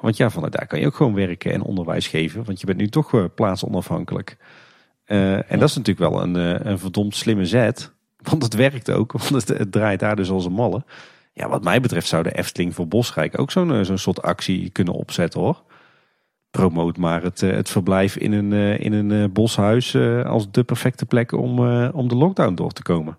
Want 0.00 0.16
ja, 0.16 0.30
vanuit 0.30 0.52
daar 0.52 0.66
kan 0.66 0.80
je 0.80 0.86
ook 0.86 0.94
gewoon 0.94 1.14
werken 1.14 1.52
en 1.52 1.62
onderwijs 1.62 2.06
geven. 2.06 2.44
Want 2.44 2.60
je 2.60 2.66
bent 2.66 2.78
nu 2.78 2.88
toch 2.88 3.12
uh, 3.12 3.24
plaatsonafhankelijk. 3.34 4.36
Uh, 5.06 5.52
en 5.52 5.58
dat 5.58 5.68
is 5.68 5.76
natuurlijk 5.76 6.10
wel 6.10 6.22
een, 6.22 6.36
uh, 6.36 6.70
een 6.70 6.78
verdomd 6.78 7.16
slimme 7.16 7.46
zet. 7.46 7.92
Want 8.22 8.42
het 8.42 8.54
werkt 8.54 8.90
ook. 8.90 9.12
Want 9.28 9.28
het, 9.28 9.58
het, 9.58 9.72
draait 9.72 10.00
daar 10.00 10.16
dus 10.16 10.30
als 10.30 10.44
een 10.44 10.52
malle. 10.52 10.84
Ja, 11.38 11.48
wat 11.48 11.64
mij 11.64 11.80
betreft 11.80 12.08
zou 12.08 12.22
de 12.22 12.32
Efteling 12.32 12.74
voor 12.74 12.88
Bosrijk 12.88 13.38
ook 13.38 13.50
zo'n 13.50 13.84
zo'n 13.84 13.98
soort 13.98 14.22
actie 14.22 14.70
kunnen 14.70 14.94
opzetten 14.94 15.40
hoor. 15.40 15.62
Promoot 16.50 16.96
maar 16.96 17.22
het, 17.22 17.40
het 17.40 17.70
verblijf 17.70 18.16
in 18.16 18.32
een, 18.32 18.52
in 18.80 18.92
een 18.92 19.32
boshuis 19.32 19.96
als 20.24 20.50
de 20.50 20.64
perfecte 20.64 21.06
plek 21.06 21.32
om, 21.32 21.58
om 21.88 22.08
de 22.08 22.14
lockdown 22.14 22.54
door 22.54 22.72
te 22.72 22.82
komen. 22.82 23.18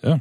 Ja. 0.00 0.20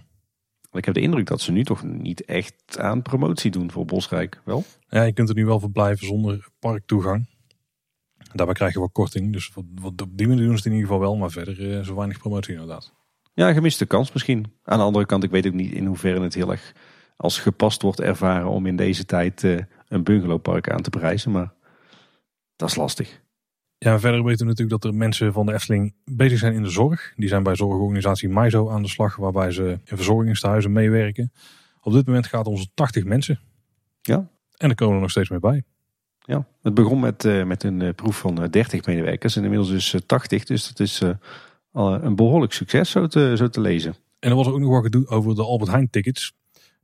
Ik 0.71 0.85
heb 0.85 0.93
de 0.93 1.01
indruk 1.01 1.25
dat 1.25 1.41
ze 1.41 1.51
nu 1.51 1.63
toch 1.63 1.83
niet 1.83 2.25
echt 2.25 2.79
aan 2.79 3.01
promotie 3.01 3.51
doen 3.51 3.71
voor 3.71 3.85
Bosrijk, 3.85 4.41
wel? 4.45 4.63
Ja, 4.89 5.03
je 5.03 5.13
kunt 5.13 5.29
er 5.29 5.35
nu 5.35 5.45
wel 5.45 5.59
verblijven 5.59 6.07
zonder 6.07 6.47
parktoegang. 6.59 7.29
Daarbij 8.33 8.55
krijg 8.55 8.73
je 8.73 8.79
wel 8.79 8.89
korting. 8.89 9.33
Dus 9.33 9.51
wat, 9.53 9.65
wat, 9.81 10.01
op 10.01 10.17
die 10.17 10.27
manier 10.27 10.45
doen 10.45 10.57
ze 10.57 10.63
het 10.63 10.65
in 10.65 10.71
ieder 10.71 10.87
geval 10.87 11.01
wel. 11.01 11.15
Maar 11.15 11.31
verder 11.31 11.85
zo 11.85 11.95
weinig 11.95 12.17
promotie 12.17 12.53
inderdaad. 12.53 12.93
Ja, 13.33 13.53
gemiste 13.53 13.85
kans 13.85 14.11
misschien. 14.11 14.53
Aan 14.63 14.77
de 14.77 14.83
andere 14.83 15.05
kant, 15.05 15.23
ik 15.23 15.31
weet 15.31 15.47
ook 15.47 15.53
niet 15.53 15.71
in 15.71 15.85
hoeverre 15.85 16.21
het 16.21 16.33
heel 16.33 16.51
erg 16.51 16.73
als 17.17 17.39
gepast 17.39 17.81
wordt 17.81 17.99
ervaren 17.99 18.47
om 18.47 18.65
in 18.65 18.75
deze 18.75 19.05
tijd 19.05 19.43
uh, 19.43 19.59
een 19.87 20.03
bungalowpark 20.03 20.69
aan 20.69 20.81
te 20.81 20.89
prijzen. 20.89 21.31
Maar 21.31 21.53
dat 22.55 22.69
is 22.69 22.75
lastig. 22.75 23.21
Ja, 23.77 23.99
verder 23.99 24.23
weten 24.23 24.45
we 24.45 24.51
natuurlijk 24.51 24.81
dat 24.81 24.91
er 24.91 24.97
mensen 24.97 25.33
van 25.33 25.45
de 25.45 25.53
Efteling 25.53 25.93
bezig 26.05 26.39
zijn 26.39 26.53
in 26.53 26.63
de 26.63 26.69
zorg. 26.69 27.13
Die 27.15 27.29
zijn 27.29 27.43
bij 27.43 27.55
zorgorganisatie 27.55 28.29
Maizo 28.29 28.69
aan 28.69 28.81
de 28.81 28.87
slag, 28.87 29.15
waarbij 29.15 29.51
ze 29.51 29.79
in 29.83 29.95
verzorgingstehuizen 29.95 30.71
meewerken. 30.71 31.31
Op 31.81 31.93
dit 31.93 32.05
moment 32.05 32.27
gaat 32.27 32.45
het 32.45 32.55
om 32.55 32.65
80 32.73 33.03
mensen. 33.03 33.39
Ja. 34.01 34.29
En 34.57 34.69
er 34.69 34.75
komen 34.75 34.95
er 34.95 35.01
nog 35.01 35.09
steeds 35.09 35.29
meer 35.29 35.39
bij. 35.39 35.63
Ja, 36.19 36.47
het 36.61 36.73
begon 36.73 36.99
met, 36.99 37.23
uh, 37.23 37.43
met 37.43 37.63
een 37.63 37.79
uh, 37.79 37.93
proef 37.93 38.17
van 38.17 38.43
uh, 38.43 38.49
30 38.49 38.85
medewerkers 38.85 39.35
en 39.35 39.43
inmiddels 39.43 39.69
dus 39.69 39.95
80. 40.05 40.43
Dus 40.43 40.67
dat 40.67 40.79
is 40.79 41.01
een 41.71 42.15
behoorlijk 42.15 42.53
succes 42.53 42.89
zo 42.89 43.07
te, 43.07 43.33
zo 43.37 43.49
te 43.49 43.61
lezen. 43.61 43.95
En 44.19 44.29
er 44.29 44.35
was 44.35 44.47
ook 44.47 44.59
nog 44.59 44.69
wat 44.69 44.83
gedoe 44.83 45.07
over 45.07 45.35
de 45.35 45.43
Albert 45.43 45.71
Heijn 45.71 45.89
tickets. 45.89 46.35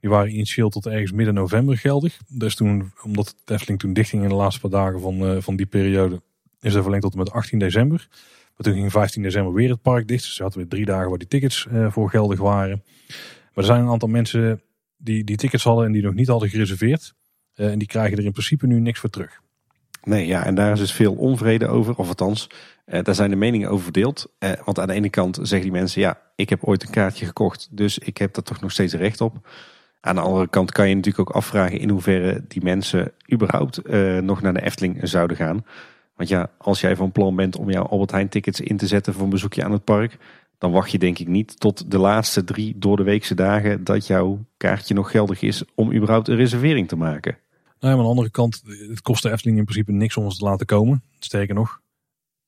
Die 0.04 0.12
waren 0.12 0.34
initieel 0.34 0.70
tot 0.70 0.86
ergens 0.86 1.12
midden 1.12 1.34
november 1.34 1.78
geldig. 1.78 2.18
Dus 2.28 2.56
toen, 2.56 2.92
omdat 3.04 3.36
de 3.46 3.54
Efteling 3.54 3.80
toen 3.80 3.94
dichtging 3.94 4.24
in 4.24 4.30
de 4.30 4.36
laatste 4.36 4.62
paar 4.62 4.70
dagen 4.70 5.00
van, 5.00 5.42
van 5.42 5.56
die 5.56 5.66
periode, 5.66 6.22
is 6.62 6.74
er 6.74 6.82
verlengd 6.82 7.04
tot 7.04 7.14
en 7.14 7.20
met 7.20 7.32
18 7.32 7.60
december. 7.60 8.08
Maar 8.10 8.58
toen 8.58 8.74
ging 8.74 8.92
15 8.92 9.24
december 9.24 9.54
weer 9.54 9.70
het 9.70 9.82
park 9.82 10.08
dicht. 10.08 10.24
Dus 10.24 10.36
ze 10.36 10.42
hadden 10.42 10.60
weer 10.60 10.70
drie 10.70 10.86
dagen 10.86 11.10
waar 11.10 11.18
die 11.18 11.28
tickets 11.28 11.68
uh, 11.72 11.92
voor 11.92 12.10
geldig 12.10 12.40
waren. 12.40 12.84
Maar 13.08 13.50
er 13.54 13.64
zijn 13.64 13.82
een 13.82 13.90
aantal 13.90 14.10
mensen 14.10 14.62
die 14.98 15.24
die 15.24 15.38
tickets 15.38 15.64
hadden 15.64 15.86
en 15.86 15.92
die 15.92 16.02
nog 16.02 16.14
niet 16.14 16.28
hadden 16.28 16.50
gereserveerd. 16.50 17.14
Uh, 17.56 17.72
en 17.72 17.80
die 17.80 17.88
krijgen 17.88 18.18
er 18.18 18.26
in 18.26 18.32
principe 18.32 18.68
nu 18.68 18.80
niks 18.80 19.00
voor 19.00 19.10
terug. 19.10 19.42
Nee, 20.04 20.28
ja, 20.28 20.46
en 20.46 20.56
daar 20.56 20.72
is 20.72 20.80
dus 20.80 20.94
veel 20.94 21.14
onvrede 21.14 21.68
over. 21.68 21.96
Of 21.96 22.08
althans, 22.08 22.48
daar 22.86 23.16
zijn 23.16 23.30
de 23.30 23.36
meningen 23.36 23.70
over 23.70 23.84
verdeeld. 23.84 24.34
want 24.66 24.80
aan 24.80 24.88
de 24.88 24.94
ene 24.94 25.10
kant 25.10 25.36
zeggen 25.42 25.62
die 25.62 25.72
mensen, 25.72 26.02
ja, 26.02 26.22
ik 26.36 26.50
heb 26.50 26.64
ooit 26.64 26.84
een 26.84 26.90
kaartje 26.90 27.26
gekocht. 27.26 27.68
Dus 27.72 27.98
ik 27.98 28.18
heb 28.18 28.34
daar 28.34 28.44
toch 28.44 28.62
nog 28.62 28.72
steeds 28.72 28.94
recht 28.94 29.22
op. 29.22 29.48
Aan 30.06 30.16
de 30.16 30.22
andere 30.22 30.48
kant 30.48 30.72
kan 30.72 30.90
je 30.90 30.96
natuurlijk 30.96 31.30
ook 31.30 31.36
afvragen 31.36 31.80
in 31.80 31.90
hoeverre 31.90 32.44
die 32.48 32.64
mensen 32.64 33.12
überhaupt 33.32 33.78
eh, 33.78 34.18
nog 34.18 34.42
naar 34.42 34.54
de 34.54 34.62
Efteling 34.62 35.00
zouden 35.02 35.38
gaan. 35.38 35.66
Want 36.16 36.30
ja, 36.30 36.50
als 36.58 36.82
jij 36.82 36.96
van 36.96 37.12
plan 37.12 37.36
bent 37.36 37.58
om 37.58 37.72
jouw 37.72 37.84
Albert 37.84 38.12
Heijn 38.12 38.30
tickets 38.30 38.60
in 38.60 38.78
te 38.78 38.88
zetten 38.88 39.14
voor 39.14 39.24
een 39.24 39.30
bezoekje 39.30 39.64
aan 39.64 39.72
het 39.72 39.84
park, 39.84 40.18
dan 40.58 40.72
wacht 40.72 40.92
je 40.92 40.98
denk 40.98 41.20
ik 41.20 41.28
niet 41.28 41.60
tot 41.60 41.92
de 41.92 41.98
laatste 41.98 42.44
drie 42.44 42.74
door 42.78 42.98
de 42.98 43.04
weekse 43.04 43.36
dagen 43.36 43.84
dat 43.84 44.08
jouw 44.08 44.46
kaartje 44.58 44.94
nog 44.94 45.12
geldig 45.12 45.42
is 45.42 45.64
om 45.76 45.94
überhaupt 45.94 46.28
een 46.28 46.36
reservering 46.36 46.88
te 46.88 46.96
maken. 46.96 47.38
Nou, 47.80 47.94
aan 47.94 48.02
de 48.02 48.08
andere 48.08 48.32
kant, 48.32 48.64
het 48.90 49.02
kost 49.02 49.24
de 49.24 49.32
Efteling 49.32 49.58
in 49.58 49.66
principe 49.66 49.92
niks 49.92 50.18
om 50.18 50.24
ons 50.24 50.38
te 50.38 50.46
laten 50.46 50.66
komen. 50.66 51.04
Sterker 51.20 51.56
nog, 51.56 51.82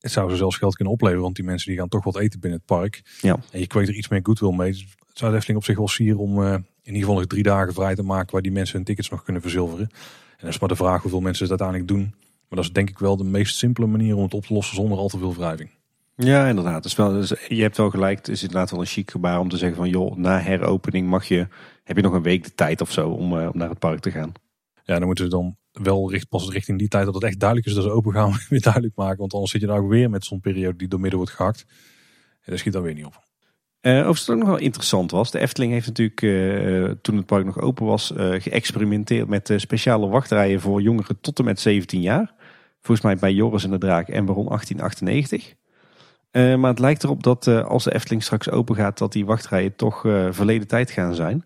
het 0.06 0.14
zou 0.14 0.30
ze 0.30 0.36
zelfs 0.36 0.58
geld 0.58 0.76
kunnen 0.76 0.94
opleveren, 0.94 1.24
want 1.24 1.36
die 1.36 1.46
mensen 1.46 1.70
die 1.70 1.80
gaan 1.80 1.88
toch 1.88 2.04
wat 2.04 2.20
eten 2.20 2.40
binnen 2.40 2.60
het 2.60 2.68
park. 2.68 3.02
Ja. 3.22 3.40
En 3.52 3.60
je 3.60 3.68
kweekt 3.68 3.88
er 3.88 3.96
iets 3.96 4.08
meer 4.08 4.20
goodwill 4.24 4.56
mee. 4.56 4.72
Dus 4.72 4.82
het 5.08 5.18
zou 5.18 5.32
de 5.32 5.38
Efteling 5.38 5.60
op 5.60 5.66
zich 5.66 5.78
wel 5.78 5.88
sieren 5.88 6.20
om 6.20 6.40
uh, 6.42 6.54
in 6.54 6.64
ieder 6.84 7.00
geval 7.00 7.16
nog 7.16 7.26
drie 7.26 7.44
dagen 7.44 7.74
vrij 7.74 7.96
te 7.96 8.04
maken 8.04 8.32
waar 8.32 8.42
die 8.42 8.52
mensen 8.52 8.76
hun 8.76 8.86
tickets 8.86 9.10
nog 9.10 9.24
kunnen 9.24 9.42
verzilveren. 9.42 9.90
En 10.30 10.42
dat 10.46 10.50
is 10.50 10.60
maar 10.60 10.70
de 10.70 10.76
vraag 10.76 11.02
hoeveel 11.02 11.22
mensen 11.22 11.50
het 11.50 11.62
uiteindelijk 11.62 11.88
doen. 12.00 12.14
Maar 12.22 12.58
dat 12.58 12.64
is 12.64 12.72
denk 12.72 12.90
ik 12.90 13.00
wel 13.00 13.18
de 13.18 13.24
meest 13.24 13.56
simpele 13.56 13.88
manier 13.88 14.16
om 14.16 14.24
het 14.24 14.34
op 14.34 14.46
te 14.46 14.54
lossen 14.54 14.76
zonder 14.76 14.98
al 14.98 15.08
te 15.08 15.18
veel 15.18 15.36
wrijving. 15.36 15.70
Ja, 16.16 16.48
inderdaad. 16.48 16.84
Dus 16.84 16.96
wel, 16.96 17.12
dus 17.12 17.34
je 17.48 17.62
hebt 17.62 17.78
wel 17.78 17.90
gelijk. 17.90 18.18
Het 18.18 18.28
is 18.28 18.42
inderdaad 18.42 18.72
wel 18.72 18.80
een 18.80 18.86
chic 18.86 19.12
gebaar 19.12 19.40
om 19.40 19.50
te 19.50 19.58
zeggen 19.58 19.78
van 19.78 19.90
joh, 19.90 20.16
na 20.16 20.40
heropening 20.40 21.08
mag 21.08 21.26
je, 21.26 21.48
heb 21.84 21.96
je 21.96 22.02
nog 22.02 22.14
een 22.14 22.22
week 22.22 22.44
de 22.44 22.56
tijd 22.56 22.82
of 22.82 22.92
zo 22.92 23.10
om, 23.10 23.34
uh, 23.34 23.50
om 23.54 23.58
naar 23.58 23.70
het 23.70 23.80
park 23.80 24.00
te 24.00 24.12
gaan. 24.12 24.32
Ja, 24.84 24.98
dan 24.98 25.06
moeten 25.06 25.26
ze 25.26 25.32
dan 25.32 25.58
wel 25.84 26.12
richt, 26.12 26.30
pas 26.30 26.50
richting 26.50 26.80
die 26.80 26.88
tijd 26.88 27.06
dat 27.06 27.14
het 27.14 27.24
echt 27.24 27.40
duidelijk 27.40 27.70
is 27.70 27.76
dat 27.76 27.84
ze 27.84 27.90
open 27.90 28.14
gaan 28.14 28.34
weer 28.50 28.62
duidelijk 28.62 28.96
maken. 28.96 29.18
Want 29.18 29.34
anders 29.34 29.52
zit 29.52 29.62
je 29.62 29.68
nou 29.68 29.88
weer 29.88 30.10
met 30.10 30.26
zo'n 30.26 30.40
periode 30.40 30.78
die 30.78 30.88
door 30.88 31.00
midden 31.00 31.20
wordt 31.20 31.34
gehakt. 31.34 31.66
En 32.42 32.52
dat 32.52 32.60
schiet 32.60 32.74
dan 32.74 32.82
weer 32.84 32.94
niet 32.94 33.06
op. 33.06 33.24
Uh, 33.86 33.98
overigens 33.98 34.30
ook 34.30 34.38
nog 34.38 34.48
wel 34.48 34.58
interessant 34.58 35.12
was. 35.12 35.32
De 35.32 35.40
Efteling 35.40 35.72
heeft 35.72 35.88
natuurlijk 35.88 36.22
uh, 36.22 36.92
toen 37.02 37.18
het 37.18 37.26
park 37.26 37.46
nog 37.46 37.60
open 37.60 37.86
was 37.86 38.12
uh, 38.12 38.42
geëxperimenteerd 38.42 39.28
met 39.28 39.54
speciale 39.56 40.08
wachtrijen 40.08 40.62
voor 40.62 40.82
jongeren 40.82 41.20
tot 41.22 41.40
en 41.40 41.46
met 41.46 41.60
17 41.60 42.02
jaar. 42.02 42.34
Volgens 42.82 43.06
mij 43.06 43.16
bij 43.16 43.34
Joris 43.34 43.64
en 43.64 43.72
de 43.72 43.78
Draak 43.78 44.08
en 44.08 44.26
Baron 44.26 44.48
1898. 44.48 45.56
maar 46.32 46.70
het 46.70 46.80
lijkt 46.80 47.04
erop 47.04 47.24
dat 47.24 47.48
als 47.48 47.84
de 47.84 47.94
Efteling 47.94 48.24
straks 48.24 48.50
open 48.50 48.76
gaat 48.76 48.98
dat 48.98 49.12
die 49.12 49.26
wachtrijen 49.26 49.76
toch 49.76 50.02
verleden 50.30 50.68
tijd 50.68 50.92
gaan 50.92 51.16
zijn. 51.16 51.46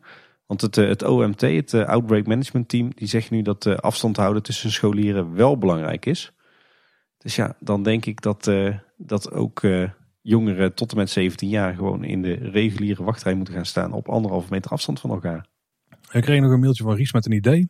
Want 0.49 0.61
het, 0.61 0.75
het 0.75 1.03
OMT, 1.03 1.41
het 1.41 1.73
Outbreak 1.73 2.27
Management 2.27 2.69
Team, 2.69 2.91
die 2.95 3.07
zegt 3.07 3.29
nu 3.29 3.41
dat 3.41 3.81
afstand 3.81 4.17
houden 4.17 4.43
tussen 4.43 4.71
scholieren 4.71 5.33
wel 5.33 5.57
belangrijk 5.57 6.05
is. 6.05 6.31
Dus 7.17 7.35
ja, 7.35 7.55
dan 7.59 7.83
denk 7.83 8.05
ik 8.05 8.21
dat, 8.21 8.51
dat 8.97 9.31
ook 9.31 9.61
jongeren 10.21 10.73
tot 10.73 10.91
en 10.91 10.97
met 10.97 11.09
17 11.09 11.49
jaar 11.49 11.73
gewoon 11.73 12.03
in 12.03 12.21
de 12.21 12.33
reguliere 12.33 13.03
wachtrij 13.03 13.33
moeten 13.33 13.53
gaan 13.53 13.65
staan 13.65 13.93
op 13.93 14.09
anderhalve 14.09 14.47
meter 14.49 14.71
afstand 14.71 14.99
van 14.99 15.09
elkaar. 15.09 15.45
Ik 16.11 16.21
kreeg 16.21 16.41
nog 16.41 16.51
een 16.51 16.59
mailtje 16.59 16.83
van 16.83 16.95
Ries 16.95 17.13
met 17.13 17.25
een 17.25 17.31
idee. 17.31 17.69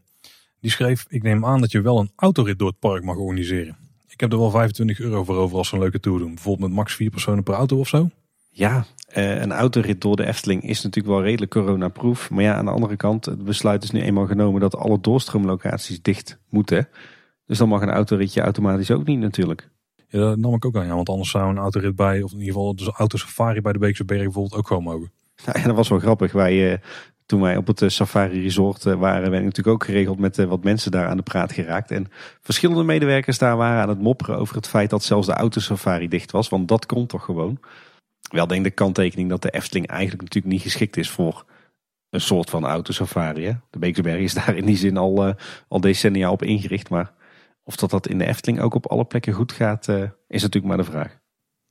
Die 0.60 0.72
schreef, 0.72 1.06
ik 1.10 1.24
neem 1.24 1.46
aan 1.46 1.62
dat 1.62 1.72
je 1.72 1.82
wel 1.82 2.00
een 2.00 2.12
autorit 2.16 2.60
door 2.60 2.68
het 2.68 2.80
park 2.80 3.04
mag 3.04 3.16
organiseren. 3.16 3.78
Ik 4.08 4.20
heb 4.20 4.32
er 4.32 4.40
wel 4.40 4.52
25 4.52 5.00
euro 5.00 5.24
voor 5.24 5.36
over 5.36 5.58
als 5.58 5.70
we 5.70 5.76
een 5.76 5.82
leuke 5.82 6.00
tour 6.00 6.20
doen. 6.20 6.34
Bijvoorbeeld 6.34 6.68
met 6.68 6.78
max 6.78 6.96
vier 6.96 7.10
personen 7.10 7.44
per 7.44 7.54
auto 7.54 7.80
of 7.80 7.88
zo. 7.88 8.10
Ja, 8.50 8.86
een 9.14 9.52
autorit 9.52 10.02
door 10.02 10.16
de 10.16 10.26
Efteling 10.26 10.64
is 10.64 10.82
natuurlijk 10.82 11.16
wel 11.16 11.24
redelijk 11.24 11.52
coronaproof. 11.52 12.30
Maar 12.30 12.44
ja, 12.44 12.56
aan 12.56 12.66
de 12.66 12.72
andere 12.72 12.96
kant, 12.96 13.26
het 13.26 13.44
besluit 13.44 13.84
is 13.84 13.92
nu 13.92 14.02
eenmaal 14.02 14.26
genomen 14.26 14.62
dat 14.62 14.76
alle 14.76 15.00
doorstroomlocaties 15.00 16.02
dicht 16.02 16.40
moeten. 16.50 16.88
Dus 17.46 17.58
dan 17.58 17.70
mag 17.70 17.82
een 17.82 17.90
autoritje 17.90 18.42
automatisch 18.42 18.92
ook 18.92 19.06
niet 19.06 19.20
natuurlijk. 19.20 19.70
Ja, 20.08 20.20
dat 20.20 20.38
nam 20.38 20.54
ik 20.54 20.66
ook 20.66 20.76
aan, 20.76 20.86
ja, 20.86 20.96
want 20.96 21.10
anders 21.10 21.30
zou 21.30 21.50
een 21.50 21.58
autorit 21.58 21.96
bij, 21.96 22.22
of 22.22 22.32
in 22.32 22.40
ieder 22.40 22.54
geval 22.54 22.76
de 22.76 22.92
autosafari 22.96 23.62
bij 23.62 23.74
de 23.74 23.80
Beekse 23.80 24.06
Berg 24.06 24.24
bijvoorbeeld 24.24 24.56
ook 24.56 24.68
gewoon 24.68 24.84
mogen. 24.84 25.12
Nou, 25.46 25.60
ja, 25.60 25.66
dat 25.66 25.76
was 25.76 25.90
wel 25.90 26.00
grappig. 26.00 26.32
Wij, 26.32 26.72
uh, 26.72 26.78
toen 27.26 27.42
wij 27.42 27.58
op 27.58 27.68
het 27.68 27.82
uh, 27.82 27.90
safari 27.90 28.42
resort 28.42 28.86
uh, 28.86 28.94
waren, 28.94 29.30
ben 29.30 29.40
ik 29.40 29.46
natuurlijk 29.46 29.76
ook 29.76 29.84
geregeld 29.84 30.20
met 30.20 30.36
wat 30.36 30.64
mensen 30.64 30.92
daar 30.92 31.08
aan 31.08 31.18
de 31.18 31.24
praat 31.24 31.52
geraakt. 31.52 31.92
En 31.92 32.08
verschillende 32.42 32.84
medewerkers 32.84 33.38
daar 33.38 33.58
waren 33.58 33.82
aan 33.82 33.90
het 33.90 34.02
mopperen 34.02 34.38
over 34.38 34.56
het 34.56 34.68
feit 34.68 34.90
dat 34.90 35.04
zelfs 35.04 35.28
de 35.28 35.34
autosafari 35.34 36.08
dicht 36.08 36.32
was, 36.32 36.50
want 36.50 36.68
dat 36.68 36.86
komt 36.86 37.10
toch 37.10 37.24
gewoon. 37.24 37.60
Wel 38.32 38.48
denk 38.48 38.64
de 38.64 38.72
kanttekening 38.72 39.30
dat 39.30 39.42
de 39.42 39.50
Efteling 39.50 39.88
eigenlijk 39.88 40.22
natuurlijk 40.22 40.54
niet 40.54 40.64
geschikt 40.64 40.98
is 40.98 41.10
voor 41.10 41.46
een 42.10 42.22
soort 42.22 42.50
van 42.50 42.66
autosafari. 42.66 43.46
Hè? 43.46 43.54
De 43.70 43.80
Beekse 43.80 44.02
Berg 44.02 44.20
is 44.20 44.34
daar 44.34 44.56
in 44.56 44.66
die 44.66 44.78
zin 44.78 44.98
al, 44.98 45.36
al 45.68 45.82
decennia 45.82 46.32
op 46.32 46.44
ingericht, 46.44 46.90
maar 46.90 47.14
of 47.64 47.76
dat 47.76 47.90
dat 47.90 48.08
in 48.08 48.18
de 48.18 48.26
Efteling 48.26 48.62
ook 48.62 48.74
op 48.74 48.88
alle 48.88 49.06
plekken 49.06 49.34
goed 49.34 49.52
gaat, 49.52 49.88
uh, 49.88 50.02
is 50.28 50.42
natuurlijk 50.42 50.66
maar 50.66 50.86
de 50.86 50.92
vraag. 50.92 51.20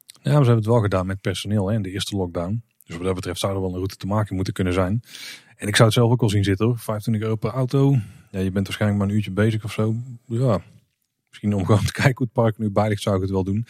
Ja, 0.07 0.31
we 0.31 0.31
hebben 0.31 0.55
het 0.55 0.67
wel 0.67 0.81
gedaan 0.81 1.07
met 1.07 1.21
personeel 1.21 1.69
hè, 1.69 1.75
in 1.75 1.83
de 1.83 1.91
eerste 1.91 2.17
lockdown. 2.17 2.63
Dus 2.85 2.97
wat 2.97 3.07
dat 3.07 3.15
betreft 3.15 3.41
zou 3.41 3.55
er 3.55 3.61
wel 3.61 3.69
een 3.69 3.77
route 3.77 3.97
te 3.97 4.07
maken 4.07 4.35
moeten 4.35 4.53
kunnen 4.53 4.73
zijn. 4.73 5.03
En 5.57 5.69
ik 5.69 5.77
zou 5.77 5.89
het 5.89 5.99
zelf 5.99 6.11
ook 6.11 6.21
wel 6.21 6.31
zien 6.31 6.45
zitten 6.45 6.67
hoor. 6.67 6.79
25 6.79 7.23
euro 7.23 7.37
per 7.37 7.51
auto. 7.51 7.97
Ja, 8.31 8.39
je 8.39 8.51
bent 8.51 8.67
waarschijnlijk 8.67 9.01
maar 9.01 9.11
een 9.11 9.17
uurtje 9.17 9.31
bezig 9.31 9.65
of 9.65 9.73
zo. 9.73 9.95
Ja, 10.25 10.61
misschien 11.29 11.55
om 11.55 11.65
gewoon 11.67 11.85
te 11.85 11.93
kijken 11.93 12.17
hoe 12.17 12.27
het 12.27 12.33
park 12.33 12.59
nu 12.59 12.71
bij 12.71 12.97
zou 12.97 13.17
ik 13.17 13.23
het 13.23 13.31
wel 13.31 13.45
doen. 13.45 13.67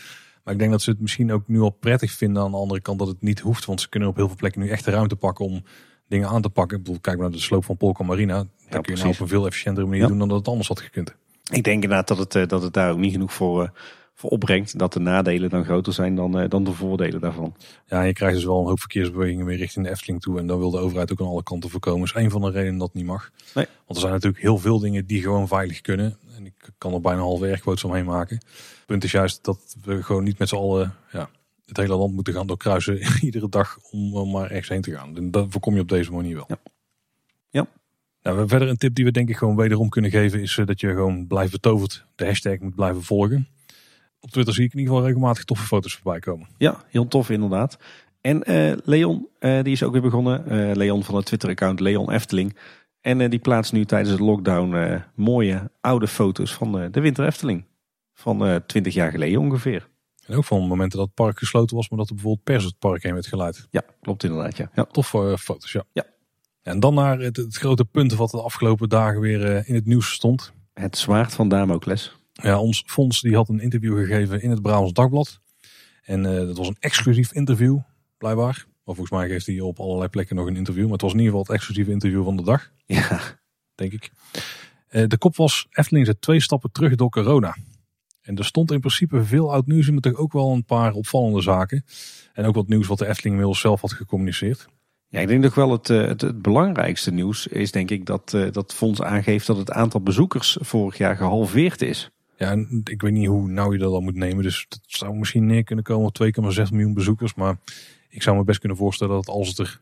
Maar 0.49 0.57
ik 0.57 0.63
denk 0.63 0.75
dat 0.77 0.83
ze 0.83 0.91
het 0.91 1.01
misschien 1.01 1.33
ook 1.33 1.43
nu 1.47 1.61
al 1.61 1.71
prettig 1.71 2.11
vinden 2.11 2.43
aan 2.43 2.51
de 2.51 2.57
andere 2.57 2.81
kant 2.81 2.99
dat 2.99 3.09
het 3.09 3.23
niet 3.23 3.41
hoeft. 3.41 3.65
Want 3.65 3.81
ze 3.81 3.89
kunnen 3.89 4.09
op 4.09 4.17
heel 4.17 4.27
veel 4.27 4.37
plekken 4.37 4.61
nu 4.61 4.69
echt 4.69 4.85
de 4.85 4.91
ruimte 4.91 5.17
pakken 5.17 5.45
om 5.45 5.63
dingen 6.07 6.29
aan 6.29 6.43
te 6.43 6.49
pakken. 6.49 6.77
Ik 6.77 6.83
bedoel, 6.83 7.01
kijk 7.01 7.17
maar 7.17 7.29
naar 7.29 7.37
de 7.37 7.43
sloop 7.43 7.65
van 7.65 7.77
Polka 7.77 8.05
Marina. 8.05 8.37
Dat 8.37 8.47
ja, 8.69 8.81
kun 8.81 8.95
je 8.95 9.01
nou 9.01 9.13
op 9.13 9.21
een 9.21 9.29
veel 9.29 9.47
efficiëntere 9.47 9.87
manier 9.87 10.03
ja. 10.03 10.09
doen 10.09 10.19
dan 10.19 10.29
dat 10.29 10.39
het 10.39 10.49
anders 10.49 10.69
had 10.69 10.81
gekund. 10.81 11.15
Ik 11.51 11.65
denk 11.65 11.83
inderdaad 11.83 12.09
dat 12.09 12.19
het, 12.19 12.49
dat 12.49 12.63
het 12.63 12.73
daar 12.73 12.91
ook 12.91 12.99
niet 12.99 13.13
genoeg 13.13 13.33
voor, 13.33 13.63
uh, 13.63 13.69
voor 14.15 14.31
opbrengt. 14.31 14.79
Dat 14.79 14.93
de 14.93 15.01
nadelen 15.01 15.51
dan 15.51 15.65
groter 15.65 15.93
zijn 15.93 16.15
dan, 16.15 16.41
uh, 16.41 16.49
dan 16.49 16.65
de 16.65 16.73
voordelen 16.73 17.21
daarvan. 17.21 17.55
Ja, 17.87 18.03
je 18.03 18.13
krijgt 18.13 18.35
dus 18.35 18.45
wel 18.45 18.61
een 18.61 18.67
hoop 18.67 18.81
verkeersbewegingen 18.81 19.47
weer 19.47 19.59
richting 19.59 19.85
de 19.85 19.91
Efteling 19.91 20.21
toe. 20.21 20.39
En 20.39 20.47
dan 20.47 20.59
wil 20.59 20.71
de 20.71 20.79
overheid 20.79 21.13
ook 21.13 21.21
aan 21.21 21.27
alle 21.27 21.43
kanten 21.43 21.71
voorkomen. 21.71 22.01
Dat 22.01 22.17
is 22.17 22.23
een 22.23 22.31
van 22.31 22.41
de 22.41 22.51
redenen 22.51 22.79
dat 22.79 22.87
het 22.87 22.97
niet 22.97 23.07
mag. 23.07 23.31
Nee. 23.55 23.67
Want 23.67 23.89
er 23.89 24.01
zijn 24.01 24.13
natuurlijk 24.13 24.43
heel 24.43 24.59
veel 24.59 24.79
dingen 24.79 25.07
die 25.07 25.23
gewoon 25.23 25.49
veilig 25.49 25.81
kunnen. 25.81 26.19
En 26.39 26.47
ik 26.47 26.71
kan 26.79 26.95
er 26.95 27.01
bijna 27.01 27.21
halve 27.21 27.47
ergquotes 27.47 27.85
omheen 27.85 28.05
maken. 28.05 28.37
Het 28.37 28.87
punt 28.87 29.05
is 29.05 29.11
juist 29.11 29.45
dat 29.45 29.77
we 29.85 30.03
gewoon 30.03 30.25
niet 30.25 30.39
met 30.39 30.49
z'n 30.49 30.55
allen 30.55 30.95
ja, 31.13 31.31
het 31.67 31.77
hele 31.77 31.97
land 31.97 32.15
moeten 32.15 32.35
gaan 32.35 32.47
doorkruisen 32.47 33.01
iedere 33.27 33.49
dag 33.49 33.79
om, 33.91 34.15
om 34.17 34.31
maar 34.31 34.51
ergens 34.51 34.69
heen 34.69 34.81
te 34.81 34.91
gaan. 34.91 35.17
En 35.17 35.31
dat 35.31 35.47
voorkom 35.51 35.75
je 35.75 35.81
op 35.81 35.89
deze 35.89 36.13
manier 36.13 36.35
wel. 36.35 36.47
Ja. 36.49 36.59
ja. 37.51 37.67
Nou, 38.23 38.49
verder 38.49 38.69
een 38.69 38.77
tip 38.77 38.95
die 38.95 39.05
we 39.05 39.11
denk 39.11 39.29
ik 39.29 39.37
gewoon 39.37 39.57
wederom 39.57 39.89
kunnen 39.89 40.11
geven 40.11 40.41
is 40.41 40.61
dat 40.65 40.81
je 40.81 40.89
gewoon 40.89 41.27
blijft 41.27 41.53
betoverd 41.53 42.07
de 42.15 42.25
hashtag 42.25 42.59
moet 42.59 42.75
blijven 42.75 43.03
volgen. 43.03 43.49
Op 44.21 44.31
Twitter 44.31 44.55
zie 44.55 44.65
ik 44.65 44.73
in 44.73 44.79
ieder 44.79 44.93
geval 44.95 45.09
regelmatig 45.09 45.45
toffe 45.45 45.67
foto's 45.67 45.95
voorbij 45.95 46.21
komen. 46.21 46.49
Ja, 46.59 46.85
heel 46.89 47.09
tof 47.09 47.31
inderdaad. 47.31 47.79
En 48.21 48.51
uh, 48.51 48.77
Leon, 48.85 49.29
uh, 49.41 49.63
die 49.63 49.73
is 49.73 49.83
ook 49.83 49.93
weer 49.93 50.03
begonnen. 50.03 50.45
Uh, 50.53 50.75
Leon 50.75 51.05
van 51.05 51.15
het 51.15 51.27
Twitter-account 51.27 51.81
Leon 51.81 52.11
Efteling. 52.11 52.57
En 53.01 53.31
die 53.31 53.39
plaatst 53.39 53.73
nu 53.73 53.85
tijdens 53.85 54.17
de 54.17 54.25
lockdown 54.25 55.03
mooie 55.15 55.71
oude 55.81 56.09
foto's 56.09 56.55
van 56.55 56.73
de 56.91 57.01
Winter 57.01 57.27
Efteling. 57.27 57.65
Van 58.15 58.63
20 58.67 58.95
jaar 58.95 59.11
geleden 59.11 59.41
ongeveer. 59.41 59.89
En 60.27 60.37
ook 60.37 60.45
van 60.45 60.67
momenten 60.67 60.99
dat 60.99 61.07
het 61.07 61.17
park 61.17 61.39
gesloten 61.39 61.77
was, 61.77 61.89
maar 61.89 61.99
dat 61.99 62.09
er 62.09 62.15
bijvoorbeeld 62.15 62.45
pers 62.45 62.65
het 62.65 62.79
park 62.79 63.03
heen 63.03 63.13
werd 63.13 63.27
geleid. 63.27 63.67
Ja, 63.71 63.83
klopt 64.01 64.25
inderdaad. 64.25 64.57
Ja, 64.57 64.71
ja 64.75 64.85
toffe 64.85 65.37
foto's, 65.39 65.73
ja. 65.73 65.85
ja. 65.93 66.05
En 66.63 66.81
dan 66.81 66.95
naar 66.95 67.19
het, 67.19 67.37
het, 67.37 67.57
grote 67.57 67.85
punt 67.85 68.15
wat 68.15 68.31
de 68.31 68.43
afgelopen 68.43 68.89
dagen 68.89 69.21
weer 69.21 69.69
in 69.69 69.75
het 69.75 69.87
nieuws 69.87 70.13
stond. 70.13 70.53
Het 70.73 70.99
zwaard 70.99 71.33
van 71.33 71.49
Damocles. 71.49 72.17
Ja, 72.33 72.59
ons 72.61 72.83
fonds 72.87 73.21
die 73.21 73.35
had 73.35 73.49
een 73.49 73.61
interview 73.61 73.99
gegeven 73.99 74.43
in 74.43 74.51
het 74.51 74.63
Brabants 74.63 74.93
Dagblad. 74.93 75.41
En 76.03 76.25
uh, 76.25 76.37
dat 76.37 76.57
was 76.57 76.69
een 76.69 76.77
exclusief 76.81 77.33
interview, 77.33 77.79
blijkbaar. 78.19 78.67
Maar 78.89 78.97
volgens 78.97 79.19
mij 79.19 79.29
geeft 79.29 79.47
hij 79.47 79.61
op 79.61 79.81
allerlei 79.81 80.09
plekken 80.09 80.37
nog 80.37 80.47
een 80.47 80.57
interview. 80.57 80.83
Maar 80.83 80.93
het 80.93 81.01
was 81.01 81.13
in 81.13 81.19
ieder 81.19 81.33
geval 81.33 81.47
het 81.47 81.57
exclusieve 81.57 81.91
interview 81.91 82.25
van 82.25 82.37
de 82.37 82.43
dag. 82.43 82.71
Ja. 82.87 83.21
Denk 83.75 83.93
ik. 83.93 84.11
Uh, 84.91 85.05
de 85.07 85.19
kop 85.19 85.37
was 85.37 85.67
Efteling 85.71 86.07
zet 86.07 86.21
twee 86.21 86.41
stappen 86.41 86.73
terug 86.73 86.95
door 86.95 87.11
corona. 87.11 87.57
En 88.21 88.37
er 88.37 88.45
stond 88.45 88.73
in 88.73 88.81
principe 88.81 89.25
veel 89.25 89.53
oud 89.53 89.67
nieuws 89.67 89.87
in, 89.87 89.93
maar 89.93 90.03
toch 90.03 90.15
ook 90.15 90.33
wel 90.33 90.53
een 90.53 90.65
paar 90.65 90.93
opvallende 90.93 91.41
zaken. 91.41 91.85
En 92.33 92.45
ook 92.45 92.55
wat 92.55 92.69
nieuws 92.69 92.87
wat 92.87 92.99
de 92.99 93.07
Efteling 93.07 93.35
inmiddels 93.35 93.61
zelf 93.61 93.81
had 93.81 93.93
gecommuniceerd. 93.93 94.67
Ja, 95.09 95.21
ik 95.21 95.29
denk 95.29 95.43
toch 95.43 95.55
wel 95.55 95.73
het, 95.73 95.89
het, 95.89 96.21
het, 96.21 96.43
belangrijkste 96.43 97.11
nieuws 97.11 97.47
is 97.47 97.73
denk 97.73 97.91
ik 97.91 98.07
dat 98.07 98.33
uh, 98.35 98.53
dat 98.53 98.75
fonds 98.75 99.03
aangeeft 99.03 99.47
dat 99.47 99.57
het 99.57 99.71
aantal 99.71 100.01
bezoekers 100.01 100.57
vorig 100.61 100.99
jaar 100.99 101.17
gehalveerd 101.17 101.83
is. 101.83 102.11
Ja, 102.37 102.51
en 102.51 102.81
ik 102.85 103.03
weet 103.03 103.13
niet 103.13 103.27
hoe 103.27 103.49
nauw 103.49 103.73
je 103.73 103.79
dat 103.79 103.93
dan 103.93 104.05
moet 104.05 104.15
nemen. 104.15 104.43
Dus 104.43 104.67
het 104.69 104.81
zou 104.87 105.17
misschien 105.17 105.47
neer 105.47 105.65
kunnen 105.65 105.85
komen 105.85 106.07
op 106.07 106.19
2,6 106.25 106.71
miljoen 106.71 106.95
bezoekers. 106.95 107.35
Maar 107.35 107.59
ik 108.19 108.25
zou 108.25 108.37
me 108.37 108.45
best 108.45 108.59
kunnen 108.59 108.79
voorstellen 108.79 109.15
dat 109.15 109.29
als 109.29 109.49
het 109.49 109.59
er 109.59 109.81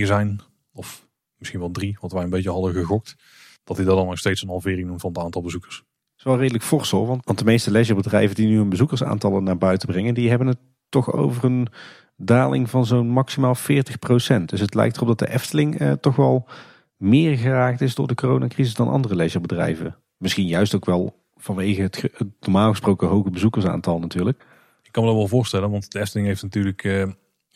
2,9 0.00 0.06
zijn, 0.06 0.40
of 0.72 1.06
misschien 1.38 1.60
wel 1.60 1.70
3, 1.70 1.96
wat 2.00 2.12
wij 2.12 2.22
een 2.22 2.30
beetje 2.30 2.50
hadden 2.50 2.72
gegokt, 2.72 3.16
dat 3.64 3.76
hij 3.76 3.86
dat 3.86 3.96
dan 3.96 4.06
nog 4.06 4.18
steeds 4.18 4.42
een 4.42 4.48
halvering 4.48 4.86
noemt 4.86 5.00
van 5.00 5.10
het 5.12 5.22
aantal 5.22 5.42
bezoekers. 5.42 5.76
Dat 5.76 6.18
is 6.18 6.24
wel 6.24 6.38
redelijk 6.38 6.64
fors 6.64 6.90
hoor, 6.90 7.06
want, 7.06 7.24
want 7.24 7.38
de 7.38 7.44
meeste 7.44 7.70
leisurebedrijven 7.70 8.34
die 8.34 8.46
nu 8.46 8.56
hun 8.56 8.68
bezoekersaantallen 8.68 9.44
naar 9.44 9.58
buiten 9.58 9.88
brengen, 9.88 10.14
die 10.14 10.28
hebben 10.28 10.46
het 10.46 10.58
toch 10.88 11.12
over 11.12 11.44
een 11.44 11.68
daling 12.16 12.70
van 12.70 12.86
zo'n 12.86 13.08
maximaal 13.08 13.56
40%. 13.56 14.44
Dus 14.44 14.60
het 14.60 14.74
lijkt 14.74 14.96
erop 14.96 15.08
dat 15.08 15.18
de 15.18 15.34
Efteling 15.34 15.78
eh, 15.78 15.92
toch 15.92 16.16
wel 16.16 16.48
meer 16.96 17.38
geraakt 17.38 17.80
is 17.80 17.94
door 17.94 18.06
de 18.06 18.14
coronacrisis 18.14 18.74
dan 18.74 18.88
andere 18.88 19.14
leisurebedrijven. 19.14 19.96
Misschien 20.16 20.46
juist 20.46 20.74
ook 20.74 20.84
wel 20.84 21.22
vanwege 21.36 21.82
het, 21.82 22.02
het, 22.02 22.28
normaal 22.40 22.70
gesproken 22.70 23.08
hoge 23.08 23.30
bezoekersaantal 23.30 23.98
natuurlijk. 23.98 24.46
Ik 24.82 24.92
kan 24.92 25.02
me 25.02 25.08
dat 25.08 25.18
wel 25.18 25.28
voorstellen, 25.28 25.70
want 25.70 25.92
de 25.92 26.00
Efteling 26.00 26.26
heeft 26.26 26.42
natuurlijk 26.42 26.84
eh, 26.84 27.08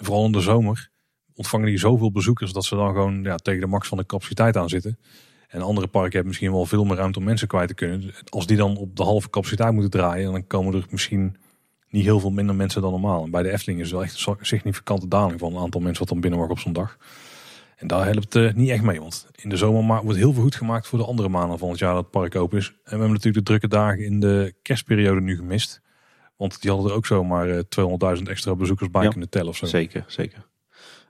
vooral 0.05 0.25
in 0.25 0.33
de 0.33 0.41
zomer 0.41 0.91
ontvangen 1.35 1.67
die 1.67 1.79
zoveel 1.79 2.13
bezoekers 2.13 2.53
dat 2.53 2.65
ze 2.65 2.75
dan 2.75 2.93
gewoon 2.93 3.23
ja, 3.23 3.37
tegen 3.37 3.61
de 3.61 3.67
max 3.67 3.89
van 3.89 3.99
de 3.99 4.07
capaciteit 4.07 4.57
aan 4.57 4.69
zitten. 4.69 4.99
En 5.49 5.63
andere 5.63 5.87
parken 5.87 6.13
hebben 6.13 6.29
misschien 6.29 6.53
wel 6.53 6.67
veel 6.67 6.85
meer 6.85 6.97
ruimte 6.97 7.19
om 7.19 7.25
mensen 7.25 7.49
kwijt 7.49 7.69
te 7.69 7.75
kunnen. 7.75 8.15
Als 8.29 8.47
die 8.47 8.57
dan 8.57 8.77
op 8.77 8.97
de 8.97 9.03
halve 9.03 9.31
capaciteit 9.31 9.73
moeten 9.73 9.91
draaien, 9.91 10.33
dan 10.33 10.47
komen 10.47 10.75
er 10.75 10.87
misschien 10.91 11.37
niet 11.91 12.05
heel 12.05 12.21
veel 12.21 12.31
minder 12.31 12.55
mensen 12.55 12.83
dan 12.83 12.91
normaal. 12.91 13.25
En 13.25 13.31
bij 13.31 13.43
de 13.43 13.51
Efteling 13.51 13.81
is 13.81 13.91
wel 13.91 14.03
echt 14.03 14.27
een 14.27 14.37
significante 14.41 15.09
daling 15.09 15.39
van 15.39 15.53
het 15.53 15.63
aantal 15.63 15.81
mensen 15.81 15.99
wat 15.99 16.09
dan 16.09 16.21
binnen 16.21 16.41
mag 16.41 16.49
op 16.49 16.59
zo'n 16.59 16.73
dag. 16.73 16.97
En 17.77 17.87
daar 17.87 18.05
helpt 18.05 18.33
het 18.33 18.57
niet 18.57 18.71
echt 18.71 18.83
mee, 18.83 19.01
want 19.01 19.27
in 19.35 19.49
de 19.49 19.57
zomer 19.57 20.03
wordt 20.03 20.19
heel 20.19 20.33
veel 20.33 20.43
goed 20.43 20.55
gemaakt 20.55 20.87
voor 20.87 20.99
de 20.99 21.05
andere 21.05 21.29
maanden 21.29 21.59
van 21.59 21.71
het 21.71 21.79
jaar 21.79 21.95
dat 21.95 22.03
het 22.03 22.11
park 22.11 22.37
open 22.37 22.59
is. 22.59 22.67
En 22.67 22.75
we 22.83 22.91
hebben 22.91 23.09
natuurlijk 23.09 23.37
de 23.37 23.43
drukke 23.43 23.69
dagen 23.69 24.05
in 24.05 24.21
de 24.21 24.55
kerstperiode 24.63 25.21
nu 25.21 25.37
gemist. 25.37 25.81
Want 26.39 26.61
die 26.63 26.71
hadden 26.71 26.91
er 26.91 26.97
ook 26.97 27.07
zomaar 27.07 27.47
200.000 28.17 28.23
extra 28.23 28.55
bezoekers 28.55 28.91
bij 28.91 29.09
kunnen 29.09 29.29
tellen 29.29 29.49
of 29.49 29.57
zo. 29.57 29.67
Zeker, 29.67 30.05
zeker. 30.07 30.47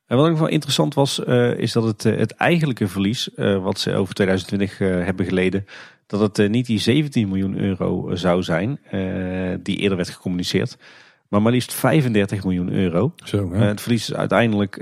En 0.09 0.17
wat 0.17 0.29
ook 0.29 0.39
wel 0.39 0.49
interessant 0.49 0.95
was, 0.95 1.21
uh, 1.27 1.59
is 1.59 1.73
dat 1.73 1.85
het, 1.85 2.03
het 2.03 2.33
eigenlijke 2.33 2.89
verlies 2.89 3.29
uh, 3.37 3.63
wat 3.63 3.79
ze 3.79 3.95
over 3.95 4.15
2020 4.15 4.81
uh, 4.81 5.05
hebben 5.05 5.27
geleden, 5.27 5.67
dat 6.07 6.37
het 6.37 6.51
niet 6.51 6.67
die 6.67 6.79
17 6.79 7.29
miljoen 7.29 7.59
euro 7.59 8.15
zou 8.15 8.43
zijn, 8.43 8.81
die 9.63 9.77
eerder 9.77 9.97
werd 9.97 10.09
gecommuniceerd, 10.09 10.77
maar 11.29 11.43
maar 11.43 11.53
liefst 11.53 11.75
35 11.75 12.45
miljoen 12.45 12.73
euro. 12.73 13.13
Zo, 13.25 13.53
het 13.53 13.81
verlies 13.81 14.11
is 14.11 14.15
uiteindelijk 14.15 14.77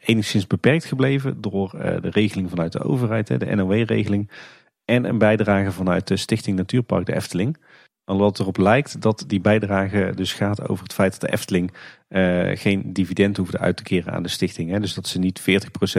enigszins 0.00 0.46
beperkt 0.46 0.84
gebleven 0.84 1.40
door 1.40 1.70
de 1.72 2.10
regeling 2.10 2.50
vanuit 2.50 2.72
de 2.72 2.82
overheid, 2.82 3.28
hè, 3.28 3.38
de 3.38 3.54
NOW-regeling, 3.54 4.30
en 4.84 5.04
een 5.04 5.18
bijdrage 5.18 5.72
vanuit 5.72 6.08
de 6.08 6.16
Stichting 6.16 6.56
Natuurpark 6.56 7.06
de 7.06 7.14
Efteling. 7.14 7.56
Omdat 8.10 8.28
het 8.28 8.38
erop 8.38 8.56
lijkt 8.56 9.00
dat 9.00 9.24
die 9.26 9.40
bijdrage 9.40 10.12
dus 10.14 10.32
gaat 10.32 10.68
over 10.68 10.82
het 10.82 10.92
feit 10.92 11.10
dat 11.12 11.20
de 11.20 11.32
Efteling 11.36 11.72
uh, 12.08 12.50
geen 12.56 12.92
dividend 12.92 13.36
hoefde 13.36 13.58
uit 13.58 13.76
te 13.76 13.82
keren 13.82 14.12
aan 14.12 14.22
de 14.22 14.28
stichting. 14.28 14.70
Hè. 14.70 14.80
Dus 14.80 14.94
dat 14.94 15.06
ze 15.06 15.18
niet 15.18 15.40
40% 15.40 15.44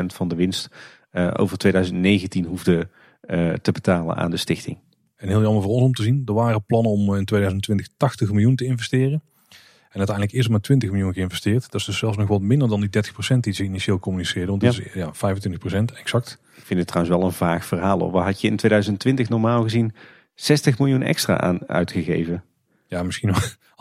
van 0.05 0.27
de 0.27 0.35
winst 0.35 0.69
uh, 1.13 1.31
over 1.35 1.57
2019 1.57 2.45
hoefde 2.45 2.87
uh, 3.25 3.53
te 3.53 3.71
betalen 3.71 4.15
aan 4.15 4.31
de 4.31 4.37
stichting. 4.37 4.77
En 5.15 5.27
heel 5.27 5.41
jammer 5.41 5.63
voor 5.63 5.71
ons 5.71 5.83
om 5.83 5.93
te 5.93 6.03
zien. 6.03 6.21
Er 6.25 6.33
waren 6.33 6.63
plannen 6.63 6.91
om 6.91 7.15
in 7.15 7.25
2020 7.25 7.87
80 7.97 8.31
miljoen 8.31 8.55
te 8.55 8.65
investeren. 8.65 9.21
En 9.91 9.97
uiteindelijk 9.97 10.37
is 10.37 10.45
er 10.45 10.51
maar 10.51 10.59
20 10.59 10.89
miljoen 10.91 11.13
geïnvesteerd. 11.13 11.71
Dat 11.71 11.79
is 11.79 11.85
dus 11.85 11.97
zelfs 11.97 12.17
nog 12.17 12.27
wat 12.27 12.41
minder 12.41 12.67
dan 12.67 12.81
die 12.81 12.89
30% 13.35 13.37
die 13.39 13.53
ze 13.53 13.63
initieel 13.63 13.99
communiceerden. 13.99 14.49
Want 14.49 14.61
dat 14.61 14.85
is 14.85 14.93
ja, 14.93 15.13
25% 15.13 15.97
exact. 15.99 16.39
Ik 16.55 16.63
vind 16.63 16.79
het 16.79 16.87
trouwens 16.87 17.17
wel 17.17 17.25
een 17.27 17.33
vaag 17.33 17.65
verhaal. 17.65 17.99
Hoor. 17.99 18.11
Waar 18.11 18.25
had 18.25 18.41
je 18.41 18.47
in 18.47 18.55
2020 18.55 19.29
normaal 19.29 19.63
gezien 19.63 19.93
60 20.35 20.79
miljoen 20.79 21.01
extra 21.01 21.39
aan 21.39 21.67
uitgegeven? 21.67 22.43
Ja, 22.87 23.03
misschien 23.03 23.33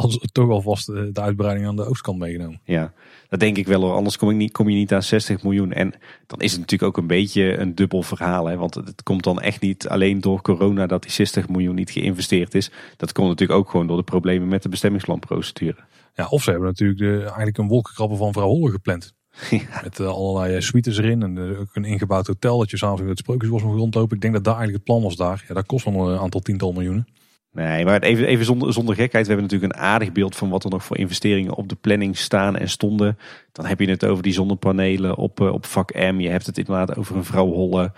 ze 0.09 0.29
toch 0.33 0.51
alvast 0.51 0.87
de 0.87 1.21
uitbreiding 1.21 1.67
aan 1.67 1.77
de 1.77 1.85
oostkant 1.85 2.19
meegenomen. 2.19 2.61
Ja, 2.65 2.93
dat 3.29 3.41
denk 3.41 3.57
ik 3.57 3.67
wel 3.67 3.81
hoor. 3.81 3.95
Anders 3.95 4.17
kom, 4.17 4.31
ik 4.31 4.37
niet, 4.37 4.53
kom 4.53 4.69
je 4.69 4.77
niet 4.77 4.93
aan 4.93 5.03
60 5.03 5.43
miljoen. 5.43 5.73
En 5.73 5.95
dan 6.27 6.41
is 6.41 6.51
het 6.51 6.61
natuurlijk 6.61 6.91
ook 6.91 7.03
een 7.03 7.07
beetje 7.07 7.59
een 7.59 7.75
dubbel 7.75 8.03
verhaal. 8.03 8.47
Hè? 8.47 8.57
Want 8.57 8.75
het 8.75 9.03
komt 9.03 9.25
dan 9.25 9.41
echt 9.41 9.61
niet 9.61 9.89
alleen 9.89 10.21
door 10.21 10.43
corona 10.43 10.87
dat 10.87 11.03
die 11.03 11.11
60 11.11 11.49
miljoen 11.49 11.75
niet 11.75 11.91
geïnvesteerd 11.91 12.55
is. 12.55 12.71
Dat 12.97 13.13
komt 13.13 13.29
natuurlijk 13.29 13.59
ook 13.59 13.71
gewoon 13.71 13.87
door 13.87 13.97
de 13.97 14.03
problemen 14.03 14.49
met 14.49 14.63
de 14.63 14.69
bestemmingsplanprocedure. 14.69 15.79
Ja, 16.15 16.27
of 16.29 16.43
ze 16.43 16.51
hebben 16.51 16.69
natuurlijk 16.69 16.99
de, 16.99 17.19
eigenlijk 17.23 17.59
een 17.59 17.69
wolkenkrabber 17.69 18.17
van 18.17 18.33
vrouw 18.33 18.49
Holle 18.49 18.71
gepland. 18.71 19.15
Ja. 19.51 19.81
Met 19.83 19.99
uh, 19.99 20.07
allerlei 20.07 20.61
suites 20.63 20.99
erin 20.99 21.23
en 21.23 21.37
uh, 21.37 21.61
ook 21.61 21.75
een 21.75 21.85
ingebouwd 21.85 22.27
hotel 22.27 22.59
dat 22.59 22.71
je 22.71 22.77
s'avonds 22.77 23.03
in 23.03 23.09
het 23.09 23.19
sprookjesbos 23.19 23.63
mag 23.63 23.75
rondlopen. 23.75 24.17
Ik 24.17 24.23
denk 24.23 24.35
dat 24.35 24.45
daar 24.45 24.57
eigenlijk 24.57 24.85
het 24.85 24.95
plan 24.95 25.09
was 25.09 25.17
daar. 25.17 25.45
Ja, 25.49 25.55
dat 25.55 25.67
kost 25.67 25.85
wel 25.85 26.11
een 26.11 26.19
aantal 26.19 26.41
tiental 26.41 26.73
miljoenen. 26.73 27.07
Nee, 27.53 27.85
maar 27.85 28.01
even, 28.03 28.27
even 28.27 28.45
zonder, 28.45 28.73
zonder 28.73 28.95
gekheid. 28.95 29.27
We 29.27 29.33
hebben 29.33 29.51
natuurlijk 29.51 29.73
een 29.73 29.87
aardig 29.87 30.13
beeld 30.13 30.37
van 30.37 30.51
wat 30.51 30.65
er 30.65 30.71
nog 30.71 30.85
voor 30.85 30.99
investeringen 30.99 31.55
op 31.55 31.69
de 31.69 31.75
planning 31.75 32.17
staan 32.17 32.57
en 32.57 32.69
stonden. 32.69 33.19
Dan 33.53 33.67
heb 33.67 33.81
je 33.81 33.91
het 33.91 34.05
over 34.05 34.23
die 34.23 34.33
zonnepanelen 34.33 35.17
op, 35.17 35.41
op 35.41 35.67
vak 35.67 35.95
M. 35.95 36.21
Je 36.21 36.29
hebt 36.29 36.47
het 36.47 36.59
inderdaad 36.59 36.97
over 36.97 37.17
een 37.17 37.25
vrouw 37.25 37.53
Holle. 37.53 37.93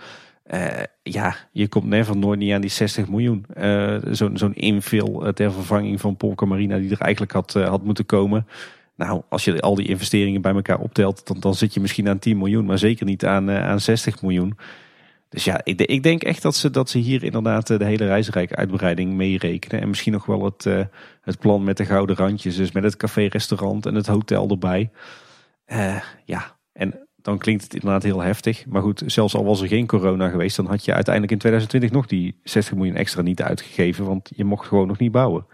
Uh, 0.53 0.67
ja, 1.03 1.35
je 1.51 1.67
komt 1.67 1.85
never 1.85 2.17
nooit 2.17 2.39
niet 2.39 2.53
aan 2.53 2.61
die 2.61 2.69
60 2.69 3.07
miljoen. 3.07 3.45
Uh, 3.57 3.97
Zo'n 4.11 4.37
zo'n 4.37 4.55
infill 4.55 5.33
ter 5.33 5.51
vervanging 5.51 6.01
van 6.01 6.17
Polka 6.17 6.45
Marina 6.45 6.77
die 6.77 6.91
er 6.91 7.01
eigenlijk 7.01 7.31
had, 7.31 7.55
uh, 7.55 7.67
had 7.67 7.83
moeten 7.83 8.05
komen. 8.05 8.47
Nou, 8.95 9.21
als 9.29 9.45
je 9.45 9.61
al 9.61 9.75
die 9.75 9.87
investeringen 9.87 10.41
bij 10.41 10.53
elkaar 10.53 10.79
optelt, 10.79 11.27
dan, 11.27 11.39
dan 11.39 11.55
zit 11.55 11.73
je 11.73 11.79
misschien 11.79 12.09
aan 12.09 12.19
10 12.19 12.37
miljoen, 12.37 12.65
maar 12.65 12.77
zeker 12.77 13.05
niet 13.05 13.25
aan, 13.25 13.51
aan 13.51 13.79
60 13.79 14.21
miljoen. 14.21 14.57
Dus 15.29 15.43
ja, 15.43 15.61
ik, 15.63 15.81
ik, 15.81 16.03
denk 16.03 16.23
echt 16.23 16.41
dat 16.41 16.55
ze, 16.55 16.69
dat 16.69 16.89
ze 16.89 16.97
hier 16.97 17.23
inderdaad 17.23 17.67
de 17.67 17.85
hele 17.85 18.05
reisrijk 18.05 18.53
uitbreiding 18.53 19.13
meerekenen. 19.13 19.81
En 19.81 19.89
misschien 19.89 20.13
nog 20.13 20.25
wel 20.25 20.45
het, 20.45 20.65
uh, 20.65 20.81
het 21.21 21.39
plan 21.39 21.63
met 21.63 21.77
de 21.77 21.85
gouden 21.85 22.15
randjes. 22.15 22.55
Dus 22.55 22.71
met 22.71 22.83
het 22.83 22.97
café-restaurant 22.97 23.85
en 23.85 23.95
het 23.95 24.07
hotel 24.07 24.49
erbij. 24.49 24.91
Ja, 26.25 26.57
en 26.73 27.07
dan 27.15 27.37
klinkt 27.37 27.63
het 27.63 27.73
inderdaad 27.73 28.03
heel 28.03 28.21
heftig. 28.21 28.65
Maar 28.65 28.81
goed, 28.81 29.03
zelfs 29.05 29.35
al 29.35 29.45
was 29.45 29.61
er 29.61 29.67
geen 29.67 29.87
corona 29.87 30.29
geweest, 30.29 30.55
dan 30.55 30.67
had 30.67 30.85
je 30.85 30.93
uiteindelijk 30.93 31.33
in 31.33 31.39
2020 31.39 31.91
nog 31.91 32.05
die 32.05 32.39
60 32.43 32.75
miljoen 32.75 32.95
extra 32.95 33.21
niet 33.21 33.41
uitgegeven. 33.41 34.05
Want 34.05 34.29
je 34.35 34.43
mocht 34.43 34.67
gewoon 34.67 34.87
nog 34.87 34.97
niet 34.97 35.11
bouwen. 35.11 35.45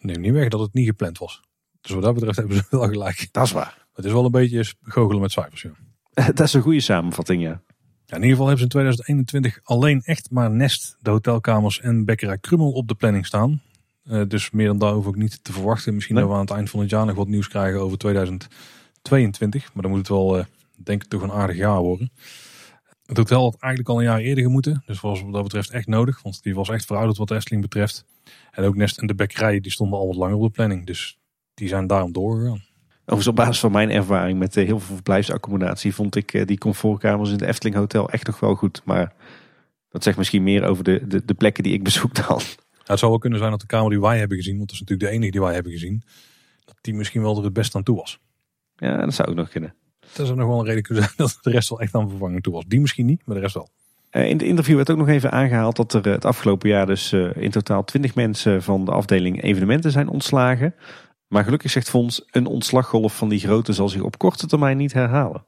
Neem 0.00 0.20
niet 0.20 0.32
weg 0.32 0.48
dat 0.48 0.60
het 0.60 0.74
niet 0.74 0.86
gepland 0.86 1.18
was. 1.18 1.40
Dus 1.80 1.90
wat 1.90 2.02
dat 2.02 2.14
betreft 2.14 2.36
hebben 2.36 2.56
ze 2.56 2.64
wel 2.70 2.88
gelijk. 2.88 3.28
Dat 3.32 3.44
is 3.44 3.52
waar. 3.52 3.86
Het 3.94 4.04
is 4.04 4.12
wel 4.12 4.24
een 4.24 4.30
beetje 4.30 4.74
goochelen 4.82 5.20
met 5.20 5.32
cijfers. 5.32 5.62
Ja. 5.62 5.72
dat 6.32 6.40
is 6.40 6.52
een 6.52 6.62
goede 6.62 6.80
samenvatting, 6.80 7.42
ja. 7.42 7.62
Ja, 8.06 8.16
in 8.16 8.22
ieder 8.22 8.36
geval 8.36 8.46
hebben 8.46 8.58
ze 8.58 8.62
in 8.62 8.68
2021 8.68 9.60
alleen 9.62 10.02
echt 10.02 10.30
maar 10.30 10.50
Nest, 10.50 10.96
de 11.00 11.10
hotelkamers 11.10 11.80
en 11.80 12.04
Bekkerij 12.04 12.38
Krummel 12.38 12.72
op 12.72 12.88
de 12.88 12.94
planning 12.94 13.26
staan. 13.26 13.62
Uh, 14.04 14.22
dus 14.28 14.50
meer 14.50 14.66
dan 14.66 14.78
daar 14.78 14.92
hoef 14.92 15.06
ik 15.06 15.16
niet 15.16 15.44
te 15.44 15.52
verwachten. 15.52 15.94
Misschien 15.94 16.14
nee. 16.14 16.24
dat 16.24 16.32
we 16.32 16.38
aan 16.38 16.46
het 16.46 16.54
eind 16.54 16.70
van 16.70 16.80
het 16.80 16.90
jaar 16.90 17.06
nog 17.06 17.16
wat 17.16 17.28
nieuws 17.28 17.48
krijgen 17.48 17.80
over 17.80 17.98
2022. 17.98 19.74
Maar 19.74 19.82
dan 19.82 19.90
moet 19.90 20.00
het 20.00 20.08
wel, 20.08 20.38
uh, 20.38 20.44
denk 20.76 21.02
ik, 21.02 21.08
toch 21.08 21.22
een 21.22 21.32
aardig 21.32 21.56
jaar 21.56 21.80
worden. 21.80 22.10
Het 23.06 23.16
hotel 23.16 23.42
had 23.42 23.56
eigenlijk 23.60 23.88
al 23.88 23.98
een 23.98 24.10
jaar 24.10 24.18
eerder 24.18 24.44
gemoeten. 24.44 24.82
Dus 24.86 25.00
was 25.00 25.22
wat 25.22 25.32
dat 25.32 25.42
betreft 25.42 25.70
echt 25.70 25.86
nodig. 25.86 26.22
Want 26.22 26.42
die 26.42 26.54
was 26.54 26.68
echt 26.68 26.86
verouderd 26.86 27.18
wat 27.18 27.28
de 27.28 27.34
Efteling 27.34 27.62
betreft. 27.62 28.04
En 28.50 28.64
ook 28.64 28.76
Nest 28.76 28.98
en 28.98 29.06
de 29.06 29.14
Bekkerij 29.14 29.60
die 29.60 29.72
stonden 29.72 29.98
al 29.98 30.06
wat 30.06 30.16
langer 30.16 30.36
op 30.36 30.42
de 30.42 30.50
planning. 30.50 30.86
Dus 30.86 31.18
die 31.60 31.68
zijn 31.68 31.86
daarom 31.86 32.12
doorgegaan. 32.12 32.62
Overigens 33.00 33.26
op 33.26 33.36
basis 33.36 33.60
van 33.60 33.72
mijn 33.72 33.90
ervaring 33.90 34.38
met 34.38 34.54
heel 34.54 34.80
veel 34.80 34.94
verblijfsaccommodatie 34.94 35.94
vond 35.94 36.16
ik 36.16 36.32
eh, 36.32 36.46
die 36.46 36.58
comfortkamers 36.58 37.28
in 37.28 37.34
het 37.34 37.44
Efteling 37.44 37.76
Hotel 37.76 38.10
echt 38.10 38.26
nog 38.26 38.40
wel 38.40 38.54
goed. 38.54 38.82
Maar 38.84 39.12
dat 39.88 40.02
zegt 40.02 40.16
misschien 40.16 40.42
meer 40.42 40.64
over 40.64 40.84
de, 40.84 41.06
de, 41.06 41.24
de 41.24 41.34
plekken 41.34 41.62
die 41.62 41.72
ik 41.72 41.82
bezoek 41.82 42.26
dan. 42.26 42.40
Het 42.84 42.98
zou 42.98 43.10
wel 43.10 43.20
kunnen 43.20 43.38
zijn 43.38 43.50
dat 43.50 43.60
de 43.60 43.66
kamer 43.66 43.90
die 43.90 44.00
wij 44.00 44.18
hebben 44.18 44.36
gezien, 44.36 44.56
want 44.56 44.68
dat 44.68 44.74
is 44.74 44.80
natuurlijk 44.80 45.10
de 45.10 45.16
enige 45.16 45.32
die 45.32 45.40
wij 45.40 45.54
hebben 45.54 45.72
gezien, 45.72 46.02
dat 46.64 46.76
die 46.80 46.94
misschien 46.94 47.22
wel 47.22 47.36
er 47.36 47.44
het 47.44 47.52
best 47.52 47.74
aan 47.74 47.82
toe 47.82 47.96
was. 47.96 48.18
Ja, 48.76 49.04
dat 49.04 49.14
zou 49.14 49.28
ook 49.28 49.34
nog 49.34 49.48
kunnen. 49.48 49.74
Dat 50.12 50.26
zou 50.26 50.38
nog 50.38 50.48
wel 50.48 50.58
een 50.58 50.66
reden 50.66 50.82
kunnen 50.82 51.04
zijn 51.04 51.14
dat 51.26 51.38
de 51.42 51.50
rest 51.50 51.68
wel 51.68 51.80
echt 51.80 51.94
aan 51.94 52.08
vervanging 52.08 52.42
toe 52.42 52.52
was. 52.52 52.64
Die 52.66 52.80
misschien 52.80 53.06
niet, 53.06 53.22
maar 53.24 53.36
de 53.36 53.42
rest 53.42 53.54
wel. 53.54 53.68
Uh, 54.12 54.28
in 54.28 54.32
het 54.32 54.42
interview 54.42 54.76
werd 54.76 54.90
ook 54.90 54.96
nog 54.96 55.08
even 55.08 55.30
aangehaald 55.30 55.76
dat 55.76 55.92
er 55.92 56.06
het 56.06 56.24
afgelopen 56.24 56.68
jaar 56.68 56.86
dus 56.86 57.12
in 57.34 57.50
totaal 57.50 57.84
20 57.84 58.14
mensen 58.14 58.62
van 58.62 58.84
de 58.84 58.90
afdeling 58.90 59.42
evenementen 59.42 59.90
zijn 59.90 60.08
ontslagen. 60.08 60.74
Maar 61.30 61.44
gelukkig 61.44 61.70
zegt 61.70 61.90
Fons, 61.90 62.24
een 62.30 62.46
ontslaggolf 62.46 63.16
van 63.16 63.28
die 63.28 63.38
grootte 63.38 63.72
zal 63.72 63.88
zich 63.88 64.02
op 64.02 64.18
korte 64.18 64.46
termijn 64.46 64.76
niet 64.76 64.92
herhalen. 64.92 65.44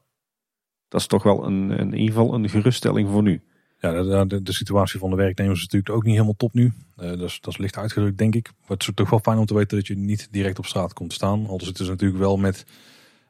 Dat 0.89 1.01
is 1.01 1.07
toch 1.07 1.23
wel 1.23 1.45
een, 1.45 1.71
een 1.71 1.79
in 1.79 1.99
ieder 1.99 2.15
geval 2.15 2.35
een 2.35 2.49
geruststelling 2.49 3.09
voor 3.09 3.23
nu. 3.23 3.43
Ja, 3.79 4.03
de, 4.03 4.27
de, 4.27 4.43
de, 4.43 4.53
situatie 4.53 4.99
van 4.99 5.11
de 5.11 5.17
werknemers 5.17 5.59
is 5.59 5.65
natuurlijk 5.65 5.95
ook 5.95 6.03
niet 6.03 6.13
helemaal 6.13 6.37
top 6.37 6.53
nu. 6.53 6.73
Uh, 6.97 7.09
dat, 7.09 7.21
is, 7.21 7.41
dat 7.41 7.53
is 7.53 7.59
licht 7.59 7.77
uitgedrukt, 7.77 8.19
denk 8.19 8.35
ik. 8.35 8.51
Maar 8.61 8.77
het 8.77 8.89
is 8.89 8.95
toch 8.95 9.11
wel 9.11 9.19
fijn 9.19 9.39
om 9.39 9.47
te 9.47 9.55
weten 9.55 9.77
dat 9.77 9.87
je 9.87 9.97
niet 9.97 10.29
direct 10.31 10.59
op 10.59 10.67
straat 10.67 10.93
komt 10.93 11.13
staan. 11.13 11.47
Al 11.47 11.61
zitten 11.61 11.85
ze 11.85 11.91
natuurlijk 11.91 12.21
wel 12.21 12.37
met 12.37 12.67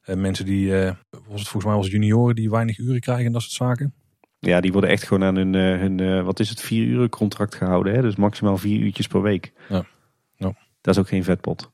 uh, 0.07 0.17
mensen 0.17 0.45
die, 0.45 0.67
uh, 0.67 0.93
was 1.11 1.41
het 1.41 1.49
volgens 1.49 1.65
mij 1.65 1.75
als 1.75 1.91
junioren, 1.91 2.35
die 2.35 2.51
weinig 2.51 2.79
uren 2.79 3.01
krijgen 3.01 3.27
en 3.27 3.33
dat 3.33 3.43
soort 3.43 3.55
zaken. 3.55 3.95
Ja, 4.39 4.61
die 4.61 4.73
worden 4.73 4.91
echt 4.91 5.03
gewoon 5.03 5.25
aan 5.25 5.37
hun, 5.37 5.55
hun 5.55 6.25
wat 6.25 6.41
is 6.41 6.49
het, 6.49 6.61
vier 6.61 6.87
uren 6.87 7.09
contract 7.09 7.55
gehouden. 7.55 7.95
Hè? 7.95 8.03
Dus 8.03 8.17
maximaal 8.17 8.59
vier 8.59 8.81
uurtjes 8.81 9.07
per 9.07 9.23
week. 9.23 9.53
Ja. 9.69 9.85
ja. 10.37 10.55
Dat 10.81 10.95
is 10.95 11.01
ook 11.01 11.09
geen 11.09 11.25
vetpot. 11.25 11.72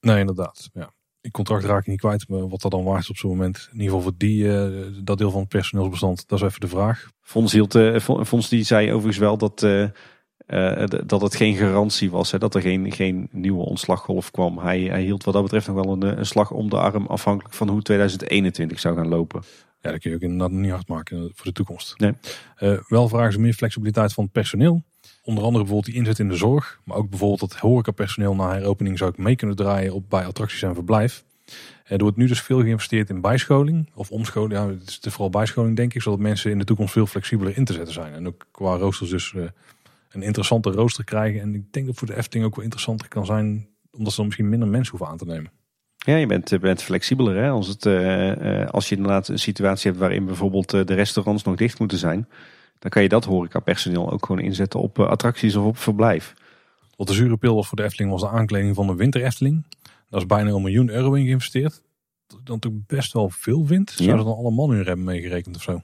Nee, 0.00 0.18
inderdaad. 0.18 0.70
Ja. 0.72 0.92
Die 1.20 1.30
contract 1.30 1.64
raak 1.64 1.84
je 1.84 1.90
niet 1.90 2.00
kwijt. 2.00 2.28
Maar 2.28 2.48
wat 2.48 2.60
dat 2.60 2.70
dan 2.70 2.84
waard 2.84 3.02
is 3.02 3.10
op 3.10 3.16
zo'n 3.16 3.30
moment. 3.30 3.68
In 3.72 3.80
ieder 3.80 3.86
geval 3.86 4.02
voor 4.02 4.12
die, 4.16 4.44
uh, 4.44 4.86
dat 5.04 5.18
deel 5.18 5.30
van 5.30 5.40
het 5.40 5.48
personeelsbestand. 5.48 6.28
Dat 6.28 6.38
is 6.38 6.44
even 6.44 6.60
de 6.60 6.68
vraag. 6.68 7.10
Fons, 7.20 7.52
hield, 7.52 7.74
uh, 7.74 7.98
Fons 8.24 8.48
die 8.48 8.64
zei 8.64 8.92
overigens 8.92 9.18
wel 9.18 9.36
dat, 9.36 9.62
uh, 9.62 9.88
dat 11.06 11.20
het 11.20 11.36
geen 11.36 11.54
garantie 11.54 12.10
was. 12.10 12.30
Hè, 12.30 12.38
dat 12.38 12.54
er 12.54 12.60
geen, 12.60 12.92
geen 12.92 13.28
nieuwe 13.32 13.64
ontslaggolf 13.64 14.30
kwam. 14.30 14.58
Hij, 14.58 14.80
hij 14.80 15.02
hield 15.02 15.24
wat 15.24 15.34
dat 15.34 15.42
betreft 15.42 15.66
nog 15.66 15.84
wel 15.84 15.92
een, 15.92 16.18
een 16.18 16.26
slag 16.26 16.50
om 16.50 16.70
de 16.70 16.78
arm. 16.78 17.06
Afhankelijk 17.06 17.54
van 17.54 17.68
hoe 17.68 17.82
2021 17.82 18.80
zou 18.80 18.96
gaan 18.96 19.08
lopen. 19.08 19.42
Ja, 19.80 19.90
dat 19.90 20.00
kun 20.00 20.10
je 20.10 20.16
ook 20.16 20.22
inderdaad 20.22 20.50
niet 20.50 20.70
hard 20.70 20.88
maken 20.88 21.30
voor 21.34 21.44
de 21.44 21.52
toekomst. 21.52 21.98
Nee. 21.98 22.12
wel 22.88 23.08
vragen 23.08 23.32
ze 23.32 23.40
meer 23.40 23.54
flexibiliteit 23.54 24.12
van 24.12 24.24
het 24.24 24.32
personeel. 24.32 24.82
Onder 25.22 25.44
andere 25.44 25.64
bijvoorbeeld 25.64 25.94
die 25.94 26.02
inzet 26.02 26.18
in 26.18 26.28
de 26.28 26.36
zorg. 26.36 26.80
Maar 26.84 26.96
ook 26.96 27.10
bijvoorbeeld 27.10 27.40
dat 27.40 27.56
horecapersoneel 27.56 28.34
na 28.34 28.52
heropening 28.52 28.98
zou 28.98 29.10
ik 29.10 29.18
mee 29.18 29.36
kunnen 29.36 29.56
draaien 29.56 29.94
op, 29.94 30.10
bij 30.10 30.26
attracties 30.26 30.62
en 30.62 30.74
verblijf. 30.74 31.24
Er 31.84 31.98
wordt 31.98 32.16
nu 32.16 32.26
dus 32.26 32.42
veel 32.42 32.60
geïnvesteerd 32.60 33.10
in 33.10 33.20
bijscholing 33.20 33.90
of 33.94 34.10
omscholing. 34.10 34.52
Ja, 34.52 34.68
het 34.68 34.98
is 35.02 35.12
vooral 35.12 35.30
bijscholing 35.30 35.76
denk 35.76 35.94
ik. 35.94 36.02
Zodat 36.02 36.18
mensen 36.18 36.50
in 36.50 36.58
de 36.58 36.64
toekomst 36.64 36.92
veel 36.92 37.06
flexibeler 37.06 37.56
in 37.56 37.64
te 37.64 37.72
zetten 37.72 37.94
zijn. 37.94 38.12
En 38.12 38.26
ook 38.26 38.46
qua 38.50 38.76
roosters 38.76 39.10
dus 39.10 39.32
uh, 39.32 39.44
een 40.10 40.22
interessante 40.22 40.70
rooster 40.70 41.04
krijgen. 41.04 41.40
En 41.40 41.54
ik 41.54 41.72
denk 41.72 41.86
dat 41.86 41.96
voor 41.96 42.06
de 42.06 42.16
Efteling 42.16 42.46
ook 42.46 42.54
wel 42.54 42.64
interessanter 42.64 43.08
kan 43.08 43.26
zijn. 43.26 43.68
Omdat 43.90 44.10
ze 44.10 44.16
dan 44.16 44.26
misschien 44.26 44.48
minder 44.48 44.68
mensen 44.68 44.90
hoeven 44.90 45.08
aan 45.08 45.18
te 45.18 45.26
nemen. 45.26 45.50
Ja, 45.96 46.16
je 46.16 46.26
bent, 46.26 46.52
eh, 46.52 46.60
bent 46.60 46.82
flexibeler. 46.82 47.36
Hè? 47.36 47.48
Als, 47.48 47.68
het, 47.68 47.84
uh, 47.84 48.66
als 48.66 48.88
je 48.88 48.96
inderdaad 48.96 49.28
een 49.28 49.38
situatie 49.38 49.90
hebt 49.90 50.02
waarin 50.02 50.24
bijvoorbeeld 50.24 50.70
de 50.70 50.94
restaurants 50.94 51.42
nog 51.42 51.56
dicht 51.56 51.78
moeten 51.78 51.98
zijn. 51.98 52.28
Dan 52.80 52.90
kan 52.90 53.02
je 53.02 53.08
dat 53.08 53.24
horecapersoneel 53.24 54.10
ook 54.10 54.26
gewoon 54.26 54.42
inzetten 54.42 54.80
op 54.80 54.98
attracties 54.98 55.56
of 55.56 55.64
op 55.64 55.78
verblijf. 55.78 56.34
Wat 56.96 57.06
de 57.06 57.14
zure 57.14 57.36
pil 57.36 57.54
was 57.54 57.68
voor 57.68 57.76
de 57.76 57.84
Efteling 57.84 58.10
was 58.10 58.20
de 58.20 58.28
aankleding 58.28 58.74
van 58.74 58.86
de 58.86 58.94
winter 58.94 59.24
Efteling. 59.24 59.66
Daar 60.08 60.20
is 60.20 60.26
bijna 60.26 60.50
een 60.50 60.62
miljoen 60.62 60.90
euro 60.90 61.14
in 61.14 61.24
geïnvesteerd. 61.24 61.82
Dat 62.26 62.40
dan 62.44 62.58
toch 62.58 62.72
best 62.86 63.12
wel 63.12 63.30
veel 63.30 63.64
vindt. 63.64 63.90
Zou 63.90 64.18
ze 64.18 64.24
dan 64.24 64.36
alle 64.36 64.50
manuren 64.50 64.86
hebben 64.86 65.04
meegerekend 65.04 65.56
of 65.56 65.62
zo? 65.62 65.82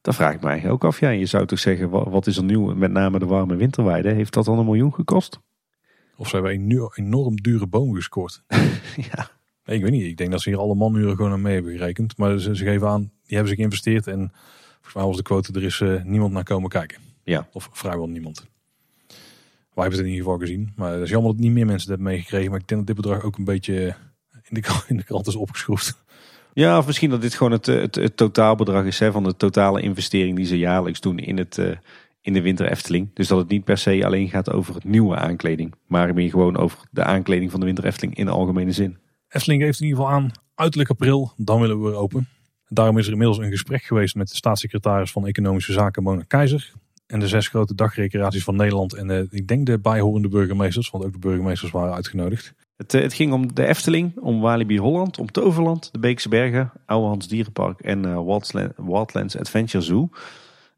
Dat 0.00 0.14
vraag 0.14 0.34
ik 0.34 0.40
mij 0.40 0.70
ook 0.70 0.84
af. 0.84 1.00
Ja, 1.00 1.10
je 1.10 1.26
zou 1.26 1.46
toch 1.46 1.58
zeggen, 1.58 1.90
wat 1.90 2.26
is 2.26 2.36
er 2.36 2.44
nieuw? 2.44 2.74
Met 2.74 2.90
name 2.90 3.18
de 3.18 3.26
warme 3.26 3.54
winterweide. 3.54 4.12
Heeft 4.12 4.32
dat 4.32 4.44
dan 4.44 4.58
een 4.58 4.64
miljoen 4.64 4.94
gekost? 4.94 5.40
Of 6.16 6.28
ze 6.28 6.34
hebben 6.34 6.52
een 6.52 6.90
enorm 6.94 7.36
dure 7.36 7.66
boom 7.66 7.94
gescoord. 7.94 8.42
ja. 9.12 9.30
Nee, 9.64 9.76
ik 9.76 9.82
weet 9.82 9.90
niet. 9.90 10.04
Ik 10.04 10.16
denk 10.16 10.30
dat 10.30 10.40
ze 10.40 10.48
hier 10.48 10.58
alle 10.58 10.74
manuren 10.74 11.16
gewoon 11.16 11.32
aan 11.32 11.42
mee 11.42 11.54
hebben 11.54 11.72
gerekend. 11.72 12.16
Maar 12.16 12.38
ze, 12.38 12.56
ze 12.56 12.64
geven 12.64 12.88
aan, 12.88 13.00
die 13.00 13.36
hebben 13.36 13.48
zich 13.48 13.56
geïnvesteerd. 13.56 14.06
En 14.06 14.32
volgens 14.82 14.94
mij 14.94 15.04
was 15.04 15.16
de 15.16 15.22
quote, 15.22 15.52
er 15.52 15.62
is 15.62 15.80
uh, 15.80 16.02
niemand 16.02 16.32
naar 16.32 16.44
komen 16.44 16.70
kijken. 16.70 16.98
Ja. 17.24 17.48
Of 17.52 17.68
vrijwel 17.72 18.08
niemand. 18.08 18.46
Wij 19.74 19.82
hebben 19.84 19.98
het 19.98 20.08
in 20.08 20.14
ieder 20.14 20.24
geval 20.24 20.38
gezien. 20.38 20.72
Maar 20.76 20.92
het 20.92 21.02
is 21.02 21.10
jammer 21.10 21.32
dat 21.32 21.40
niet 21.40 21.52
meer 21.52 21.66
mensen 21.66 21.88
het 21.88 21.96
hebben 21.98 22.14
meegekregen. 22.14 22.50
Maar 22.50 22.60
ik 22.60 22.68
denk 22.68 22.86
dat 22.86 22.96
dit 22.96 23.04
bedrag 23.04 23.22
ook 23.22 23.38
een 23.38 23.44
beetje 23.44 23.94
in 24.48 24.60
de, 24.60 24.82
in 24.88 24.96
de 24.96 25.04
krant 25.04 25.26
is 25.26 25.36
opgeschroefd. 25.36 26.04
Ja, 26.52 26.78
of 26.78 26.86
misschien 26.86 27.10
dat 27.10 27.20
dit 27.20 27.34
gewoon 27.34 27.52
het, 27.52 27.66
het, 27.66 27.94
het 27.94 28.16
totaalbedrag 28.16 28.84
is 28.84 28.98
hè, 28.98 29.12
van 29.12 29.24
de 29.24 29.36
totale 29.36 29.80
investering 29.80 30.36
die 30.36 30.46
ze 30.46 30.58
jaarlijks 30.58 31.00
doen 31.00 31.18
in, 31.18 31.38
het, 31.38 31.56
uh, 31.56 31.70
in 32.20 32.32
de 32.32 32.40
winter 32.40 32.70
Efteling. 32.70 33.10
Dus 33.14 33.28
dat 33.28 33.38
het 33.38 33.48
niet 33.48 33.64
per 33.64 33.78
se 33.78 34.04
alleen 34.04 34.28
gaat 34.28 34.50
over 34.50 34.74
het 34.74 34.84
nieuwe 34.84 35.16
aankleding, 35.16 35.74
maar 35.86 36.14
meer 36.14 36.30
gewoon 36.30 36.56
over 36.56 36.78
de 36.90 37.04
aankleding 37.04 37.50
van 37.50 37.60
de 37.60 37.66
winter 37.66 37.84
Efteling 37.84 38.16
in 38.16 38.24
de 38.24 38.30
algemene 38.30 38.72
zin. 38.72 38.98
Efteling 39.28 39.62
geeft 39.62 39.80
in 39.80 39.86
ieder 39.86 40.02
geval 40.02 40.14
aan, 40.16 40.30
uiterlijk 40.54 40.90
april, 40.90 41.32
dan 41.36 41.60
willen 41.60 41.82
we 41.82 41.88
weer 41.88 41.98
open. 41.98 42.28
Daarom 42.72 42.98
is 42.98 43.06
er 43.06 43.12
inmiddels 43.12 43.38
een 43.38 43.50
gesprek 43.50 43.82
geweest 43.82 44.14
met 44.14 44.28
de 44.28 44.36
staatssecretaris 44.36 45.12
van 45.12 45.26
Economische 45.26 45.72
Zaken, 45.72 46.02
Mona 46.02 46.22
Keizer. 46.26 46.72
En 47.06 47.20
de 47.20 47.28
zes 47.28 47.48
grote 47.48 47.74
dagrecreaties 47.74 48.44
van 48.44 48.56
Nederland 48.56 48.94
en 48.94 49.28
ik 49.30 49.48
denk 49.48 49.66
de 49.66 49.78
bijhorende 49.78 50.28
burgemeesters, 50.28 50.90
want 50.90 51.04
ook 51.04 51.12
de 51.12 51.18
burgemeesters 51.18 51.70
waren 51.70 51.94
uitgenodigd. 51.94 52.54
Het, 52.76 52.94
eh, 52.94 53.02
het, 53.02 53.14
ging 53.14 53.32
om 53.32 53.54
de 53.54 53.66
Efteling, 53.66 54.18
om 54.18 54.40
Walibi 54.40 54.78
Holland, 54.78 55.18
om 55.18 55.30
Toverland, 55.30 55.88
de 55.92 55.98
Beekse 55.98 56.28
Bergen, 56.28 56.72
Ouwehands 56.86 57.28
Dierenpark 57.28 57.80
en 57.80 58.06
uh, 58.06 58.38
Wildlands 58.76 59.36
Adventure 59.36 59.84
Zoo. 59.84 60.08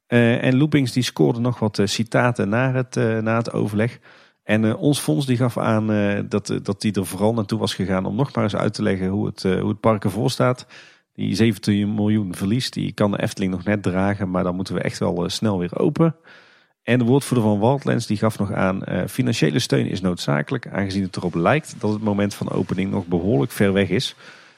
Uh, 0.09 0.45
en 0.45 0.57
Loopings 0.57 0.93
die 0.93 1.03
scoorde 1.03 1.41
nog 1.41 1.59
wat 1.59 1.81
citaten 1.85 2.49
na 2.49 2.73
het, 2.73 2.95
na 3.23 3.37
het 3.37 3.53
overleg. 3.53 3.99
En 4.43 4.77
ons 4.77 4.99
fonds 4.99 5.27
die 5.27 5.37
gaf 5.37 5.59
aan 5.59 5.87
dat, 6.29 6.59
dat 6.63 6.81
die 6.81 6.93
er 6.93 7.07
vooral 7.07 7.35
naartoe 7.35 7.59
was 7.59 7.75
gegaan 7.75 8.07
om 8.07 8.15
nog 8.15 8.35
maar 8.35 8.45
eens 8.45 8.57
uit 8.57 8.75
te 8.75 8.83
leggen 8.83 9.09
hoe 9.09 9.27
het, 9.27 9.43
hoe 9.43 9.69
het 9.69 9.81
park 9.81 10.05
ervoor 10.05 10.31
staat. 10.31 10.67
Die 11.15 11.35
17 11.35 11.95
miljoen 11.95 12.35
verlies, 12.35 12.71
die 12.71 12.93
kan 12.93 13.11
de 13.11 13.23
Efteling 13.23 13.53
nog 13.53 13.65
net 13.65 13.83
dragen, 13.83 14.31
maar 14.31 14.43
dan 14.43 14.55
moeten 14.55 14.75
we 14.75 14.81
echt 14.81 14.99
wel 14.99 15.29
snel 15.29 15.59
weer 15.59 15.79
open. 15.79 16.17
En 16.83 16.99
de 16.99 17.05
woordvoerder 17.05 17.49
van 17.49 17.61
Wildlands 17.61 18.07
die 18.07 18.17
gaf 18.17 18.39
nog 18.39 18.53
aan, 18.53 18.83
uh, 18.89 19.03
financiële 19.07 19.59
steun 19.59 19.87
is 19.87 20.01
noodzakelijk, 20.01 20.69
aangezien 20.69 21.03
het 21.03 21.17
erop 21.17 21.35
lijkt 21.35 21.75
dat 21.79 21.93
het 21.93 22.03
moment 22.03 22.35
van 22.35 22.51
opening 22.51 22.91
nog 22.91 23.07
behoorlijk 23.07 23.53
ver 23.53 23.73
weg 23.73 23.89
is. 23.89 24.17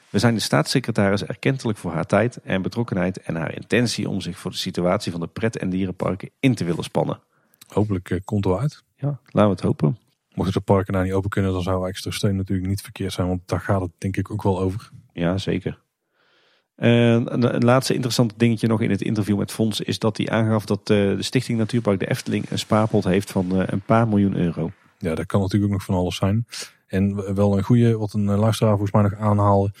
We 0.09 0.19
zijn 0.19 0.33
de 0.33 0.39
staatssecretaris 0.39 1.23
erkentelijk 1.23 1.77
voor 1.77 1.91
haar 1.91 2.05
tijd 2.05 2.41
en 2.41 2.61
betrokkenheid 2.61 3.21
en 3.21 3.35
haar 3.35 3.55
intentie 3.55 4.09
om 4.09 4.21
zich 4.21 4.39
voor 4.39 4.51
de 4.51 4.57
situatie 4.57 5.11
van 5.11 5.21
de 5.21 5.27
pret- 5.27 5.57
en 5.57 5.69
dierenparken 5.69 6.29
in 6.39 6.55
te 6.55 6.63
willen 6.63 6.83
spannen. 6.83 7.19
Hopelijk 7.67 8.09
uh, 8.09 8.19
komt 8.23 8.45
er 8.45 8.59
uit. 8.59 8.83
Ja, 8.95 9.19
laten 9.25 9.49
we 9.49 9.55
het 9.55 9.61
hopen. 9.61 9.97
Mochten 10.33 10.53
de 10.53 10.61
parken 10.61 10.93
nou 10.93 11.05
niet 11.05 11.13
open 11.13 11.29
kunnen, 11.29 11.51
dan 11.51 11.61
zou 11.61 11.87
extra 11.87 12.11
steun 12.11 12.35
natuurlijk 12.35 12.67
niet 12.67 12.81
verkeerd 12.81 13.13
zijn, 13.13 13.27
want 13.27 13.41
daar 13.45 13.61
gaat 13.61 13.81
het 13.81 13.91
denk 13.97 14.17
ik 14.17 14.31
ook 14.31 14.43
wel 14.43 14.59
over. 14.59 14.89
Ja, 15.13 15.37
zeker. 15.37 15.79
En 16.77 17.53
een 17.55 17.63
laatste 17.63 17.93
interessante 17.93 18.33
dingetje 18.37 18.67
nog 18.67 18.81
in 18.81 18.89
het 18.89 19.01
interview 19.01 19.37
met 19.37 19.51
Fons 19.51 19.81
is 19.81 19.99
dat 19.99 20.17
hij 20.17 20.29
aangaf 20.29 20.65
dat 20.65 20.79
eh, 20.79 20.85
de 20.85 21.23
Stichting 21.23 21.57
Natuurpark 21.57 21.99
de 21.99 22.09
Efteling 22.09 22.49
een 22.49 22.59
spaarpot 22.59 23.03
heeft 23.03 23.31
van 23.31 23.59
eh, 23.59 23.63
een 23.65 23.81
paar 23.81 24.07
miljoen 24.07 24.35
euro. 24.35 24.71
Ja, 24.97 25.15
dat 25.15 25.25
kan 25.25 25.41
natuurlijk 25.41 25.71
ook 25.71 25.77
nog 25.77 25.87
van 25.87 25.95
alles 25.95 26.15
zijn. 26.15 26.45
En 26.87 27.35
wel 27.35 27.57
een 27.57 27.63
goede, 27.63 27.97
wat 27.97 28.13
een 28.13 28.25
luisteraar 28.25 28.71
volgens 28.71 28.91
mij 28.91 29.01
nog 29.01 29.15
aanhaalde. 29.15 29.71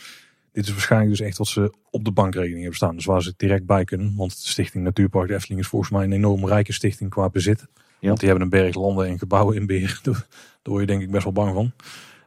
Dit 0.51 0.65
is 0.65 0.71
waarschijnlijk 0.71 1.11
dus 1.11 1.27
echt 1.27 1.37
wat 1.37 1.47
ze 1.47 1.73
op 1.89 2.05
de 2.05 2.11
bankrekening 2.11 2.59
hebben 2.59 2.75
staan. 2.75 2.95
Dus 2.95 3.05
waar 3.05 3.21
ze 3.21 3.33
direct 3.37 3.65
bij 3.65 3.83
kunnen. 3.83 4.15
Want 4.15 4.31
de 4.31 4.47
Stichting 4.47 4.83
Natuurpark 4.83 5.27
de 5.27 5.33
Efteling 5.33 5.59
is 5.61 5.67
volgens 5.67 5.91
mij 5.91 6.03
een 6.03 6.11
enorm 6.11 6.45
rijke 6.45 6.73
stichting 6.73 7.09
qua 7.09 7.29
bezit. 7.29 7.65
Ja. 7.99 8.07
Want 8.07 8.19
die 8.19 8.29
hebben 8.29 8.45
een 8.45 8.61
berg 8.61 8.75
landen 8.75 9.07
en 9.07 9.19
gebouwen 9.19 9.55
in 9.55 9.65
beheer. 9.65 9.99
Daar 10.03 10.25
word 10.61 10.79
je 10.79 10.87
denk 10.87 11.01
ik 11.01 11.11
best 11.11 11.23
wel 11.23 11.33
bang 11.33 11.53
van. 11.53 11.71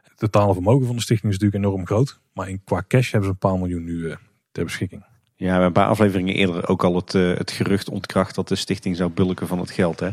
Het 0.03 0.17
totale 0.17 0.53
vermogen 0.53 0.85
van 0.85 0.95
de 0.95 1.01
stichting 1.01 1.33
is 1.33 1.39
natuurlijk 1.39 1.65
enorm 1.65 1.85
groot. 1.85 2.19
Maar 2.33 2.49
in, 2.49 2.61
qua 2.63 2.83
cash 2.87 3.11
hebben 3.11 3.29
ze 3.29 3.33
een 3.33 3.49
paar 3.49 3.59
miljoen 3.59 3.83
nu 3.83 4.15
ter 4.51 4.63
beschikking. 4.63 5.03
Ja, 5.35 5.47
we 5.47 5.51
hebben 5.51 5.67
een 5.67 5.73
paar 5.73 5.87
afleveringen 5.87 6.35
eerder 6.35 6.67
ook 6.67 6.83
al 6.83 6.95
het, 6.95 7.13
uh, 7.13 7.37
het 7.37 7.51
gerucht 7.51 7.89
ontkracht 7.89 8.35
dat 8.35 8.47
de 8.47 8.55
stichting 8.55 8.95
zou 8.95 9.09
bulken 9.09 9.47
van 9.47 9.59
het 9.59 9.71
geld. 9.71 9.99
Hè? 9.99 10.09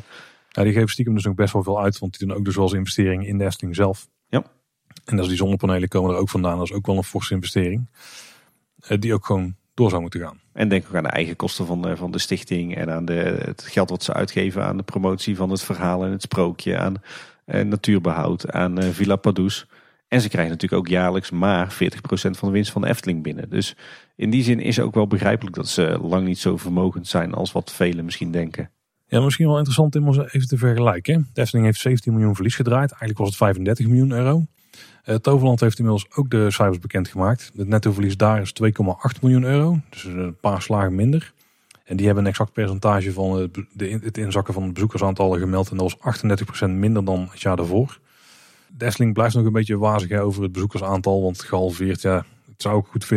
Ja, 0.48 0.62
die 0.62 0.72
geven 0.72 0.88
stiekem 0.88 1.14
dus 1.14 1.26
ook 1.26 1.36
best 1.36 1.52
wel 1.52 1.62
veel 1.62 1.82
uit, 1.82 1.98
want 1.98 2.18
die 2.18 2.28
doen 2.28 2.36
ook 2.36 2.44
dus 2.44 2.54
wel 2.54 2.64
eens 2.64 2.74
investeringen 2.74 3.26
in 3.26 3.38
de 3.38 3.44
Efteling 3.44 3.76
zelf. 3.76 4.08
Ja. 4.28 4.44
En 5.04 5.18
als 5.18 5.28
die 5.28 5.36
zonnepanelen 5.36 5.88
komen 5.88 6.10
er 6.10 6.20
ook 6.20 6.28
vandaan, 6.28 6.58
dat 6.58 6.66
is 6.66 6.72
ook 6.72 6.86
wel 6.86 6.96
een 6.96 7.04
forse 7.04 7.34
investering. 7.34 7.90
Uh, 8.88 8.98
die 8.98 9.14
ook 9.14 9.26
gewoon 9.26 9.56
door 9.74 9.90
zou 9.90 10.02
moeten 10.02 10.20
gaan. 10.20 10.40
En 10.52 10.68
denk 10.68 10.86
ook 10.86 10.94
aan 10.94 11.02
de 11.02 11.08
eigen 11.08 11.36
kosten 11.36 11.66
van 11.66 11.82
de, 11.82 11.96
van 11.96 12.10
de 12.10 12.18
stichting 12.18 12.76
en 12.76 12.90
aan 12.90 13.04
de, 13.04 13.38
het 13.44 13.62
geld 13.62 13.90
wat 13.90 14.02
ze 14.02 14.12
uitgeven 14.12 14.64
aan 14.64 14.76
de 14.76 14.82
promotie 14.82 15.36
van 15.36 15.50
het 15.50 15.62
verhaal 15.62 16.04
en 16.04 16.10
het 16.10 16.22
sprookje, 16.22 16.78
aan 16.78 16.94
uh, 17.46 17.62
natuurbehoud, 17.62 18.50
aan 18.50 18.82
Villa 18.82 19.16
Padus. 19.16 19.66
En 20.08 20.20
ze 20.20 20.28
krijgen 20.28 20.52
natuurlijk 20.52 20.82
ook 20.82 20.88
jaarlijks 20.88 21.30
maar 21.30 21.72
40% 21.72 21.76
van 22.10 22.48
de 22.48 22.50
winst 22.50 22.70
van 22.70 22.82
de 22.82 22.88
Efteling 22.88 23.22
binnen. 23.22 23.50
Dus 23.50 23.76
in 24.18 24.30
die 24.30 24.42
zin 24.42 24.60
is 24.60 24.80
ook 24.80 24.94
wel 24.94 25.06
begrijpelijk 25.06 25.56
dat 25.56 25.68
ze 25.68 25.98
lang 26.02 26.26
niet 26.26 26.38
zo 26.38 26.56
vermogend 26.56 27.06
zijn 27.06 27.34
als 27.34 27.52
wat 27.52 27.72
velen 27.72 28.04
misschien 28.04 28.30
denken. 28.30 28.70
Ja, 29.06 29.20
misschien 29.20 29.46
wel 29.46 29.56
interessant 29.56 29.96
om 29.96 30.20
even 30.20 30.48
te 30.48 30.56
vergelijken. 30.56 31.28
De 31.32 31.46
heeft 31.52 31.80
17 31.80 32.12
miljoen 32.12 32.34
verlies 32.34 32.56
gedraaid. 32.56 32.90
Eigenlijk 32.90 33.18
was 33.18 33.28
het 33.28 33.36
35 33.36 33.86
miljoen 33.86 34.12
euro. 34.12 34.46
Uh, 35.04 35.14
Toverland 35.14 35.60
heeft 35.60 35.78
inmiddels 35.78 36.06
ook 36.14 36.30
de 36.30 36.50
cijfers 36.50 36.78
bekendgemaakt. 36.78 37.52
Het 37.56 37.68
netto 37.68 37.92
verlies 37.92 38.16
daar 38.16 38.40
is 38.40 38.52
2,8 38.62 39.20
miljoen 39.20 39.44
euro. 39.44 39.80
Dus 39.90 40.04
een 40.04 40.36
paar 40.40 40.62
slagen 40.62 40.94
minder. 40.94 41.32
En 41.84 41.96
die 41.96 42.06
hebben 42.06 42.24
een 42.24 42.30
exact 42.30 42.52
percentage 42.52 43.12
van 43.12 43.50
het 43.76 44.18
inzakken 44.18 44.54
van 44.54 44.62
het 44.62 44.72
bezoekersaantallen 44.72 45.38
gemeld. 45.38 45.70
En 45.70 45.76
dat 45.76 45.96
was 46.00 46.20
38% 46.66 46.70
minder 46.70 47.04
dan 47.04 47.28
het 47.30 47.40
jaar 47.40 47.56
daarvoor. 47.56 47.98
De 48.76 48.84
Efteling 48.84 49.14
blijft 49.14 49.34
nog 49.34 49.44
een 49.44 49.52
beetje 49.52 49.78
wazig 49.78 50.20
over 50.20 50.42
het 50.42 50.52
bezoekersaantal. 50.52 51.22
Want 51.22 51.42
gehalveerd, 51.42 52.02
ja, 52.02 52.24
het 52.58 52.66
zou 52.66 52.76
ook 52.76 52.86
goed 52.86 53.04
40% 53.04 53.08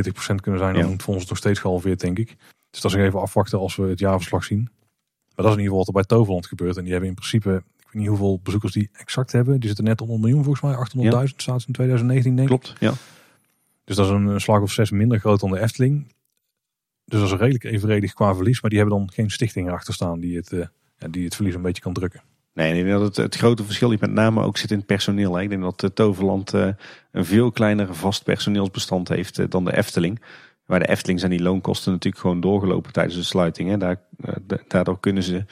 kunnen 0.42 0.60
zijn. 0.60 0.74
Dan 0.74 0.84
ja. 0.84 1.14
het 1.14 1.28
nog 1.30 1.38
steeds 1.38 1.60
gehalveerd, 1.60 2.00
denk 2.00 2.20
ik. 2.20 2.36
Dus 2.70 2.82
dat 2.82 2.92
is 2.92 2.98
even 2.98 3.22
afwachten 3.22 3.60
als 3.60 3.76
we 3.76 3.84
het 3.88 4.00
jaarverslag 4.00 4.44
zien. 4.44 4.70
Maar 5.36 5.46
dat 5.46 5.46
is 5.46 5.52
in 5.52 5.60
ieder 5.60 5.64
geval 5.64 5.78
wat 5.78 5.88
er 5.88 5.94
bij 5.94 6.04
Toverland 6.04 6.46
gebeurt. 6.46 6.78
En 6.78 6.82
die 6.84 6.92
hebben 6.92 7.10
in 7.10 7.16
principe, 7.16 7.64
ik 7.78 7.86
weet 7.86 7.94
niet 7.94 8.08
hoeveel 8.08 8.40
bezoekers 8.44 8.74
die 8.74 8.90
exact 8.94 9.32
hebben. 9.32 9.60
Die 9.60 9.68
zitten 9.68 9.86
net 9.86 10.02
onder 10.02 10.16
een 10.16 10.22
miljoen 10.22 10.44
volgens 10.44 10.64
mij. 10.64 10.76
800.000 10.76 11.12
ja. 11.12 11.26
staat 11.36 11.64
in 11.68 11.74
2019 11.74 12.36
denk 12.36 12.50
ik. 12.50 12.60
Klopt, 12.60 12.80
ja. 12.80 12.94
Dus 13.84 13.96
dat 13.96 14.06
is 14.06 14.12
een 14.12 14.42
slag 14.42 14.62
of 14.62 14.72
zes 14.72 14.92
minder 14.92 15.20
groot 15.20 15.40
dan 15.40 15.52
de 15.52 15.60
Efteling. 15.60 16.14
Dus 17.06 17.20
dat 17.20 17.32
is 17.32 17.38
redelijk 17.38 17.64
evenredig 17.64 18.14
qua 18.14 18.36
verlies. 18.36 18.62
Maar 18.62 18.70
die 18.70 18.80
hebben 18.80 18.98
dan 18.98 19.12
geen 19.12 19.30
stichting 19.30 19.68
erachter 19.68 19.94
staan 19.94 20.20
die 20.20 20.38
het, 20.38 20.52
uh, 20.52 20.66
ja, 20.98 21.08
die 21.08 21.26
het 21.26 21.36
verlies 21.36 21.56
een 21.56 21.62
beetje 21.62 21.82
kan 21.82 21.94
drukken. 21.94 22.22
Nee, 22.54 22.78
ik 22.78 22.86
denk 22.86 23.00
dat 23.00 23.02
het, 23.02 23.16
het 23.16 23.36
grote 23.36 23.64
verschil 23.64 23.96
met 24.00 24.12
name 24.12 24.44
ook 24.44 24.58
zit 24.58 24.72
in 24.72 24.78
het 24.78 24.86
personeel. 24.86 25.36
Hè. 25.36 25.42
Ik 25.42 25.50
denk 25.50 25.62
dat 25.62 25.96
Toverland 25.96 26.54
uh, 26.54 26.68
een 27.12 27.26
veel 27.26 27.52
kleiner 27.52 27.96
vast 27.96 28.24
personeelsbestand 28.24 29.10
heeft 29.10 29.40
uh, 29.40 29.46
dan 29.50 29.66
de 29.66 29.78
Efteling. 29.78 30.22
Waar 30.66 30.80
de 30.80 30.88
Efteling 30.88 31.20
zijn 31.20 31.32
die 31.32 31.42
loonkosten 31.42 31.92
natuurlijk 31.92 32.22
gewoon 32.22 32.42
doorgelopen 32.42 32.92
tijdens 32.92 33.16
de 33.16 33.24
sluiting. 33.24 33.70
Hè. 33.70 33.78
Daar, 33.78 34.02
uh, 34.26 34.58
daardoor 34.68 35.00
kunnen 35.00 35.24
ze 35.24 35.46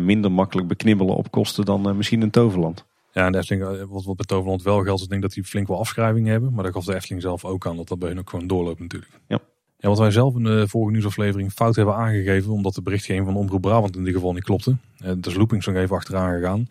minder 0.00 0.32
makkelijk 0.32 0.68
beknibbelen 0.68 1.16
op 1.16 1.30
kosten 1.30 1.64
dan 1.64 1.96
misschien 1.96 2.22
een 2.22 2.30
Toverland. 2.30 2.84
Ja, 3.12 3.26
en 3.26 3.32
de 3.32 3.38
Efteling, 3.38 3.88
wat, 3.88 4.04
wat 4.04 4.16
bij 4.16 4.26
Toverland 4.26 4.62
wel 4.62 4.82
geldt, 4.82 5.00
is 5.00 5.06
denk 5.06 5.22
dat 5.22 5.32
die 5.32 5.44
flink 5.44 5.68
wel 5.68 5.78
afschrijvingen 5.78 6.30
hebben. 6.30 6.52
Maar 6.52 6.64
dat 6.64 6.72
gaf 6.72 6.84
de 6.84 6.94
Efteling 6.94 7.22
zelf 7.22 7.44
ook 7.44 7.66
aan, 7.66 7.76
dat 7.76 7.88
dat 7.88 7.98
bij 7.98 8.08
hen 8.08 8.18
ook 8.18 8.30
gewoon 8.30 8.46
doorloopt 8.46 8.80
natuurlijk. 8.80 9.12
Ja. 9.26 9.38
Ja, 9.82 9.88
wat 9.88 9.98
wij 9.98 10.10
zelf 10.10 10.36
in 10.36 10.42
de 10.42 10.68
vorige 10.68 10.92
nieuwsaflevering 10.92 11.52
fout 11.52 11.76
hebben 11.76 11.94
aangegeven, 11.94 12.52
omdat 12.52 12.74
de 12.74 12.82
berichtgeving 12.82 13.26
van 13.26 13.36
Omroep 13.36 13.60
Brabant 13.60 13.92
in 13.92 13.98
ieder 13.98 14.14
geval 14.14 14.32
niet 14.32 14.44
klopte. 14.44 14.76
Dus 15.16 15.34
loopings 15.34 15.66
nog 15.66 15.76
even 15.76 15.96
achteraan 15.96 16.34
gegaan. 16.34 16.68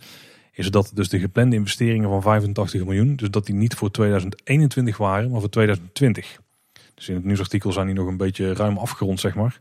Is 0.52 0.72
dat 0.72 0.92
dus 0.94 1.10
de 1.10 1.20
geplande 1.20 1.56
investeringen 1.56 2.10
van 2.10 2.22
85 2.22 2.86
miljoen, 2.86 3.16
dus 3.16 3.30
dat 3.30 3.46
die 3.46 3.56
niet 3.56 3.76
voor 3.76 3.92
2021 3.92 4.98
waren, 4.98 5.32
maar 5.32 5.40
voor 5.40 5.50
2020. 5.50 6.42
Dus 6.94 7.10
in 7.10 7.16
het 7.16 7.24
nieuwsartikel 7.24 7.72
zijn 7.72 7.86
die 7.86 7.96
nog 7.96 8.08
een 8.08 8.18
beetje 8.18 8.54
ruim 8.54 8.78
afgerond, 8.78 9.20
zeg 9.20 9.36
maar. 9.36 9.60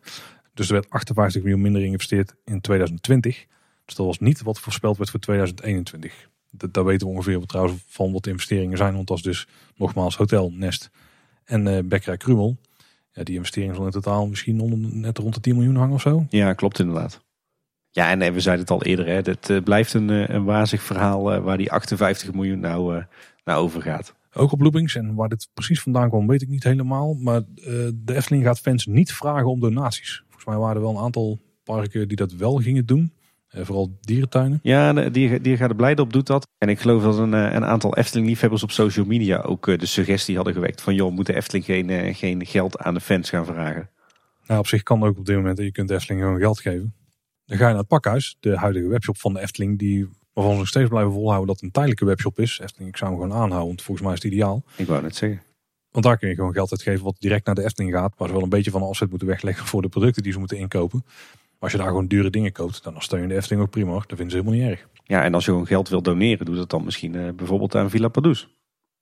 Dus 0.54 0.66
er 0.66 0.72
werd 0.72 0.90
58 0.90 1.42
miljoen 1.42 1.60
minder 1.60 1.80
geïnvesteerd 1.80 2.34
in 2.44 2.60
2020. 2.60 3.46
Dus 3.84 3.94
dat 3.94 4.06
was 4.06 4.18
niet 4.18 4.42
wat 4.42 4.60
voorspeld 4.60 4.96
werd 4.96 5.10
voor 5.10 5.20
2021. 5.20 6.28
Dat, 6.50 6.74
daar 6.74 6.84
weten 6.84 7.06
we 7.06 7.12
ongeveer 7.12 7.46
trouwens 7.46 7.82
van 7.86 8.12
wat 8.12 8.24
de 8.24 8.30
investeringen 8.30 8.76
zijn. 8.76 8.94
Want 8.94 9.06
dat 9.06 9.16
is 9.16 9.22
dus 9.22 9.46
nogmaals 9.76 10.16
Hotel 10.16 10.50
Nest 10.50 10.90
en 11.44 11.66
uh, 11.66 11.78
Bekkerij 11.84 12.16
Krumel. 12.16 12.56
Ja, 13.12 13.22
die 13.22 13.36
investering 13.36 13.74
zal 13.74 13.84
in 13.84 13.90
totaal 13.90 14.26
misschien 14.26 15.00
net 15.00 15.18
rond 15.18 15.34
de 15.34 15.40
10 15.40 15.54
miljoen 15.54 15.76
hangen 15.76 15.94
of 15.94 16.00
zo. 16.00 16.26
Ja, 16.28 16.52
klopt 16.52 16.78
inderdaad. 16.78 17.20
Ja, 17.90 18.10
en 18.10 18.32
we 18.32 18.40
zeiden 18.40 18.64
het 18.64 18.74
al 18.74 18.82
eerder, 18.82 19.06
hè, 19.06 19.14
het 19.14 19.64
blijft 19.64 19.94
een, 19.94 20.34
een 20.34 20.44
wazig 20.44 20.82
verhaal 20.82 21.40
waar 21.40 21.56
die 21.56 21.72
58 21.72 22.32
miljoen 22.32 22.60
nou, 22.60 23.04
nou 23.44 23.62
over 23.62 23.82
gaat. 23.82 24.14
Ook 24.32 24.52
op 24.52 24.60
loopings. 24.60 24.94
En 24.94 25.14
waar 25.14 25.28
dit 25.28 25.48
precies 25.54 25.80
vandaan 25.80 26.08
kwam, 26.08 26.26
weet 26.26 26.42
ik 26.42 26.48
niet 26.48 26.64
helemaal. 26.64 27.14
Maar 27.14 27.42
de 27.94 28.14
Efteling 28.14 28.44
gaat 28.44 28.60
fans 28.60 28.86
niet 28.86 29.12
vragen 29.12 29.50
om 29.50 29.60
donaties. 29.60 30.22
Volgens 30.24 30.44
mij 30.44 30.56
waren 30.56 30.76
er 30.76 30.82
wel 30.82 30.90
een 30.90 31.02
aantal 31.02 31.38
parken 31.64 32.08
die 32.08 32.16
dat 32.16 32.32
wel 32.32 32.56
gingen 32.56 32.86
doen. 32.86 33.12
Uh, 33.56 33.64
vooral 33.64 33.98
dierentuinen. 34.00 34.58
Ja, 34.62 34.92
die, 34.92 35.40
die 35.40 35.56
gaat 35.56 35.70
er 35.70 35.76
blij 35.76 35.98
op, 35.98 36.12
doet 36.12 36.26
dat. 36.26 36.48
En 36.58 36.68
ik 36.68 36.80
geloof 36.80 37.02
dat 37.02 37.18
een, 37.18 37.32
een 37.32 37.64
aantal 37.64 37.96
Efteling-liefhebbers 37.96 38.62
op 38.62 38.70
social 38.70 39.06
media 39.06 39.40
ook 39.40 39.78
de 39.78 39.86
suggestie 39.86 40.36
hadden 40.36 40.54
gewekt 40.54 40.80
van... 40.80 40.94
joh, 40.94 41.12
moet 41.12 41.26
de 41.26 41.34
Efteling 41.34 41.64
geen, 41.64 42.14
geen 42.14 42.46
geld 42.46 42.78
aan 42.78 42.94
de 42.94 43.00
fans 43.00 43.30
gaan 43.30 43.46
vragen? 43.46 43.90
Nou, 44.46 44.60
op 44.60 44.66
zich 44.66 44.82
kan 44.82 45.02
ook 45.02 45.18
op 45.18 45.26
dit 45.26 45.36
moment. 45.36 45.58
Je 45.58 45.72
kunt 45.72 45.88
de 45.88 45.94
Efteling 45.94 46.22
gewoon 46.22 46.38
geld 46.38 46.60
geven. 46.60 46.94
Dan 47.44 47.58
ga 47.58 47.64
je 47.64 47.70
naar 47.70 47.80
het 47.80 47.88
pakhuis, 47.88 48.36
de 48.40 48.56
huidige 48.56 48.88
webshop 48.88 49.18
van 49.18 49.32
de 49.32 49.40
Efteling, 49.40 49.78
die, 49.78 50.08
waarvan 50.32 50.52
ze 50.52 50.58
nog 50.58 50.68
steeds 50.68 50.88
blijven 50.88 51.12
volhouden 51.12 51.46
dat 51.46 51.56
het 51.56 51.64
een 51.64 51.70
tijdelijke 51.70 52.04
webshop 52.04 52.38
is. 52.38 52.58
Efteling, 52.62 52.90
ik 52.90 52.96
zou 52.96 53.10
hem 53.10 53.20
gewoon 53.20 53.36
aanhouden, 53.36 53.66
want 53.66 53.82
volgens 53.82 54.06
mij 54.06 54.16
is 54.16 54.22
het 54.22 54.32
ideaal. 54.32 54.62
Ik 54.76 54.86
wou 54.86 55.02
net 55.02 55.16
zeggen. 55.16 55.42
Want 55.90 56.04
daar 56.04 56.18
kun 56.18 56.28
je 56.28 56.34
gewoon 56.34 56.52
geld 56.52 56.70
uitgeven 56.70 57.04
wat 57.04 57.16
direct 57.18 57.46
naar 57.46 57.54
de 57.54 57.64
Efteling 57.64 57.92
gaat. 57.92 58.14
Waar 58.16 58.28
ze 58.28 58.34
wel 58.34 58.42
een 58.42 58.48
beetje 58.48 58.70
van 58.70 58.82
afzet 58.82 59.10
moeten 59.10 59.28
wegleggen 59.28 59.66
voor 59.66 59.82
de 59.82 59.88
producten 59.88 60.22
die 60.22 60.32
ze 60.32 60.38
moeten 60.38 60.58
inkopen. 60.58 61.04
Als 61.60 61.72
je 61.72 61.78
daar 61.78 61.86
gewoon 61.86 62.06
dure 62.06 62.30
dingen 62.30 62.52
koopt, 62.52 62.84
dan 62.84 62.94
steun 62.98 63.22
je 63.22 63.28
de 63.28 63.34
Efteling 63.34 63.62
ook 63.62 63.70
prima. 63.70 63.92
Dat 63.92 64.04
vinden 64.06 64.30
ze 64.30 64.36
helemaal 64.36 64.58
niet 64.58 64.68
erg. 64.68 64.86
Ja, 65.04 65.22
en 65.22 65.34
als 65.34 65.44
je 65.44 65.50
gewoon 65.50 65.66
geld 65.66 65.88
wil 65.88 66.02
doneren, 66.02 66.46
doe 66.46 66.56
dat 66.56 66.70
dan 66.70 66.84
misschien 66.84 67.14
uh, 67.14 67.32
bijvoorbeeld 67.32 67.74
aan 67.74 67.90
Villa 67.90 68.08
Padus. 68.08 68.40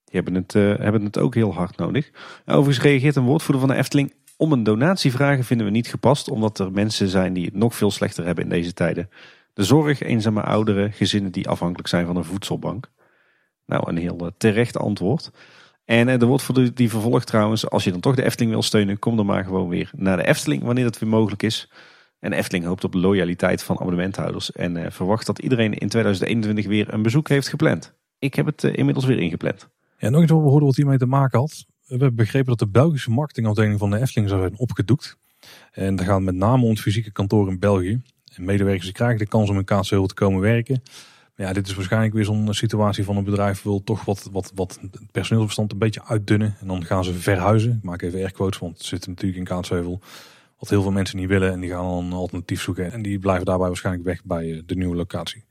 Die 0.05 0.21
hebben 0.21 0.33
het, 0.33 0.53
uh, 0.53 0.77
hebben 0.77 1.03
het 1.03 1.17
ook 1.17 1.35
heel 1.35 1.53
hard 1.53 1.77
nodig. 1.77 2.11
Overigens 2.45 2.85
reageert 2.85 3.15
een 3.15 3.23
woordvoerder 3.23 3.67
van 3.67 3.75
de 3.75 3.81
Efteling 3.81 4.13
om 4.37 4.51
een 4.51 4.63
donatie 4.63 5.11
vragen 5.11 5.43
vinden 5.43 5.65
we 5.65 5.71
niet 5.71 5.87
gepast, 5.87 6.29
omdat 6.29 6.59
er 6.59 6.71
mensen 6.71 7.07
zijn 7.07 7.33
die 7.33 7.45
het 7.45 7.55
nog 7.55 7.75
veel 7.75 7.91
slechter 7.91 8.25
hebben 8.25 8.43
in 8.43 8.49
deze 8.49 8.73
tijden. 8.73 9.09
De 9.53 9.63
zorg, 9.63 10.01
eenzame 10.01 10.41
ouderen, 10.41 10.91
gezinnen 10.93 11.31
die 11.31 11.49
afhankelijk 11.49 11.87
zijn 11.87 12.05
van 12.05 12.15
een 12.15 12.23
voedselbank. 12.23 12.89
Nou, 13.65 13.89
een 13.89 13.97
heel 13.97 14.17
eh, 14.17 14.31
terecht 14.37 14.77
antwoord. 14.77 15.31
En 15.85 16.07
er 16.07 16.25
wordt 16.25 16.43
voor 16.43 16.73
die 16.73 16.89
vervolgt 16.89 17.27
trouwens, 17.27 17.69
als 17.69 17.83
je 17.83 17.91
dan 17.91 17.99
toch 17.99 18.15
de 18.15 18.23
Efteling 18.23 18.51
wil 18.51 18.61
steunen, 18.61 18.99
kom 18.99 19.15
dan 19.15 19.25
maar 19.25 19.43
gewoon 19.43 19.69
weer 19.69 19.91
naar 19.95 20.17
de 20.17 20.27
Efteling 20.27 20.63
wanneer 20.63 20.83
dat 20.83 20.99
weer 20.99 21.09
mogelijk 21.09 21.43
is. 21.43 21.69
En 22.19 22.33
Efteling 22.33 22.65
hoopt 22.65 22.83
op 22.83 22.93
loyaliteit 22.93 23.63
van 23.63 23.75
abonnementhouders 23.79 24.51
en 24.51 24.75
uh, 24.75 24.85
verwacht 24.89 25.25
dat 25.25 25.39
iedereen 25.39 25.73
in 25.73 25.89
2021 25.89 26.65
weer 26.65 26.93
een 26.93 27.01
bezoek 27.01 27.29
heeft 27.29 27.47
gepland. 27.47 27.93
Ik 28.19 28.33
heb 28.33 28.45
het 28.45 28.63
uh, 28.63 28.75
inmiddels 28.75 29.05
weer 29.05 29.19
ingepland. 29.19 29.69
Ja, 29.97 30.09
nog 30.09 30.21
iets 30.21 30.31
wat 30.31 30.41
we 30.41 30.47
hoorden 30.47 30.67
wat 30.67 30.75
hiermee 30.75 30.97
te 30.97 31.05
maken 31.05 31.39
had. 31.39 31.65
We 31.67 31.87
hebben 31.87 32.15
begrepen 32.15 32.47
dat 32.47 32.59
de 32.59 32.67
Belgische 32.67 33.09
marketingafdeling 33.09 33.79
van 33.79 33.89
de 33.89 33.99
Efteling 33.99 34.29
zou 34.29 34.41
zijn 34.41 34.57
opgedoekt. 34.57 35.17
En 35.71 35.95
dat 35.95 36.05
gaat 36.05 36.21
met 36.21 36.35
name 36.35 36.69
het 36.69 36.79
fysieke 36.79 37.11
kantoor 37.11 37.47
in 37.49 37.59
België. 37.59 38.01
En 38.35 38.45
medewerkers 38.45 38.91
krijgen 38.91 39.17
de 39.17 39.27
kans 39.27 39.49
om 39.49 39.57
in 39.57 39.63
Kaatsheuvel 39.63 40.07
te 40.07 40.13
komen 40.13 40.41
werken. 40.41 40.81
Maar 41.35 41.47
ja, 41.47 41.53
dit 41.53 41.67
is 41.67 41.73
waarschijnlijk 41.73 42.13
weer 42.13 42.25
zo'n 42.25 42.53
situatie 42.53 43.03
van 43.03 43.17
een 43.17 43.23
bedrijf 43.23 43.61
wil 43.61 43.83
toch 43.83 44.05
wat, 44.05 44.29
wat, 44.31 44.51
wat 44.55 44.79
het 44.81 45.11
personeelsbestand 45.11 45.71
een 45.71 45.77
beetje 45.77 46.05
uitdunnen. 46.05 46.55
En 46.59 46.67
dan 46.67 46.85
gaan 46.85 47.03
ze 47.03 47.13
verhuizen. 47.13 47.71
Ik 47.71 47.83
maak 47.83 48.01
even 48.01 48.31
quotes, 48.31 48.59
want 48.59 48.77
het 48.77 48.85
zit 48.85 49.07
natuurlijk 49.07 49.39
in 49.39 49.45
Kaatsheuvel. 49.45 50.01
Wat 50.59 50.69
heel 50.69 50.81
veel 50.81 50.91
mensen 50.91 51.17
niet 51.17 51.27
willen 51.27 51.51
en 51.51 51.59
die 51.59 51.69
gaan 51.69 51.83
dan 51.83 52.05
een 52.05 52.13
alternatief 52.13 52.61
zoeken. 52.61 52.91
En 52.91 53.01
die 53.01 53.19
blijven 53.19 53.45
daarbij 53.45 53.67
waarschijnlijk 53.67 54.05
weg 54.05 54.23
bij 54.23 54.51
eh, 54.51 54.61
de 54.65 54.75
nieuwe 54.75 54.95
locatie. 54.95 55.43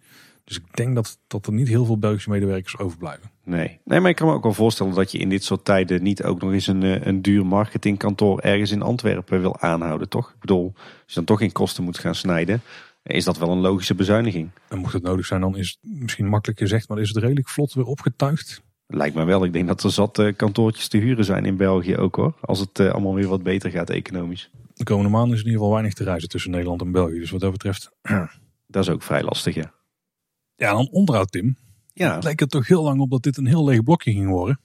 Dus 0.48 0.56
ik 0.56 0.76
denk 0.76 0.94
dat, 0.94 1.18
dat 1.26 1.46
er 1.46 1.52
niet 1.52 1.68
heel 1.68 1.84
veel 1.84 1.98
Belgische 1.98 2.30
medewerkers 2.30 2.78
overblijven. 2.78 3.30
Nee. 3.44 3.80
nee, 3.84 4.00
maar 4.00 4.10
ik 4.10 4.16
kan 4.16 4.26
me 4.26 4.32
ook 4.32 4.42
wel 4.42 4.52
voorstellen 4.52 4.94
dat 4.94 5.12
je 5.12 5.18
in 5.18 5.28
dit 5.28 5.44
soort 5.44 5.64
tijden 5.64 6.02
niet 6.02 6.22
ook 6.22 6.40
nog 6.40 6.52
eens 6.52 6.66
een, 6.66 6.82
eh, 6.82 7.06
een 7.06 7.22
duur 7.22 7.46
marketingkantoor 7.46 8.40
ergens 8.40 8.70
in 8.70 8.82
Antwerpen 8.82 9.40
wil 9.40 9.60
aanhouden, 9.60 10.08
toch? 10.08 10.28
Ik 10.28 10.40
bedoel, 10.40 10.72
als 10.74 10.84
je 11.06 11.14
dan 11.14 11.24
toch 11.24 11.40
in 11.40 11.52
kosten 11.52 11.84
moet 11.84 11.98
gaan 11.98 12.14
snijden, 12.14 12.62
is 13.02 13.24
dat 13.24 13.38
wel 13.38 13.50
een 13.50 13.58
logische 13.58 13.94
bezuiniging. 13.94 14.50
En 14.68 14.78
mocht 14.78 14.92
het 14.92 15.02
nodig 15.02 15.26
zijn, 15.26 15.40
dan 15.40 15.56
is 15.56 15.78
het 15.80 16.00
misschien 16.00 16.28
makkelijk 16.28 16.58
gezegd, 16.58 16.88
maar 16.88 16.98
is 16.98 17.08
het 17.08 17.18
redelijk 17.18 17.48
vlot 17.48 17.74
weer 17.74 17.84
opgetuigd? 17.84 18.62
Lijkt 18.86 19.14
me 19.14 19.24
wel. 19.24 19.44
Ik 19.44 19.52
denk 19.52 19.66
dat 19.66 19.82
er 19.82 19.90
zat 19.90 20.18
uh, 20.18 20.36
kantoortjes 20.36 20.88
te 20.88 20.98
huren 20.98 21.24
zijn 21.24 21.44
in 21.44 21.56
België 21.56 21.96
ook 21.96 22.16
hoor. 22.16 22.34
Als 22.40 22.60
het 22.60 22.80
allemaal 22.80 23.14
weer 23.14 23.28
wat 23.28 23.42
beter 23.42 23.70
gaat 23.70 23.90
economisch. 23.90 24.50
De 24.78 24.84
komende 24.84 25.10
maanden 25.10 25.32
is 25.32 25.38
in 25.38 25.46
ieder 25.46 25.58
geval 25.58 25.74
weinig 25.74 25.94
te 25.94 26.04
reizen 26.04 26.28
tussen 26.28 26.50
Nederland 26.50 26.80
en 26.80 26.92
België. 26.92 27.18
Dus 27.18 27.30
wat 27.30 27.40
dat 27.40 27.52
betreft... 27.52 27.90
dat 28.66 28.82
is 28.82 28.90
ook 28.90 29.02
vrij 29.02 29.22
lastig 29.22 29.54
ja. 29.54 29.72
Ja, 30.56 30.72
dan 30.72 30.88
onderhoud 30.90 31.32
Tim. 31.32 31.56
Ja. 31.92 32.14
Het 32.14 32.24
leek 32.24 32.40
er 32.40 32.46
toch 32.46 32.66
heel 32.66 32.82
lang 32.82 33.00
op 33.00 33.10
dat 33.10 33.22
dit 33.22 33.36
een 33.36 33.46
heel 33.46 33.64
leeg 33.64 33.82
blokje 33.82 34.12
ging 34.12 34.28
worden. 34.28 34.60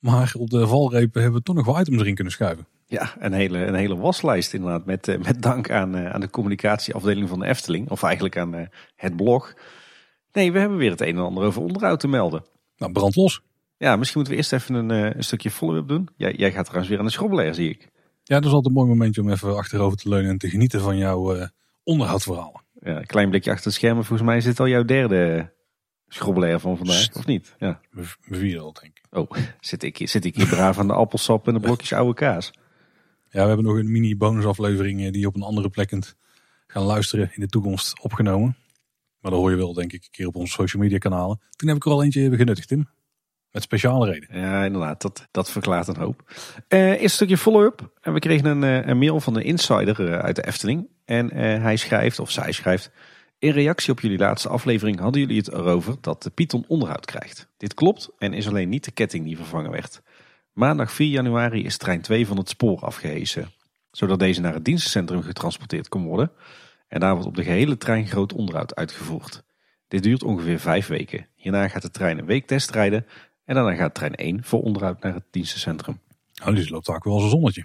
Maar 0.00 0.32
op 0.38 0.50
de 0.50 0.66
valrepen 0.66 1.22
hebben 1.22 1.38
we 1.38 1.44
toch 1.44 1.54
nog 1.54 1.66
wel 1.66 1.80
items 1.80 2.00
erin 2.00 2.14
kunnen 2.14 2.32
schuiven. 2.32 2.66
Ja, 2.86 3.14
een 3.18 3.32
hele, 3.32 3.58
een 3.58 3.74
hele 3.74 3.96
waslijst 3.96 4.54
inderdaad. 4.54 4.84
Met, 4.84 5.08
eh, 5.08 5.18
met 5.18 5.42
dank 5.42 5.70
aan, 5.70 5.96
eh, 5.96 6.10
aan 6.10 6.20
de 6.20 6.30
communicatieafdeling 6.30 7.28
van 7.28 7.38
de 7.38 7.46
Efteling. 7.46 7.90
Of 7.90 8.02
eigenlijk 8.02 8.36
aan 8.36 8.54
eh, 8.54 8.66
het 8.96 9.16
blog. 9.16 9.54
Nee, 10.32 10.52
we 10.52 10.58
hebben 10.58 10.78
weer 10.78 10.90
het 10.90 11.00
een 11.00 11.16
en 11.16 11.22
ander 11.22 11.44
over 11.44 11.62
onderhoud 11.62 12.00
te 12.00 12.08
melden. 12.08 12.44
Nou, 12.76 12.92
brand 12.92 13.16
los. 13.16 13.42
Ja, 13.76 13.96
misschien 13.96 14.20
moeten 14.20 14.36
we 14.36 14.42
eerst 14.42 14.52
even 14.52 14.74
een, 14.74 14.90
een 15.16 15.24
stukje 15.24 15.50
follow-up 15.50 15.88
doen. 15.88 16.08
Jij, 16.16 16.34
jij 16.34 16.52
gaat 16.52 16.64
trouwens 16.64 16.90
weer 16.90 16.98
aan 16.98 17.04
de 17.04 17.12
schrobbelaar, 17.12 17.54
zie 17.54 17.70
ik. 17.70 17.88
Ja, 18.28 18.34
dat 18.34 18.44
is 18.44 18.52
altijd 18.52 18.66
een 18.66 18.80
mooi 18.80 18.88
momentje 18.88 19.20
om 19.20 19.30
even 19.30 19.56
achterover 19.56 19.98
te 19.98 20.08
leunen 20.08 20.30
en 20.30 20.38
te 20.38 20.50
genieten 20.50 20.80
van 20.80 20.96
jouw 20.96 21.36
uh, 21.36 21.46
onderhoudsverhalen. 21.82 22.62
Ja, 22.80 22.96
een 22.96 23.06
klein 23.06 23.28
blikje 23.28 23.50
achter 23.50 23.66
het 23.66 23.74
schermen. 23.74 24.04
Volgens 24.04 24.28
mij 24.28 24.36
is 24.36 24.44
dit 24.44 24.60
al 24.60 24.68
jouw 24.68 24.84
derde 24.84 25.52
schrobbelaar 26.08 26.60
van 26.60 26.76
vandaag, 26.76 27.14
of 27.14 27.26
niet? 27.26 27.54
Ja. 27.58 27.80
Mijn 27.90 28.40
vierde 28.40 28.58
al, 28.58 28.72
denk 28.72 28.98
ik. 28.98 29.04
Oh, 29.10 29.30
zit 29.60 29.82
ik, 29.82 29.96
hier, 29.96 30.08
zit 30.08 30.24
ik 30.24 30.36
hier 30.36 30.46
braaf 30.46 30.78
aan 30.78 30.86
de 30.86 30.92
appelsap 30.92 31.46
en 31.46 31.54
de 31.54 31.60
blokjes 31.60 31.92
oude 31.92 32.14
kaas? 32.14 32.50
Ja, 33.30 33.42
we 33.42 33.48
hebben 33.48 33.64
nog 33.64 33.76
een 33.76 33.90
mini 33.90 34.16
bonusaflevering 34.16 35.04
eh, 35.04 35.12
die 35.12 35.26
op 35.26 35.34
een 35.34 35.42
andere 35.42 35.68
plek 35.68 35.88
kunt 35.88 36.16
gaan 36.66 36.82
luisteren 36.82 37.30
in 37.34 37.40
de 37.40 37.48
toekomst 37.48 38.00
opgenomen. 38.02 38.56
Maar 39.20 39.30
dat 39.30 39.40
hoor 39.40 39.50
je 39.50 39.56
wel, 39.56 39.72
denk 39.72 39.92
ik, 39.92 40.02
een 40.02 40.10
keer 40.10 40.26
op 40.26 40.36
onze 40.36 40.52
social 40.52 40.82
media 40.82 40.98
kanalen. 40.98 41.40
Toen 41.56 41.68
heb 41.68 41.76
ik 41.76 41.84
er 41.84 41.90
al 41.90 42.02
eentje 42.02 42.36
genuttigd, 42.36 42.68
Tim. 42.68 42.88
Met 43.50 43.62
speciale 43.62 44.10
reden. 44.10 44.40
Ja, 44.40 44.64
inderdaad. 44.64 45.02
Dat, 45.02 45.28
dat 45.30 45.50
verklaart 45.50 45.88
een 45.88 45.96
hoop. 45.96 46.22
Uh, 46.68 46.88
eerst 46.88 47.02
een 47.02 47.10
stukje 47.10 47.38
follow-up. 47.38 47.90
En 48.00 48.12
we 48.12 48.18
kregen 48.18 48.46
een, 48.46 48.64
eh, 48.64 48.88
een 48.88 48.98
mail 48.98 49.20
van 49.20 49.36
een 49.36 49.44
insider 49.44 50.20
uit 50.20 50.36
de 50.36 50.46
Efteling. 50.46 50.88
En 51.04 51.34
hij 51.34 51.76
schrijft, 51.76 52.18
of 52.18 52.30
zij 52.30 52.52
schrijft... 52.52 52.90
In 53.40 53.50
reactie 53.50 53.92
op 53.92 54.00
jullie 54.00 54.18
laatste 54.18 54.48
aflevering 54.48 55.00
hadden 55.00 55.20
jullie 55.20 55.36
het 55.36 55.52
erover 55.52 55.96
dat 56.00 56.22
de 56.22 56.30
Python 56.30 56.64
onderhoud 56.68 57.04
krijgt. 57.04 57.48
Dit 57.56 57.74
klopt 57.74 58.10
en 58.18 58.32
is 58.32 58.48
alleen 58.48 58.68
niet 58.68 58.84
de 58.84 58.90
ketting 58.90 59.24
die 59.24 59.36
vervangen 59.36 59.70
werd. 59.70 60.02
Maandag 60.52 60.92
4 60.92 61.08
januari 61.08 61.64
is 61.64 61.76
trein 61.76 62.00
2 62.00 62.26
van 62.26 62.36
het 62.36 62.48
spoor 62.48 62.80
afgehezen, 62.80 63.52
zodat 63.90 64.18
deze 64.18 64.40
naar 64.40 64.54
het 64.54 64.64
dienstencentrum 64.64 65.22
getransporteerd 65.22 65.88
kon 65.88 66.04
worden. 66.04 66.32
En 66.88 67.00
daar 67.00 67.12
wordt 67.12 67.26
op 67.26 67.36
de 67.36 67.44
gehele 67.44 67.76
trein 67.76 68.06
groot 68.06 68.32
onderhoud 68.32 68.74
uitgevoerd. 68.74 69.42
Dit 69.88 70.02
duurt 70.02 70.22
ongeveer 70.22 70.58
vijf 70.58 70.86
weken. 70.86 71.26
Hierna 71.34 71.68
gaat 71.68 71.82
de 71.82 71.90
trein 71.90 72.18
een 72.18 72.26
week 72.26 72.46
testrijden 72.46 73.06
en 73.48 73.54
daarna 73.54 73.74
gaat 73.74 73.94
trein 73.94 74.14
1 74.14 74.44
voor 74.44 74.62
onderhoud 74.62 75.02
naar 75.02 75.14
het 75.14 75.24
dienstencentrum. 75.30 75.98
Nou, 76.34 76.54
die 76.54 76.70
loopt 76.70 76.88
ook 76.88 77.04
wel 77.04 77.14
als 77.14 77.22
een 77.22 77.28
zonnetje. 77.28 77.64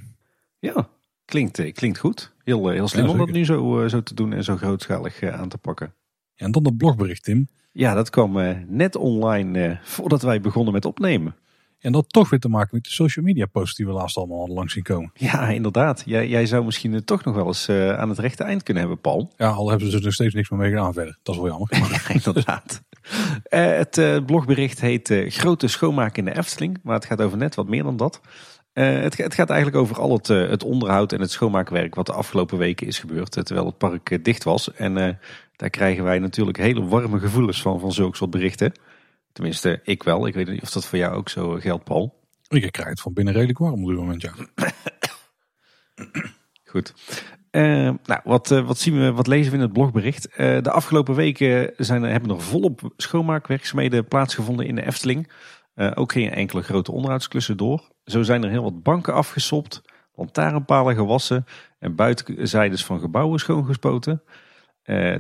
Ja, 0.60 0.90
klinkt, 1.26 1.60
eh, 1.60 1.74
klinkt 1.74 1.98
goed. 1.98 2.34
Heel, 2.44 2.70
eh, 2.70 2.76
heel 2.76 2.88
slim 2.88 3.10
om 3.10 3.18
dat 3.18 3.32
nu 3.32 3.46
zo, 3.46 3.82
eh, 3.82 3.90
zo 3.90 4.04
te 4.04 4.14
doen 4.14 4.34
en 4.34 4.44
zo 4.44 4.56
grootschalig 4.56 5.24
aan 5.24 5.50
te 5.50 5.58
pakken. 5.58 5.94
Ja, 6.36 6.46
en 6.46 6.52
dan 6.52 6.64
dat 6.64 6.78
blogbericht, 6.78 7.24
Tim. 7.24 7.48
Ja, 7.72 7.94
dat 7.94 8.10
kwam 8.10 8.64
net 8.68 8.96
online 8.96 9.80
voordat 9.84 10.22
wij 10.22 10.42
begonnen 10.42 10.74
met 10.74 10.86
opnemen. 10.86 11.36
En 11.80 11.92
dat 11.92 12.10
toch 12.10 12.30
weer 12.30 12.40
te 12.40 12.50
maken 12.50 12.70
met 12.72 12.84
de 12.84 12.90
social 12.90 13.26
media 13.26 13.46
posts 13.46 13.76
die 13.76 13.86
we 13.86 13.92
laatst 13.92 14.18
allemaal 14.18 14.38
hadden 14.38 14.56
langs 14.56 14.74
zien 14.74 14.84
komen. 14.84 15.12
Ja, 15.14 15.48
inderdaad. 15.50 16.04
Jij, 16.06 16.28
jij 16.28 16.46
zou 16.46 16.66
misschien 16.66 17.04
toch 17.04 17.24
nog 17.24 17.36
wel 17.36 17.48
eens 17.48 17.70
aan 17.70 18.10
het 18.10 18.20
rechte 18.20 18.44
eind 18.44 18.64
kunnen 18.64 18.84
hebben, 18.84 19.02
Paul. 19.02 19.34
Ja, 19.38 19.50
al 19.50 19.70
hebben 19.70 19.92
ze 19.92 19.98
er 19.98 20.04
nog 20.04 20.14
steeds 20.14 20.34
niks 20.34 20.50
meer 20.50 20.60
mee 20.60 20.70
gedaan 20.70 20.94
verder. 20.94 21.18
Dat 21.24 21.36
is 21.36 21.42
wel 21.42 21.50
jammer. 21.50 21.70
ja, 22.08 22.14
inderdaad. 22.14 22.82
Het 23.44 24.26
blogbericht 24.26 24.82
heet 24.82 25.14
Grote 25.28 25.68
schoonmaak 25.68 26.18
in 26.18 26.26
de 26.26 26.38
Efteling. 26.38 26.80
Maar 26.84 26.96
het 26.96 27.06
gaat 27.06 27.22
over 27.22 27.38
net 27.38 27.56
wat 27.56 27.68
meer 27.68 27.84
dan 27.84 27.98
dat. 27.98 28.22
Uh, 28.74 29.02
het, 29.02 29.18
het, 29.18 29.34
gaat 29.34 29.50
eigenlijk 29.50 29.82
over 29.82 30.00
al 30.00 30.12
het, 30.14 30.30
uh, 30.30 30.50
het, 30.50 30.64
onderhoud 30.64 31.12
en 31.12 31.22
het 31.22 31.32
schoonmaakwerk 31.32 31.96
wat 31.96 32.06
de 32.06 32.14
afgelopen 32.14 32.58
weken 32.58 32.88
is 32.88 33.00
gebeurd. 33.00 33.38
Uh, 33.38 33.44
terwijl 33.44 33.68
het 33.68 33.78
park 33.78 34.24
dicht 34.24 34.44
was. 34.44 34.74
En 34.74 35.20
daar 35.56 35.70
krijgen 35.70 36.04
wij 36.04 36.20
natuurlijk 36.20 36.58
hele 36.58 36.86
warme 36.86 37.20
gevoelens 37.20 37.62
van, 37.62 37.80
van 37.80 37.92
zulke 37.92 38.18
soort 38.18 38.30
berichten. 38.30 38.72
Tenminste, 39.32 39.80
ik 39.84 40.04
wel. 40.04 40.28
Ik 40.28 40.34
weet 40.34 40.48
niet 40.48 40.62
of 40.62 40.72
dat 40.72 40.86
voor 40.86 40.98
jou 40.98 41.16
ook 41.16 41.30
zo 41.30 41.52
geldt, 41.60 41.84
Paul. 41.84 42.22
Ik 42.48 42.72
krijg 42.72 42.90
het 42.90 43.02
van 43.02 43.14
binnen 43.14 43.34
redelijk 43.34 43.60
warm 43.60 43.84
op 43.84 43.90
dit 43.90 43.98
moment, 43.98 44.22
ja. 44.22 44.34
Goed. 46.66 46.94
Nou, 47.54 48.20
wat, 48.24 48.48
wat, 48.50 48.78
zien 48.78 49.00
we, 49.00 49.12
wat 49.12 49.28
lezen 49.28 49.52
we 49.52 49.58
in 49.58 49.64
het 49.64 49.74
blogbericht? 49.74 50.38
de 50.38 50.72
afgelopen 50.72 51.16
weken 51.16 51.74
zijn, 51.78 52.04
hebben 52.04 52.30
er 52.30 52.42
volop 52.42 52.94
schoonmaakwerkzaamheden 52.98 54.08
plaatsgevonden 54.08 54.66
in 54.66 54.76
de 54.76 54.86
Efteling. 54.86 55.32
Ook 55.94 56.12
geen 56.12 56.32
enkele 56.32 56.62
grote 56.62 56.92
onderhoudsklussen 56.92 57.58
door. 57.58 57.92
Zo 58.06 58.22
zijn 58.22 58.44
er 58.44 58.50
heel 58.50 58.64
wat 58.64 58.84
banken 58.84 59.14
afgesopt, 59.14 59.82
lantaarnpalen 60.16 60.96
gewassen 60.96 61.46
en 61.80 61.96
buitenzijdes 61.96 62.86
van 62.86 63.00
gebouwen 63.00 63.40
schoongespoten. 63.40 64.24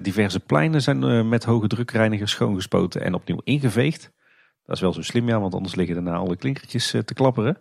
Diverse 0.01 0.39
pleinen 0.39 0.81
zijn 0.81 1.30
met 1.30 1.43
hoge 1.43 1.68
drukreinigers 1.68 2.31
schoongespoten 2.31 3.01
en 3.01 3.14
opnieuw 3.14 3.41
ingeveegd. 3.43 4.11
Dat 4.65 4.76
is 4.76 4.81
wel 4.81 4.93
zo 4.93 5.01
slim, 5.01 5.27
ja, 5.27 5.39
want 5.39 5.53
anders 5.53 5.76
liggen 5.76 5.95
daarna 5.95 6.15
alle 6.15 6.35
klinkertjes 6.35 6.89
te 7.05 7.14
klapperen. 7.14 7.57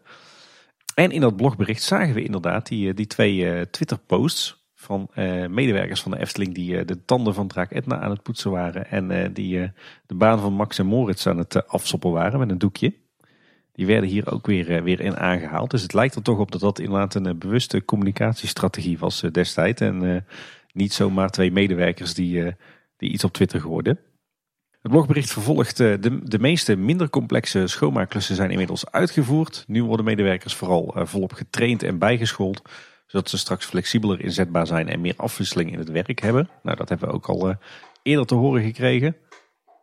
En 0.94 1.10
in 1.10 1.20
dat 1.20 1.36
blogbericht 1.36 1.82
zagen 1.82 2.14
we 2.14 2.22
inderdaad 2.22 2.66
die, 2.66 2.94
die 2.94 3.06
twee 3.06 3.70
Twitter-posts 3.70 4.61
van 4.82 5.08
medewerkers 5.50 6.02
van 6.02 6.10
de 6.10 6.18
Efteling 6.18 6.54
die 6.54 6.84
de 6.84 7.04
tanden 7.04 7.34
van 7.34 7.46
Draak 7.46 7.70
Etna 7.70 8.00
aan 8.00 8.10
het 8.10 8.22
poetsen 8.22 8.50
waren 8.50 8.90
en 8.90 9.32
die 9.32 9.72
de 10.06 10.14
baan 10.14 10.40
van 10.40 10.52
Max 10.52 10.78
en 10.78 10.86
Moritz 10.86 11.26
aan 11.26 11.38
het 11.38 11.68
afsoppen 11.68 12.10
waren 12.10 12.38
met 12.38 12.50
een 12.50 12.58
doekje. 12.58 12.94
die 13.72 13.86
werden 13.86 14.10
hier 14.10 14.32
ook 14.32 14.46
weer, 14.46 14.82
weer 14.82 15.00
in 15.00 15.16
aangehaald. 15.16 15.70
Dus 15.70 15.82
het 15.82 15.92
lijkt 15.92 16.14
er 16.14 16.22
toch 16.22 16.38
op 16.38 16.52
dat 16.52 16.60
dat 16.60 16.78
inderdaad 16.78 17.14
een 17.14 17.38
bewuste 17.38 17.84
communicatiestrategie 17.84 18.98
was 18.98 19.20
destijds. 19.20 19.80
En 19.80 20.26
niet 20.72 20.92
zomaar 20.92 21.30
twee 21.30 21.52
medewerkers 21.52 22.14
die, 22.14 22.54
die 22.96 23.10
iets 23.10 23.24
op 23.24 23.32
Twitter 23.32 23.60
gooiden. 23.60 23.98
Het 24.80 24.90
blogbericht 24.90 25.32
vervolgt 25.32 25.76
de, 25.76 26.20
de 26.22 26.38
meeste 26.38 26.76
minder 26.76 27.10
complexe 27.10 27.66
schoonmaakklussen 27.66 28.34
zijn 28.34 28.50
inmiddels 28.50 28.90
uitgevoerd. 28.90 29.64
Nu 29.66 29.84
worden 29.84 30.04
medewerkers 30.04 30.54
vooral 30.54 30.94
volop 30.96 31.32
getraind 31.32 31.82
en 31.82 31.98
bijgeschoold 31.98 32.62
zodat 33.12 33.30
ze 33.30 33.38
straks 33.38 33.66
flexibeler 33.66 34.20
inzetbaar 34.20 34.66
zijn 34.66 34.88
en 34.88 35.00
meer 35.00 35.14
afwisseling 35.16 35.72
in 35.72 35.78
het 35.78 35.90
werk 35.90 36.20
hebben. 36.20 36.48
Nou, 36.62 36.76
dat 36.76 36.88
hebben 36.88 37.08
we 37.08 37.14
ook 37.14 37.26
al 37.26 37.54
eerder 38.02 38.26
te 38.26 38.34
horen 38.34 38.62
gekregen. 38.62 39.16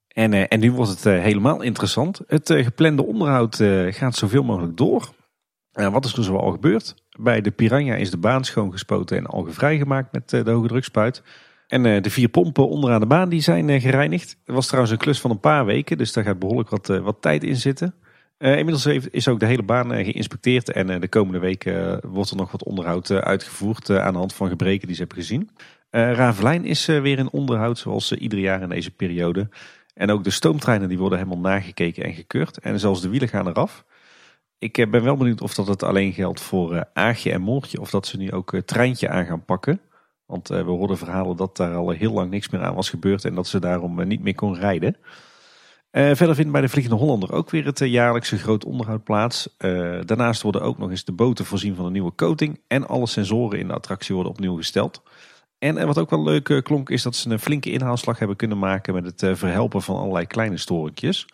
En, 0.07 0.33
uh, 0.33 0.43
en 0.47 0.59
nu 0.59 0.71
wordt 0.71 0.91
het 0.91 1.05
uh, 1.05 1.21
helemaal 1.21 1.61
interessant. 1.61 2.21
Het 2.27 2.51
geplande 2.53 3.05
onderhoud 3.05 3.55
gaat 3.89 4.15
zoveel 4.15 4.43
mogelijk 4.43 4.77
door. 4.77 5.13
wat 5.71 6.05
is 6.05 6.13
er 6.13 6.23
zo 6.23 6.35
al 6.35 6.51
gebeurd? 6.51 6.95
Bij 7.19 7.41
de 7.41 7.51
Piranha 7.51 7.95
is 7.95 8.11
de 8.11 8.17
baan 8.17 8.43
schoongespoten 8.43 9.17
en 9.17 9.25
al 9.25 9.45
vrijgemaakt 9.49 10.11
met 10.11 10.29
de 10.29 10.51
hoge 10.51 10.67
drukspuit. 10.67 11.23
En 11.67 12.01
de 12.01 12.09
vier 12.09 12.29
pompen 12.29 12.67
onderaan 12.67 12.99
de 12.99 13.05
baan 13.05 13.29
die 13.29 13.41
zijn 13.41 13.81
gereinigd. 13.81 14.29
Het 14.45 14.55
was 14.55 14.65
trouwens 14.65 14.91
een 14.93 14.99
klus 14.99 15.21
van 15.21 15.31
een 15.31 15.39
paar 15.39 15.65
weken, 15.65 15.97
dus 15.97 16.13
daar 16.13 16.23
gaat 16.23 16.39
behoorlijk 16.39 16.69
wat, 16.69 16.87
wat 16.87 17.21
tijd 17.21 17.43
in 17.43 17.55
zitten. 17.55 17.93
Inmiddels 18.39 18.85
is 18.85 19.27
ook 19.27 19.39
de 19.39 19.45
hele 19.45 19.63
baan 19.63 19.93
geïnspecteerd 19.93 20.71
en 20.71 20.99
de 20.99 21.07
komende 21.07 21.39
weken 21.39 22.01
wordt 22.07 22.29
er 22.29 22.35
nog 22.35 22.51
wat 22.51 22.63
onderhoud 22.63 23.11
uitgevoerd 23.11 23.89
aan 23.89 24.13
de 24.13 24.19
hand 24.19 24.33
van 24.33 24.49
gebreken 24.49 24.87
die 24.87 24.95
ze 24.95 25.01
hebben 25.01 25.19
gezien. 25.19 25.49
Ravelijn 25.89 26.65
is 26.65 26.85
weer 26.85 27.17
in 27.17 27.31
onderhoud, 27.31 27.77
zoals 27.77 28.11
ieder 28.11 28.39
jaar 28.39 28.61
in 28.61 28.69
deze 28.69 28.91
periode. 28.91 29.49
En 29.99 30.11
ook 30.11 30.23
de 30.23 30.29
stoomtreinen 30.29 30.89
die 30.89 30.97
worden 30.97 31.17
helemaal 31.17 31.51
nagekeken 31.51 32.03
en 32.03 32.13
gekeurd. 32.13 32.57
En 32.57 32.79
zelfs 32.79 33.01
de 33.01 33.09
wielen 33.09 33.29
gaan 33.29 33.47
eraf. 33.47 33.85
Ik 34.57 34.77
eh, 34.77 34.89
ben 34.89 35.03
wel 35.03 35.17
benieuwd 35.17 35.41
of 35.41 35.53
dat 35.53 35.67
het 35.67 35.83
alleen 35.83 36.13
geldt 36.13 36.41
voor 36.41 36.85
Aagje 36.93 37.31
en 37.31 37.41
Moortje. 37.41 37.81
Of 37.81 37.89
dat 37.89 38.07
ze 38.07 38.17
nu 38.17 38.31
ook 38.31 38.61
treintje 38.65 39.09
aan 39.09 39.25
gaan 39.25 39.45
pakken. 39.45 39.81
Want 40.25 40.47
we 40.47 40.61
hoorden 40.61 40.97
verhalen 40.97 41.37
dat 41.37 41.57
daar 41.57 41.75
al 41.75 41.89
heel 41.89 42.13
lang 42.13 42.31
niks 42.31 42.49
meer 42.49 42.61
aan 42.61 42.75
was 42.75 42.89
gebeurd. 42.89 43.25
En 43.25 43.35
dat 43.35 43.47
ze 43.47 43.59
daarom 43.59 44.07
niet 44.07 44.23
meer 44.23 44.35
kon 44.35 44.55
rijden. 44.55 44.95
Verder 45.91 46.35
vindt 46.35 46.51
bij 46.51 46.61
de 46.61 46.69
Vliegende 46.69 46.97
Hollander 46.97 47.31
ook 47.31 47.49
weer 47.49 47.65
het 47.65 47.79
jaarlijkse 47.79 48.37
groot 48.37 48.65
onderhoud 48.65 49.03
plaats. 49.03 49.55
daarnaast 50.05 50.41
worden 50.41 50.61
ook 50.61 50.77
nog 50.77 50.89
eens 50.89 51.05
de 51.05 51.11
boten 51.11 51.45
voorzien 51.45 51.75
van 51.75 51.85
een 51.85 51.91
nieuwe 51.91 52.15
coating. 52.15 52.61
En 52.67 52.87
alle 52.87 53.07
sensoren 53.07 53.59
in 53.59 53.67
de 53.67 53.73
attractie 53.73 54.15
worden 54.15 54.33
opnieuw 54.33 54.55
gesteld. 54.55 55.01
En 55.59 55.85
wat 55.85 55.97
ook 55.97 56.09
wel 56.09 56.23
leuk 56.23 56.49
eh, 56.49 56.61
klonk 56.61 56.89
is 56.89 57.03
dat 57.03 57.15
ze 57.15 57.29
een 57.29 57.39
flinke 57.39 57.71
inhaalslag 57.71 58.19
hebben 58.19 58.37
kunnen 58.37 58.59
maken 58.59 58.93
met 58.93 59.05
het 59.05 59.23
eh, 59.23 59.35
verhelpen 59.35 59.81
van 59.81 59.95
allerlei 59.95 60.25
kleine 60.25 60.57
storingjes. 60.57 61.25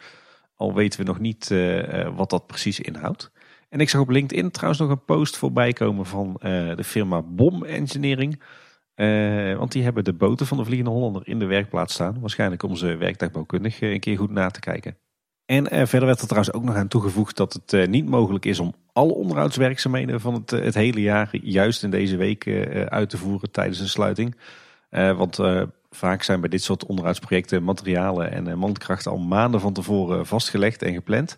Al 0.56 0.73
weten 0.73 0.99
we 0.99 1.06
nog 1.06 1.19
niet 1.19 1.52
eh, 1.52 2.15
wat 2.15 2.30
dat 2.30 2.48
precies 2.48 2.80
inhoudt. 2.80 3.32
En 3.69 3.80
ik 3.80 3.90
zag 3.90 4.02
op 4.02 4.10
LinkedIn 4.10 4.52
trouwens 4.52 4.82
nog 4.82 4.90
een 4.90 5.06
post 5.06 5.38
voorbij 5.38 5.73
komen 5.73 6.06
van 6.06 6.34
de 6.76 6.84
firma 6.84 7.22
Bom 7.22 7.64
Engineering. 7.65 8.41
Want 9.57 9.72
die 9.72 9.84
hebben 9.84 10.03
de 10.03 10.13
boten 10.13 10.47
van 10.47 10.57
de 10.57 10.65
Vliegende 10.65 10.91
Hollander 10.91 11.22
in 11.27 11.39
de 11.39 11.45
werkplaats 11.45 11.93
staan. 11.93 12.19
Waarschijnlijk 12.19 12.63
om 12.63 12.76
ze 12.76 12.95
werktuigbouwkundig 12.95 13.81
een 13.81 13.99
keer 13.99 14.17
goed 14.17 14.31
na 14.31 14.49
te 14.49 14.59
kijken. 14.59 14.97
En 15.45 15.63
uh, 15.63 15.85
verder 15.85 16.05
werd 16.07 16.19
er 16.19 16.27
trouwens 16.27 16.53
ook 16.53 16.63
nog 16.63 16.76
aan 16.76 16.88
toegevoegd 16.88 17.38
dat 17.38 17.53
het 17.65 17.89
niet 17.89 18.09
mogelijk 18.09 18.45
is 18.45 18.59
om 18.59 18.73
alle 18.93 19.13
onderhoudswerkzaamheden 19.13 20.22
van 20.22 20.34
het, 20.34 20.49
het 20.49 20.73
hele 20.73 21.01
jaar 21.01 21.30
juist 21.31 21.84
in 21.84 21.89
deze 21.89 22.17
week 22.17 22.47
uit 22.88 23.09
te 23.09 23.17
voeren 23.17 23.51
tijdens 23.51 23.80
een 23.80 23.89
sluiting. 23.89 24.35
want 24.89 25.39
vaak 25.89 26.23
zijn 26.23 26.39
bij 26.39 26.49
dit 26.49 26.63
soort 26.63 26.85
onderhoudsprojecten 26.85 27.63
materialen 27.63 28.31
en 28.31 28.57
mankrachten 28.57 29.11
al 29.11 29.17
maanden 29.17 29.59
van 29.59 29.73
tevoren 29.73 30.26
vastgelegd 30.26 30.81
en 30.81 30.93
gepland. 30.93 31.38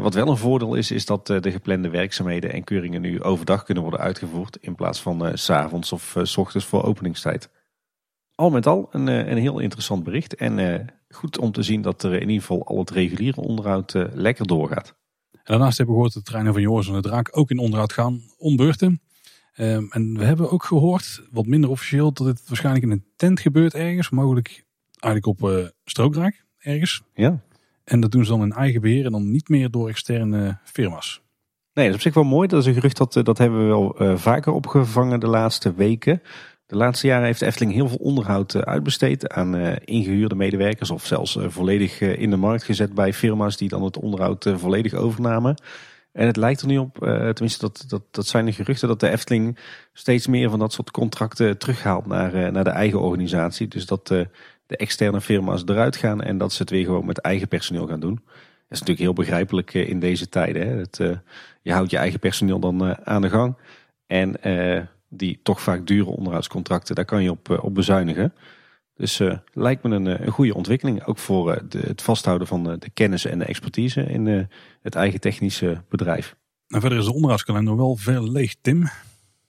Wat 0.00 0.14
wel 0.14 0.28
een 0.28 0.36
voordeel 0.36 0.74
is, 0.74 0.90
is 0.90 1.06
dat 1.06 1.26
de 1.26 1.50
geplande 1.50 1.88
werkzaamheden 1.90 2.52
en 2.52 2.64
keuringen 2.64 3.00
nu 3.00 3.22
overdag 3.22 3.62
kunnen 3.62 3.82
worden 3.82 4.00
uitgevoerd 4.00 4.56
in 4.60 4.74
plaats 4.74 5.00
van 5.00 5.38
s 5.38 5.44
s'avonds 5.44 5.92
of 5.92 6.16
s 6.22 6.36
ochtends 6.36 6.66
voor 6.66 6.84
openingstijd. 6.84 7.50
Al 8.34 8.50
met 8.50 8.66
al 8.66 8.88
een, 8.90 9.06
een 9.06 9.38
heel 9.38 9.58
interessant 9.58 10.04
bericht 10.04 10.34
en 10.34 10.86
goed 11.08 11.38
om 11.38 11.52
te 11.52 11.62
zien 11.62 11.82
dat 11.82 12.02
er 12.02 12.14
in 12.14 12.28
ieder 12.28 12.40
geval 12.40 12.66
al 12.66 12.78
het 12.78 12.90
reguliere 12.90 13.40
onderhoud 13.40 13.94
lekker 14.12 14.46
doorgaat. 14.46 14.94
En 15.32 15.40
daarnaast 15.44 15.76
hebben 15.76 15.94
we 15.94 16.00
gehoord 16.00 16.14
dat 16.14 16.24
de 16.24 16.30
treinen 16.30 16.52
van 16.52 16.62
Joris 16.62 16.88
en 16.88 16.94
de 16.94 17.00
Draak 17.00 17.36
ook 17.38 17.50
in 17.50 17.58
onderhoud 17.58 17.92
gaan 17.92 18.20
ombeurten. 18.38 19.00
Um, 19.58 19.90
en 19.90 20.18
we 20.18 20.24
hebben 20.24 20.50
ook 20.50 20.64
gehoord, 20.64 21.22
wat 21.30 21.46
minder 21.46 21.70
officieel, 21.70 22.12
dat 22.12 22.26
dit 22.26 22.48
waarschijnlijk 22.48 22.84
in 22.84 22.90
een 22.90 23.06
tent 23.16 23.40
gebeurt 23.40 23.74
ergens. 23.74 24.10
Mogelijk 24.10 24.64
eigenlijk 24.98 25.42
op 25.42 25.50
uh, 25.50 25.66
strookdraak 25.84 26.44
ergens. 26.58 27.02
Ja. 27.14 27.40
En 27.86 28.00
dat 28.00 28.12
doen 28.12 28.24
ze 28.24 28.30
dan 28.30 28.42
in 28.42 28.52
eigen 28.52 28.80
beheer 28.80 29.04
en 29.04 29.12
dan 29.12 29.30
niet 29.30 29.48
meer 29.48 29.70
door 29.70 29.88
externe 29.88 30.58
firma's. 30.64 31.22
Nee, 31.72 31.84
dat 31.84 31.94
is 31.94 31.94
op 31.94 32.00
zich 32.00 32.14
wel 32.14 32.24
mooi. 32.24 32.48
Dat 32.48 32.60
is 32.60 32.66
een 32.66 32.74
gerucht 32.74 32.96
dat, 32.96 33.12
dat 33.12 33.38
hebben 33.38 33.60
we 33.60 33.66
wel 33.66 34.02
uh, 34.02 34.16
vaker 34.16 34.52
opgevangen 34.52 35.20
de 35.20 35.26
laatste 35.26 35.74
weken. 35.74 36.22
De 36.66 36.76
laatste 36.76 37.06
jaren 37.06 37.26
heeft 37.26 37.42
Efteling 37.42 37.72
heel 37.72 37.88
veel 37.88 37.98
onderhoud 37.98 38.54
eh, 38.54 38.62
uitbesteed 38.62 39.28
aan 39.28 39.56
ingehuurde 39.84 40.34
medewerkers 40.34 40.90
of 40.90 41.06
zelfs 41.06 41.38
volledig 41.40 42.00
in 42.00 42.30
de 42.30 42.36
markt 42.36 42.64
gezet 42.64 42.94
bij 42.94 43.12
firma's 43.12 43.56
die 43.56 43.68
dan 43.68 43.82
het 43.82 43.98
onderhoud 43.98 44.52
volledig 44.56 44.94
overnamen. 44.94 45.54
En 46.12 46.26
het 46.26 46.36
lijkt 46.36 46.60
er 46.60 46.66
nu 46.66 46.78
op, 46.78 46.96
tenminste 46.98 47.60
dat, 47.60 47.84
dat, 47.88 48.02
dat 48.10 48.26
zijn 48.26 48.44
de 48.44 48.52
geruchten, 48.52 48.88
dat 48.88 49.00
de 49.00 49.10
Efteling 49.10 49.58
steeds 49.92 50.26
meer 50.26 50.50
van 50.50 50.58
dat 50.58 50.72
soort 50.72 50.90
contracten 50.90 51.58
terughaalt 51.58 52.06
naar, 52.06 52.52
naar 52.52 52.64
de 52.64 52.70
eigen 52.70 53.00
organisatie. 53.00 53.68
Dus 53.68 53.86
dat 53.86 54.12
de 54.66 54.76
externe 54.76 55.20
firma's 55.20 55.62
eruit 55.66 55.96
gaan 55.96 56.22
en 56.22 56.38
dat 56.38 56.52
ze 56.52 56.62
het 56.62 56.70
weer 56.70 56.84
gewoon 56.84 57.06
met 57.06 57.18
eigen 57.18 57.48
personeel 57.48 57.86
gaan 57.86 58.00
doen. 58.00 58.14
Dat 58.14 58.78
is 58.78 58.78
natuurlijk 58.80 58.98
heel 58.98 59.12
begrijpelijk 59.12 59.74
in 59.74 60.00
deze 60.00 60.28
tijden. 60.28 60.68
Hè? 60.68 60.76
Het, 60.76 60.96
je 61.62 61.72
houdt 61.72 61.90
je 61.90 61.96
eigen 61.96 62.18
personeel 62.18 62.58
dan 62.58 63.06
aan 63.06 63.22
de 63.22 63.28
gang. 63.28 63.56
En 64.06 64.36
die 65.08 65.40
toch 65.42 65.60
vaak 65.60 65.86
dure 65.86 66.10
onderhoudscontracten, 66.10 66.94
daar 66.94 67.04
kan 67.04 67.22
je 67.22 67.30
op, 67.30 67.50
eh, 67.50 67.64
op 67.64 67.74
bezuinigen. 67.74 68.34
Dus 68.94 69.20
lijkt 69.52 69.82
me 69.82 69.94
een, 69.94 70.06
eh, 70.06 70.26
een 70.26 70.32
goede 70.32 70.54
ontwikkeling. 70.54 71.04
Ook 71.04 71.18
voor 71.18 71.62
de, 71.68 71.78
het 71.78 72.02
vasthouden 72.02 72.46
van 72.46 72.62
de 72.62 72.90
kennis 72.94 73.24
en 73.24 73.38
de 73.38 73.44
expertise 73.44 74.02
in 74.02 74.48
het 74.82 74.94
eigen 74.94 75.20
technische 75.20 75.82
bedrijf. 75.88 76.36
En 76.68 76.80
verder 76.80 76.98
is 76.98 77.04
de 77.04 77.12
onderhoudskalender 77.12 77.76
wel 77.76 77.96
veel 77.96 78.30
leeg, 78.30 78.54
Tim. 78.60 78.88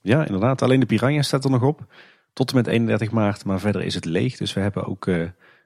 Ja, 0.00 0.24
inderdaad. 0.24 0.62
Alleen 0.62 0.80
de 0.80 0.86
Piranha 0.86 1.22
staat 1.22 1.44
er 1.44 1.50
nog 1.50 1.62
op. 1.62 1.86
Tot 2.32 2.50
en 2.50 2.56
met 2.56 2.66
31 2.66 3.10
maart, 3.10 3.44
maar 3.44 3.60
verder 3.60 3.82
is 3.82 3.94
het 3.94 4.04
leeg. 4.04 4.36
Dus 4.36 4.52
we 4.52 4.60
hebben 4.60 4.84
ook 4.84 5.08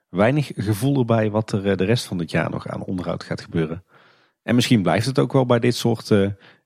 weinig 0.08 0.50
gevoel 0.56 0.98
erbij 0.98 1.30
wat 1.30 1.52
er 1.52 1.76
de 1.76 1.84
rest 1.84 2.04
van 2.04 2.18
het 2.18 2.30
jaar 2.30 2.50
nog 2.50 2.68
aan 2.68 2.84
onderhoud 2.84 3.24
gaat 3.24 3.40
gebeuren. 3.40 3.84
En 4.42 4.54
misschien 4.54 4.82
blijft 4.82 5.06
het 5.06 5.18
ook 5.18 5.32
wel 5.32 5.46
bij 5.46 5.58
dit 5.58 5.74
soort 5.74 6.10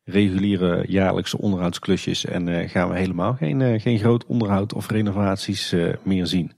reguliere 0.04 0.84
jaarlijkse 0.88 1.38
onderhoudsklusjes 1.38 2.24
en 2.24 2.68
gaan 2.68 2.88
we 2.88 2.96
helemaal 2.96 3.34
geen, 3.34 3.80
geen 3.80 3.98
groot 3.98 4.26
onderhoud 4.26 4.72
of 4.72 4.90
renovaties 4.90 5.74
meer 6.02 6.26
zien. 6.26 6.52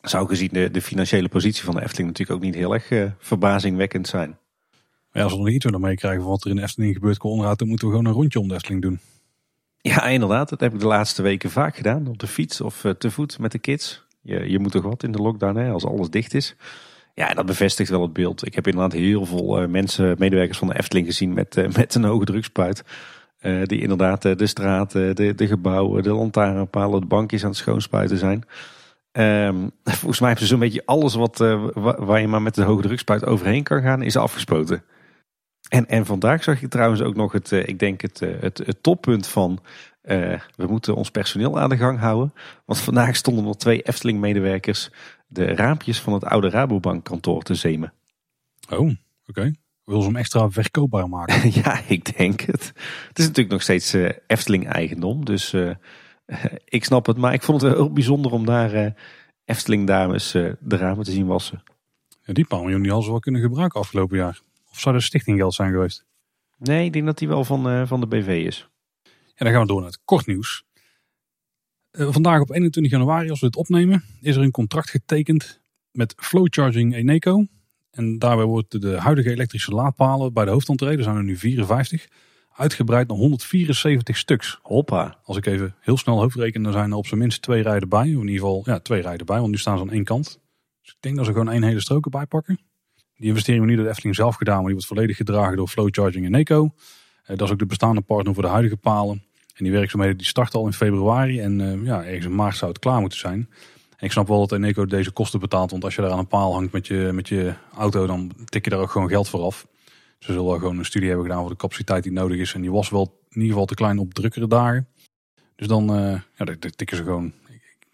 Zou 0.00 0.28
gezien 0.28 0.50
de, 0.52 0.70
de 0.70 0.82
financiële 0.82 1.28
positie 1.28 1.64
van 1.64 1.74
de 1.74 1.82
Efteling 1.82 2.08
natuurlijk 2.08 2.38
ook 2.38 2.44
niet 2.44 2.54
heel 2.54 2.74
erg 2.74 3.14
verbazingwekkend 3.18 4.08
zijn. 4.08 4.38
Ja, 5.12 5.22
als 5.22 5.32
we 5.32 5.38
nog 5.38 5.48
iets 5.48 5.64
willen 5.64 5.80
meekrijgen 5.80 6.22
van 6.22 6.30
wat 6.30 6.44
er 6.44 6.50
in 6.50 6.58
Efteling 6.58 6.94
gebeurt 6.94 7.18
qua 7.18 7.28
onderhoud, 7.28 7.58
dan 7.58 7.68
moeten 7.68 7.86
we 7.86 7.92
gewoon 7.92 8.08
een 8.08 8.16
rondje 8.16 8.40
om 8.40 8.48
de 8.48 8.54
Efteling 8.54 8.82
doen. 8.82 9.00
Ja, 9.82 10.02
inderdaad. 10.06 10.48
Dat 10.48 10.60
heb 10.60 10.74
ik 10.74 10.80
de 10.80 10.86
laatste 10.86 11.22
weken 11.22 11.50
vaak 11.50 11.76
gedaan. 11.76 12.06
Op 12.06 12.18
de 12.18 12.26
fiets 12.26 12.60
of 12.60 12.84
te 12.98 13.10
voet 13.10 13.38
met 13.38 13.52
de 13.52 13.58
kids. 13.58 14.06
Je, 14.20 14.50
je 14.50 14.58
moet 14.58 14.72
toch 14.72 14.82
wat 14.82 15.02
in 15.02 15.12
de 15.12 15.22
lockdown 15.22 15.56
hè, 15.56 15.70
als 15.70 15.84
alles 15.84 16.10
dicht 16.10 16.34
is. 16.34 16.56
Ja, 17.14 17.34
dat 17.34 17.46
bevestigt 17.46 17.90
wel 17.90 18.02
het 18.02 18.12
beeld. 18.12 18.46
Ik 18.46 18.54
heb 18.54 18.66
inderdaad 18.66 18.92
heel 18.92 19.26
veel 19.26 19.62
uh, 19.62 19.68
mensen, 19.68 20.16
medewerkers 20.18 20.58
van 20.58 20.68
de 20.68 20.78
Efteling 20.78 21.06
gezien 21.06 21.32
met, 21.32 21.56
uh, 21.56 21.68
met 21.76 21.94
een 21.94 22.04
hoge 22.04 22.24
drukspuit. 22.24 22.84
Die 23.62 23.80
inderdaad 23.80 24.22
de 24.22 24.46
straten, 24.46 25.16
de, 25.16 25.34
de 25.34 25.46
gebouwen, 25.46 26.02
de 26.02 26.12
lantaarnpalen, 26.12 27.00
de 27.00 27.06
bankjes 27.06 27.42
aan 27.42 27.48
het 27.48 27.58
schoonspuiten 27.58 28.18
zijn. 28.18 28.44
Um, 29.12 29.70
volgens 29.84 30.20
mij 30.20 30.28
hebben 30.28 30.46
ze 30.46 30.52
zo'n 30.52 30.58
beetje 30.58 30.82
alles 30.84 31.14
wat, 31.14 31.38
waar 31.98 32.20
je 32.20 32.28
maar 32.28 32.42
met 32.42 32.54
de 32.54 32.62
hoge 32.62 32.82
drukspuit 32.82 33.26
overheen 33.26 33.62
kan 33.62 33.82
gaan, 33.82 34.02
is 34.02 34.16
afgespoten. 34.16 34.82
En, 35.72 35.86
en 35.86 36.06
vandaag 36.06 36.42
zag 36.42 36.62
ik 36.62 36.70
trouwens 36.70 37.00
ook 37.00 37.14
nog 37.14 37.32
het, 37.32 37.50
ik 37.50 37.78
denk 37.78 38.00
het, 38.00 38.20
het, 38.20 38.58
het 38.58 38.82
toppunt 38.82 39.26
van 39.26 39.58
we 40.02 40.66
moeten 40.68 40.94
ons 40.94 41.10
personeel 41.10 41.60
aan 41.60 41.68
de 41.68 41.76
gang 41.76 41.98
houden. 41.98 42.34
Want 42.64 42.80
vandaag 42.80 43.16
stonden 43.16 43.46
er 43.46 43.56
twee 43.56 43.82
Efteling-medewerkers 43.82 44.90
de 45.26 45.44
raampjes 45.44 46.00
van 46.00 46.12
het 46.12 46.24
oude 46.24 46.48
Rabobank 46.48 47.04
kantoor 47.04 47.42
te 47.42 47.54
zemen. 47.54 47.92
Oh, 48.70 48.78
oké. 48.78 48.96
Okay. 49.26 49.54
Wil 49.84 50.00
ze 50.00 50.06
hem 50.06 50.16
extra 50.16 50.50
verkoopbaar 50.50 51.08
maken? 51.08 51.52
ja, 51.62 51.80
ik 51.86 52.16
denk 52.16 52.40
het. 52.40 52.72
Het 53.08 53.18
is 53.18 53.24
natuurlijk 53.26 53.50
nog 53.50 53.62
steeds 53.62 53.94
uh, 53.94 54.10
Efteling 54.26 54.68
eigendom, 54.68 55.24
dus 55.24 55.52
uh, 55.52 55.74
ik 56.64 56.84
snap 56.84 57.06
het. 57.06 57.16
Maar 57.16 57.32
ik 57.32 57.42
vond 57.42 57.62
het 57.62 57.74
heel 57.74 57.92
bijzonder 57.92 58.32
om 58.32 58.46
daar 58.46 58.74
uh, 58.74 58.90
Efteling 59.44 59.86
dames 59.86 60.30
de 60.32 60.76
ramen 60.76 61.04
te 61.04 61.10
zien 61.10 61.26
wassen. 61.26 61.62
Ja, 62.24 62.32
die 62.32 62.46
die 62.48 62.58
hadden 62.58 63.02
ze 63.02 63.10
wel 63.10 63.20
kunnen 63.20 63.40
gebruiken 63.40 63.80
afgelopen 63.80 64.16
jaar. 64.16 64.40
Of 64.72 64.80
zou 64.80 64.94
er 64.94 65.02
stichtinggeld 65.02 65.54
zijn 65.54 65.72
geweest? 65.72 66.04
Nee, 66.58 66.84
ik 66.84 66.92
denk 66.92 67.06
dat 67.06 67.18
die 67.18 67.28
wel 67.28 67.44
van, 67.44 67.86
van 67.86 68.00
de 68.00 68.06
BV 68.06 68.44
is. 68.46 68.68
En 69.34 69.44
dan 69.44 69.52
gaan 69.52 69.60
we 69.60 69.68
door 69.68 69.80
naar 69.80 69.90
het 69.90 70.00
kort 70.04 70.26
nieuws. 70.26 70.64
Eh, 71.90 72.12
vandaag 72.12 72.40
op 72.40 72.50
21 72.50 72.92
januari, 72.92 73.30
als 73.30 73.40
we 73.40 73.46
het 73.46 73.56
opnemen, 73.56 74.04
is 74.20 74.36
er 74.36 74.42
een 74.42 74.50
contract 74.50 74.90
getekend 74.90 75.60
met 75.90 76.14
Flowcharging 76.16 76.94
Eneco. 76.94 77.46
En 77.90 78.18
daarbij 78.18 78.44
wordt 78.44 78.80
de 78.80 78.96
huidige 78.96 79.30
elektrische 79.30 79.70
laadpalen 79.70 80.32
bij 80.32 80.44
de 80.44 80.50
hoofdentree, 80.50 80.96
er 80.96 81.02
zijn 81.02 81.16
er 81.16 81.22
nu 81.22 81.36
54, 81.36 82.08
uitgebreid 82.52 83.08
naar 83.08 83.16
174 83.16 84.16
stuks. 84.16 84.58
Hoppa. 84.62 85.18
Als 85.24 85.36
ik 85.36 85.46
even 85.46 85.74
heel 85.80 85.96
snel 85.96 86.20
hoofdreken, 86.20 86.62
dan 86.62 86.72
zijn 86.72 86.90
er 86.90 86.96
op 86.96 87.06
zijn 87.06 87.20
minst 87.20 87.42
twee 87.42 87.62
rijden 87.62 87.88
bij. 87.88 88.14
Of 88.14 88.22
in 88.22 88.28
ieder 88.28 88.34
geval, 88.34 88.62
ja, 88.64 88.78
twee 88.78 89.02
rijden 89.02 89.26
bij, 89.26 89.38
want 89.38 89.50
nu 89.50 89.56
staan 89.56 89.76
ze 89.76 89.82
aan 89.82 89.92
één 89.92 90.04
kant. 90.04 90.40
Dus 90.82 90.90
ik 90.90 90.96
denk 91.00 91.16
dat 91.16 91.26
ze 91.26 91.32
gewoon 91.32 91.50
één 91.50 91.62
hele 91.62 91.80
strook 91.80 92.04
erbij 92.04 92.26
pakken. 92.26 92.60
Die 93.22 93.30
investering 93.30 93.64
wordt 93.64 93.76
niet 93.76 93.76
door 93.76 93.92
de 93.92 93.98
Efteling 93.98 94.16
zelf 94.16 94.36
gedaan, 94.36 94.56
maar 94.56 94.64
die 94.64 94.72
wordt 94.72 94.86
volledig 94.86 95.16
gedragen 95.16 95.56
door 95.56 95.68
Flowcharging 95.68 96.26
en 96.26 96.34
Eco. 96.34 96.74
Eh, 97.22 97.36
dat 97.36 97.46
is 97.46 97.52
ook 97.52 97.58
de 97.58 97.66
bestaande 97.66 98.00
partner 98.00 98.34
voor 98.34 98.42
de 98.42 98.48
huidige 98.48 98.76
palen. 98.76 99.22
En 99.54 99.64
die 99.64 99.72
werkzaamheden 99.72 100.16
die 100.16 100.26
starten 100.26 100.58
al 100.58 100.66
in 100.66 100.72
februari 100.72 101.40
en 101.40 101.60
eh, 101.60 101.84
ja, 101.84 102.04
ergens 102.04 102.24
in 102.24 102.34
maart 102.34 102.56
zou 102.56 102.70
het 102.70 102.80
klaar 102.80 103.00
moeten 103.00 103.18
zijn. 103.18 103.48
En 103.96 104.06
ik 104.06 104.12
snap 104.12 104.28
wel 104.28 104.38
dat 104.38 104.52
Eneco 104.52 104.86
deze 104.86 105.10
kosten 105.10 105.40
betaalt, 105.40 105.70
want 105.70 105.84
als 105.84 105.94
je 105.94 106.02
daar 106.02 106.10
aan 106.10 106.18
een 106.18 106.26
paal 106.26 106.52
hangt 106.54 106.72
met 106.72 106.86
je, 106.86 107.10
met 107.12 107.28
je 107.28 107.54
auto, 107.76 108.06
dan 108.06 108.32
tik 108.44 108.64
je 108.64 108.70
daar 108.70 108.80
ook 108.80 108.90
gewoon 108.90 109.08
geld 109.08 109.28
voor 109.28 109.40
af. 109.40 109.66
Ze 110.18 110.32
zullen 110.32 110.44
wel 110.44 110.58
gewoon 110.58 110.78
een 110.78 110.84
studie 110.84 111.08
hebben 111.08 111.26
gedaan 111.26 111.42
voor 111.42 111.50
de 111.50 111.56
capaciteit 111.56 112.02
die 112.02 112.12
nodig 112.12 112.38
is. 112.38 112.54
En 112.54 112.60
die 112.60 112.72
was 112.72 112.90
wel 112.90 113.20
in 113.28 113.40
ieder 113.40 113.50
geval 113.50 113.66
te 113.66 113.74
klein 113.74 113.98
op 113.98 114.14
drukkere 114.14 114.46
dagen. 114.46 114.88
Dus 115.56 115.66
dan 115.66 115.98
uh, 115.98 116.20
ja, 116.36 116.54
tikken 116.76 116.96
ze 116.96 117.02
gewoon, 117.02 117.32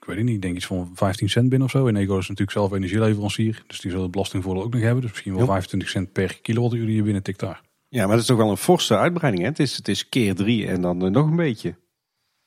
weet 0.09 0.17
het 0.17 0.27
niet, 0.27 0.35
ik 0.35 0.43
denk 0.43 0.57
iets 0.57 0.67
van 0.67 0.91
15 0.95 1.29
cent 1.29 1.49
binnen 1.49 1.67
of 1.67 1.73
zo. 1.73 1.89
Eneco 1.89 2.19
is 2.19 2.29
natuurlijk 2.29 2.51
zelf 2.51 2.73
energieleverancier, 2.73 3.63
dus 3.67 3.81
die 3.81 3.91
zullen 3.91 4.03
het 4.03 4.13
belastingvoordeel 4.13 4.63
ook 4.63 4.73
nog 4.73 4.83
hebben. 4.83 5.01
Dus 5.01 5.11
misschien 5.11 5.37
wel 5.37 5.47
25 5.47 5.89
cent 5.89 6.13
per 6.13 6.41
kilowattuur 6.43 6.87
die 6.87 6.97
je 6.97 7.03
binnen 7.03 7.23
tikt 7.23 7.41
daar. 7.41 7.63
Ja, 7.89 8.01
maar 8.01 8.11
dat 8.11 8.21
is 8.21 8.27
toch 8.27 8.37
wel 8.37 8.51
een 8.51 8.57
forse 8.57 8.97
uitbreiding. 8.97 9.43
Hè? 9.43 9.49
Het, 9.49 9.59
is, 9.59 9.77
het 9.77 9.89
is 9.89 10.09
keer 10.09 10.35
drie 10.35 10.67
en 10.67 10.81
dan 10.81 11.05
uh, 11.05 11.11
nog 11.11 11.27
een 11.27 11.37
beetje. 11.37 11.77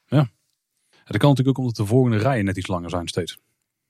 Ja. 0.06 0.30
Dat 0.90 1.18
kan 1.18 1.30
natuurlijk 1.30 1.48
ook 1.48 1.58
omdat 1.58 1.76
de 1.76 1.86
volgende 1.86 2.18
rijen 2.18 2.46
net 2.46 2.58
iets 2.58 2.68
langer 2.68 2.90
zijn 2.90 3.08
steeds. 3.08 3.38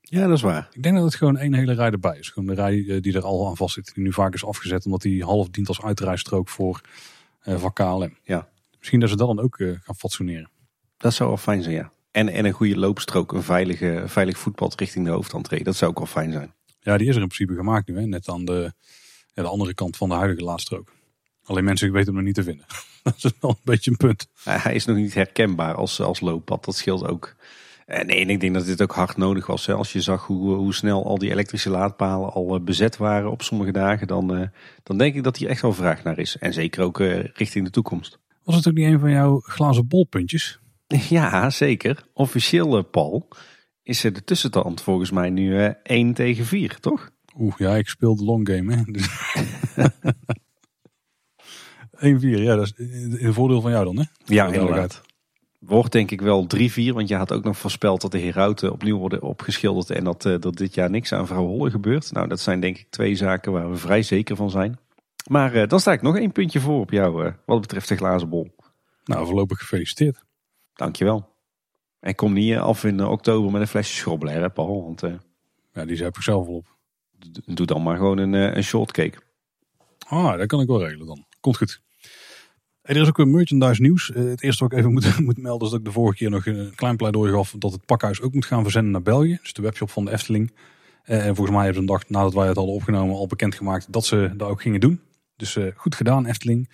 Ja, 0.01 0.27
dat 0.27 0.37
is 0.37 0.41
waar. 0.41 0.69
Ik 0.71 0.83
denk 0.83 0.95
dat 0.95 1.05
het 1.05 1.15
gewoon 1.15 1.37
één 1.37 1.53
hele 1.53 1.73
rij 1.73 1.91
erbij 1.91 2.17
is. 2.17 2.29
Gewoon 2.29 2.55
de 2.55 2.61
rij 2.61 2.85
eh, 2.87 3.01
die 3.01 3.13
er 3.13 3.23
al 3.23 3.47
aan 3.47 3.57
vast 3.57 3.73
zit. 3.73 3.93
Die 3.95 4.03
nu 4.03 4.13
vaak 4.13 4.33
is 4.33 4.45
afgezet 4.45 4.85
omdat 4.85 5.01
die 5.01 5.23
half 5.23 5.49
dient 5.49 5.67
als 5.67 5.81
uitrijstrook 5.81 6.49
voor, 6.49 6.81
uh, 7.45 7.57
voor 7.57 7.73
KLM. 7.73 8.17
Ja. 8.23 8.49
Misschien 8.77 8.99
dat 8.99 9.09
ze 9.09 9.15
dat 9.15 9.27
dan 9.27 9.39
ook 9.39 9.57
uh, 9.57 9.77
gaan 9.81 9.95
fatsoeneren. 9.95 10.49
Dat 10.97 11.13
zou 11.13 11.29
wel 11.29 11.37
fijn 11.37 11.63
zijn, 11.63 11.75
ja. 11.75 11.91
En, 12.11 12.29
en 12.29 12.45
een 12.45 12.51
goede 12.51 12.77
loopstrook, 12.77 13.33
een 13.33 13.43
veilige, 13.43 14.03
veilig 14.05 14.37
voetpad 14.37 14.79
richting 14.79 15.05
de 15.05 15.11
hoofdentree. 15.11 15.63
Dat 15.63 15.75
zou 15.75 15.91
ook 15.91 15.97
wel 15.97 16.07
fijn 16.07 16.31
zijn. 16.31 16.53
Ja, 16.79 16.97
die 16.97 17.07
is 17.07 17.15
er 17.15 17.21
in 17.21 17.27
principe 17.27 17.55
gemaakt 17.55 17.87
nu. 17.87 17.97
Hè? 17.97 18.05
Net 18.05 18.29
aan 18.29 18.45
de, 18.45 18.73
ja, 19.33 19.43
de 19.43 19.49
andere 19.49 19.73
kant 19.73 19.97
van 19.97 20.09
de 20.09 20.15
huidige 20.15 20.43
laadstrook. 20.43 20.93
Alleen 21.43 21.63
mensen 21.63 21.91
weten 21.91 22.07
hem 22.07 22.15
nog 22.15 22.23
niet 22.23 22.35
te 22.35 22.43
vinden. 22.43 22.65
dat 23.03 23.15
is 23.15 23.31
wel 23.39 23.49
een 23.49 23.57
beetje 23.63 23.91
een 23.91 23.97
punt. 23.97 24.27
Hij 24.43 24.75
is 24.75 24.85
nog 24.85 24.95
niet 24.97 25.13
herkenbaar 25.13 25.75
als, 25.75 25.99
als 25.99 26.19
looppad. 26.19 26.65
Dat 26.65 26.75
scheelt 26.75 27.07
ook. 27.07 27.35
En 27.85 28.05
nee, 28.05 28.25
ik 28.25 28.39
denk 28.39 28.53
dat 28.53 28.65
dit 28.65 28.81
ook 28.81 28.91
hard 28.91 29.17
nodig 29.17 29.45
was. 29.45 29.69
Als 29.69 29.93
je 29.93 30.01
zag 30.01 30.25
hoe, 30.25 30.53
hoe 30.53 30.73
snel 30.73 31.05
al 31.05 31.17
die 31.17 31.31
elektrische 31.31 31.69
laadpalen 31.69 32.33
al 32.33 32.55
eh, 32.55 32.61
bezet 32.61 32.97
waren 32.97 33.31
op 33.31 33.41
sommige 33.41 33.71
dagen, 33.71 34.07
dan, 34.07 34.37
uh, 34.37 34.47
dan 34.83 34.97
denk 34.97 35.15
ik 35.15 35.23
dat 35.23 35.37
hier 35.37 35.49
echt 35.49 35.61
wel 35.61 35.73
vraag 35.73 36.03
naar 36.03 36.17
is. 36.17 36.37
En 36.37 36.53
zeker 36.53 36.83
ook 36.83 36.99
uh, 36.99 37.23
richting 37.33 37.65
de 37.65 37.71
toekomst. 37.71 38.19
Was 38.43 38.55
het 38.55 38.67
ook 38.67 38.73
niet 38.73 38.85
een 38.85 38.99
van 38.99 39.11
jouw 39.11 39.39
glazen 39.39 39.87
bolpuntjes? 39.87 40.59
Ja, 41.09 41.49
zeker. 41.49 42.03
Officieel, 42.13 42.83
Paul, 42.83 43.27
is 43.83 44.01
de 44.01 44.23
tussenstand 44.23 44.81
volgens 44.81 45.11
mij 45.11 45.29
nu 45.29 45.63
uh, 45.63 45.69
1 45.83 46.13
tegen 46.13 46.45
4, 46.45 46.79
toch? 46.79 47.09
Oeh, 47.39 47.55
ja, 47.57 47.75
ik 47.75 47.87
speel 47.87 48.15
de 48.15 48.23
long 48.23 48.47
game, 48.49 48.75
hè. 48.75 48.83
Dus 48.91 49.09
1-4, 52.01 52.41
ja, 52.41 52.55
dat 52.55 52.65
is 52.65 52.73
een 53.21 53.33
voordeel 53.33 53.61
van 53.61 53.71
jou 53.71 53.85
dan, 53.85 53.97
hè? 53.97 54.03
Ja, 54.25 54.45
inderdaad. 54.45 55.01
Wordt 55.59 55.91
denk 55.91 56.11
ik 56.11 56.21
wel 56.21 56.47
3-4, 56.57 56.67
want 56.73 57.07
je 57.07 57.15
had 57.15 57.31
ook 57.31 57.43
nog 57.43 57.57
voorspeld 57.57 58.01
dat 58.01 58.11
de 58.11 58.19
herauten 58.19 58.71
opnieuw 58.71 58.97
worden 58.97 59.21
opgeschilderd 59.21 59.89
en 59.89 60.03
dat 60.03 60.23
er 60.23 60.45
uh, 60.45 60.51
dit 60.51 60.73
jaar 60.73 60.89
niks 60.89 61.13
aan 61.13 61.27
vrouw 61.27 61.45
Holle 61.45 61.69
gebeurt. 61.69 62.11
Nou, 62.11 62.27
dat 62.27 62.39
zijn 62.39 62.59
denk 62.59 62.77
ik 62.77 62.87
twee 62.89 63.15
zaken 63.15 63.51
waar 63.51 63.71
we 63.71 63.77
vrij 63.77 64.01
zeker 64.01 64.35
van 64.35 64.49
zijn. 64.49 64.79
Maar 65.29 65.55
uh, 65.55 65.67
dan 65.67 65.79
sta 65.79 65.91
ik 65.91 66.01
nog 66.01 66.17
één 66.17 66.31
puntje 66.31 66.59
voor 66.59 66.79
op 66.79 66.91
jou 66.91 67.25
uh, 67.25 67.31
wat 67.45 67.61
betreft 67.61 67.87
de 67.87 67.95
glazen 67.95 68.29
bol. 68.29 68.55
Nou, 69.03 69.25
voorlopig 69.25 69.57
gefeliciteerd. 69.57 70.23
Dankjewel. 70.73 71.29
En 71.99 72.15
kom 72.15 72.33
niet 72.33 72.55
af 72.55 72.83
in 72.83 73.03
oktober 73.03 73.51
met 73.51 73.61
een 73.61 73.67
flesje 73.67 73.95
schrobbelen, 73.95 74.33
hè 74.33 74.49
Paul? 74.49 74.83
Want, 74.83 75.01
ja, 75.73 75.85
die 75.85 76.03
heb 76.03 76.15
ik 76.15 76.23
zelf 76.23 76.45
wel 76.45 76.55
op. 76.55 76.77
Doe 77.45 77.65
dan 77.65 77.83
maar 77.83 77.97
gewoon 77.97 78.17
een, 78.17 78.33
een 78.33 78.63
shortcake. 78.63 79.17
Ah, 80.07 80.37
dat 80.37 80.47
kan 80.47 80.61
ik 80.61 80.67
wel 80.67 80.83
regelen 80.83 81.07
dan. 81.07 81.25
Komt 81.39 81.57
goed. 81.57 81.81
er 82.81 82.97
is 82.97 83.07
ook 83.07 83.17
een 83.17 83.31
merchandise 83.31 83.81
nieuws. 83.81 84.07
Het 84.13 84.43
eerste 84.43 84.63
wat 84.63 84.71
ik 84.71 84.77
even 84.77 84.91
moet, 84.93 85.19
moet 85.27 85.37
melden 85.37 85.65
is 85.65 85.69
dat 85.69 85.79
ik 85.79 85.85
de 85.85 85.91
vorige 85.91 86.17
keer 86.17 86.29
nog 86.29 86.45
een 86.45 86.75
klein 86.75 86.95
pleidooi 86.95 87.31
gaf 87.31 87.55
dat 87.57 87.71
het 87.71 87.85
pakhuis 87.85 88.21
ook 88.21 88.33
moet 88.33 88.45
gaan 88.45 88.63
verzenden 88.63 88.91
naar 88.91 89.01
België. 89.01 89.39
Dus 89.41 89.53
de 89.53 89.61
webshop 89.61 89.89
van 89.89 90.05
de 90.05 90.11
Efteling. 90.11 90.53
En 91.03 91.35
volgens 91.35 91.55
mij 91.55 91.65
hebben 91.65 91.73
ze 91.73 91.79
een 91.79 91.85
dag 91.85 92.09
nadat 92.09 92.33
wij 92.33 92.47
het 92.47 92.55
hadden 92.55 92.75
opgenomen 92.75 93.15
al 93.15 93.27
bekendgemaakt 93.27 93.93
dat 93.93 94.05
ze 94.05 94.33
dat 94.37 94.49
ook 94.49 94.61
gingen 94.61 94.79
doen. 94.79 95.01
Dus 95.35 95.57
goed 95.75 95.95
gedaan 95.95 96.25
Efteling. 96.25 96.69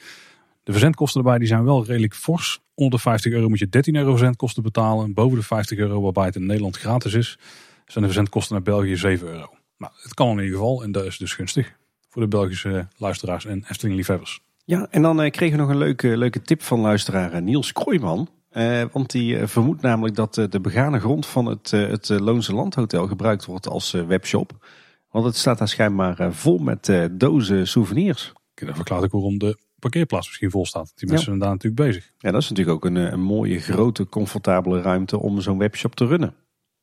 De 0.67 0.73
verzendkosten 0.73 1.21
erbij 1.21 1.37
die 1.37 1.47
zijn 1.47 1.63
wel 1.63 1.85
redelijk 1.85 2.13
fors. 2.13 2.59
Onder 2.73 2.97
de 2.97 3.03
50 3.03 3.31
euro 3.31 3.49
moet 3.49 3.59
je 3.59 3.69
13 3.69 3.95
euro 3.95 4.09
verzendkosten 4.09 4.63
betalen. 4.63 5.13
Boven 5.13 5.37
de 5.37 5.43
50 5.43 5.77
euro 5.77 6.01
waarbij 6.01 6.25
het 6.25 6.35
in 6.35 6.45
Nederland 6.45 6.77
gratis 6.77 7.13
is, 7.13 7.37
zijn 7.85 8.03
de 8.03 8.09
verzendkosten 8.09 8.55
naar 8.55 8.63
België 8.63 8.95
7 8.95 9.27
euro. 9.27 9.49
Nou, 9.77 9.93
het 10.01 10.13
kan 10.13 10.29
in 10.29 10.43
ieder 10.43 10.57
geval 10.57 10.83
en 10.83 10.91
dat 10.91 11.05
is 11.05 11.17
dus 11.17 11.33
gunstig 11.33 11.75
voor 12.09 12.21
de 12.21 12.27
Belgische 12.27 12.87
luisteraars 12.97 13.45
en 13.45 13.65
Efteling 13.69 13.95
liefhebbers. 13.95 14.41
Ja, 14.65 14.87
en 14.89 15.01
dan 15.01 15.23
uh, 15.23 15.29
kregen 15.29 15.55
we 15.57 15.61
nog 15.63 15.71
een 15.71 15.77
leuke, 15.77 16.17
leuke 16.17 16.41
tip 16.41 16.61
van 16.61 16.79
luisteraar 16.79 17.33
uh, 17.33 17.41
Niels 17.41 17.71
Kroijman. 17.71 18.29
Uh, 18.51 18.83
want 18.91 19.11
die 19.11 19.47
vermoedt 19.47 19.81
namelijk 19.81 20.15
dat 20.15 20.33
de 20.33 20.59
begane 20.61 20.99
grond 20.99 21.25
van 21.25 21.45
het, 21.45 21.71
het 21.71 22.09
Loonse 22.09 22.53
Landhotel 22.53 23.07
gebruikt 23.07 23.45
wordt 23.45 23.67
als 23.67 23.91
webshop. 23.91 24.67
Want 25.11 25.25
het 25.25 25.35
staat 25.35 25.57
daar 25.57 25.67
schijnbaar 25.67 26.33
vol 26.33 26.57
met 26.57 26.91
dozen 27.11 27.67
souvenirs. 27.67 28.33
Dat 28.53 28.75
verklaart 28.75 29.03
ook 29.03 29.11
waarom 29.11 29.37
de 29.37 29.57
parkeerplaats 29.79 30.27
misschien 30.27 30.51
vol 30.51 30.65
staat. 30.65 30.91
Die 30.95 31.07
mensen 31.07 31.25
zijn 31.25 31.39
daar 31.39 31.49
natuurlijk 31.49 31.81
bezig. 31.81 32.11
Ja, 32.17 32.31
dat 32.31 32.41
is 32.41 32.49
natuurlijk 32.49 32.77
ook 32.77 32.85
een, 32.85 32.95
een 32.95 33.21
mooie, 33.21 33.59
grote, 33.59 34.07
comfortabele 34.07 34.81
ruimte 34.81 35.19
om 35.19 35.41
zo'n 35.41 35.57
webshop 35.57 35.95
te 35.95 36.05
runnen. 36.05 36.35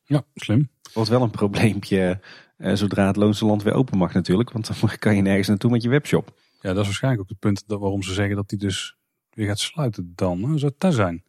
Ja, 0.03 0.23
slim. 0.35 0.69
Wordt 0.93 1.09
wel 1.09 1.21
een 1.21 1.29
probleempje 1.29 2.19
zodra 2.57 3.07
het 3.07 3.15
Loonse 3.15 3.45
Land 3.45 3.63
weer 3.63 3.73
open 3.73 3.97
mag 3.97 4.13
natuurlijk. 4.13 4.51
Want 4.51 4.79
dan 4.79 4.89
kan 4.99 5.15
je 5.15 5.21
nergens 5.21 5.47
naartoe 5.47 5.71
met 5.71 5.83
je 5.83 5.89
webshop. 5.89 6.33
Ja, 6.61 6.69
dat 6.69 6.79
is 6.79 6.85
waarschijnlijk 6.85 7.23
ook 7.23 7.29
het 7.29 7.39
punt 7.39 7.63
dat, 7.67 7.79
waarom 7.79 8.03
ze 8.03 8.13
zeggen 8.13 8.35
dat 8.35 8.49
die 8.49 8.59
dus 8.59 8.97
weer 9.29 9.47
gaat 9.47 9.59
sluiten 9.59 10.13
dan. 10.15 10.43
Hè? 10.43 10.57
Zou 10.57 10.71
het 10.71 10.79
daar 10.79 10.91
zijn? 10.91 11.23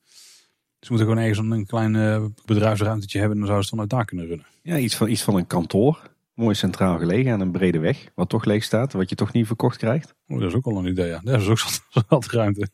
Ze 0.81 0.93
moeten 0.93 1.09
gewoon 1.09 1.25
ergens 1.25 1.51
een 1.51 1.67
klein 1.67 2.35
bedrijfsruimtetje 2.45 3.19
hebben 3.19 3.39
en 3.39 3.45
dan 3.45 3.53
zouden 3.53 3.69
ze 3.69 3.75
dan 3.75 3.81
uit 3.81 3.91
daar 3.91 4.05
kunnen 4.05 4.27
runnen. 4.27 4.47
Ja, 4.63 4.79
iets 4.79 4.97
van, 4.97 5.09
iets 5.09 5.23
van 5.23 5.37
een 5.37 5.47
kantoor. 5.47 6.11
Mooi 6.37 6.55
centraal 6.55 6.99
gelegen 6.99 7.33
aan 7.33 7.41
een 7.41 7.51
brede 7.51 7.79
weg. 7.79 8.09
Wat 8.15 8.29
toch 8.29 8.45
leeg 8.45 8.65
staat, 8.65 8.93
wat 8.93 9.09
je 9.09 9.15
toch 9.15 9.33
niet 9.33 9.47
verkocht 9.47 9.77
krijgt. 9.77 10.15
Oh, 10.27 10.39
dat 10.39 10.49
is 10.49 10.55
ook 10.55 10.67
al 10.67 10.79
een 10.79 10.87
idee, 10.87 11.07
ja. 11.07 11.21
Dat 11.25 11.41
is 11.41 11.49
ook 11.49 11.59
zat 11.59 12.27
ruimte. 12.31 12.69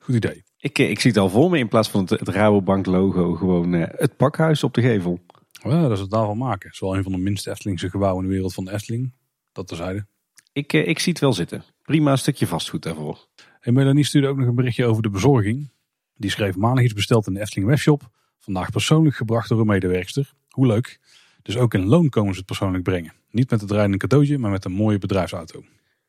Goed 0.00 0.14
idee. 0.14 0.44
Ik, 0.58 0.78
ik 0.78 1.00
zie 1.00 1.10
het 1.10 1.20
al 1.20 1.28
voor 1.28 1.50
me 1.50 1.58
in 1.58 1.68
plaats 1.68 1.88
van 1.88 2.00
het, 2.00 2.10
het 2.10 2.28
Rabobank 2.28 2.86
logo 2.86 3.34
gewoon 3.34 3.74
uh, 3.74 3.84
het 3.88 4.16
pakhuis 4.16 4.64
op 4.64 4.74
de 4.74 4.80
gevel. 4.80 5.18
Ja, 5.62 5.82
dat 5.82 5.90
is 5.90 6.00
het 6.00 6.10
daarvan 6.10 6.38
maken. 6.38 6.66
Het 6.66 6.72
is 6.72 6.80
wel 6.80 6.96
een 6.96 7.02
van 7.02 7.12
de 7.12 7.18
minste 7.18 7.50
Eftelingse 7.50 7.90
gebouwen 7.90 8.22
in 8.22 8.28
de 8.28 8.34
wereld 8.34 8.54
van 8.54 8.64
de 8.64 8.72
Efteling. 8.72 9.12
Dat 9.52 9.66
terzijde. 9.66 10.06
Ik, 10.52 10.72
uh, 10.72 10.88
ik 10.88 10.98
zie 10.98 11.12
het 11.12 11.20
wel 11.20 11.32
zitten. 11.32 11.64
Prima 11.82 12.16
stukje 12.16 12.46
vastgoed 12.46 12.82
daarvoor. 12.82 13.28
En 13.60 13.74
Melanie 13.74 14.04
stuurde 14.04 14.28
ook 14.28 14.36
nog 14.36 14.48
een 14.48 14.54
berichtje 14.54 14.84
over 14.84 15.02
de 15.02 15.10
bezorging. 15.10 15.70
Die 16.14 16.30
schreef 16.30 16.56
maandag 16.56 16.84
iets 16.84 16.94
besteld 16.94 17.26
in 17.26 17.34
de 17.34 17.40
Efteling 17.40 17.68
webshop. 17.68 18.10
Vandaag 18.38 18.70
persoonlijk 18.70 19.16
gebracht 19.16 19.48
door 19.48 19.60
een 19.60 19.66
medewerkster. 19.66 20.32
Hoe 20.48 20.66
leuk. 20.66 21.00
Dus 21.48 21.58
ook 21.58 21.74
in 21.74 21.86
loon 21.86 22.08
komen 22.08 22.32
ze 22.32 22.38
het 22.38 22.46
persoonlijk 22.46 22.84
brengen. 22.84 23.12
Niet 23.30 23.50
met 23.50 23.60
het 23.60 23.70
rijdende 23.70 23.96
cadeautje, 23.96 24.38
maar 24.38 24.50
met 24.50 24.64
een 24.64 24.72
mooie 24.72 24.98
bedrijfsauto. 24.98 25.58
Ik 25.58 25.64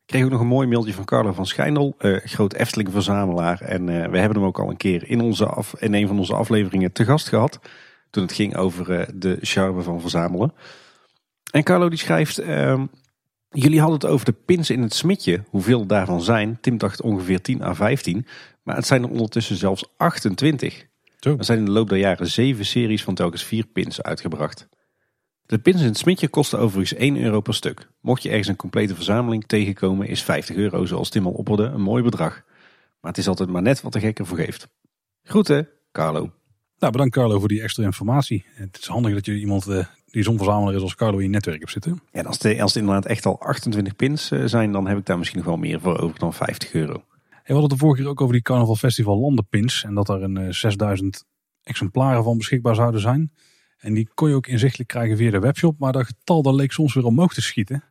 kreeg 0.06 0.24
ook 0.24 0.30
nog 0.30 0.40
een 0.40 0.48
mooi 0.48 0.68
mailtje 0.68 0.94
van 0.94 1.06
Carlo 1.06 1.32
van 1.32 1.46
Schijndel, 1.46 1.96
uh, 2.00 2.18
groot 2.18 2.54
Efteling 2.54 2.92
verzamelaar. 2.92 3.62
En 3.62 3.82
uh, 3.82 3.88
we 3.88 4.18
hebben 4.18 4.38
hem 4.38 4.44
ook 4.44 4.60
al 4.60 4.70
een 4.70 4.78
keer 4.78 5.10
in, 5.10 5.22
onze 5.22 5.46
af, 5.46 5.76
in 5.82 5.94
een 5.94 6.08
van 6.08 6.20
onze 6.20 6.36
afleveringen 6.36 6.92
te 6.92 7.06
gast 7.06 7.28
gehad. 7.28 7.60
Toen 8.10 8.24
het 8.24 8.34
ging 8.34 8.56
over 8.56 9.00
uh, 9.00 9.06
de 9.14 9.38
charme 9.42 9.82
van 9.82 10.02
verzamelen. 10.02 10.54
En 11.52 11.64
Carlo 11.64 11.90
die 11.90 12.00
schrijft, 12.00 12.42
uh, 12.42 12.84
jullie 13.50 13.80
hadden 13.80 14.00
het 14.00 14.10
over 14.10 14.26
de 14.26 14.36
pins 14.46 14.70
in 14.70 14.82
het 14.82 14.94
smitje. 14.94 15.44
Hoeveel 15.50 15.86
daarvan 15.86 16.22
zijn? 16.22 16.58
Tim 16.62 16.78
dacht 16.78 17.02
ongeveer 17.02 17.42
10 17.42 17.62
à 17.62 17.74
15. 17.74 18.26
Maar 18.64 18.76
het 18.76 18.88
zijn 18.88 19.04
er 19.04 19.10
ondertussen 19.10 19.56
zelfs 19.56 19.94
28. 19.98 20.86
Zo. 21.20 21.36
Er 21.38 21.46
zijn 21.46 21.60
in 21.60 21.66
de 21.66 21.72
loop 21.72 21.90
der 21.90 21.98
jaren 21.98 22.28
zeven 22.28 22.66
series 22.66 23.04
van 23.04 23.16
telkens 23.16 23.44
vier 23.44 23.66
pins 23.66 24.02
uitgebracht. 24.02 24.68
De 25.50 25.60
pins 25.60 25.82
in 25.82 25.88
het 25.88 25.98
smitje 25.98 26.28
kosten 26.28 26.60
overigens 26.60 27.00
1 27.00 27.18
euro 27.18 27.42
per 27.42 27.54
stuk. 27.54 27.90
Mocht 28.02 28.24
je 28.24 28.30
ergens 28.30 28.48
een 28.48 28.56
complete 28.56 28.96
verzameling 28.96 29.44
tegenkomen 29.48 30.08
is 30.08 30.24
50 30.24 30.56
euro 30.56 30.86
zoals 30.86 31.10
Tim 31.10 31.26
al 31.26 31.32
opperde 31.32 31.64
een 31.64 31.82
mooi 31.82 32.04
bedrag. 32.04 32.44
Maar 33.02 33.12
het 33.12 33.18
is 33.18 33.28
altijd 33.28 33.50
maar 33.50 33.62
net 33.62 33.82
wat 33.82 33.94
de 33.94 34.00
gek 34.00 34.20
ervoor 34.20 34.38
geeft. 34.38 34.68
Groeten, 35.24 35.70
Carlo. 35.92 36.32
Nou, 36.78 36.92
bedankt 36.92 37.14
Carlo 37.14 37.40
voor 37.40 37.48
die 37.48 37.62
extra 37.62 37.84
informatie. 37.84 38.46
Het 38.54 38.78
is 38.82 38.88
handig 38.88 39.14
dat 39.14 39.26
je 39.26 39.40
iemand 39.40 39.68
uh, 39.68 39.86
die 40.06 40.24
zo'n 40.24 40.38
verzamelaar 40.38 40.76
is 40.76 40.82
als 40.82 40.96
Carlo 40.96 41.18
in 41.18 41.24
je 41.24 41.30
netwerk 41.30 41.60
hebt 41.60 41.72
zitten. 41.72 42.02
En 42.12 42.26
als, 42.26 42.38
de, 42.38 42.62
als 42.62 42.74
het 42.74 42.82
inderdaad 42.82 43.06
echt 43.06 43.26
al 43.26 43.40
28 43.40 43.96
pins 43.96 44.32
uh, 44.32 44.46
zijn, 44.46 44.72
dan 44.72 44.88
heb 44.88 44.98
ik 44.98 45.06
daar 45.06 45.18
misschien 45.18 45.40
nog 45.40 45.48
wel 45.48 45.58
meer 45.58 45.80
voor 45.80 46.00
over 46.00 46.20
dan 46.20 46.34
50 46.34 46.74
euro. 46.74 46.94
En 46.94 47.02
we 47.30 47.54
hadden 47.54 47.62
het 47.62 47.72
de 47.72 47.78
vorige 47.78 48.02
keer 48.02 48.10
ook 48.10 48.22
over 48.22 48.34
die 48.34 48.44
Carnaval 48.44 48.76
Festival 48.76 49.20
Landenpins. 49.20 49.84
En 49.84 49.94
dat 49.94 50.10
er 50.10 50.24
een 50.24 50.40
uh, 50.40 50.52
6000 50.52 51.26
exemplaren 51.64 52.24
van 52.24 52.38
beschikbaar 52.38 52.76
zouden 52.76 53.02
zijn. 53.02 53.32
En 53.80 53.94
die 53.94 54.10
kon 54.14 54.30
je 54.30 54.36
ook 54.36 54.48
inzichtelijk 54.48 54.90
krijgen 54.90 55.18
via 55.18 55.32
de 55.32 55.40
webshop. 55.40 55.80
Maar 55.80 55.92
dat 55.92 56.06
getal 56.06 56.42
dat 56.42 56.54
leek 56.54 56.72
soms 56.72 56.94
weer 56.94 57.06
omhoog 57.06 57.34
te 57.34 57.42
schieten. 57.42 57.84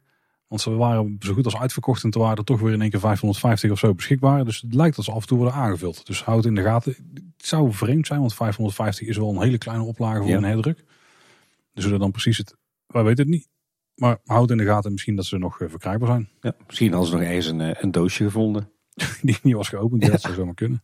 Want 0.49 0.61
ze 0.61 0.71
waren 0.71 1.17
zo 1.21 1.33
goed 1.35 1.45
als 1.45 1.57
uitverkocht 1.57 2.05
en 2.05 2.11
toen 2.11 2.23
waren 2.23 2.37
er 2.37 2.45
toch 2.45 2.61
weer 2.61 2.73
in 2.73 2.81
één 2.81 2.91
keer 2.91 3.01
550 3.01 3.71
of 3.71 3.79
zo 3.79 3.95
beschikbaar. 3.95 4.45
Dus 4.45 4.61
het 4.61 4.75
lijkt 4.75 4.97
dat 4.97 5.05
ze 5.05 5.13
af 5.13 5.21
en 5.21 5.27
toe 5.27 5.37
worden 5.39 5.55
aangevuld. 5.57 6.07
Dus 6.07 6.23
houd 6.25 6.45
in 6.45 6.55
de 6.55 6.63
gaten. 6.63 6.97
Het 7.37 7.47
zou 7.47 7.73
vreemd 7.73 8.07
zijn, 8.07 8.21
want 8.21 8.35
550 8.35 9.07
is 9.09 9.17
wel 9.17 9.31
een 9.31 9.43
hele 9.43 9.59
kleine 9.59 9.85
oplage 9.85 10.19
voor 10.19 10.29
Ja. 10.29 10.37
een 10.37 10.43
herdruk. 10.45 10.85
Dus 11.73 11.83
hoe 11.83 11.93
dat 11.93 12.01
dan 12.03 12.11
precies 12.11 12.39
het, 12.39 12.57
wij 12.87 13.03
weten 13.03 13.25
het 13.25 13.33
niet. 13.35 13.49
Maar 13.95 14.19
houd 14.25 14.51
in 14.51 14.57
de 14.57 14.65
gaten 14.65 14.93
misschien 14.93 15.17
dat 15.17 15.25
ze 15.25 15.39
nog 15.39 15.61
eh, 15.61 15.69
verkrijgbaar 15.69 16.09
zijn. 16.09 16.29
Ja, 16.41 16.55
misschien 16.67 16.93
hadden 16.93 17.11
ze 17.11 17.17
nog 17.17 17.25
eens 17.27 17.47
een, 17.47 17.61
eh, 17.61 17.83
een 17.83 17.91
doosje 17.91 18.25
gevonden. 18.25 18.71
Die 19.23 19.39
niet 19.43 19.55
was 19.55 19.69
geopend, 19.69 20.03
ja. 20.05 20.11
dat 20.11 20.21
zou 20.21 20.35
zomaar 20.35 20.55
kunnen. 20.55 20.83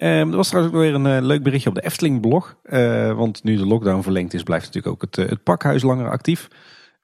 Ehm, 0.00 0.30
er 0.30 0.36
was 0.36 0.48
trouwens 0.48 0.74
ook 0.74 0.80
weer 0.82 0.94
een 0.94 1.06
eh, 1.06 1.22
leuk 1.22 1.42
berichtje 1.42 1.68
op 1.68 1.74
de 1.74 1.84
Efteling 1.84 2.20
blog. 2.20 2.56
Eh, 2.62 3.12
want 3.12 3.44
nu 3.44 3.56
de 3.56 3.66
lockdown 3.66 4.02
verlengd 4.02 4.34
is, 4.34 4.42
blijft 4.42 4.64
natuurlijk 4.64 4.94
ook 4.94 5.00
het, 5.00 5.18
eh, 5.18 5.28
het 5.28 5.42
pakhuis 5.42 5.82
langer 5.82 6.10
actief. 6.10 6.48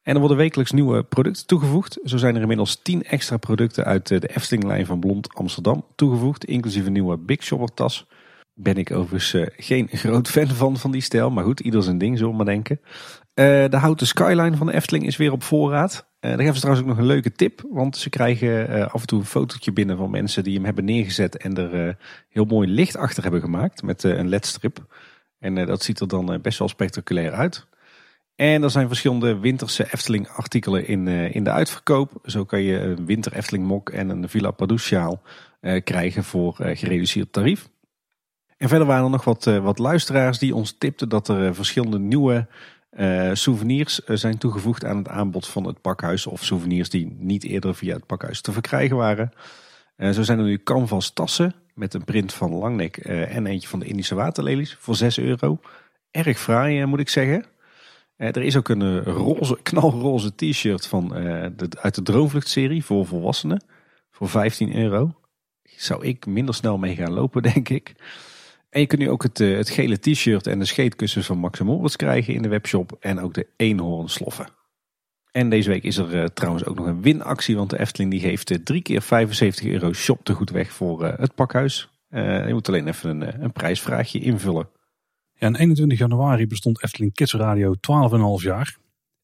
En 0.02 0.14
er 0.14 0.18
worden 0.18 0.36
wekelijks 0.36 0.72
nieuwe 0.72 1.02
producten 1.02 1.46
toegevoegd. 1.46 1.98
Zo 2.04 2.16
zijn 2.16 2.34
er 2.34 2.40
inmiddels 2.40 2.82
10 2.82 3.04
extra 3.04 3.36
producten 3.36 3.84
uit 3.84 4.08
de 4.08 4.28
Efteling-lijn 4.36 4.86
van 4.86 5.00
Blond 5.00 5.34
Amsterdam 5.34 5.84
toegevoegd. 5.94 6.44
Inclusief 6.44 6.86
een 6.86 6.92
nieuwe 6.92 7.18
Big 7.18 7.42
Shopper 7.42 7.74
tas. 7.74 8.06
Ben 8.54 8.76
ik 8.76 8.90
overigens 8.90 9.50
geen 9.56 9.88
groot 10.02 10.28
fan 10.28 10.48
van, 10.48 10.76
van 10.76 10.90
die 10.90 11.00
stijl. 11.00 11.30
Maar 11.30 11.44
goed, 11.44 11.60
ieder 11.60 11.82
zijn 11.82 11.98
ding, 11.98 12.16
zullen 12.16 12.30
we 12.30 12.36
maar 12.36 12.54
denken. 12.54 12.80
De 13.70 13.76
houten 13.76 14.06
skyline 14.06 14.56
van 14.56 14.66
de 14.66 14.74
Efteling 14.74 15.06
is 15.06 15.16
weer 15.16 15.32
op 15.32 15.42
voorraad. 15.42 16.08
Eh 16.26 16.32
daar 16.32 16.40
geven 16.40 16.54
ze 16.54 16.60
trouwens 16.60 16.86
ook 16.86 16.92
nog 16.92 17.02
een 17.02 17.12
leuke 17.12 17.32
tip. 17.32 17.62
Want 17.70 17.96
ze 17.96 18.10
krijgen 18.10 18.68
eh, 18.68 18.86
af 18.86 19.00
en 19.00 19.06
toe 19.06 19.18
een 19.18 19.26
fotootje 19.26 19.72
binnen 19.72 19.96
van 19.96 20.10
mensen 20.10 20.44
die 20.44 20.54
hem 20.54 20.64
hebben 20.64 20.84
neergezet. 20.84 21.36
En 21.36 21.56
er 21.56 21.86
eh, 21.86 21.94
heel 22.28 22.44
mooi 22.44 22.68
licht 22.68 22.96
achter 22.96 23.22
hebben 23.22 23.40
gemaakt 23.40 23.82
met 23.82 24.02
een 24.02 24.28
ledstrip. 24.28 24.86
En 25.38 25.66
dat 25.66 25.82
ziet 25.82 26.00
er 26.00 26.08
dan 26.08 26.38
best 26.42 26.58
wel 26.58 26.68
spectaculair 26.68 27.32
uit. 27.32 27.66
En 28.34 28.62
er 28.62 28.70
zijn 28.70 28.88
verschillende 28.88 29.38
winterse 29.38 29.84
Efteling 29.92 30.28
artikelen 30.28 30.86
in, 30.86 31.08
in 31.08 31.44
de 31.44 31.50
uitverkoop. 31.50 32.12
Zo 32.24 32.44
kan 32.44 32.62
je 32.62 32.80
een 32.80 33.06
winter 33.06 33.32
Efteling 33.32 33.66
mok 33.66 33.90
en 33.90 34.08
een 34.08 34.28
Villa 34.28 34.50
Padus 34.50 34.82
sjaal 34.82 35.22
krijgen 35.84 36.24
voor 36.24 36.54
gereduceerd 36.58 37.32
tarief. 37.32 37.68
En 38.56 38.68
verder 38.68 38.86
waren 38.86 39.04
er 39.04 39.10
nog 39.10 39.24
wat, 39.24 39.44
wat 39.44 39.78
luisteraars 39.78 40.38
die 40.38 40.54
ons 40.54 40.78
tipten 40.78 41.08
dat 41.08 41.28
er 41.28 41.54
verschillende 41.54 41.98
nieuwe 41.98 42.46
eh, 42.96 43.30
souvenirs 43.32 44.04
eh, 44.04 44.16
zijn 44.16 44.38
toegevoegd 44.38 44.84
aan 44.84 44.96
het 44.96 45.08
aanbod 45.08 45.46
van 45.46 45.66
het 45.66 45.80
pakhuis. 45.80 46.26
Of 46.26 46.44
souvenirs 46.44 46.88
die 46.88 47.16
niet 47.18 47.44
eerder 47.44 47.74
via 47.74 47.94
het 47.94 48.06
pakhuis 48.06 48.40
te 48.40 48.52
verkrijgen 48.52 48.96
waren. 48.96 49.32
Eh, 49.96 50.10
zo 50.10 50.22
zijn 50.22 50.38
er 50.38 50.44
nu 50.44 50.62
canvas 50.62 51.10
tassen 51.10 51.54
met 51.74 51.94
een 51.94 52.04
print 52.04 52.34
van 52.34 52.52
Langnek 52.52 52.96
en 52.96 53.46
eentje 53.46 53.68
van 53.68 53.78
de 53.78 53.86
Indische 53.86 54.14
waterlelies 54.14 54.76
voor 54.80 54.96
6 54.96 55.18
euro. 55.18 55.60
Erg 56.10 56.38
fraai 56.38 56.86
moet 56.86 57.00
ik 57.00 57.08
zeggen. 57.08 57.44
Er 58.16 58.42
is 58.42 58.56
ook 58.56 58.68
een 58.68 59.02
roze, 59.04 59.58
knalroze 59.62 60.34
t-shirt 60.34 60.86
van, 60.86 61.14
uit 61.80 61.94
de 61.94 62.02
Droomvlucht-serie 62.02 62.84
voor 62.84 63.06
volwassenen. 63.06 63.64
Voor 64.10 64.28
15 64.28 64.76
euro. 64.76 65.14
Zou 65.62 66.04
ik 66.04 66.26
minder 66.26 66.54
snel 66.54 66.78
mee 66.78 66.94
gaan 66.94 67.12
lopen, 67.12 67.42
denk 67.52 67.68
ik. 67.68 67.94
En 68.76 68.82
je 68.82 68.88
kunt 68.88 69.00
nu 69.00 69.10
ook 69.10 69.22
het, 69.22 69.40
eh, 69.40 69.56
het 69.56 69.70
gele 69.70 69.98
t-shirt 69.98 70.46
en 70.46 70.58
de 70.58 70.64
scheetkussens 70.64 71.26
van 71.26 71.38
Max 71.38 71.60
Moritz 71.60 71.96
krijgen 71.96 72.34
in 72.34 72.42
de 72.42 72.48
webshop. 72.48 72.96
En 73.00 73.20
ook 73.20 73.34
de 73.34 73.46
eenhoornsloffen. 73.56 74.46
En 75.30 75.50
deze 75.50 75.68
week 75.68 75.82
is 75.82 75.96
er 75.96 76.22
eh, 76.22 76.24
trouwens 76.24 76.64
ook 76.64 76.76
nog 76.76 76.86
een 76.86 77.02
winactie. 77.02 77.56
Want 77.56 77.70
de 77.70 77.78
Efteling 77.78 78.10
die 78.10 78.20
geeft 78.20 78.50
eh, 78.50 78.58
drie 78.58 78.82
keer 78.82 79.02
75 79.02 79.66
euro 79.66 79.92
shop 79.92 80.24
te 80.24 80.32
goed 80.32 80.50
weg 80.50 80.72
voor 80.72 81.04
het 81.04 81.34
pakhuis. 81.34 81.90
Je 82.10 82.48
moet 82.50 82.68
alleen 82.68 82.88
even 82.88 83.10
een, 83.10 83.42
een 83.42 83.52
prijsvraagje 83.52 84.20
invullen. 84.20 84.68
Ja, 85.32 85.46
en 85.46 85.56
21 85.56 85.98
januari 85.98 86.46
bestond 86.46 86.82
Efteling 86.82 87.14
Kids 87.14 87.34
Radio 87.34 87.74
12,5 88.38 88.44
jaar. 88.44 88.76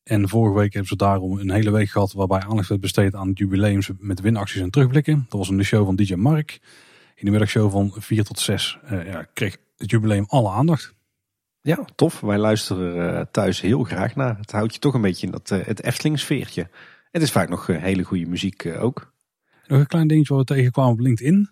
En 0.02 0.28
vorige 0.28 0.58
week 0.58 0.72
hebben 0.72 0.90
ze 0.90 0.96
daarom 0.96 1.38
een 1.38 1.50
hele 1.50 1.70
week 1.70 1.90
gehad 1.90 2.12
waarbij 2.12 2.40
aandacht 2.40 2.68
werd 2.68 2.80
besteed 2.80 3.14
aan 3.14 3.30
jubileums 3.34 3.90
met 3.98 4.20
winacties 4.20 4.60
en 4.60 4.70
terugblikken. 4.70 5.26
Dat 5.28 5.38
was 5.38 5.48
een 5.48 5.64
show 5.64 5.84
van 5.84 5.96
DJ 5.96 6.14
Mark. 6.14 6.60
In 7.14 7.24
de 7.24 7.30
middagshow 7.30 7.70
van 7.70 7.92
4 7.96 8.24
tot 8.24 8.38
6 8.38 8.78
eh, 8.84 9.06
ja, 9.06 9.26
kreeg 9.32 9.56
het 9.76 9.90
jubileum 9.90 10.24
alle 10.28 10.50
aandacht. 10.50 10.94
Ja, 11.60 11.84
tof. 11.94 12.20
Wij 12.20 12.38
luisteren 12.38 12.96
er 12.96 13.14
eh, 13.14 13.24
thuis 13.30 13.60
heel 13.60 13.84
graag 13.84 14.16
naar. 14.16 14.36
Het 14.36 14.52
houdt 14.52 14.74
je 14.74 14.80
toch 14.80 14.94
een 14.94 15.00
beetje 15.00 15.26
in 15.26 15.32
dat, 15.32 15.50
eh, 15.50 15.64
het 15.64 15.82
Efteling 15.82 16.18
sfeertje. 16.18 16.68
Het 17.10 17.22
is 17.22 17.30
vaak 17.30 17.48
nog 17.48 17.66
hele 17.66 18.02
goede 18.02 18.26
muziek 18.26 18.66
ook. 18.66 19.12
Nog 19.66 19.78
een 19.80 19.86
klein 19.86 20.06
dingetje 20.06 20.34
wat 20.34 20.48
we 20.48 20.54
tegenkwamen 20.54 20.92
op 20.92 21.00
LinkedIn. 21.00 21.48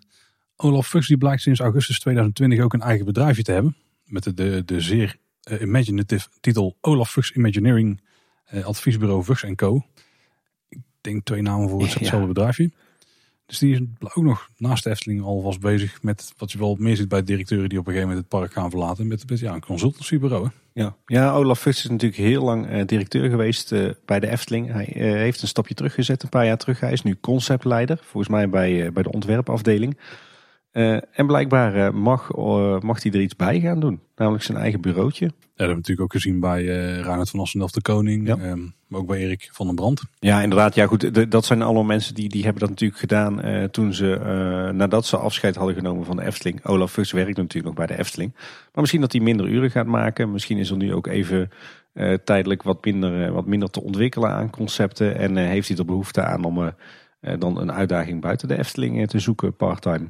Olaf 0.55 0.87
Fuchs 0.87 1.07
die 1.07 1.17
blijkt 1.17 1.41
sinds 1.41 1.59
augustus 1.59 1.99
2020 1.99 2.59
ook 2.59 2.73
een 2.73 2.81
eigen 2.81 3.05
bedrijfje 3.05 3.43
te 3.43 3.51
hebben. 3.51 3.75
Met 4.05 4.23
de, 4.23 4.33
de, 4.33 4.65
de 4.65 4.81
zeer 4.81 5.15
imaginative 5.59 6.27
titel 6.39 6.77
Olaf 6.81 7.11
Fuchs 7.11 7.31
Imagineering 7.31 8.01
Adviesbureau 8.63 9.23
Fuchs 9.23 9.45
Co. 9.55 9.85
Ik 10.69 10.79
denk 11.01 11.25
twee 11.25 11.41
namen 11.41 11.69
voor 11.69 11.81
hetzelfde 11.81 12.17
Ja. 12.17 12.25
bedrijfje. 12.25 12.71
Dus 13.51 13.59
die 13.59 13.73
is 13.73 13.79
ook 14.13 14.23
nog 14.23 14.49
naast 14.57 14.83
de 14.83 14.89
Efteling 14.89 15.21
al 15.21 15.43
was 15.43 15.57
bezig 15.57 16.03
met 16.03 16.33
wat 16.37 16.51
je 16.51 16.57
wel 16.57 16.75
meer 16.79 16.95
ziet 16.95 17.07
bij 17.07 17.23
directeuren 17.23 17.69
die 17.69 17.79
op 17.79 17.87
een 17.87 17.93
gegeven 17.93 18.13
moment 18.13 18.29
het 18.31 18.39
park 18.39 18.53
gaan 18.53 18.69
verlaten. 18.69 19.07
Met, 19.07 19.29
met 19.29 19.39
ja, 19.39 19.53
een 19.53 19.65
consultancybureau. 19.65 20.43
hè. 20.43 20.81
Ja, 20.81 20.95
ja 21.05 21.33
Olaf 21.33 21.59
Fuchs 21.59 21.83
is 21.83 21.89
natuurlijk 21.89 22.21
heel 22.21 22.43
lang 22.43 22.67
eh, 22.67 22.85
directeur 22.85 23.29
geweest 23.29 23.71
eh, 23.71 23.89
bij 24.05 24.19
de 24.19 24.27
Efteling. 24.29 24.71
Hij 24.71 24.93
eh, 24.93 25.11
heeft 25.11 25.41
een 25.41 25.47
stapje 25.47 25.73
teruggezet 25.73 26.23
een 26.23 26.29
paar 26.29 26.45
jaar 26.45 26.57
terug. 26.57 26.79
Hij 26.79 26.91
is 26.91 27.01
nu 27.01 27.17
conceptleider, 27.21 27.99
volgens 28.01 28.33
mij 28.33 28.49
bij, 28.49 28.91
bij 28.91 29.03
de 29.03 29.11
ontwerpafdeling. 29.11 29.97
Eh, 30.71 30.93
en 31.11 31.27
blijkbaar 31.27 31.75
eh, 31.75 31.91
mag, 31.93 32.31
eh, 32.31 32.79
mag 32.79 33.03
hij 33.03 33.11
er 33.11 33.21
iets 33.21 33.35
bij 33.35 33.59
gaan 33.59 33.79
doen. 33.79 33.99
Namelijk 34.15 34.43
zijn 34.43 34.57
eigen 34.57 34.81
bureautje. 34.81 35.25
Ja, 35.25 35.31
dat 35.31 35.47
hebben 35.55 35.67
we 35.67 35.75
natuurlijk 35.75 36.01
ook 36.01 36.11
gezien 36.11 36.39
bij 36.39 36.59
eh 36.59 37.01
Reinhard 37.01 37.29
van 37.29 37.39
Assendelft 37.39 37.73
de 37.73 37.81
Koning. 37.81 38.27
Ja. 38.27 38.37
ehm, 38.37 38.59
maar 38.87 38.99
ook 38.99 39.07
bij 39.07 39.19
Erik 39.19 39.49
van 39.51 39.65
den 39.65 39.75
Brand. 39.75 40.01
Ja, 40.19 40.41
inderdaad. 40.41 40.75
Ja, 40.75 40.85
goed. 40.85 41.13
de- 41.13 41.27
dat 41.27 41.45
zijn 41.45 41.61
allemaal 41.61 41.83
mensen 41.83 42.15
die, 42.15 42.29
die 42.29 42.43
hebben 42.43 42.59
dat 42.61 42.69
natuurlijk 42.69 42.99
gedaan 42.99 43.41
toen 43.71 43.93
ze, 43.93 44.19
nadat 44.73 45.05
ze 45.05 45.17
afscheid 45.17 45.55
hadden 45.55 45.75
genomen 45.75 46.05
van 46.05 46.15
de 46.15 46.25
Efteling. 46.25 46.65
Olaf 46.65 46.91
Fuchs 46.91 47.11
werkt 47.11 47.37
natuurlijk 47.37 47.65
nog 47.65 47.85
bij 47.87 47.95
de 47.95 48.01
Efteling. 48.01 48.31
Maar 48.35 48.69
misschien 48.73 49.01
dat 49.01 49.11
hij 49.11 49.21
minder 49.21 49.47
uren 49.47 49.71
gaat 49.71 49.85
maken. 49.85 50.31
Misschien 50.31 50.57
is 50.57 50.69
er 50.69 50.77
nu 50.77 50.93
ook 50.93 51.07
even 51.07 51.49
tijdelijk 52.23 52.63
wat 52.63 52.85
minder, 52.85 53.31
wat 53.31 53.45
minder 53.45 53.69
te 53.69 53.81
ontwikkelen 53.83 54.29
aan 54.29 54.49
concepten. 54.49 55.15
En 55.15 55.37
heeft 55.37 55.67
hij 55.67 55.77
er 55.77 55.85
behoefte 55.85 56.23
aan 56.23 56.43
om 56.43 56.71
dan 57.39 57.57
een 57.59 57.71
uitdaging 57.71 58.21
buiten 58.21 58.47
de 58.47 58.57
Efteling 58.57 59.09
te 59.09 59.19
zoeken, 59.19 59.55
part-time. 59.55 60.09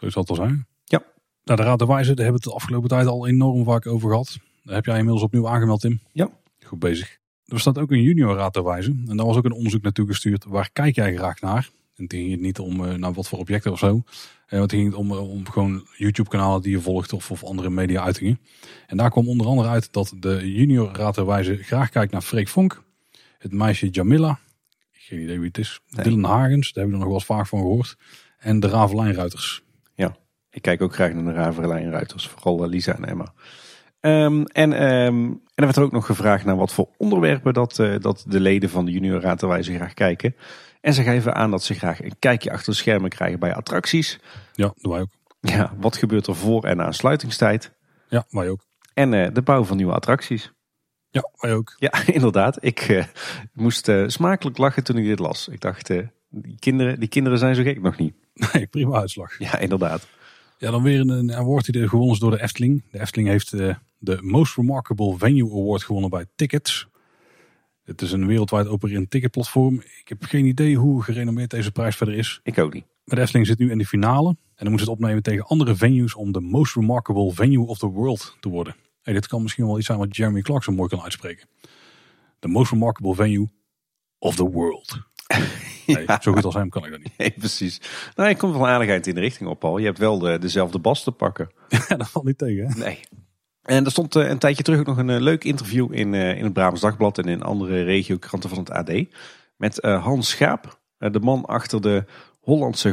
Zo 0.00 0.10
zal 0.10 0.24
het 0.26 0.36
wel 0.36 0.46
zijn. 0.46 0.66
Ja. 0.84 1.02
Nou, 1.44 1.60
de 1.60 1.66
Raad 1.66 1.78
der 1.78 1.88
Wijze, 1.88 2.14
daar 2.14 2.24
hebben 2.24 2.42
we 2.42 2.48
het 2.48 2.56
de 2.58 2.62
afgelopen 2.62 2.88
tijd 2.88 3.06
al 3.06 3.26
enorm 3.26 3.64
vaak 3.64 3.86
over 3.86 4.10
gehad. 4.10 4.38
Daar 4.62 4.74
heb 4.74 4.84
jij 4.84 4.96
inmiddels 4.96 5.22
opnieuw 5.24 5.48
aangemeld, 5.48 5.80
Tim. 5.80 6.00
Ja. 6.12 6.30
Goed 6.64 6.78
bezig. 6.78 7.18
Er 7.44 7.60
staat 7.60 7.78
ook 7.78 7.90
een 7.90 8.02
junior 8.02 8.36
Raad 8.36 8.54
der 8.54 8.64
Wijze. 8.64 8.90
En 9.06 9.16
daar 9.16 9.26
was 9.26 9.36
ook 9.36 9.44
een 9.44 9.52
onderzoek 9.52 9.82
naartoe 9.82 10.06
gestuurd. 10.06 10.44
Waar 10.44 10.70
kijk 10.72 10.94
jij 10.94 11.14
graag 11.14 11.40
naar? 11.40 11.70
En 11.96 12.06
toen 12.06 12.18
ging 12.18 12.30
het 12.30 12.40
niet 12.40 12.58
om 12.58 12.84
eh, 12.84 12.94
nou, 12.94 13.14
wat 13.14 13.28
voor 13.28 13.38
objecten 13.38 13.72
of 13.72 13.78
zo. 13.78 14.02
Eh, 14.46 14.58
want 14.58 14.70
het 14.70 14.80
ging 14.80 14.94
om, 14.94 15.10
eh, 15.10 15.30
om 15.30 15.48
gewoon 15.48 15.86
YouTube-kanalen 15.96 16.62
die 16.62 16.70
je 16.70 16.80
volgt 16.80 17.12
of, 17.12 17.30
of 17.30 17.44
andere 17.44 17.70
media-uitingen. 17.70 18.40
En 18.86 18.96
daar 18.96 19.10
kwam 19.10 19.28
onder 19.28 19.46
andere 19.46 19.68
uit 19.68 19.92
dat 19.92 20.12
de 20.18 20.52
junior 20.52 20.92
Raad 20.92 21.14
der 21.14 21.26
Wijze 21.26 21.56
graag 21.56 21.90
kijkt 21.90 22.12
naar 22.12 22.22
Freek 22.22 22.48
Vonk. 22.48 22.82
Het 23.38 23.52
meisje 23.52 23.88
Jamila. 23.88 24.38
Geen 24.92 25.20
idee 25.20 25.38
wie 25.38 25.48
het 25.48 25.58
is. 25.58 25.80
Nee. 25.88 26.04
Dylan 26.04 26.30
Hagens, 26.30 26.72
daar 26.72 26.84
hebben 26.84 26.84
we 26.84 26.92
er 26.92 26.98
nog 26.98 27.06
wel 27.06 27.14
eens 27.14 27.24
vaak 27.24 27.46
van 27.46 27.58
gehoord. 27.58 27.96
En 28.38 28.60
de 28.60 28.68
Ravelijnruiters. 28.68 29.62
Ik 30.50 30.62
kijk 30.62 30.82
ook 30.82 30.94
graag 30.94 31.12
naar 31.12 31.24
de 31.24 31.32
Raverlijn 31.32 31.90
Ruiters, 31.90 32.28
vooral 32.28 32.62
eh, 32.62 32.68
Lisa 32.68 32.96
en 32.96 33.04
Emma. 33.04 33.32
Ehm, 34.00 34.42
en, 34.42 34.72
ehm, 34.72 35.16
en 35.16 35.40
er 35.54 35.64
werd 35.64 35.76
er 35.76 35.82
ook 35.82 35.92
nog 35.92 36.06
gevraagd 36.06 36.44
naar 36.44 36.56
wat 36.56 36.72
voor 36.72 36.88
onderwerpen 36.96 37.54
dat, 37.54 37.78
eh, 37.78 37.94
dat 38.00 38.24
de 38.28 38.40
leden 38.40 38.70
van 38.70 38.84
de 38.84 38.90
Junior 38.90 39.36
Wijze 39.48 39.74
graag 39.74 39.94
kijken. 39.94 40.36
En 40.80 40.94
ze 40.94 41.02
geven 41.02 41.34
aan 41.34 41.50
dat 41.50 41.62
ze 41.62 41.74
graag 41.74 42.02
een 42.02 42.18
kijkje 42.18 42.52
achter 42.52 42.72
de 42.72 42.78
schermen 42.78 43.10
krijgen 43.10 43.38
bij 43.38 43.54
attracties. 43.54 44.18
Ja, 44.52 44.72
doen 44.76 44.92
wij 44.92 45.00
ook. 45.00 45.10
Ja, 45.40 45.74
wat 45.78 45.96
gebeurt 45.96 46.26
er 46.26 46.34
voor 46.36 46.64
en 46.64 46.76
na 46.76 46.92
sluitingstijd? 46.92 47.72
Ja, 48.08 48.24
wij 48.28 48.48
ook. 48.48 48.64
En 48.94 49.14
eh, 49.14 49.28
de 49.32 49.42
bouw 49.42 49.64
van 49.64 49.76
nieuwe 49.76 49.92
attracties. 49.92 50.52
Ja, 51.10 51.30
wij 51.40 51.54
ook. 51.54 51.74
Ja, 51.78 51.92
inderdaad. 52.18 52.64
Ik 52.64 53.06
moest 53.52 53.90
smakelijk 54.06 54.58
lachen 54.58 54.84
toen 54.84 54.96
ik 54.96 55.04
dit 55.04 55.18
las. 55.18 55.48
Ik 55.48 55.60
dacht, 55.60 55.90
die, 56.28 56.58
kinderen, 56.58 57.00
die 57.00 57.08
kinderen 57.08 57.38
zijn 57.38 57.54
zo 57.54 57.62
gek 57.62 57.82
nog 57.82 57.96
niet. 57.96 58.14
Nee, 58.52 58.66
prima 58.66 58.98
uitslag. 58.98 59.38
Ja, 59.38 59.58
inderdaad. 59.58 60.06
Ja, 60.58 60.70
dan 60.70 60.82
weer 60.82 61.00
een, 61.00 61.34
award 61.34 61.72
die 61.72 61.82
er 61.82 61.88
gewonnen 61.88 62.14
is 62.14 62.20
door 62.20 62.30
de 62.30 62.42
Efteling. 62.42 62.84
De 62.90 63.00
Efteling 63.00 63.28
heeft 63.28 63.52
eh, 63.52 63.74
de 63.98 64.18
Most 64.22 64.56
Remarkable 64.56 65.18
Venue 65.18 65.50
Award 65.50 65.82
gewonnen 65.82 66.10
bij 66.10 66.26
Tickets. 66.34 66.88
Het 67.84 68.02
is 68.02 68.12
een 68.12 68.26
wereldwijd 68.26 68.66
opererend 68.66 69.10
ticketplatform. 69.10 69.74
Ik 69.74 70.08
heb 70.08 70.22
geen 70.24 70.44
idee 70.44 70.76
hoe 70.76 71.02
gerenommeerd 71.02 71.50
deze 71.50 71.72
prijs 71.72 71.96
verder 71.96 72.14
is. 72.14 72.40
Ik 72.42 72.58
ook 72.58 72.74
niet. 72.74 72.84
Maar 73.04 73.16
de 73.16 73.22
Efteling 73.22 73.46
zit 73.46 73.58
nu 73.58 73.70
in 73.70 73.78
de 73.78 73.86
finale. 73.86 74.28
En 74.28 74.64
dan 74.64 74.70
moet 74.70 74.80
ze 74.80 74.84
het 74.84 74.94
opnemen 74.94 75.22
tegen 75.22 75.46
andere 75.46 75.76
venues 75.76 76.14
om 76.14 76.32
de 76.32 76.40
Most 76.40 76.74
Remarkable 76.74 77.32
Venue 77.32 77.66
of 77.66 77.78
the 77.78 77.86
World 77.86 78.36
te 78.40 78.48
worden. 78.48 78.76
Hey, 79.02 79.14
dit 79.14 79.26
kan 79.26 79.42
misschien 79.42 79.66
wel 79.66 79.76
iets 79.78 79.86
zijn 79.86 79.98
wat 79.98 80.16
Jeremy 80.16 80.40
Clarkson 80.40 80.74
mooi 80.74 80.88
kan 80.88 81.02
uitspreken. 81.02 81.48
The 82.38 82.48
Most 82.48 82.70
Remarkable 82.70 83.14
Venue 83.14 83.48
of 84.18 84.34
the 84.34 84.50
World. 84.50 84.98
Nee, 85.86 86.06
Zo 86.20 86.32
goed 86.32 86.44
als 86.44 86.54
hem 86.54 86.68
kan 86.68 86.84
ik 86.84 86.90
dat 86.90 87.00
niet. 87.00 87.18
Nee, 87.18 87.30
precies. 87.30 87.80
Nou, 88.14 88.28
je 88.28 88.36
komt 88.36 88.52
wel 88.52 88.68
aardigheid 88.68 89.06
in 89.06 89.14
de 89.14 89.20
richting 89.20 89.48
op, 89.48 89.58
Paul. 89.58 89.78
Je 89.78 89.86
hebt 89.86 89.98
wel 89.98 90.18
de, 90.18 90.38
dezelfde 90.38 90.78
bas 90.78 91.02
te 91.02 91.12
pakken. 91.12 91.50
Ja, 91.88 91.96
dat 91.96 92.10
valt 92.10 92.24
niet 92.24 92.38
tegen. 92.38 92.66
Hè? 92.66 92.78
Nee. 92.78 93.00
En 93.68 93.84
er 93.84 93.90
stond 93.90 94.16
eh, 94.16 94.28
een 94.28 94.38
tijdje 94.38 94.62
terug 94.62 94.80
ook 94.80 94.86
nog 94.86 94.96
een 94.96 95.10
eh, 95.10 95.20
leuk 95.20 95.44
interview 95.44 95.94
in, 95.94 96.14
eh, 96.14 96.36
in 96.36 96.44
het 96.44 96.52
Brabants 96.52 96.80
Dagblad 96.80 97.18
en 97.18 97.24
in 97.24 97.42
andere 97.42 97.82
regiokranten 97.82 98.50
van 98.50 98.58
het 98.58 98.70
AD. 98.70 98.92
Met 99.56 99.82
Hans 99.82 100.28
Schaap, 100.28 100.80
de 100.98 101.20
man 101.20 101.44
achter 101.44 101.80
de 101.80 102.04
Hollandse 102.40 102.92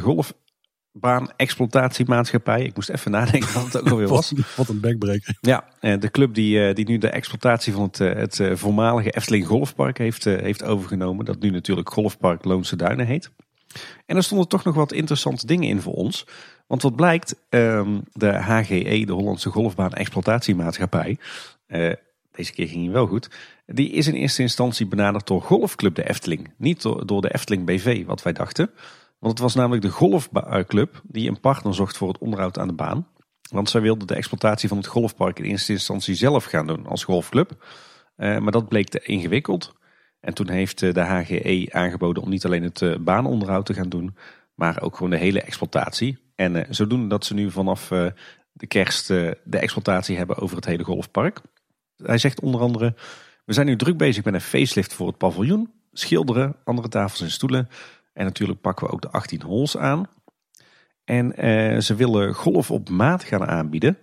golfbaan-exploitatiemaatschappij. 1.01 2.63
Ik 2.63 2.76
moest 2.76 2.89
even 2.89 3.11
nadenken 3.11 3.53
wat 3.53 3.63
het 3.63 3.81
ook 3.81 3.89
alweer 3.89 4.07
was. 4.07 4.34
wat 4.55 4.69
een 4.69 4.80
backbreaker. 4.80 5.38
Ja, 5.41 5.63
uh, 5.81 5.99
de 5.99 6.11
club 6.11 6.34
die, 6.34 6.73
die 6.73 6.88
nu 6.88 6.97
de 6.97 7.09
exploitatie 7.09 7.73
van 7.73 7.84
het, 7.84 7.97
het 7.97 8.41
voormalige 8.53 9.11
Efteling 9.11 9.47
Golfpark 9.47 9.97
heeft, 9.97 10.23
heeft 10.23 10.63
overgenomen. 10.63 11.26
Dat 11.26 11.39
nu 11.39 11.49
natuurlijk 11.49 11.89
Golfpark 11.89 12.45
Loonse 12.45 12.76
Duinen 12.76 13.05
heet. 13.05 13.31
En 14.05 14.15
er 14.15 14.23
stonden 14.23 14.47
toch 14.47 14.63
nog 14.63 14.76
wat 14.76 14.91
interessante 14.91 15.45
dingen 15.45 15.69
in 15.69 15.81
voor 15.81 15.93
ons. 15.93 16.27
Want 16.67 16.81
wat 16.81 16.95
blijkt, 16.95 17.35
ehm, 17.49 17.99
de 18.11 18.31
HGE, 18.31 19.03
de 19.05 19.13
Hollandse 19.13 19.49
Golfbaan 19.49 19.93
Exploitatiemaatschappij, 19.93 21.17
deze 22.31 22.53
keer 22.53 22.67
ging 22.67 22.84
hij 22.84 22.93
wel 22.93 23.07
goed, 23.07 23.30
die 23.65 23.89
is 23.89 24.07
in 24.07 24.13
eerste 24.13 24.41
instantie 24.41 24.88
benaderd 24.88 25.27
door 25.27 25.41
Golfclub 25.41 25.95
de 25.95 26.09
Efteling. 26.09 26.53
Niet 26.57 26.81
door 26.81 27.22
de 27.22 27.34
Efteling 27.34 27.65
BV, 27.65 28.05
wat 28.05 28.23
wij 28.23 28.34
dachten. 28.34 28.69
Want 29.19 29.33
het 29.33 29.41
was 29.41 29.55
namelijk 29.55 29.81
de 29.81 29.89
Golfclub 29.89 31.01
die 31.03 31.29
een 31.29 31.39
partner 31.39 31.73
zocht 31.73 31.97
voor 31.97 32.07
het 32.07 32.17
onderhoud 32.17 32.59
aan 32.59 32.67
de 32.67 32.73
baan. 32.73 33.07
Want 33.49 33.69
zij 33.69 33.81
wilden 33.81 34.07
de 34.07 34.15
exploitatie 34.15 34.69
van 34.69 34.77
het 34.77 34.87
golfpark 34.87 35.39
in 35.39 35.45
eerste 35.45 35.71
instantie 35.71 36.15
zelf 36.15 36.43
gaan 36.45 36.67
doen 36.67 36.87
als 36.87 37.03
golfclub. 37.03 37.65
Uh, 38.17 38.37
maar 38.37 38.51
dat 38.51 38.67
bleek 38.67 38.89
te 38.89 38.99
ingewikkeld. 38.99 39.73
En 40.19 40.33
toen 40.33 40.49
heeft 40.49 40.81
eh, 40.81 40.93
de 40.93 41.01
HGE 41.01 41.67
aangeboden 41.71 42.23
om 42.23 42.29
niet 42.29 42.45
alleen 42.45 42.63
het 42.63 43.03
baanonderhoud 43.03 43.65
te 43.65 43.73
gaan 43.73 43.89
doen, 43.89 44.15
maar 44.55 44.81
ook 44.81 44.95
gewoon 44.95 45.11
de 45.11 45.17
hele 45.17 45.41
exploitatie. 45.41 46.17
En 46.35 46.65
zodoende 46.69 47.07
dat 47.07 47.25
ze 47.25 47.33
nu 47.33 47.51
vanaf 47.51 47.87
de 48.51 48.67
kerst 48.67 49.07
de 49.07 49.37
exploitatie 49.49 50.17
hebben 50.17 50.37
over 50.37 50.55
het 50.55 50.65
hele 50.65 50.83
golfpark. 50.83 51.41
Hij 51.97 52.17
zegt 52.17 52.39
onder 52.39 52.61
andere, 52.61 52.95
we 53.45 53.53
zijn 53.53 53.65
nu 53.65 53.75
druk 53.75 53.97
bezig 53.97 54.23
met 54.23 54.33
een 54.33 54.41
facelift 54.41 54.93
voor 54.93 55.07
het 55.07 55.17
paviljoen. 55.17 55.71
Schilderen, 55.91 56.55
andere 56.63 56.87
tafels 56.87 57.21
en 57.21 57.31
stoelen. 57.31 57.69
En 58.15 58.25
natuurlijk 58.25 58.61
pakken 58.61 58.85
we 58.85 58.93
ook 58.93 59.01
de 59.01 59.09
18 59.09 59.41
holes 59.41 59.77
aan. 59.77 60.07
En 61.03 61.33
ze 61.83 61.95
willen 61.95 62.33
golf 62.33 62.71
op 62.71 62.89
maat 62.89 63.23
gaan 63.23 63.45
aanbieden. 63.45 63.97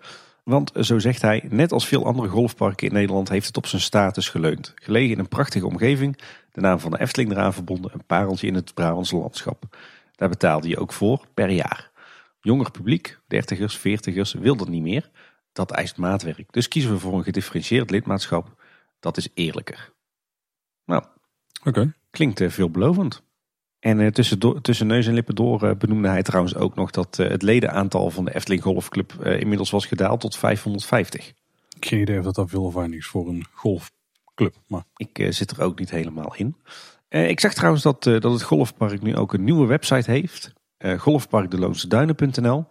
Want 0.44 0.72
zo 0.80 0.98
zegt 0.98 1.22
hij, 1.22 1.44
net 1.48 1.72
als 1.72 1.86
veel 1.86 2.06
andere 2.06 2.28
golfparken 2.28 2.86
in 2.86 2.92
Nederland 2.92 3.28
heeft 3.28 3.46
het 3.46 3.56
op 3.56 3.66
zijn 3.66 3.82
status 3.82 4.28
geleund. 4.28 4.72
Gelegen 4.74 5.12
in 5.12 5.18
een 5.18 5.28
prachtige 5.28 5.66
omgeving, 5.66 6.18
de 6.52 6.60
naam 6.60 6.80
van 6.80 6.90
de 6.90 7.00
Efteling 7.00 7.30
eraan 7.30 7.52
verbonden, 7.52 7.90
een 7.94 8.06
pareltje 8.06 8.46
in 8.46 8.54
het 8.54 8.74
Brabantse 8.74 9.16
landschap. 9.16 9.76
Daar 10.16 10.28
betaalde 10.28 10.68
je 10.68 10.78
ook 10.78 10.92
voor 10.92 11.26
per 11.34 11.50
jaar. 11.50 11.90
Jonger 12.40 12.70
publiek, 12.70 13.18
dertigers, 13.26 13.76
veertigers, 13.76 14.32
wil 14.32 14.56
dat 14.56 14.68
niet 14.68 14.82
meer. 14.82 15.10
Dat 15.52 15.70
eist 15.70 15.96
maatwerk. 15.96 16.52
Dus 16.52 16.68
kiezen 16.68 16.92
we 16.92 16.98
voor 16.98 17.14
een 17.14 17.24
gedifferentieerd 17.24 17.90
lidmaatschap. 17.90 18.62
Dat 19.00 19.16
is 19.16 19.28
eerlijker. 19.34 19.92
Nou, 20.84 21.04
okay. 21.64 21.92
klinkt 22.10 22.40
uh, 22.40 22.50
veelbelovend. 22.50 23.22
En 23.82 23.98
uh, 23.98 24.08
tussen, 24.08 24.62
tussen 24.62 24.86
neus 24.86 25.06
en 25.06 25.14
lippen 25.14 25.34
door 25.34 25.64
uh, 25.64 25.70
benoemde 25.78 26.08
hij 26.08 26.22
trouwens 26.22 26.54
ook 26.54 26.74
nog 26.74 26.90
dat 26.90 27.16
het 27.16 27.42
ledenaantal 27.42 28.10
van 28.10 28.24
de 28.24 28.34
Efteling 28.34 28.62
Golfclub 28.62 29.24
inmiddels 29.24 29.70
was 29.70 29.86
gedaald 29.86 30.20
tot 30.20 30.36
550. 30.36 31.32
Ik 31.76 31.86
geen 31.86 32.00
idee 32.00 32.18
of 32.18 32.24
dat, 32.24 32.34
dat 32.34 32.50
veel 32.50 32.64
of 32.64 32.74
weinig 32.74 32.98
is 32.98 33.06
voor 33.06 33.28
een 33.28 33.44
golfclub. 33.52 34.54
Maar... 34.66 34.84
Ik 34.96 35.26
zit 35.30 35.50
er 35.50 35.62
ook 35.62 35.78
niet 35.78 35.90
helemaal 35.90 36.34
in. 36.36 36.56
ik 37.08 37.40
zag 37.40 37.54
trouwens 37.54 37.82
dat, 37.82 38.02
dat 38.02 38.22
het 38.22 38.42
golfpark 38.42 39.02
nu 39.02 39.16
ook 39.16 39.32
een 39.32 39.44
nieuwe 39.44 39.66
website 39.66 40.10
heeft 40.10 40.52
golfparkdeloonseduinen.nl. 40.96 42.66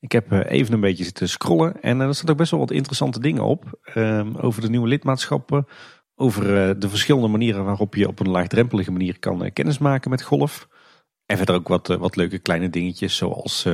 Ik 0.00 0.12
heb 0.12 0.32
even 0.32 0.74
een 0.74 0.80
beetje 0.80 1.04
zitten 1.04 1.28
scrollen 1.28 1.82
en 1.82 2.00
er 2.00 2.14
staan 2.14 2.30
ook 2.30 2.36
best 2.36 2.50
wel 2.50 2.60
wat 2.60 2.70
interessante 2.70 3.20
dingen 3.20 3.42
op. 3.42 3.78
Ehm, 3.82 4.36
over 4.36 4.62
de 4.62 4.68
nieuwe 4.68 4.88
lidmaatschappen, 4.88 5.66
over 6.20 6.44
de 6.78 6.88
verschillende 6.88 7.28
manieren 7.28 7.64
waarop 7.64 7.94
je 7.94 8.08
op 8.08 8.20
een 8.20 8.30
laagdrempelige 8.30 8.92
manier 8.92 9.18
kan 9.18 9.52
kennismaken 9.52 10.10
met 10.10 10.22
golf. 10.22 10.68
En 11.26 11.36
verder 11.36 11.54
ook 11.54 11.68
wat, 11.68 11.86
wat 11.86 12.16
leuke 12.16 12.38
kleine 12.38 12.70
dingetjes 12.70 13.16
zoals 13.16 13.66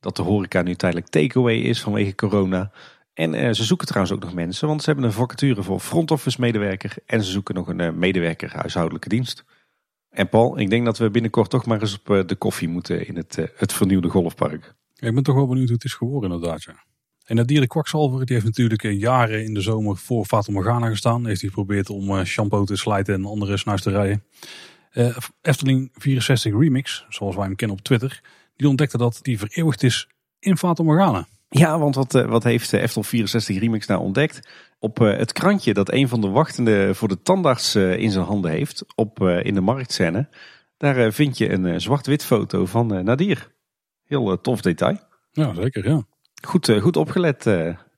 dat 0.00 0.16
de 0.16 0.22
horeca 0.22 0.62
nu 0.62 0.74
tijdelijk 0.74 1.08
takeaway 1.08 1.56
is 1.56 1.80
vanwege 1.80 2.14
corona. 2.14 2.70
En 3.14 3.54
ze 3.54 3.64
zoeken 3.64 3.86
trouwens 3.86 4.14
ook 4.16 4.22
nog 4.22 4.34
mensen, 4.34 4.68
want 4.68 4.82
ze 4.82 4.86
hebben 4.86 5.04
een 5.04 5.12
vacature 5.12 5.62
voor 5.62 5.80
front 5.80 6.10
office 6.10 6.40
medewerker 6.40 6.94
en 7.06 7.24
ze 7.24 7.30
zoeken 7.30 7.54
nog 7.54 7.68
een 7.68 7.98
medewerker 7.98 8.52
huishoudelijke 8.52 9.08
dienst. 9.08 9.44
En 10.10 10.28
Paul, 10.28 10.58
ik 10.58 10.70
denk 10.70 10.84
dat 10.84 10.98
we 10.98 11.10
binnenkort 11.10 11.50
toch 11.50 11.66
maar 11.66 11.80
eens 11.80 11.98
op 11.98 12.10
eh, 12.10 12.26
de 12.26 12.36
koffie 12.36 12.68
moeten 12.68 13.06
in 13.06 13.16
het, 13.16 13.38
eh, 13.38 13.44
het 13.56 13.72
vernieuwde 13.72 14.08
golfpark. 14.08 14.74
ik 14.94 15.14
ben 15.14 15.22
toch 15.22 15.34
wel 15.34 15.46
benieuwd 15.46 15.66
hoe 15.66 15.76
het 15.76 15.84
is 15.84 15.94
geworden 15.94 16.30
inderdaad. 16.32 16.62
Ja. 16.62 16.84
En 17.28 17.36
dat 17.36 17.48
dier 17.48 17.60
de 17.60 17.66
kwakzalver 17.66 18.26
die 18.26 18.34
heeft 18.34 18.46
natuurlijk 18.46 18.82
eh, 18.82 19.00
jaren 19.00 19.44
in 19.44 19.54
de 19.54 19.60
zomer 19.60 19.96
voor 19.96 20.24
Fata 20.24 20.52
Morgana 20.52 20.88
gestaan. 20.88 21.26
Heeft 21.26 21.40
hij 21.40 21.48
geprobeerd 21.48 21.90
om 21.90 22.24
shampoo 22.24 22.64
te 22.64 22.76
slijten 22.76 23.14
en 23.14 23.24
andere 23.24 23.56
snuisterijen. 23.56 24.24
Uh, 24.92 25.16
Efteling 25.42 25.90
64 25.92 26.52
Remix, 26.52 27.06
zoals 27.08 27.36
wij 27.36 27.44
hem 27.44 27.56
kennen 27.56 27.76
op 27.76 27.82
Twitter, 27.82 28.20
die 28.56 28.68
ontdekte 28.68 28.98
dat 28.98 29.18
die 29.22 29.38
vereeuwigd 29.38 29.82
is 29.82 30.08
in 30.38 30.56
Fata 30.56 30.82
Morgana. 30.82 31.26
Ja, 31.48 31.78
want 31.78 31.94
wat, 31.94 32.12
wat 32.12 32.44
heeft 32.44 32.72
Eftel 32.72 33.02
64 33.02 33.58
Remix 33.58 33.86
nou 33.86 34.00
ontdekt? 34.00 34.48
Op 34.78 34.98
het 34.98 35.32
krantje 35.32 35.74
dat 35.74 35.92
een 35.92 36.08
van 36.08 36.20
de 36.20 36.28
wachtenden 36.28 36.96
voor 36.96 37.08
de 37.08 37.22
tandarts 37.22 37.74
in 37.74 38.10
zijn 38.10 38.24
handen 38.24 38.50
heeft, 38.50 38.84
op, 38.94 39.20
in 39.20 39.54
de 39.54 39.60
marktscène, 39.60 40.28
daar 40.76 41.12
vind 41.12 41.38
je 41.38 41.52
een 41.52 41.80
zwart-wit 41.80 42.24
foto 42.24 42.66
van 42.66 43.04
Nadir. 43.04 43.52
Heel 44.04 44.40
tof 44.40 44.60
detail. 44.60 44.98
Ja, 45.32 45.54
zeker, 45.54 45.88
ja. 45.88 46.06
Goed, 46.46 46.70
goed 46.80 46.96
opgelet, 46.96 47.46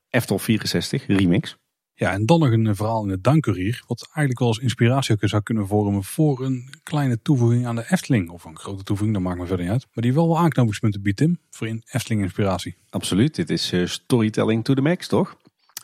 Eftel 0.09 0.39
64 0.39 1.07
Remix. 1.07 1.57
Ja, 2.01 2.11
en 2.11 2.25
dan 2.25 2.39
nog 2.39 2.51
een 2.51 2.75
verhaal 2.75 3.03
in 3.03 3.09
het 3.09 3.23
Duinkurier, 3.23 3.83
wat 3.87 4.01
eigenlijk 4.03 4.39
wel 4.39 4.47
als 4.47 4.57
inspiratie 4.57 5.15
zou 5.19 5.41
kunnen 5.41 5.67
vormen 5.67 6.03
voor 6.03 6.45
een 6.45 6.69
kleine 6.83 7.21
toevoeging 7.21 7.65
aan 7.65 7.75
de 7.75 7.85
Efteling. 7.89 8.29
Of 8.29 8.43
een 8.43 8.57
grote 8.57 8.83
toevoeging, 8.83 9.17
dat 9.17 9.27
maakt 9.27 9.39
me 9.39 9.45
verder 9.45 9.65
niet 9.65 9.73
uit. 9.73 9.87
Maar 9.93 10.03
die 10.03 10.13
wel 10.13 10.27
wel 10.27 10.37
aanknopingspunten 10.37 11.01
biedt, 11.01 11.17
Tim, 11.17 11.39
voor 11.49 11.67
in 11.67 11.83
Efteling 11.85 12.21
inspiratie. 12.21 12.75
Absoluut, 12.89 13.35
dit 13.35 13.49
is 13.49 13.73
uh, 13.73 13.85
storytelling 13.87 14.63
to 14.63 14.73
the 14.73 14.81
max, 14.81 15.07
toch? 15.07 15.37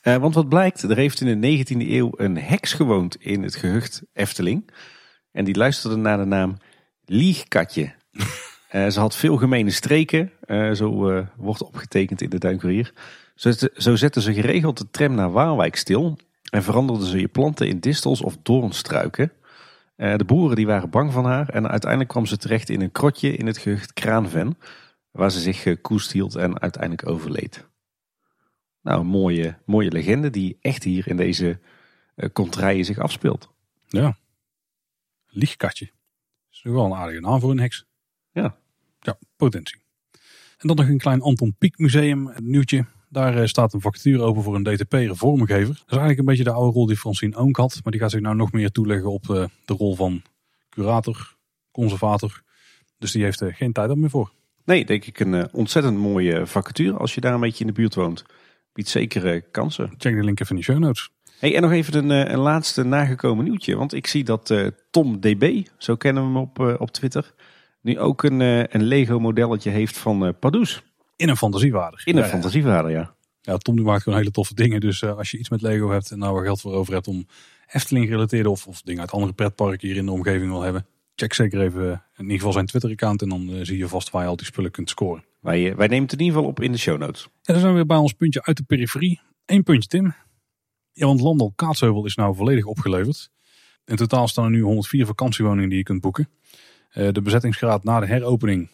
Uh, 0.03 0.15
want 0.15 0.35
wat 0.35 0.49
blijkt, 0.49 0.81
er 0.81 0.95
heeft 0.95 1.21
in 1.21 1.41
de 1.41 1.65
19e 1.65 1.89
eeuw 1.89 2.11
een 2.15 2.37
heks 2.37 2.73
gewoond 2.73 3.15
in 3.15 3.43
het 3.43 3.55
gehucht 3.55 4.01
Efteling. 4.13 4.69
En 5.31 5.45
die 5.45 5.55
luisterde 5.55 5.95
naar 5.95 6.17
de 6.17 6.25
naam 6.25 6.57
Liegkatje. 7.05 7.93
uh, 8.71 8.87
ze 8.87 8.99
had 8.99 9.15
veel 9.15 9.37
gemene 9.37 9.69
streken, 9.69 10.31
zo 10.75 11.23
wordt 11.35 11.63
opgetekend 11.63 12.21
in 12.21 12.29
de 12.29 12.37
Duinkurier. 12.37 12.93
Zo, 13.35 13.51
zo 13.73 13.95
zetten 13.95 14.21
ze 14.21 14.33
geregeld 14.33 14.77
de 14.77 14.89
tram 14.91 15.15
naar 15.15 15.31
Waalwijk 15.31 15.75
stil 15.75 16.17
en 16.51 16.63
veranderden 16.63 17.07
ze 17.07 17.19
je 17.19 17.27
planten 17.27 17.67
in 17.67 17.79
distels 17.79 18.21
of 18.21 18.37
doornstruiken. 18.43 19.31
De 19.95 20.25
boeren 20.25 20.55
die 20.55 20.65
waren 20.65 20.89
bang 20.89 21.13
van 21.13 21.25
haar 21.25 21.49
en 21.49 21.67
uiteindelijk 21.67 22.09
kwam 22.09 22.25
ze 22.25 22.37
terecht 22.37 22.69
in 22.69 22.81
een 22.81 22.91
krotje 22.91 23.35
in 23.35 23.45
het 23.45 23.57
gehucht 23.57 23.93
Kraanven, 23.93 24.57
waar 25.11 25.31
ze 25.31 25.39
zich 25.39 25.61
gekoest 25.61 26.11
hield 26.11 26.35
en 26.35 26.59
uiteindelijk 26.59 27.09
overleed. 27.09 27.67
Nou, 28.81 28.99
een 28.99 29.07
mooie, 29.07 29.57
mooie 29.65 29.91
legende 29.91 30.29
die 30.29 30.57
echt 30.61 30.83
hier 30.83 31.07
in 31.07 31.17
deze 31.17 31.59
contraien 32.33 32.85
zich 32.85 32.99
afspeelt. 32.99 33.49
Ja, 33.87 34.17
liegkatje. 35.27 35.91
Is 36.51 36.63
nu 36.63 36.71
wel 36.71 36.85
een 36.85 36.93
aardige 36.93 37.21
naam 37.21 37.39
voor 37.39 37.51
een 37.51 37.59
heks. 37.59 37.86
Ja. 38.37 38.55
Ja, 38.99 39.17
potentie. 39.35 39.77
En 40.57 40.67
dan 40.67 40.75
nog 40.75 40.87
een 40.87 40.97
klein 40.97 41.21
Anton 41.21 41.55
Pieck 41.57 41.77
museum, 41.77 42.27
een 42.27 42.49
nieuwtje. 42.49 42.85
Daar 43.09 43.37
eh, 43.37 43.47
staat 43.47 43.73
een 43.73 43.81
vacature 43.81 44.23
open 44.23 44.43
voor 44.43 44.55
een 44.55 44.63
DTP-reformgever. 44.63 45.67
Dat 45.67 45.75
is 45.75 45.83
eigenlijk 45.87 46.19
een 46.19 46.25
beetje 46.25 46.43
de 46.43 46.51
oude 46.51 46.73
rol 46.73 46.85
die 46.85 46.97
Francine 46.97 47.35
Oonk 47.35 47.55
had. 47.55 47.79
Maar 47.83 47.91
die 47.91 48.01
gaat 48.01 48.11
zich 48.11 48.21
nou 48.21 48.35
nog 48.35 48.51
meer 48.51 48.71
toeleggen 48.71 49.11
op 49.11 49.29
eh, 49.29 49.45
de 49.65 49.73
rol 49.73 49.95
van 49.95 50.21
curator, 50.69 51.35
conservator. 51.71 52.41
Dus 52.97 53.11
die 53.11 53.23
heeft 53.23 53.39
er 53.39 53.53
geen 53.53 53.71
tijd 53.71 53.95
meer 53.95 54.09
voor. 54.09 54.31
Nee, 54.65 54.85
denk 54.85 55.05
ik 55.05 55.19
een 55.19 55.33
eh, 55.33 55.45
ontzettend 55.51 55.97
mooie 55.97 56.47
vacature. 56.47 56.97
Als 56.97 57.15
je 57.15 57.21
daar 57.21 57.33
een 57.33 57.39
beetje 57.39 57.65
in 57.65 57.67
de 57.67 57.73
buurt 57.73 57.95
woont, 57.95 58.25
biedt 58.73 58.89
zeker 58.89 59.41
kansen. 59.41 59.93
Check 59.97 60.15
de 60.15 60.23
link 60.23 60.39
even 60.39 60.55
in 60.55 60.61
de 60.61 60.67
show 60.67 60.79
notes. 60.79 61.09
Hey, 61.39 61.55
en 61.55 61.61
nog 61.61 61.71
even 61.71 62.09
een, 62.09 62.31
een 62.31 62.39
laatste 62.39 62.83
nagekomen 62.83 63.43
nieuwtje. 63.43 63.75
Want 63.75 63.93
ik 63.93 64.07
zie 64.07 64.23
dat 64.23 64.53
Tom 64.91 65.19
DB, 65.19 65.65
zo 65.77 65.95
kennen 65.95 66.23
we 66.23 66.29
hem 66.29 66.37
op, 66.37 66.79
op 66.79 66.91
Twitter, 66.91 67.33
nu 67.87 67.99
ook 67.99 68.23
een, 68.23 68.39
een 68.75 68.83
Lego 68.83 69.19
modelletje 69.19 69.69
heeft 69.69 69.97
van 69.97 70.25
uh, 70.25 70.29
Pardoes. 70.39 70.83
In 71.15 71.29
een 71.29 71.37
fantasiewaarder. 71.37 72.01
In 72.03 72.17
een 72.17 72.23
ja, 72.23 72.29
fantasiewaarder, 72.29 72.91
ja. 72.91 73.15
Ja, 73.41 73.57
Tom 73.57 73.75
die 73.75 73.85
maakt 73.85 74.03
gewoon 74.03 74.17
hele 74.17 74.31
toffe 74.31 74.53
dingen. 74.53 74.79
Dus 74.79 75.01
uh, 75.01 75.17
als 75.17 75.31
je 75.31 75.37
iets 75.37 75.49
met 75.49 75.61
Lego 75.61 75.89
hebt 75.89 76.11
en 76.11 76.19
nou 76.19 76.33
waar 76.33 76.43
geld 76.43 76.61
voor 76.61 76.73
over 76.73 76.93
hebt 76.93 77.07
om 77.07 77.27
Efteling 77.67 78.05
gerelateerde 78.05 78.49
of, 78.49 78.67
of 78.67 78.81
dingen 78.81 79.01
uit 79.01 79.11
andere 79.11 79.33
pretparken 79.33 79.87
hier 79.87 79.97
in 79.97 80.05
de 80.05 80.11
omgeving 80.11 80.51
wil 80.51 80.61
hebben. 80.61 80.85
Check 81.15 81.33
zeker 81.33 81.61
even 81.61 82.03
in 82.15 82.23
ieder 82.23 82.37
geval 82.37 82.51
zijn 82.51 82.65
Twitter 82.65 82.91
account 82.91 83.21
en 83.21 83.29
dan 83.29 83.49
uh, 83.49 83.59
zie 83.61 83.77
je 83.77 83.87
vast 83.87 84.09
waar 84.09 84.23
je 84.23 84.29
al 84.29 84.35
die 84.35 84.45
spullen 84.45 84.71
kunt 84.71 84.89
scoren. 84.89 85.23
Wij, 85.39 85.75
wij 85.75 85.87
nemen 85.87 86.03
het 86.03 86.13
in 86.13 86.19
ieder 86.19 86.35
geval 86.35 86.49
op 86.49 86.61
in 86.61 86.71
de 86.71 86.77
show 86.77 86.97
notes. 86.97 87.21
Ja, 87.21 87.29
dan 87.41 87.59
zijn 87.59 87.67
we 87.67 87.77
weer 87.77 87.85
bij 87.85 87.97
ons 87.97 88.13
puntje 88.13 88.43
uit 88.43 88.57
de 88.57 88.63
periferie. 88.63 89.19
Eén 89.45 89.63
puntje 89.63 89.89
Tim. 89.89 90.13
Ja, 90.93 91.05
want 91.05 91.21
Landel 91.21 91.53
Kaatsheuvel 91.55 92.05
is 92.05 92.15
nou 92.15 92.35
volledig 92.35 92.65
opgeleverd. 92.65 93.29
In 93.85 93.95
totaal 93.95 94.27
staan 94.27 94.43
er 94.43 94.49
nu 94.49 94.61
104 94.61 95.05
vakantiewoningen 95.05 95.69
die 95.69 95.77
je 95.77 95.83
kunt 95.83 96.01
boeken. 96.01 96.29
Uh, 96.97 97.07
de 97.11 97.21
bezettingsgraad 97.21 97.83
na 97.83 97.99
de 97.99 98.05
heropening, 98.05 98.69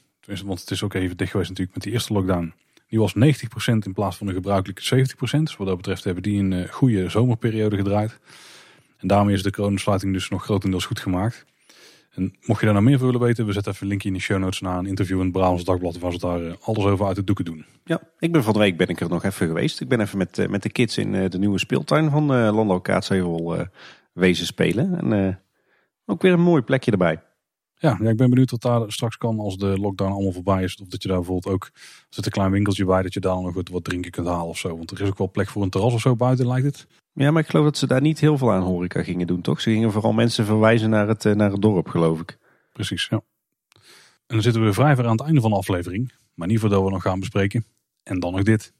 want 0.45 0.59
het 0.59 0.71
is 0.71 0.83
ook 0.83 0.93
even 0.93 1.17
dicht 1.17 1.31
geweest 1.31 1.49
natuurlijk 1.49 1.75
met 1.75 1.83
die 1.83 1.93
eerste 1.93 2.13
lockdown. 2.13 2.53
Die 2.87 2.99
was 2.99 3.13
90% 3.15 3.19
in 3.65 3.93
plaats 3.93 4.17
van 4.17 4.27
een 4.27 4.33
gebruikelijke 4.33 5.07
70%. 5.37 5.39
Dus 5.39 5.57
wat 5.57 5.67
dat 5.67 5.77
betreft 5.77 6.03
hebben 6.03 6.23
die 6.23 6.39
een 6.39 6.51
uh, 6.51 6.69
goede 6.69 7.09
zomerperiode 7.09 7.75
gedraaid. 7.75 8.19
En 8.97 9.07
daarmee 9.07 9.35
is 9.35 9.43
de 9.43 9.51
coronasluiting 9.51 10.13
dus 10.13 10.29
nog 10.29 10.43
grotendeels 10.43 10.85
goed 10.85 10.99
gemaakt. 10.99 11.45
En 12.13 12.33
mocht 12.45 12.59
je 12.59 12.65
daar 12.65 12.73
nou 12.73 12.85
meer 12.85 12.97
voor 12.97 13.05
willen 13.05 13.27
weten, 13.27 13.45
we 13.45 13.53
zetten 13.53 13.71
even 13.71 13.83
een 13.83 13.89
linkje 13.89 14.07
in 14.07 14.13
de 14.13 14.21
show 14.21 14.39
notes 14.39 14.59
naar 14.59 14.77
een 14.77 14.85
interview 14.85 15.17
in 15.17 15.23
het 15.23 15.31
Brabants 15.31 15.63
Dagblad 15.63 15.97
waar 15.97 16.11
ze 16.11 16.19
daar 16.19 16.45
eh, 16.45 16.53
alles 16.61 16.85
over 16.85 17.05
uit 17.05 17.15
de 17.15 17.23
doeken 17.23 17.45
doen. 17.45 17.65
Ja, 17.83 18.01
ik 18.19 18.31
ben 18.31 18.43
van 18.43 18.53
de 18.53 18.59
week 18.59 18.77
ben 18.77 18.87
ik 18.87 18.99
er 18.99 19.09
nog 19.09 19.23
even 19.23 19.47
geweest. 19.47 19.81
Ik 19.81 19.87
ben 19.87 19.99
even 19.99 20.17
met, 20.17 20.37
eh, 20.37 20.47
met 20.47 20.63
de 20.63 20.69
kids 20.69 20.97
in 20.97 21.15
eh, 21.15 21.29
de 21.29 21.37
nieuwe 21.39 21.59
speeltuin 21.59 22.09
van 22.09 22.25
Landal 22.25 22.81
Kaatsheuvel 22.81 23.67
wezen 24.13 24.45
spelen. 24.45 24.99
En 24.99 25.39
ook 26.05 26.21
weer 26.21 26.33
een 26.33 26.41
mooi 26.41 26.61
plekje 26.61 26.91
erbij. 26.91 27.21
Ja, 27.84 27.97
ja, 28.01 28.10
ik 28.10 28.18
ben 28.18 28.30
benieuwd 28.30 28.51
wat 28.51 28.61
daar 28.61 28.91
straks 28.91 29.18
kan 29.18 29.39
als 29.39 29.57
de 29.57 29.80
lockdown 29.80 30.11
allemaal 30.11 30.31
voorbij 30.31 30.64
is. 30.64 30.77
Of 30.81 30.88
dat 30.88 31.01
je 31.01 31.07
daar 31.07 31.18
bijvoorbeeld 31.18 31.53
ook, 31.53 31.72
zit 32.10 32.26
een 32.26 32.31
klein 32.31 32.51
winkeltje 32.51 32.85
bij, 32.85 33.01
dat 33.01 33.14
je 33.14 33.19
daar 33.19 33.41
nog 33.41 33.53
wat, 33.53 33.69
wat 33.69 33.84
drinken 33.84 34.11
kunt 34.11 34.27
halen 34.27 34.47
of 34.47 34.57
zo. 34.57 34.77
Want 34.77 34.91
er 34.91 35.01
is 35.01 35.07
ook 35.07 35.18
wel 35.18 35.31
plek 35.31 35.49
voor 35.49 35.61
een 35.61 35.69
terras 35.69 35.93
of 35.93 36.01
zo 36.01 36.15
buiten, 36.15 36.47
lijkt 36.47 36.65
het. 36.65 36.88
Ja, 37.14 37.31
maar 37.31 37.41
ik 37.41 37.49
geloof 37.49 37.65
dat 37.65 37.77
ze 37.77 37.88
daar 37.88 38.01
niet 38.01 38.19
heel 38.19 38.38
veel 38.38 38.51
aan 38.51 38.61
horeca 38.61 39.03
gingen 39.03 39.27
doen, 39.27 39.41
toch? 39.41 39.61
Ze 39.61 39.69
gingen 39.69 39.91
vooral 39.91 40.14
mensen 40.14 40.45
verwijzen 40.45 40.89
naar 40.89 41.07
het, 41.07 41.23
naar 41.23 41.51
het 41.51 41.61
dorp, 41.61 41.88
geloof 41.88 42.19
ik. 42.19 42.38
Precies, 42.72 43.07
ja. 43.10 43.22
En 44.27 44.35
dan 44.35 44.41
zitten 44.41 44.64
we 44.65 44.73
vrij 44.73 44.95
ver 44.95 45.05
aan 45.05 45.18
het 45.18 45.26
einde 45.26 45.41
van 45.41 45.49
de 45.49 45.57
aflevering. 45.57 46.14
Maar 46.34 46.47
niet 46.47 46.60
voordat 46.60 46.84
we 46.84 46.89
nog 46.89 47.01
gaan 47.01 47.19
bespreken. 47.19 47.65
En 48.03 48.19
dan 48.19 48.31
nog 48.31 48.43
dit. 48.43 48.73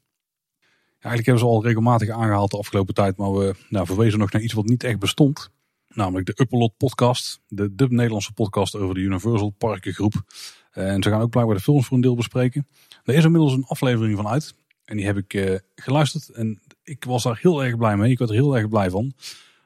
Ja, 0.60 1.10
eigenlijk 1.10 1.26
hebben 1.26 1.44
ze 1.44 1.50
al 1.50 1.62
regelmatig 1.62 2.08
aangehaald 2.08 2.50
de 2.50 2.58
afgelopen 2.58 2.94
tijd. 2.94 3.16
Maar 3.16 3.32
we 3.32 3.54
nou, 3.68 3.86
verwezen 3.86 4.18
nog 4.18 4.32
naar 4.32 4.42
iets 4.42 4.52
wat 4.52 4.64
niet 4.64 4.84
echt 4.84 4.98
bestond. 4.98 5.50
Namelijk 5.94 6.26
de 6.26 6.42
Upperlot 6.42 6.76
podcast. 6.76 7.40
De, 7.48 7.74
de 7.74 7.86
Nederlandse 7.88 8.32
podcast 8.32 8.76
over 8.76 8.94
de 8.94 9.00
Universal 9.00 9.50
Parkengroep. 9.50 10.14
En 10.70 11.02
ze 11.02 11.10
gaan 11.10 11.20
ook 11.20 11.30
blijkbaar 11.30 11.56
de 11.56 11.62
films 11.62 11.86
voor 11.86 11.96
een 11.96 12.02
deel 12.02 12.14
bespreken. 12.14 12.66
Er 13.04 13.14
is 13.14 13.24
inmiddels 13.24 13.52
een 13.52 13.64
aflevering 13.64 14.16
van 14.16 14.28
uit. 14.28 14.54
En 14.84 14.96
die 14.96 15.06
heb 15.06 15.16
ik 15.16 15.34
uh, 15.34 15.58
geluisterd. 15.74 16.28
En 16.28 16.62
ik 16.82 17.04
was 17.04 17.22
daar 17.22 17.38
heel 17.40 17.64
erg 17.64 17.76
blij 17.76 17.96
mee. 17.96 18.10
Ik 18.10 18.18
werd 18.18 18.30
er 18.30 18.36
heel 18.36 18.56
erg 18.56 18.68
blij 18.68 18.90
van. 18.90 19.12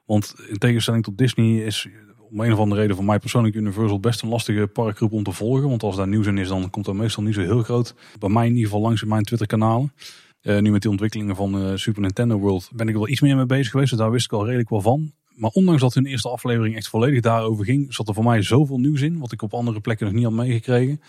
Want 0.05 0.35
in 0.47 0.57
tegenstelling 0.57 1.03
tot 1.03 1.17
Disney 1.17 1.65
is 1.65 1.87
om 2.29 2.39
een 2.39 2.53
of 2.53 2.59
andere 2.59 2.81
reden 2.81 2.95
voor 2.95 3.05
mij 3.05 3.19
persoonlijk 3.19 3.55
Universal 3.55 3.99
best 3.99 4.21
een 4.21 4.29
lastige 4.29 4.67
parkgroep 4.67 5.11
om 5.11 5.23
te 5.23 5.31
volgen. 5.31 5.69
Want 5.69 5.83
als 5.83 5.95
daar 5.95 6.07
nieuws 6.07 6.27
in 6.27 6.37
is, 6.37 6.47
dan 6.47 6.69
komt 6.69 6.85
dat 6.85 6.95
meestal 6.95 7.23
niet 7.23 7.33
zo 7.33 7.41
heel 7.41 7.63
groot. 7.63 7.95
Bij 8.19 8.29
mij 8.29 8.45
in 8.45 8.53
ieder 8.53 8.65
geval 8.65 8.81
langs 8.81 9.03
mijn 9.03 9.23
Twitter 9.23 9.47
kanalen. 9.47 9.93
Uh, 10.41 10.59
nu 10.59 10.71
met 10.71 10.81
die 10.81 10.91
ontwikkelingen 10.91 11.35
van 11.35 11.79
Super 11.79 12.01
Nintendo 12.01 12.37
World 12.37 12.69
ben 12.73 12.87
ik 12.87 12.93
er 12.93 12.99
wel 12.99 13.09
iets 13.09 13.21
meer 13.21 13.35
mee 13.35 13.45
bezig 13.45 13.71
geweest. 13.71 13.89
Dus 13.89 13.99
daar 13.99 14.11
wist 14.11 14.25
ik 14.25 14.33
al 14.33 14.45
redelijk 14.45 14.69
wel 14.69 14.81
van. 14.81 15.13
Maar 15.39 15.51
ondanks 15.51 15.81
dat 15.81 15.93
hun 15.93 16.05
eerste 16.05 16.29
aflevering 16.29 16.75
echt 16.75 16.87
volledig 16.87 17.21
daarover 17.21 17.65
ging, 17.65 17.93
zat 17.93 18.07
er 18.07 18.13
voor 18.13 18.23
mij 18.23 18.41
zoveel 18.41 18.77
nieuws 18.77 19.01
in. 19.01 19.19
Wat 19.19 19.31
ik 19.31 19.41
op 19.41 19.53
andere 19.53 19.79
plekken 19.79 20.05
nog 20.05 20.15
niet 20.15 20.23
had 20.23 20.33
meegekregen. 20.33 21.01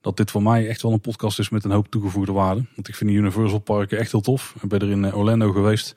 Dat 0.00 0.16
dit 0.16 0.30
voor 0.30 0.42
mij 0.42 0.68
echt 0.68 0.82
wel 0.82 0.92
een 0.92 1.00
podcast 1.00 1.38
is 1.38 1.48
met 1.48 1.64
een 1.64 1.70
hoop 1.70 1.88
toegevoegde 1.88 2.32
waarde. 2.32 2.64
Want 2.74 2.88
ik 2.88 2.94
vind 2.94 3.10
de 3.10 3.16
Universal 3.16 3.58
parken 3.58 3.98
echt 3.98 4.12
heel 4.12 4.20
tof. 4.20 4.54
Ik 4.62 4.68
ben 4.68 4.80
er 4.80 4.90
in 4.90 5.14
Orlando 5.14 5.52
geweest 5.52 5.96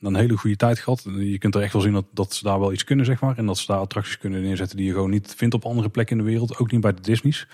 een 0.00 0.14
hele 0.14 0.36
goede 0.36 0.56
tijd 0.56 0.78
gehad. 0.78 1.06
Je 1.18 1.38
kunt 1.38 1.54
er 1.54 1.62
echt 1.62 1.72
wel 1.72 1.82
zien 1.82 1.92
dat, 1.92 2.04
dat 2.10 2.34
ze 2.34 2.44
daar 2.44 2.60
wel 2.60 2.72
iets 2.72 2.84
kunnen, 2.84 3.04
zeg 3.04 3.20
maar. 3.20 3.38
En 3.38 3.46
dat 3.46 3.58
ze 3.58 3.66
daar 3.66 3.78
attracties 3.78 4.18
kunnen 4.18 4.42
neerzetten 4.42 4.76
die 4.76 4.86
je 4.86 4.92
gewoon 4.92 5.10
niet 5.10 5.34
vindt 5.36 5.54
op 5.54 5.64
andere 5.64 5.88
plekken 5.88 6.18
in 6.18 6.24
de 6.24 6.30
wereld. 6.30 6.58
Ook 6.58 6.72
niet 6.72 6.80
bij 6.80 6.94
de 6.94 7.00
Disney's. 7.00 7.46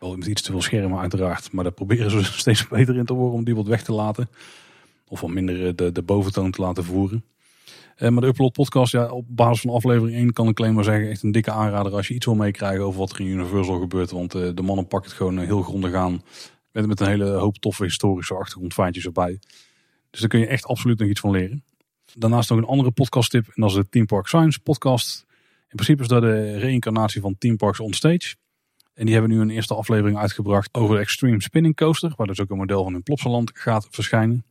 Wel 0.00 0.16
met 0.16 0.26
iets 0.26 0.42
te 0.42 0.50
veel 0.50 0.62
schermen 0.62 0.98
uiteraard. 0.98 1.52
Maar 1.52 1.64
daar 1.64 1.72
proberen 1.72 2.10
ze 2.10 2.24
steeds 2.42 2.68
beter 2.68 2.96
in 2.96 3.04
te 3.04 3.12
worden 3.12 3.38
om 3.38 3.44
die 3.44 3.54
wat 3.54 3.66
weg 3.66 3.82
te 3.82 3.92
laten. 3.92 4.28
Of 5.08 5.20
wat 5.20 5.30
minder 5.30 5.66
eh, 5.66 5.72
de, 5.74 5.92
de 5.92 6.02
boventoon 6.02 6.50
te 6.50 6.60
laten 6.60 6.84
voeren. 6.84 7.24
Eh, 7.96 8.08
maar 8.08 8.20
de 8.20 8.26
Upload 8.26 8.52
podcast, 8.52 8.92
ja, 8.92 9.10
op 9.10 9.24
basis 9.28 9.60
van 9.60 9.70
aflevering 9.74 10.16
1 10.16 10.32
kan 10.32 10.48
ik 10.48 10.60
alleen 10.60 10.74
maar 10.74 10.84
zeggen, 10.84 11.10
echt 11.10 11.22
een 11.22 11.32
dikke 11.32 11.50
aanrader 11.50 11.92
als 11.92 12.08
je 12.08 12.14
iets 12.14 12.26
wil 12.26 12.34
meekrijgen 12.34 12.84
over 12.84 12.98
wat 12.98 13.12
er 13.12 13.20
in 13.20 13.26
Universal 13.26 13.80
gebeurt. 13.80 14.10
Want 14.10 14.34
uh, 14.34 14.50
de 14.54 14.62
mannen 14.62 14.86
pakken 14.86 15.10
het 15.10 15.18
gewoon 15.18 15.38
heel 15.38 15.62
grondig 15.62 15.94
aan. 15.94 16.22
Met, 16.72 16.86
met 16.86 17.00
een 17.00 17.06
hele 17.06 17.30
hoop 17.30 17.58
toffe 17.58 17.84
historische 17.84 18.34
achtergrondfeitjes 18.34 19.04
erbij. 19.04 19.38
Dus 20.10 20.20
daar 20.20 20.28
kun 20.28 20.40
je 20.40 20.46
echt 20.46 20.64
absoluut 20.64 20.98
nog 20.98 21.08
iets 21.08 21.20
van 21.20 21.30
leren. 21.30 21.64
Daarnaast 22.14 22.50
nog 22.50 22.58
een 22.58 22.64
andere 22.64 22.90
podcast 22.90 23.30
tip. 23.30 23.46
En 23.46 23.62
dat 23.62 23.70
is 23.70 23.76
de 23.76 23.88
Team 23.88 24.06
Park 24.06 24.26
Science 24.26 24.60
podcast. 24.60 25.24
In 25.68 25.76
principe 25.76 26.02
is 26.02 26.08
dat 26.08 26.22
de 26.22 26.58
reïncarnatie 26.58 27.20
van 27.20 27.38
Team 27.38 27.56
Parks 27.56 27.80
on 27.80 27.92
Stage. 27.92 28.34
En 28.94 29.04
die 29.04 29.14
hebben 29.14 29.32
nu 29.32 29.40
een 29.40 29.50
eerste 29.50 29.74
aflevering 29.74 30.18
uitgebracht 30.18 30.74
over 30.74 30.94
de 30.94 31.00
Extreme 31.00 31.42
Spinning 31.42 31.76
Coaster. 31.76 32.12
Waar 32.16 32.26
dus 32.26 32.40
ook 32.40 32.50
een 32.50 32.56
model 32.56 32.82
van 32.82 32.92
hun 32.92 33.02
Plopsaland 33.02 33.50
gaat 33.54 33.88
verschijnen. 33.90 34.44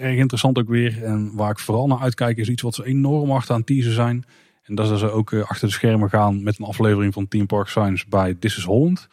Erg 0.00 0.16
interessant 0.16 0.58
ook 0.58 0.68
weer. 0.68 1.04
En 1.04 1.30
waar 1.34 1.50
ik 1.50 1.58
vooral 1.58 1.86
naar 1.86 2.00
uitkijk 2.00 2.36
is 2.36 2.48
iets 2.48 2.62
wat 2.62 2.74
ze 2.74 2.86
enorm 2.86 3.30
achter 3.30 3.54
aan 3.54 3.64
teasen 3.64 3.92
zijn. 3.92 4.24
En 4.62 4.74
dat 4.74 4.90
is 4.90 4.98
ze 4.98 5.10
ook 5.10 5.32
eh, 5.32 5.42
achter 5.48 5.68
de 5.68 5.74
schermen 5.74 6.08
gaan 6.08 6.42
met 6.42 6.58
een 6.58 6.64
aflevering 6.64 7.12
van 7.12 7.28
Team 7.28 7.46
Park 7.46 7.68
Science 7.68 8.04
bij 8.08 8.34
This 8.34 8.56
is 8.56 8.64
Holland 8.64 9.08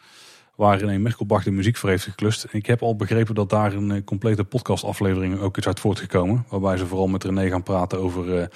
waar 0.58 0.78
René 0.78 0.98
Merkelbach 0.98 1.44
de 1.44 1.50
muziek 1.50 1.76
voor 1.76 1.88
heeft 1.88 2.04
geklust. 2.04 2.46
ik 2.50 2.66
heb 2.66 2.82
al 2.82 2.96
begrepen 2.96 3.34
dat 3.34 3.50
daar 3.50 3.72
een 3.72 3.90
eh, 3.90 4.04
complete 4.04 4.44
podcastaflevering 4.44 5.38
ook 5.38 5.56
is 5.56 5.66
uit 5.66 5.80
voortgekomen. 5.80 6.44
Waarbij 6.48 6.76
ze 6.76 6.86
vooral 6.86 7.06
met 7.06 7.24
René 7.24 7.48
gaan 7.48 7.62
praten 7.62 7.98
over 7.98 8.38
eh, 8.38 8.46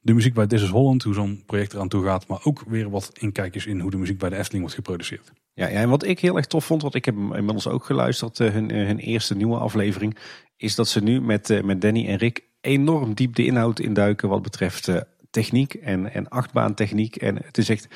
de 0.00 0.14
muziek 0.14 0.34
bij 0.34 0.46
This 0.46 0.62
is 0.62 0.68
Holland, 0.68 1.02
hoe 1.02 1.14
zo'n 1.14 1.42
project 1.46 1.72
eraan 1.72 1.88
toe 1.88 2.04
gaat. 2.04 2.26
Maar 2.26 2.40
ook 2.42 2.64
weer 2.66 2.90
wat 2.90 3.10
inkijkjes 3.18 3.66
in 3.66 3.80
hoe 3.80 3.90
de 3.90 3.96
muziek 3.96 4.18
bij 4.18 4.28
de 4.28 4.36
Efteling 4.36 4.60
wordt 4.60 4.76
geproduceerd. 4.76 5.32
Ja, 5.54 5.68
en 5.68 5.88
wat 5.88 6.04
ik 6.04 6.20
heel 6.20 6.36
erg 6.36 6.46
tof 6.46 6.64
vond, 6.64 6.82
want 6.82 6.94
ik 6.94 7.04
heb 7.04 7.14
inmiddels 7.14 7.68
ook 7.68 7.84
geluisterd, 7.84 8.38
hun, 8.38 8.70
hun 8.70 8.98
eerste 8.98 9.34
nieuwe 9.34 9.56
aflevering, 9.56 10.16
is 10.58 10.74
dat 10.74 10.88
ze 10.88 11.02
nu 11.02 11.20
met, 11.20 11.64
met 11.64 11.80
Danny 11.80 12.06
en 12.06 12.16
Rick 12.16 12.42
enorm 12.60 13.14
diep 13.14 13.34
de 13.34 13.44
inhoud 13.44 13.80
induiken 13.80 14.28
wat 14.28 14.42
betreft 14.42 14.88
techniek 15.30 15.74
en, 15.74 16.12
en 16.12 16.28
achtbaantechniek. 16.28 17.16
En 17.16 17.36
het 17.44 17.58
is 17.58 17.68
echt 17.68 17.88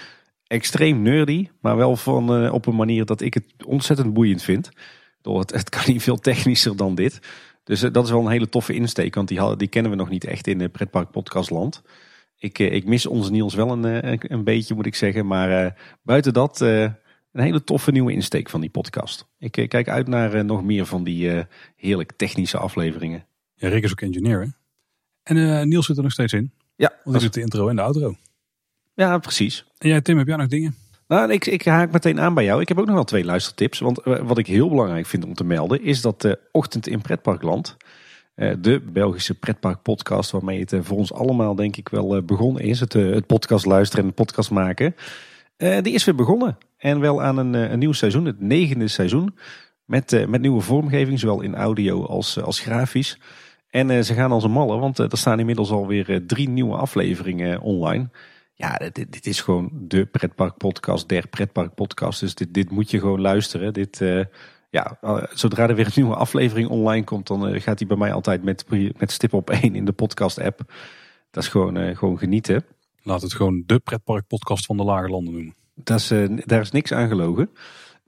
extreem 0.47 1.03
nerdy, 1.03 1.49
maar 1.61 1.77
wel 1.77 1.97
van, 1.97 2.45
uh, 2.45 2.53
op 2.53 2.67
een 2.67 2.77
manier 2.77 3.05
dat 3.05 3.21
ik 3.21 3.35
het 3.35 3.47
ontzettend 3.67 4.13
boeiend 4.13 4.43
vind. 4.43 4.71
Het, 5.23 5.53
het 5.53 5.69
kan 5.69 5.83
niet 5.87 6.03
veel 6.03 6.19
technischer 6.19 6.77
dan 6.77 6.95
dit. 6.95 7.19
Dus 7.65 7.83
uh, 7.83 7.93
dat 7.93 8.05
is 8.05 8.11
wel 8.11 8.21
een 8.21 8.31
hele 8.31 8.49
toffe 8.49 8.75
insteek, 8.75 9.15
want 9.15 9.29
die, 9.29 9.57
die 9.57 9.69
kennen 9.69 9.91
we 9.91 9.97
nog 9.97 10.09
niet 10.09 10.25
echt 10.25 10.47
in 10.47 10.59
de 10.59 10.69
pretpark 10.69 11.11
podcastland. 11.11 11.83
Ik, 12.37 12.59
uh, 12.59 12.73
ik 12.73 12.85
mis 12.85 13.07
onze 13.07 13.31
Niels 13.31 13.55
wel 13.55 13.71
een, 13.71 14.19
een 14.33 14.45
beetje, 14.45 14.75
moet 14.75 14.87
ik 14.87 14.95
zeggen. 14.95 15.27
Maar 15.27 15.77
buiten 16.03 16.33
dat, 16.33 16.65
een 17.33 17.43
hele 17.43 17.65
toffe 17.65 17.91
nieuwe 17.91 18.13
insteek 18.13 18.51
van 18.51 18.61
die 18.61 18.71
podcast. 18.71 19.27
Ik 19.39 19.53
kijk 19.53 19.89
uit 19.89 20.09
naar 20.09 20.45
nog 20.45 20.63
meer 20.63 20.87
van 20.87 21.05
die 21.05 21.47
heerlijk 21.77 22.13
technische 22.17 22.59
afleveringen. 22.59 23.27
Ja, 23.55 23.69
Rick 23.69 23.85
is 23.85 23.91
ook 23.91 24.01
engineer, 24.01 24.41
hè? 24.41 24.49
En 25.23 25.69
Niels 25.69 25.87
zit 25.87 25.97
er 25.97 26.03
nog 26.03 26.13
steeds 26.13 26.33
in. 26.33 26.53
Ja. 26.77 26.93
Want 27.05 27.17
hij 27.17 27.25
doet 27.25 27.35
de 27.35 27.41
intro 27.41 27.69
en 27.69 27.77
de 27.77 27.83
outro. 27.83 28.17
Ja, 28.95 29.19
precies. 29.19 29.67
En 29.79 29.89
jij 29.89 30.01
Tim, 30.01 30.19
heb 30.19 30.27
jij 30.27 30.37
nog 30.37 30.47
dingen? 30.47 30.77
Nou, 31.13 31.33
ik, 31.33 31.47
ik 31.47 31.65
haak 31.65 31.93
meteen 31.93 32.21
aan 32.21 32.35
bij 32.35 32.45
jou. 32.45 32.61
Ik 32.61 32.69
heb 32.69 32.79
ook 32.79 32.87
nog 32.87 32.95
wel 32.95 33.05
twee 33.05 33.25
luistertips. 33.25 33.79
Want 33.79 33.99
eh, 33.99 34.19
wat 34.19 34.39
ik 34.39 34.47
heel 34.47 34.69
belangrijk 34.69 35.07
vind 35.07 35.25
om 35.25 35.35
te 35.35 35.45
melden 35.45 35.83
is 35.83 36.01
dat 36.01 36.21
de 36.21 36.39
Ochtend 36.53 36.87
in 36.87 37.01
Pretparkland, 37.01 37.77
eh, 38.35 38.53
de 38.59 38.81
Belgische 38.81 39.35
pretparkpodcast 39.35 40.31
waarmee 40.31 40.61
het 40.61 40.73
eh, 40.73 40.81
voor 40.83 40.97
ons 40.97 41.13
allemaal 41.13 41.55
denk 41.55 41.77
ik 41.77 41.89
wel 41.89 42.23
begonnen 42.23 42.63
is. 42.63 42.81
Het, 42.81 42.93
het 42.93 43.27
podcast 43.27 43.67
luisteren 43.67 44.01
en 44.01 44.07
het 44.07 44.17
podcast 44.17 44.51
maken. 44.51 44.95
Die 45.57 45.95
is 45.95 46.05
weer 46.05 46.15
begonnen. 46.15 46.59
En 46.83 47.01
wel 47.01 47.23
aan 47.23 47.37
een, 47.37 47.55
een 47.55 47.79
nieuw 47.79 47.93
seizoen, 47.93 48.25
het 48.25 48.41
negende 48.41 48.89
seizoen. 48.89 49.39
Met, 49.85 50.29
met 50.29 50.41
nieuwe 50.41 50.61
vormgeving, 50.61 51.19
zowel 51.19 51.41
in 51.41 51.55
audio 51.55 52.05
als, 52.05 52.41
als 52.41 52.61
grafisch. 52.61 53.19
En 53.71 54.05
ze 54.05 54.15
gaan 54.15 54.33
als 54.33 54.45
een 54.45 54.51
malle, 54.51 54.79
want 54.79 54.99
er 54.99 55.19
staan 55.19 55.39
inmiddels 55.39 55.71
alweer 55.71 56.23
drie 56.27 56.49
nieuwe 56.49 56.77
afleveringen 56.77 57.61
online. 57.61 58.11
Ja, 58.55 58.77
dit, 58.77 59.13
dit, 59.13 59.27
is 59.27 59.41
gewoon 59.41 59.71
de 59.73 60.07
pretpark 60.07 60.57
podcast, 60.57 61.09
der 61.09 61.29
pretpark 61.29 61.75
podcast. 61.75 62.21
Dus 62.21 62.35
dit, 62.35 62.55
dit 62.55 62.71
moet 62.71 62.91
je 62.91 62.99
gewoon 62.99 63.21
luisteren. 63.21 63.73
Dit, 63.73 63.99
ja, 64.71 64.99
eh, 65.01 65.23
zodra 65.33 65.69
er 65.69 65.75
weer 65.75 65.87
een 65.87 65.93
nieuwe 65.95 66.15
aflevering 66.15 66.69
online 66.69 67.05
komt, 67.05 67.27
dan 67.27 67.61
gaat 67.61 67.79
hij 67.79 67.89
bij 67.89 67.97
mij 67.97 68.13
altijd 68.13 68.43
met, 68.43 68.65
met 68.99 69.13
stip 69.13 69.33
op 69.33 69.51
één 69.51 69.75
in 69.75 69.85
de 69.85 69.93
podcast 69.93 70.41
app. 70.41 70.73
Dat 71.31 71.43
is 71.43 71.49
gewoon, 71.49 71.97
gewoon 71.97 72.19
genieten. 72.19 72.65
Laat 73.03 73.23
het 73.23 73.35
gewoon 73.35 73.63
de 73.67 73.79
pretpark 73.79 74.27
podcast 74.27 74.67
van 74.67 74.77
de 74.77 74.85
Lage 74.85 75.09
Landen 75.09 75.33
noemen. 75.33 75.62
Dat 75.75 75.99
is, 75.99 76.13
daar 76.45 76.61
is 76.61 76.71
niks 76.71 76.93
aan 76.93 77.09
gelogen. 77.09 77.51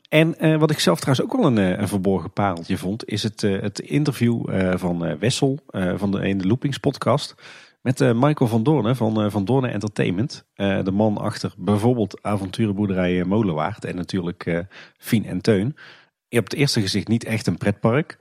En 0.09 0.59
wat 0.59 0.71
ik 0.71 0.79
zelf 0.79 1.01
trouwens 1.01 1.27
ook 1.27 1.41
wel 1.41 1.47
een, 1.51 1.81
een 1.81 1.89
verborgen 1.89 2.33
pareltje 2.33 2.79
vond, 2.79 3.09
is 3.09 3.23
het, 3.23 3.41
het 3.41 3.79
interview 3.79 4.51
van 4.79 5.19
Wessel 5.19 5.59
van 5.97 6.11
de, 6.11 6.29
in 6.29 6.39
de 6.39 6.47
Loopings 6.47 6.79
podcast. 6.79 7.35
Met 7.83 7.99
Michael 7.99 8.51
van 8.51 8.63
Doornen 8.63 8.97
van 8.97 9.31
Van 9.31 9.45
Doornen 9.45 9.73
Entertainment. 9.73 10.47
De 10.57 10.91
man 10.93 11.19
achter 11.19 11.55
bijvoorbeeld 11.57 12.23
avonturenboerderij 12.23 13.25
Molenwaard 13.25 13.85
en 13.85 13.97
natuurlijk 13.97 14.67
Fien 14.99 15.27
en 15.27 15.41
Teun. 15.41 15.77
Op 16.29 16.45
het 16.45 16.55
eerste 16.55 16.81
gezicht 16.81 17.09
niet 17.09 17.25
echt 17.25 17.47
een 17.47 17.59
pretpark. 17.59 18.19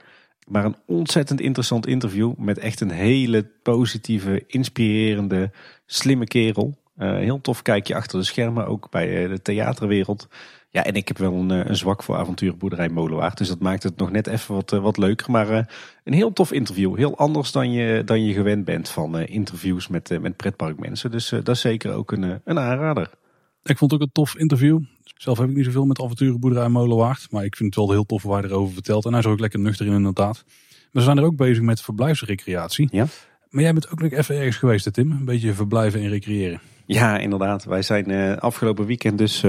Maar 0.48 0.65
een 0.65 0.76
ontzettend 0.86 1.41
interessant 1.41 1.88
interview 1.88 2.34
met 2.38 2.57
echt 2.57 2.82
een 2.82 2.91
hele 2.91 3.44
positieve, 3.64 4.44
inspirerende, 4.48 5.52
slimme 5.86 6.26
kerel. 6.26 6.78
Heel 6.98 7.41
tof 7.41 7.61
kijkje 7.61 7.95
achter 7.95 8.20
de 8.20 8.26
schermen, 8.26 8.68
ook 8.68 8.90
bij 8.90 9.28
de 9.28 9.41
theaterwereld. 9.41 10.28
Ja, 10.74 10.84
en 10.84 10.94
ik 10.94 11.07
heb 11.07 11.18
wel 11.18 11.34
een, 11.34 11.52
eh, 11.52 11.65
een 11.65 11.76
zwak 11.76 12.03
voor 12.03 12.15
avonturenboerderij 12.15 12.90
Molenwaard. 12.90 13.38
Dus 13.38 13.48
dat 13.48 13.60
maakt 13.60 13.84
het 13.84 13.98
nog 13.98 14.11
net 14.11 14.28
even 14.28 14.56
wat, 14.56 14.72
eh, 14.72 14.80
wat 14.80 14.98
leuker. 14.98 15.32
Maar 15.32 15.52
uh, 15.52 15.57
een 16.03 16.14
heel 16.14 16.34
tof 16.34 16.52
interview. 16.52 16.98
Heel 16.98 17.18
anders 17.18 17.52
dan 17.52 17.72
je, 17.72 18.03
dan 18.03 18.26
je 18.26 18.34
gewend 18.34 18.65
bent 18.65 18.90
van 18.90 19.20
uh, 19.20 19.28
interviews 19.28 19.88
met, 19.88 20.11
uh, 20.11 20.20
met 20.20 20.36
pretparkmensen. 20.36 21.11
Dus 21.11 21.30
dat 21.30 21.49
is 21.49 21.61
zeker 21.61 21.94
ook 21.94 22.11
een, 22.11 22.41
een 22.44 22.60
aanrader. 22.60 23.10
Ik 23.64 23.78
vond 23.78 23.91
het 23.91 24.02
ook 24.02 24.07
een 24.07 24.14
tof 24.14 24.38
interview. 24.38 24.80
Zelf 25.03 25.38
heb 25.38 25.49
ik 25.49 25.56
niet 25.56 25.65
zoveel 25.65 25.86
met 25.86 26.02
avonturenboerderij 26.02 26.70
Molenwaard. 26.70 27.28
Maar 27.32 27.44
ik 27.44 27.56
vind 27.56 27.76
het 27.76 27.86
wel 27.86 27.94
heel 27.94 28.06
tof 28.06 28.24
waar 28.24 28.41
hij 28.41 28.49
erover 28.49 28.74
vertelt. 28.74 29.06
En 29.06 29.11
hij 29.11 29.20
is 29.20 29.26
ook 29.26 29.40
lekker 29.40 29.60
nuchter 29.60 29.86
in 29.86 29.94
inderdaad. 29.94 30.44
Maar 30.91 31.02
ze 31.02 31.07
zijn 31.07 31.18
er 31.18 31.24
ook 31.24 31.36
bezig 31.36 31.64
met 31.64 31.82
verblijfsrecreatie. 31.82 32.88
Ja. 32.91 33.06
Maar 33.49 33.64
jij 33.64 33.74
bent 33.74 33.90
ook 33.90 34.02
nog 34.02 34.11
even 34.11 34.36
ergens 34.36 34.57
geweest, 34.57 34.94
Tim. 34.94 35.11
Een 35.11 35.26
beetje 35.26 35.53
verblijven 35.53 36.02
en 36.02 36.10
recreëren. 36.10 36.61
Ja, 36.85 37.18
inderdaad. 37.18 37.64
Wij 37.64 37.81
zijn 37.81 38.39
afgelopen 38.39 38.85
weekend 38.85 39.18
dus 39.18 39.43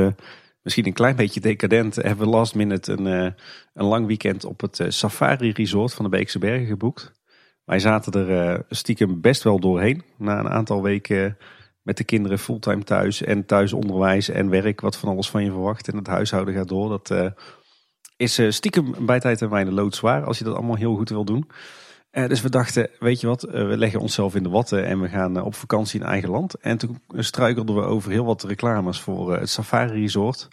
Misschien 0.64 0.86
een 0.86 0.92
klein 0.92 1.16
beetje 1.16 1.40
decadent 1.40 1.94
hebben 1.94 2.24
we 2.24 2.32
last 2.32 2.54
minute 2.54 2.92
een, 2.92 3.06
eh, 3.06 3.32
een 3.74 3.84
lang 3.84 4.06
weekend 4.06 4.44
op 4.44 4.60
het 4.60 4.84
Safari 4.88 5.52
Resort 5.52 5.94
van 5.94 6.04
de 6.04 6.10
Beekse 6.10 6.38
Bergen 6.38 6.66
geboekt. 6.66 7.12
Wij 7.64 7.78
zaten 7.78 8.28
er 8.28 8.64
stiekem 8.68 9.20
best 9.20 9.42
wel 9.42 9.60
doorheen. 9.60 10.02
Na 10.18 10.38
een 10.38 10.48
aantal 10.48 10.82
weken 10.82 11.36
met 11.82 11.96
de 11.96 12.04
kinderen 12.04 12.38
fulltime 12.38 12.82
thuis 12.82 13.22
en 13.22 13.46
thuisonderwijs 13.46 14.28
en 14.28 14.50
werk, 14.50 14.80
wat 14.80 14.96
van 14.96 15.08
alles 15.08 15.30
van 15.30 15.44
je 15.44 15.50
verwacht. 15.50 15.88
En 15.88 15.96
het 15.96 16.06
huishouden 16.06 16.54
gaat 16.54 16.68
door. 16.68 16.88
Dat 16.88 17.34
is 18.16 18.40
stiekem 18.48 18.94
bij 19.06 19.20
tijd 19.20 19.42
en 19.42 19.50
wijne 19.50 19.72
loodzwaar 19.72 20.24
als 20.24 20.38
je 20.38 20.44
dat 20.44 20.54
allemaal 20.54 20.76
heel 20.76 20.94
goed 20.94 21.08
wil 21.08 21.24
doen. 21.24 21.50
Uh, 22.14 22.26
dus 22.26 22.40
we 22.40 22.50
dachten, 22.50 22.90
weet 22.98 23.20
je 23.20 23.26
wat, 23.26 23.46
uh, 23.46 23.52
we 23.52 23.76
leggen 23.76 24.00
onszelf 24.00 24.34
in 24.34 24.42
de 24.42 24.48
watten 24.48 24.84
en 24.84 25.00
we 25.00 25.08
gaan 25.08 25.36
uh, 25.36 25.44
op 25.44 25.54
vakantie 25.54 26.00
in 26.00 26.06
eigen 26.06 26.30
land. 26.30 26.54
En 26.54 26.78
toen 26.78 27.02
struikelden 27.08 27.74
we 27.74 27.82
over 27.82 28.10
heel 28.10 28.24
wat 28.24 28.42
reclames 28.42 29.00
voor 29.00 29.38
het 29.38 29.50
Safari 29.50 30.00
Resort. 30.00 30.48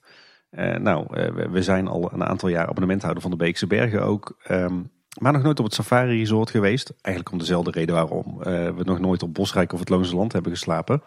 nou, 0.79 1.05
we, 1.51 1.63
zijn 1.63 1.87
al 1.87 2.13
een 2.13 2.23
aantal 2.23 2.49
jaar 2.49 2.67
abonnementhouder 2.67 3.21
van 3.21 3.31
de 3.31 3.37
Beekse 3.37 3.67
Bergen 3.67 4.03
ook. 4.03 4.37
Um, 4.51 4.91
maar 5.19 5.33
nog 5.33 5.43
nooit 5.43 5.59
op 5.59 5.65
het 5.65 5.73
Safari 5.73 6.17
Resort 6.17 6.49
geweest. 6.49 6.93
Eigenlijk 7.01 7.33
om 7.33 7.39
dezelfde 7.39 7.71
reden 7.71 7.95
waarom 7.95 8.37
we 8.75 8.81
nog 8.83 8.99
nooit 8.99 9.23
op 9.23 9.33
Bosrijk 9.33 9.73
of 9.73 9.79
het 9.79 9.89
Loonse 9.89 10.15
Land 10.15 10.33
hebben 10.33 10.51
geslapen. 10.51 11.03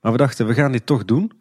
Maar 0.00 0.12
we 0.12 0.18
dachten, 0.18 0.46
we 0.46 0.54
gaan 0.54 0.72
dit 0.72 0.86
toch 0.86 1.04
doen. 1.04 1.32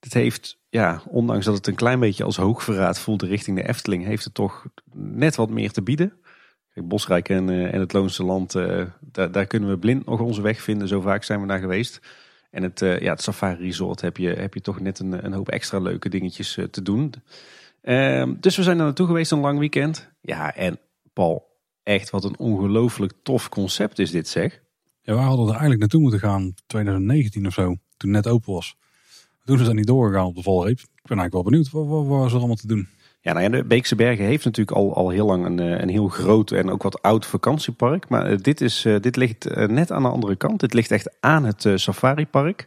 Het 0.00 0.14
heeft, 0.14 0.58
ja, 0.68 1.02
ondanks 1.08 1.44
dat 1.44 1.54
het 1.54 1.66
een 1.66 1.74
klein 1.74 2.00
beetje 2.00 2.24
als 2.24 2.36
hoogverraad 2.36 2.98
voelde 2.98 3.26
richting 3.26 3.56
de 3.56 3.68
Efteling, 3.68 4.04
heeft 4.04 4.24
het 4.24 4.34
toch 4.34 4.66
net 4.94 5.36
wat 5.36 5.50
meer 5.50 5.72
te 5.72 5.82
bieden. 5.82 6.19
Bosrijk 6.82 7.28
en, 7.28 7.48
uh, 7.48 7.74
en 7.74 7.80
het 7.80 7.92
Loonse 7.92 8.24
Land, 8.24 8.54
uh, 8.54 8.82
daar, 9.00 9.32
daar, 9.32 9.46
kunnen 9.46 9.68
we 9.68 9.78
blind 9.78 10.06
nog 10.06 10.20
onze 10.20 10.42
weg 10.42 10.62
vinden. 10.62 10.88
Zo 10.88 11.00
vaak 11.00 11.24
zijn 11.24 11.40
we 11.40 11.46
daar 11.46 11.58
geweest. 11.58 12.00
En 12.50 12.62
het, 12.62 12.80
uh, 12.80 13.00
ja, 13.00 13.10
het 13.10 13.22
Safari 13.22 13.64
Resort 13.64 14.00
heb 14.00 14.16
je, 14.16 14.28
heb 14.28 14.54
je 14.54 14.60
toch 14.60 14.80
net 14.80 14.98
een, 14.98 15.24
een 15.24 15.32
hoop 15.32 15.48
extra 15.48 15.78
leuke 15.78 16.08
dingetjes 16.08 16.58
te 16.70 16.82
doen. 16.82 17.14
Ehm, 17.82 18.34
dus 18.40 18.56
we 18.56 18.62
zijn 18.62 18.78
er 18.78 18.84
naartoe 18.84 19.06
geweest 19.06 19.32
een 19.32 19.40
lang 19.40 19.58
weekend. 19.58 20.10
Ja, 20.20 20.54
en 20.54 20.78
Paul, 21.12 21.56
echt 21.82 22.10
wat 22.10 22.24
een 22.24 22.38
ongelooflijk 22.38 23.12
tof 23.22 23.48
concept 23.48 23.98
is 23.98 24.10
dit 24.10 24.28
zeg. 24.28 24.60
Ja, 25.02 25.14
we 25.14 25.20
hadden 25.20 25.44
er 25.44 25.50
eigenlijk 25.50 25.80
naartoe 25.80 26.00
moeten 26.00 26.20
gaan 26.20 26.54
2019 26.66 27.46
of 27.46 27.52
zo, 27.52 27.76
toen 27.96 28.10
net 28.10 28.26
open 28.28 28.52
was. 28.52 28.76
Toen 29.44 29.60
is 29.60 29.66
het 29.66 29.76
niet 29.76 29.86
doorgegaan 29.86 30.26
op 30.26 30.34
de 30.34 30.42
valreep. 30.42 30.78
Ik 30.78 31.08
ben 31.08 31.18
eigenlijk 31.18 31.32
wel 31.32 31.42
benieuwd, 31.42 31.70
wat, 31.70 32.06
wat 32.06 32.32
allemaal 32.32 32.54
te 32.54 32.66
doen? 32.66 32.88
Ja, 33.22 33.32
nou 33.32 33.44
ja, 33.44 33.50
de 33.50 33.64
Beekse 33.64 33.94
Bergen 33.94 34.24
heeft 34.24 34.44
natuurlijk 34.44 34.76
al, 34.76 34.94
al 34.94 35.08
heel 35.08 35.26
lang 35.26 35.44
een, 35.44 35.58
eh, 35.58 35.80
een 35.80 35.88
heel 35.88 36.08
groot 36.08 36.50
en 36.50 36.70
ook 36.70 36.82
wat 36.82 37.02
oud 37.02 37.26
vakantiepark. 37.26 38.08
Maar 38.08 38.26
eh, 38.26 38.38
dit, 38.38 38.60
is, 38.60 38.84
eh, 38.84 39.00
dit 39.00 39.16
ligt 39.16 39.66
net 39.66 39.92
aan 39.92 40.02
de 40.02 40.08
andere 40.08 40.36
kant. 40.36 40.60
Dit 40.60 40.74
ligt 40.74 40.90
echt 40.90 41.16
aan 41.20 41.44
het 41.44 41.66
safaripark. 41.74 42.66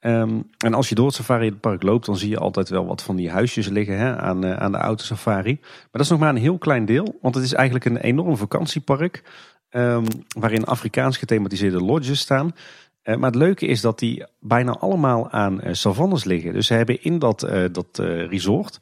Um, 0.00 0.50
en 0.58 0.74
als 0.74 0.88
je 0.88 0.94
door 0.94 1.06
het 1.06 1.14
safaripark 1.14 1.82
loopt, 1.82 2.06
dan 2.06 2.16
zie 2.16 2.28
je 2.28 2.38
altijd 2.38 2.68
wel 2.68 2.86
wat 2.86 3.02
van 3.02 3.16
die 3.16 3.30
huisjes 3.30 3.68
liggen 3.68 3.98
hè, 3.98 4.16
aan, 4.16 4.46
aan 4.46 4.72
de 4.72 4.78
oude 4.78 5.02
safari. 5.02 5.58
Maar 5.60 5.88
dat 5.90 6.00
is 6.00 6.08
nog 6.08 6.18
maar 6.18 6.28
een 6.28 6.36
heel 6.36 6.58
klein 6.58 6.84
deel, 6.84 7.18
want 7.20 7.34
het 7.34 7.44
is 7.44 7.52
eigenlijk 7.52 7.84
een 7.84 7.96
enorm 7.96 8.36
vakantiepark. 8.36 9.22
Um, 9.70 10.04
waarin 10.38 10.64
Afrikaans 10.64 11.16
gethematiseerde 11.16 11.80
lodges 11.80 12.20
staan. 12.20 12.54
maar 13.02 13.30
het 13.30 13.34
leuke 13.34 13.66
is 13.66 13.80
dat 13.80 13.98
die 13.98 14.24
bijna 14.40 14.72
allemaal 14.72 15.30
aan 15.30 15.60
savannes 15.70 16.24
liggen. 16.24 16.52
Dus 16.52 16.66
ze 16.66 16.74
hebben 16.74 17.02
in 17.02 17.18
dat, 17.18 17.40
dat 17.72 17.98
resort 18.28 18.78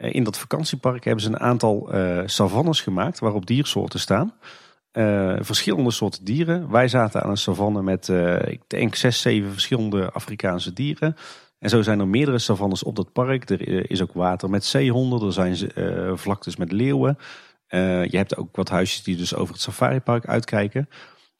in 0.00 0.24
dat 0.24 0.38
vakantiepark 0.38 1.04
hebben 1.04 1.24
ze 1.24 1.28
een 1.28 1.40
aantal 1.40 1.94
uh, 1.94 2.22
savannes 2.26 2.80
gemaakt 2.80 3.18
waarop 3.18 3.46
diersoorten 3.46 4.00
staan. 4.00 4.34
Uh, 4.92 5.36
verschillende 5.40 5.90
soorten 5.90 6.24
dieren. 6.24 6.70
Wij 6.70 6.88
zaten 6.88 7.22
aan 7.22 7.30
een 7.30 7.36
savanne 7.36 7.82
met, 7.82 8.08
uh, 8.08 8.42
ik 8.46 8.62
denk, 8.66 8.94
zes, 8.94 9.20
zeven 9.20 9.52
verschillende 9.52 10.12
Afrikaanse 10.12 10.72
dieren. 10.72 11.16
En 11.58 11.68
zo 11.68 11.82
zijn 11.82 12.00
er 12.00 12.08
meerdere 12.08 12.38
savannes 12.38 12.82
op 12.82 12.96
dat 12.96 13.12
park. 13.12 13.50
Er 13.50 13.90
is 13.90 14.02
ook 14.02 14.12
water 14.12 14.50
met 14.50 14.64
zeehonden, 14.64 15.26
er 15.26 15.32
zijn 15.32 15.56
vlaktes 16.18 16.56
met 16.56 16.72
leeuwen. 16.72 17.18
je 17.68 18.16
hebt 18.16 18.36
ook 18.36 18.56
wat 18.56 18.68
huisjes 18.68 19.02
die 19.02 19.16
dus 19.16 19.34
over 19.34 19.52
het 19.54 19.62
safaripark 19.62 20.26
uitkijken. 20.26 20.88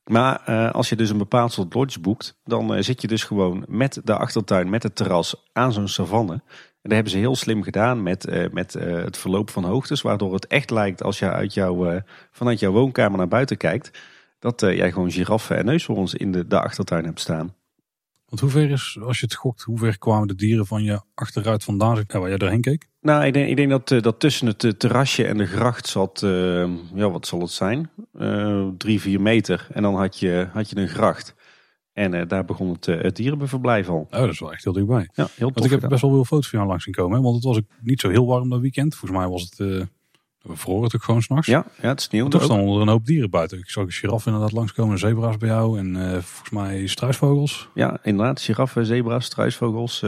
Maar 0.05 0.39
als 0.73 0.89
je 0.89 0.97
dus 0.97 1.11
een 1.11 1.19
bepaald 1.19 1.53
soort 1.53 1.74
lodge 1.74 2.01
boekt, 2.01 2.41
dan 2.45 2.82
zit 2.85 3.01
je 3.01 3.09
dus 3.09 3.24
gewoon 3.24 3.65
met 3.69 4.01
de 4.05 4.16
achtertuin, 4.16 4.70
met 4.70 4.82
het 4.82 4.97
terras 4.97 5.49
aan 5.53 5.73
zo'n 5.73 5.89
savanne. 5.89 6.43
En 6.82 6.89
dat 6.89 6.93
hebben 6.93 7.12
ze 7.12 7.19
heel 7.19 7.36
slim 7.36 7.62
gedaan 7.62 8.02
met, 8.02 8.28
uh, 8.28 8.48
met 8.51 8.74
uh, 8.74 9.05
het 9.05 9.19
verloop 9.19 9.51
van 9.51 9.65
hoogtes. 9.65 10.02
Waardoor 10.02 10.35
het 10.35 10.47
echt 10.47 10.70
lijkt 10.70 11.02
als 11.02 11.19
je 11.19 11.31
uit 11.31 11.55
jouw, 11.55 11.93
uh, 11.93 12.01
vanuit 12.31 12.59
jouw 12.59 12.73
woonkamer 12.73 13.19
naar 13.19 13.28
buiten 13.28 13.57
kijkt. 13.57 13.98
Dat 14.39 14.61
jij 14.61 14.93
gewoon 14.93 15.11
giraffen 15.11 15.57
en 15.57 15.65
neushoorns 15.65 16.15
in 16.15 16.32
de, 16.32 16.47
de 16.47 16.61
achtertuin 16.61 17.05
hebt 17.05 17.20
staan. 17.20 17.55
Want 18.27 18.40
hoe 18.40 18.51
ver 18.51 18.70
is, 18.70 18.98
als 19.02 19.20
je 19.20 19.27
het 19.27 19.35
gokt, 19.35 19.62
hoe 19.62 19.78
ver 19.78 19.98
kwamen 19.98 20.28
de 20.28 20.35
dieren 20.35 20.66
van 20.66 20.82
je 20.82 21.01
achteruit 21.15 21.65
vandaan 21.65 22.05
waar 22.09 22.28
jij 22.28 22.39
doorheen 22.39 22.61
keek? 22.61 22.89
Nou, 23.01 23.24
ik 23.24 23.32
denk, 23.32 23.48
ik 23.48 23.57
denk 23.57 23.70
dat, 23.70 24.02
dat 24.02 24.20
tussen 24.20 24.47
het 24.47 24.78
terrasje 24.78 25.27
en 25.27 25.36
de 25.36 25.47
gracht 25.47 25.86
zat, 25.86 26.20
ja 26.94 27.11
wat 27.11 27.27
zal 27.27 27.40
het 27.40 27.51
zijn? 27.51 27.90
drie, 28.78 29.01
vier 29.01 29.20
meter. 29.20 29.66
En 29.73 29.82
dan 29.82 29.97
had 29.97 30.19
je, 30.19 30.48
had 30.52 30.70
je 30.70 30.77
een 30.77 30.89
gracht. 30.89 31.35
En 31.93 32.15
uh, 32.15 32.23
daar 32.29 32.45
begon 32.45 32.69
het, 32.69 32.87
uh, 32.87 33.01
het 33.03 33.17
dierenverblijf 33.17 33.89
al. 33.89 34.07
Oh, 34.11 34.21
dat 34.21 34.29
is 34.29 34.41
wel 34.41 34.53
echt 34.53 34.65
heel 34.65 34.73
dichtbij. 34.73 35.09
Ja, 35.15 35.29
heel 35.35 35.47
tof 35.47 35.55
Want 35.55 35.65
ik 35.65 35.81
heb 35.81 35.91
best 35.91 36.03
wel 36.03 36.11
veel 36.11 36.25
foto's 36.25 36.49
van 36.49 36.59
jou 36.59 36.71
langs 36.71 36.85
zien 36.85 36.95
komen. 36.95 37.17
Hè? 37.17 37.23
Want 37.23 37.35
het 37.35 37.45
was 37.45 37.57
ook 37.57 37.65
niet 37.81 38.01
zo 38.01 38.09
heel 38.09 38.27
warm 38.27 38.49
dat 38.49 38.61
weekend. 38.61 38.95
Volgens 38.95 39.21
mij 39.21 39.29
was 39.29 39.43
het... 39.43 39.59
Uh, 39.59 39.83
we 40.41 40.57
vroren 40.57 40.85
het 40.85 40.95
ook 40.95 41.03
gewoon 41.03 41.23
s'nachts. 41.23 41.47
Ja, 41.47 41.67
ja, 41.83 41.89
het 41.89 42.03
sneeuwde 42.03 42.31
Toch 42.31 42.43
staan 42.43 42.59
er 42.59 42.81
een 42.81 42.89
hoop 42.89 43.07
dieren 43.07 43.31
buiten. 43.31 43.59
Ik 43.59 43.71
zag 43.71 43.85
een 43.85 43.91
giraf 43.91 44.27
inderdaad 44.27 44.53
langskomen, 44.53 44.99
zebra's 44.99 45.37
bij 45.37 45.49
jou 45.49 45.79
en 45.79 45.95
volgens 46.23 46.51
mij 46.51 46.87
struisvogels. 46.87 47.69
Ja, 47.75 47.99
inderdaad. 48.03 48.41
Giraffen, 48.41 48.87
zebra's, 48.87 49.25
struisvogels, 49.25 50.01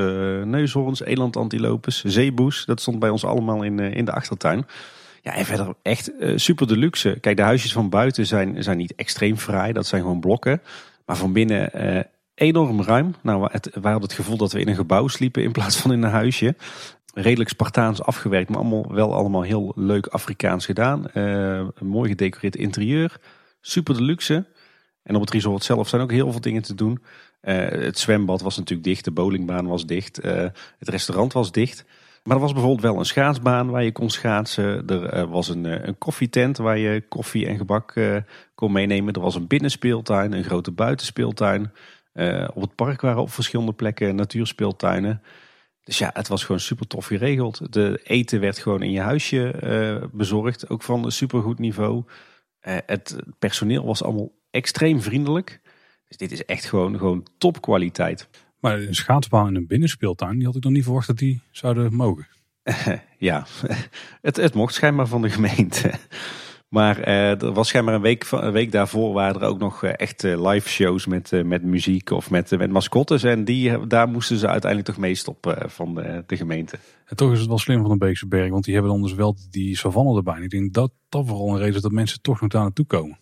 neushoorns, 0.44 1.02
elandantilopes, 1.02 2.04
zeeboes. 2.04 2.64
Dat 2.64 2.80
stond 2.80 2.98
bij 2.98 3.10
ons 3.10 3.24
allemaal 3.24 3.62
in, 3.62 3.78
in 3.78 4.04
de 4.04 4.12
achtertuin. 4.12 4.66
Ja, 5.22 5.34
en 5.34 5.44
verder 5.44 5.74
echt 5.82 6.12
super 6.34 6.66
de 6.66 6.76
luxe. 6.76 7.18
Kijk, 7.20 7.36
de 7.36 7.42
huisjes 7.42 7.72
van 7.72 7.88
buiten 7.88 8.26
zijn, 8.26 8.62
zijn 8.62 8.76
niet 8.76 8.94
extreem 8.94 9.36
fraai. 9.36 9.72
Dat 9.72 9.86
zijn 9.86 10.02
gewoon 10.02 10.20
blokken. 10.20 10.62
Maar 11.12 11.20
van 11.20 11.32
binnen 11.32 11.70
uh, 11.74 12.01
enorm 12.34 12.82
ruim. 12.82 13.14
Nou, 13.22 13.48
het, 13.51 13.70
wij 13.72 13.90
hadden 13.90 14.09
het 14.09 14.18
gevoel 14.18 14.36
dat 14.36 14.52
we 14.52 14.60
in 14.60 14.68
een 14.68 14.74
gebouw 14.74 15.09
sliepen 15.09 15.43
in 15.43 15.52
plaats 15.52 15.76
van 15.76 15.93
in 15.93 16.02
een 16.02 16.10
huisje. 16.10 16.56
Redelijk 17.14 17.51
Spartaans 17.51 18.02
afgewerkt, 18.02 18.48
maar 18.48 18.59
allemaal, 18.59 18.93
wel 18.93 19.14
allemaal 19.14 19.43
heel 19.43 19.72
leuk 19.76 20.06
Afrikaans 20.06 20.64
gedaan. 20.64 21.06
Uh, 21.14 21.68
mooi 21.80 22.09
gedecoreerd 22.09 22.56
interieur. 22.56 23.16
Super 23.60 23.97
de 23.97 24.02
luxe. 24.02 24.47
En 25.02 25.14
op 25.14 25.20
het 25.20 25.30
resort 25.30 25.64
zelf 25.64 25.89
zijn 25.89 26.02
ook 26.02 26.10
heel 26.10 26.30
veel 26.30 26.40
dingen 26.40 26.62
te 26.62 26.74
doen. 26.74 27.02
Uh, 27.43 27.55
het 27.68 27.98
zwembad 27.98 28.40
was 28.40 28.56
natuurlijk 28.56 28.89
dicht, 28.89 29.05
de 29.05 29.10
bowlingbaan 29.10 29.66
was 29.66 29.86
dicht, 29.86 30.16
het 30.78 30.89
restaurant 30.89 31.32
was 31.32 31.52
dicht. 31.52 31.84
Maar 32.22 32.36
er 32.36 32.42
was 32.42 32.52
bijvoorbeeld 32.52 32.82
wel 32.82 32.98
een 32.98 33.04
schaatsbaan 33.04 33.70
waar 33.70 33.84
je 33.84 33.92
kon 33.92 34.10
schaatsen. 34.10 34.86
Er 34.86 35.28
was 35.28 35.48
een, 35.48 35.64
een 35.88 35.98
koffietent 35.98 36.56
waar 36.56 36.78
je 36.78 37.08
koffie 37.08 37.46
en 37.46 37.56
gebak 37.56 37.94
kon 38.54 38.72
meenemen. 38.72 39.14
Er 39.14 39.20
was 39.20 39.34
een 39.34 39.46
binnenspeeltuin, 39.46 40.32
een 40.32 40.44
grote 40.44 40.70
buitenspeeltuin. 40.70 41.72
Op 42.54 42.60
het 42.60 42.74
park 42.74 43.00
waren 43.00 43.22
op 43.22 43.30
verschillende 43.30 43.72
plekken 43.72 44.14
natuurspeeltuinen. 44.14 45.22
Dus 45.84 45.98
ja, 45.98 46.10
het 46.12 46.28
was 46.28 46.44
gewoon 46.44 46.60
super 46.60 46.86
tof 46.86 47.06
geregeld. 47.06 47.72
De 47.72 48.00
eten 48.02 48.40
werd 48.40 48.58
gewoon 48.58 48.82
in 48.82 48.90
je 48.90 49.00
huisje 49.00 50.08
bezorgd, 50.12 50.68
ook 50.68 50.82
van 50.82 51.04
een 51.04 51.12
supergoed 51.12 51.58
niveau. 51.58 52.04
Het 52.60 53.16
personeel 53.38 53.84
was 53.84 54.02
allemaal 54.02 54.32
extreem 54.50 55.00
vriendelijk. 55.00 55.60
Dus 56.08 56.16
dit 56.16 56.32
is 56.32 56.44
echt 56.44 56.64
gewoon, 56.64 56.98
gewoon 56.98 57.26
topkwaliteit. 57.38 58.28
Maar 58.62 58.80
een 58.80 58.94
schaatsbaan 58.94 59.48
in 59.48 59.55
een 59.55 59.66
binnenspeeltuin, 59.66 60.36
die 60.36 60.47
had 60.47 60.56
ik 60.56 60.62
nog 60.62 60.72
niet 60.72 60.84
verwacht 60.84 61.06
dat 61.06 61.18
die 61.18 61.40
zouden 61.51 61.94
mogen. 61.94 62.26
ja, 63.18 63.47
het, 64.20 64.36
het 64.36 64.55
mocht 64.55 64.74
schijnbaar 64.74 65.06
van 65.06 65.22
de 65.22 65.30
gemeente. 65.30 65.93
Maar 66.68 66.98
uh, 66.98 67.43
er 67.43 67.52
was 67.52 67.68
schijnbaar 67.68 67.94
een 67.94 68.01
week, 68.01 68.28
een 68.30 68.52
week 68.52 68.72
daarvoor 68.72 69.12
waren 69.12 69.40
er 69.40 69.47
ook 69.47 69.59
nog 69.59 69.84
uh, 69.84 69.90
echt 69.97 70.22
live 70.22 70.68
shows 70.68 71.06
met, 71.06 71.44
met 71.44 71.62
muziek 71.62 72.10
of 72.10 72.30
met, 72.30 72.51
met 72.51 72.70
mascottes. 72.70 73.22
En 73.22 73.44
die, 73.44 73.86
daar 73.86 74.09
moesten 74.09 74.36
ze 74.36 74.48
uiteindelijk 74.48 74.90
toch 74.90 75.01
mee 75.01 75.14
stoppen 75.14 75.70
van 75.70 75.94
de, 75.94 76.24
de, 76.26 76.36
gemeente. 76.36 76.78
En 77.05 77.16
toch 77.16 77.32
is 77.32 77.39
het 77.39 77.48
wel 77.48 77.59
slim 77.59 77.80
van 77.80 77.90
de 77.90 77.97
Beekse 77.97 78.28
Berg, 78.28 78.51
want 78.51 78.64
die 78.64 78.74
hebben 78.74 78.93
dan 78.93 79.02
dus 79.02 79.14
wel 79.14 79.36
die 79.51 79.76
savanne 79.76 80.16
erbij. 80.16 80.34
En 80.34 80.43
ik 80.43 80.51
denk 80.51 80.72
dat 80.72 80.93
dat 81.09 81.26
vooral 81.26 81.48
een 81.48 81.59
reden 81.59 81.74
is 81.74 81.82
dat 81.82 81.93
mensen 81.93 82.20
toch 82.20 82.40
nog 82.40 82.51
daar 82.51 82.62
naartoe 82.62 82.86
komen. 82.86 83.18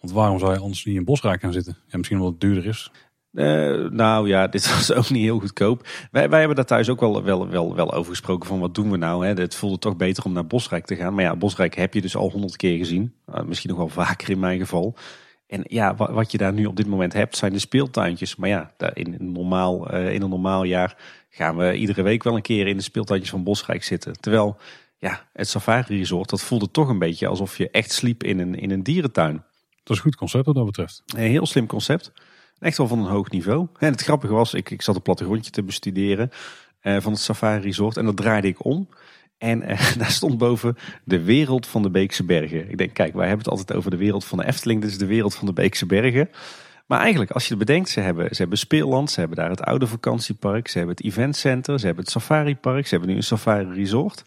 Want 0.00 0.12
waarom 0.12 0.38
zou 0.38 0.52
je 0.52 0.58
anders 0.58 0.84
niet 0.84 0.96
in 0.96 1.04
Bosrijk 1.04 1.40
gaan 1.40 1.52
zitten? 1.52 1.78
Ja, 1.86 1.96
misschien 1.96 2.18
omdat 2.18 2.32
het 2.32 2.40
duurder 2.40 2.66
is. 2.66 2.90
Uh, 3.32 3.90
nou 3.90 4.28
ja, 4.28 4.46
dit 4.56 4.74
was 4.74 4.92
ook 4.92 5.10
niet 5.10 5.22
heel 5.22 5.38
goedkoop. 5.38 5.86
Wij, 6.10 6.28
wij 6.28 6.38
hebben 6.38 6.56
daar 6.56 6.64
thuis 6.64 6.88
ook 6.88 7.00
wel, 7.00 7.22
wel, 7.22 7.48
wel, 7.48 7.74
wel 7.74 7.92
over 7.92 8.10
gesproken 8.10 8.48
van 8.48 8.60
wat 8.60 8.74
doen 8.74 8.90
we 8.90 8.96
nou. 8.96 9.26
Hè? 9.26 9.32
Het 9.32 9.54
voelde 9.54 9.78
toch 9.78 9.96
beter 9.96 10.24
om 10.24 10.32
naar 10.32 10.46
Bosrijk 10.46 10.86
te 10.86 10.96
gaan. 10.96 11.14
Maar 11.14 11.24
ja, 11.24 11.36
Bosrijk 11.36 11.74
heb 11.74 11.94
je 11.94 12.00
dus 12.00 12.16
al 12.16 12.30
honderd 12.30 12.56
keer 12.56 12.78
gezien. 12.78 13.14
Uh, 13.34 13.42
misschien 13.42 13.70
nog 13.70 13.78
wel 13.78 13.88
vaker 14.04 14.30
in 14.30 14.38
mijn 14.38 14.58
geval. 14.58 14.96
En 15.46 15.64
ja, 15.68 15.94
wat, 15.94 16.10
wat, 16.10 16.32
je 16.32 16.38
daar 16.38 16.52
nu 16.52 16.66
op 16.66 16.76
dit 16.76 16.86
moment 16.86 17.12
hebt 17.12 17.36
zijn 17.36 17.52
de 17.52 17.58
speeltuintjes. 17.58 18.36
Maar 18.36 18.48
ja, 18.48 18.72
in, 18.94 19.16
een 19.18 19.32
normaal, 19.32 19.94
uh, 19.94 20.14
in 20.14 20.22
een 20.22 20.30
normaal 20.30 20.64
jaar 20.64 20.96
gaan 21.30 21.56
we 21.56 21.74
iedere 21.74 22.02
week 22.02 22.22
wel 22.22 22.36
een 22.36 22.42
keer 22.42 22.66
in 22.66 22.76
de 22.76 22.82
speeltuintjes 22.82 23.30
van 23.30 23.44
Bosrijk 23.44 23.84
zitten. 23.84 24.20
Terwijl 24.20 24.56
ja, 24.98 25.26
het 25.32 25.48
Safari 25.48 25.98
Resort, 25.98 26.30
dat 26.30 26.42
voelde 26.42 26.70
toch 26.70 26.88
een 26.88 26.98
beetje 26.98 27.26
alsof 27.26 27.58
je 27.58 27.70
echt 27.70 27.92
sliep 27.92 28.22
in 28.24 28.38
een, 28.38 28.54
in 28.54 28.70
een 28.70 28.82
dierentuin. 28.82 29.44
Dat 29.82 29.90
is 29.90 29.96
een 29.96 30.02
goed 30.02 30.16
concept 30.16 30.46
wat 30.46 30.54
dat 30.54 30.66
betreft. 30.66 31.02
Een 31.06 31.30
heel 31.30 31.46
slim 31.46 31.66
concept. 31.66 32.12
Echt 32.62 32.76
wel 32.76 32.88
van 32.88 32.98
een 32.98 33.10
hoog 33.10 33.30
niveau. 33.30 33.66
En 33.78 33.90
het 33.90 34.02
grappige 34.02 34.32
was, 34.32 34.54
ik, 34.54 34.70
ik 34.70 34.82
zat 34.82 34.94
een 34.96 35.02
plattegrondje 35.02 35.50
te 35.50 35.62
bestuderen. 35.62 36.30
eh, 36.80 37.00
van 37.00 37.12
het 37.12 37.20
Safari 37.20 37.62
Resort. 37.62 37.96
En 37.96 38.04
dat 38.04 38.16
draaide 38.16 38.48
ik 38.48 38.64
om. 38.64 38.88
En 39.38 39.62
eh, 39.62 39.94
daar 39.98 40.10
stond 40.10 40.38
boven 40.38 40.76
de 41.04 41.22
wereld 41.22 41.66
van 41.66 41.82
de 41.82 41.90
Beekse 41.90 42.24
Bergen. 42.24 42.70
Ik 42.70 42.78
denk, 42.78 42.94
kijk, 42.94 43.14
wij 43.14 43.26
hebben 43.26 43.44
het 43.44 43.48
altijd 43.48 43.78
over 43.78 43.90
de 43.90 43.96
wereld 43.96 44.24
van 44.24 44.38
de 44.38 44.46
Efteling. 44.46 44.80
Dit 44.80 44.90
is 44.90 44.98
de 44.98 45.06
wereld 45.06 45.34
van 45.34 45.46
de 45.46 45.52
Beekse 45.52 45.86
Bergen. 45.86 46.30
Maar 46.86 47.00
eigenlijk, 47.00 47.30
als 47.30 47.42
je 47.48 47.54
het 47.54 47.58
bedenkt, 47.58 47.88
ze 47.88 48.00
hebben, 48.00 48.34
ze 48.34 48.40
hebben 48.40 48.58
speelland, 48.58 49.10
ze 49.10 49.20
hebben 49.20 49.38
daar 49.38 49.50
het 49.50 49.62
oude 49.62 49.86
vakantiepark, 49.86 50.68
ze 50.68 50.78
hebben 50.78 50.96
het 50.96 51.04
eventcenter, 51.04 51.78
ze 51.78 51.86
hebben 51.86 52.04
het 52.04 52.12
safaripark, 52.12 52.86
ze 52.86 52.90
hebben 52.94 53.10
nu 53.10 53.16
een 53.16 53.22
safari 53.22 53.74
resort. 53.74 54.22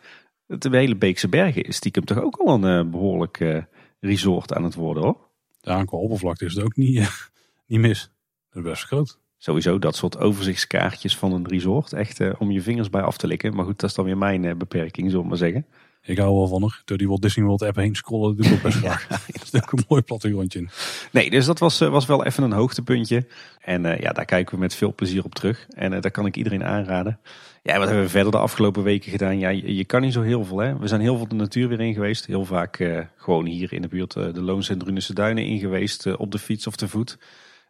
Het 0.48 0.64
hele 0.64 0.95
Beekse 0.95 1.28
Bergen 1.28 1.64
is 1.64 1.76
stiekem 1.76 2.06
toch 2.06 2.22
ook 2.22 2.36
al 2.36 2.64
een 2.64 2.86
uh, 2.86 2.91
behoorlijk 2.91 3.66
resort 3.99 4.53
aan 4.53 4.64
het 4.64 4.76
worden 4.76 5.03
hoor. 5.03 5.18
Ja, 5.62 5.84
qua 5.84 5.98
oppervlakte 5.98 6.45
is 6.45 6.53
het 6.53 6.64
ook 6.64 6.76
niet, 6.76 7.30
niet 7.68 7.80
mis. 7.80 8.15
Dat 8.56 8.64
is 8.64 8.69
best 8.69 8.84
groot. 8.84 9.19
Sowieso 9.38 9.80
dat 9.80 9.95
soort 9.95 10.18
overzichtskaartjes 10.18 11.18
van 11.18 11.32
een 11.32 11.48
resort. 11.48 11.94
Echt 11.94 12.38
om 12.38 12.52
je 12.52 12.61
vingers 12.61 12.90
bij 12.90 13.02
af 13.02 13.18
te 13.18 13.27
likken. 13.27 13.56
Maar 13.56 13.65
goed, 13.65 13.80
dat 13.80 13.90
is 13.90 13.95
dan 13.95 14.06
weer 14.06 14.18
mijn 14.18 14.57
beperking, 14.57 15.07
zullen 15.10 15.23
we 15.23 15.30
maar 15.30 15.38
zeggen. 15.38 15.65
Ik 16.06 16.18
hou 16.18 16.36
wel 16.36 16.48
van 16.48 16.64
er. 16.64 16.82
Door 16.86 16.98
die 16.98 17.07
Walt 17.07 17.22
Disney 17.22 17.45
World 17.45 17.61
app 17.61 17.76
heen 17.76 17.95
scrollen, 17.95 18.36
doe 18.36 18.45
ik 18.45 18.53
ook 18.53 18.61
best 18.61 18.77
graag. 18.77 19.07
ja, 19.10 19.18
dat 19.32 19.49
is 19.52 19.64
ook 19.64 19.72
een 19.72 19.84
mooi 19.88 20.02
plattegrondje 20.02 20.60
in. 20.60 20.69
Nee, 21.11 21.30
dus 21.30 21.45
dat 21.45 21.60
was, 21.60 21.80
was 21.80 22.06
wel 22.06 22.26
even 22.26 22.44
een 22.44 22.52
hoogtepuntje. 22.52 23.27
En 23.60 23.84
uh, 23.86 23.99
ja, 23.99 24.11
daar 24.11 24.26
kijken 24.26 24.56
we 24.56 24.61
met 24.61 24.76
veel 24.76 24.94
plezier 24.95 25.23
op 25.23 25.36
terug. 25.36 25.68
En 25.69 25.94
uh, 25.94 26.02
daar 26.02 26.11
kan 26.11 26.26
ik 26.26 26.36
iedereen 26.36 26.64
aanraden. 26.64 27.19
Ja, 27.64 27.77
wat 27.77 27.88
hebben 27.88 28.06
we 28.06 28.10
verder 28.10 28.32
de 28.32 28.38
afgelopen 28.38 28.84
weken 28.84 29.11
gedaan? 29.11 29.40
Ja, 29.40 29.49
je, 29.49 29.76
je, 29.76 29.86
kan 29.86 30.02
niet 30.02 30.14
zo 30.14 30.22
heel 30.22 30.45
veel. 30.45 30.57
Hè? 30.57 30.77
We 30.77 30.88
zijn 30.88 31.02
heel 31.02 31.18
veel 31.18 31.27
de 31.27 31.36
natuur 31.36 31.68
weer 31.68 31.82
in 31.82 31.94
geweest. 31.94 32.26
Heel 32.26 32.45
vaak 32.45 32.80
uh, 32.80 32.99
gewoon 33.15 33.45
hier 33.45 33.73
in 33.73 33.82
de 33.82 33.88
buurt 33.88 34.14
de 34.14 34.41
Loons 34.41 34.69
en 34.69 34.77
Drunense 34.77 35.14
Duinen 35.14 35.45
in 35.45 35.60
geweest. 35.60 36.15
op 36.15 36.32
de 36.32 36.40
fiets 36.40 36.68
of 36.68 36.76
te 36.76 36.88
voet. 36.88 37.18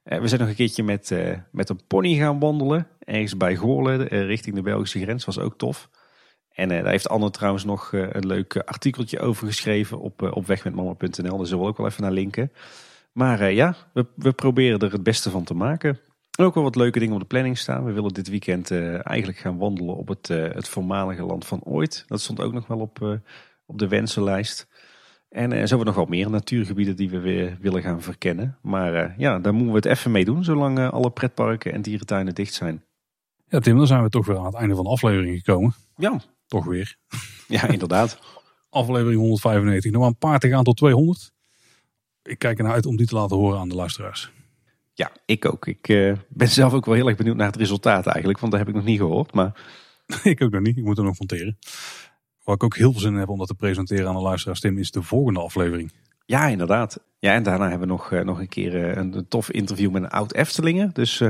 We 0.05 0.27
zijn 0.27 0.39
nog 0.39 0.49
een 0.49 0.55
keertje 0.55 0.83
met, 0.83 1.15
met 1.51 1.69
een 1.69 1.85
pony 1.87 2.15
gaan 2.15 2.39
wandelen. 2.39 2.87
Ergens 2.99 3.37
bij 3.37 3.55
Goorlen, 3.55 4.07
richting 4.07 4.55
de 4.55 4.61
Belgische 4.61 5.01
grens. 5.01 5.25
Was 5.25 5.39
ook 5.39 5.57
tof. 5.57 5.89
En 6.51 6.69
daar 6.69 6.87
heeft 6.87 7.09
Anne 7.09 7.29
trouwens 7.29 7.63
nog 7.63 7.91
een 7.91 8.27
leuk 8.27 8.57
artikeltje 8.57 9.19
over 9.19 9.47
geschreven 9.47 9.99
op, 9.99 10.21
op 10.21 10.45
wegmetmama.nl. 10.47 11.37
Daar 11.37 11.45
zullen 11.45 11.63
we 11.63 11.69
ook 11.69 11.77
wel 11.77 11.87
even 11.87 12.01
naar 12.01 12.11
linken. 12.11 12.51
Maar 13.11 13.51
ja, 13.51 13.75
we, 13.93 14.05
we 14.15 14.31
proberen 14.31 14.79
er 14.79 14.91
het 14.91 15.03
beste 15.03 15.29
van 15.29 15.43
te 15.43 15.53
maken. 15.53 15.99
En 16.37 16.45
ook 16.45 16.53
wel 16.53 16.63
wat 16.63 16.75
leuke 16.75 16.99
dingen 16.99 17.13
op 17.13 17.19
de 17.21 17.27
planning 17.27 17.57
staan. 17.57 17.85
We 17.85 17.91
willen 17.91 18.13
dit 18.13 18.29
weekend 18.29 18.71
eigenlijk 18.71 19.37
gaan 19.37 19.57
wandelen 19.57 19.95
op 19.95 20.07
het, 20.07 20.27
het 20.27 20.67
voormalige 20.67 21.23
land 21.23 21.45
van 21.45 21.63
ooit. 21.63 22.03
Dat 22.07 22.21
stond 22.21 22.41
ook 22.41 22.53
nog 22.53 22.67
wel 22.67 22.79
op, 22.79 23.21
op 23.65 23.79
de 23.79 23.87
wensenlijst. 23.87 24.67
En 25.35 25.49
zo 25.49 25.57
hebben 25.57 25.77
we 25.77 25.83
nog 25.83 25.95
wel 25.95 26.05
meer 26.05 26.29
natuurgebieden 26.29 26.95
die 26.95 27.09
we 27.09 27.19
weer 27.19 27.57
willen 27.61 27.81
gaan 27.81 28.01
verkennen. 28.01 28.57
Maar 28.61 29.15
ja, 29.17 29.39
daar 29.39 29.53
moeten 29.53 29.71
we 29.71 29.77
het 29.77 29.97
even 29.97 30.11
mee 30.11 30.25
doen, 30.25 30.43
zolang 30.43 30.89
alle 30.89 31.09
pretparken 31.09 31.73
en 31.73 31.81
dierentuinen 31.81 32.35
dicht 32.35 32.53
zijn. 32.53 32.83
Ja 33.47 33.59
Tim, 33.59 33.77
dan 33.77 33.87
zijn 33.87 34.03
we 34.03 34.09
toch 34.09 34.25
weer 34.25 34.37
aan 34.37 34.45
het 34.45 34.53
einde 34.53 34.75
van 34.75 34.83
de 34.83 34.89
aflevering 34.89 35.37
gekomen. 35.37 35.73
Ja, 35.95 36.21
toch 36.47 36.65
weer. 36.65 36.97
Ja, 37.47 37.67
inderdaad. 37.67 38.19
Aflevering 38.69 39.19
195. 39.19 39.91
Nog 39.91 40.01
maar 40.01 40.09
een 40.09 40.17
paar 40.17 40.39
te 40.39 40.49
gaan 40.49 40.63
tot 40.63 40.77
200. 40.77 41.31
Ik 42.23 42.39
kijk 42.39 42.57
ernaar 42.57 42.73
uit 42.73 42.85
om 42.85 42.95
die 42.95 43.07
te 43.07 43.15
laten 43.15 43.37
horen 43.37 43.59
aan 43.59 43.69
de 43.69 43.75
luisteraars. 43.75 44.31
Ja, 44.93 45.11
ik 45.25 45.45
ook. 45.45 45.67
Ik 45.67 45.87
uh, 45.87 46.13
ben 46.29 46.47
zelf 46.47 46.73
ook 46.73 46.85
wel 46.85 46.95
heel 46.95 47.07
erg 47.07 47.17
benieuwd 47.17 47.35
naar 47.35 47.47
het 47.47 47.55
resultaat 47.55 48.05
eigenlijk. 48.05 48.39
Want 48.39 48.51
dat 48.51 48.61
heb 48.61 48.69
ik 48.69 48.75
nog 48.75 48.85
niet 48.85 48.99
gehoord. 48.99 49.33
Maar... 49.33 49.53
ik 50.23 50.41
ook 50.41 50.51
nog 50.51 50.61
niet. 50.61 50.77
Ik 50.77 50.83
moet 50.83 50.97
er 50.97 51.03
nog 51.03 51.19
monteren. 51.19 51.57
Waar 52.45 52.55
ik 52.55 52.63
ook 52.63 52.75
heel 52.75 52.91
veel 52.91 53.01
zin 53.01 53.13
in 53.13 53.19
heb 53.19 53.29
om 53.29 53.37
dat 53.37 53.47
te 53.47 53.53
presenteren 53.53 54.07
aan 54.07 54.15
de 54.15 54.21
luisteraars, 54.21 54.59
Tim, 54.59 54.77
is 54.77 54.91
de 54.91 55.01
volgende 55.01 55.39
aflevering. 55.39 55.91
Ja, 56.25 56.47
inderdaad. 56.47 56.99
Ja, 57.19 57.33
en 57.33 57.43
daarna 57.43 57.69
hebben 57.69 57.87
we 57.87 57.93
nog, 57.93 58.11
uh, 58.11 58.21
nog 58.21 58.39
een 58.39 58.47
keer 58.47 58.75
uh, 58.75 58.95
een, 58.95 59.25
tof 59.27 59.51
interview 59.51 59.91
met 59.91 60.03
een 60.03 60.09
oud 60.09 60.33
Eftelingen. 60.33 60.89
Dus 60.93 61.23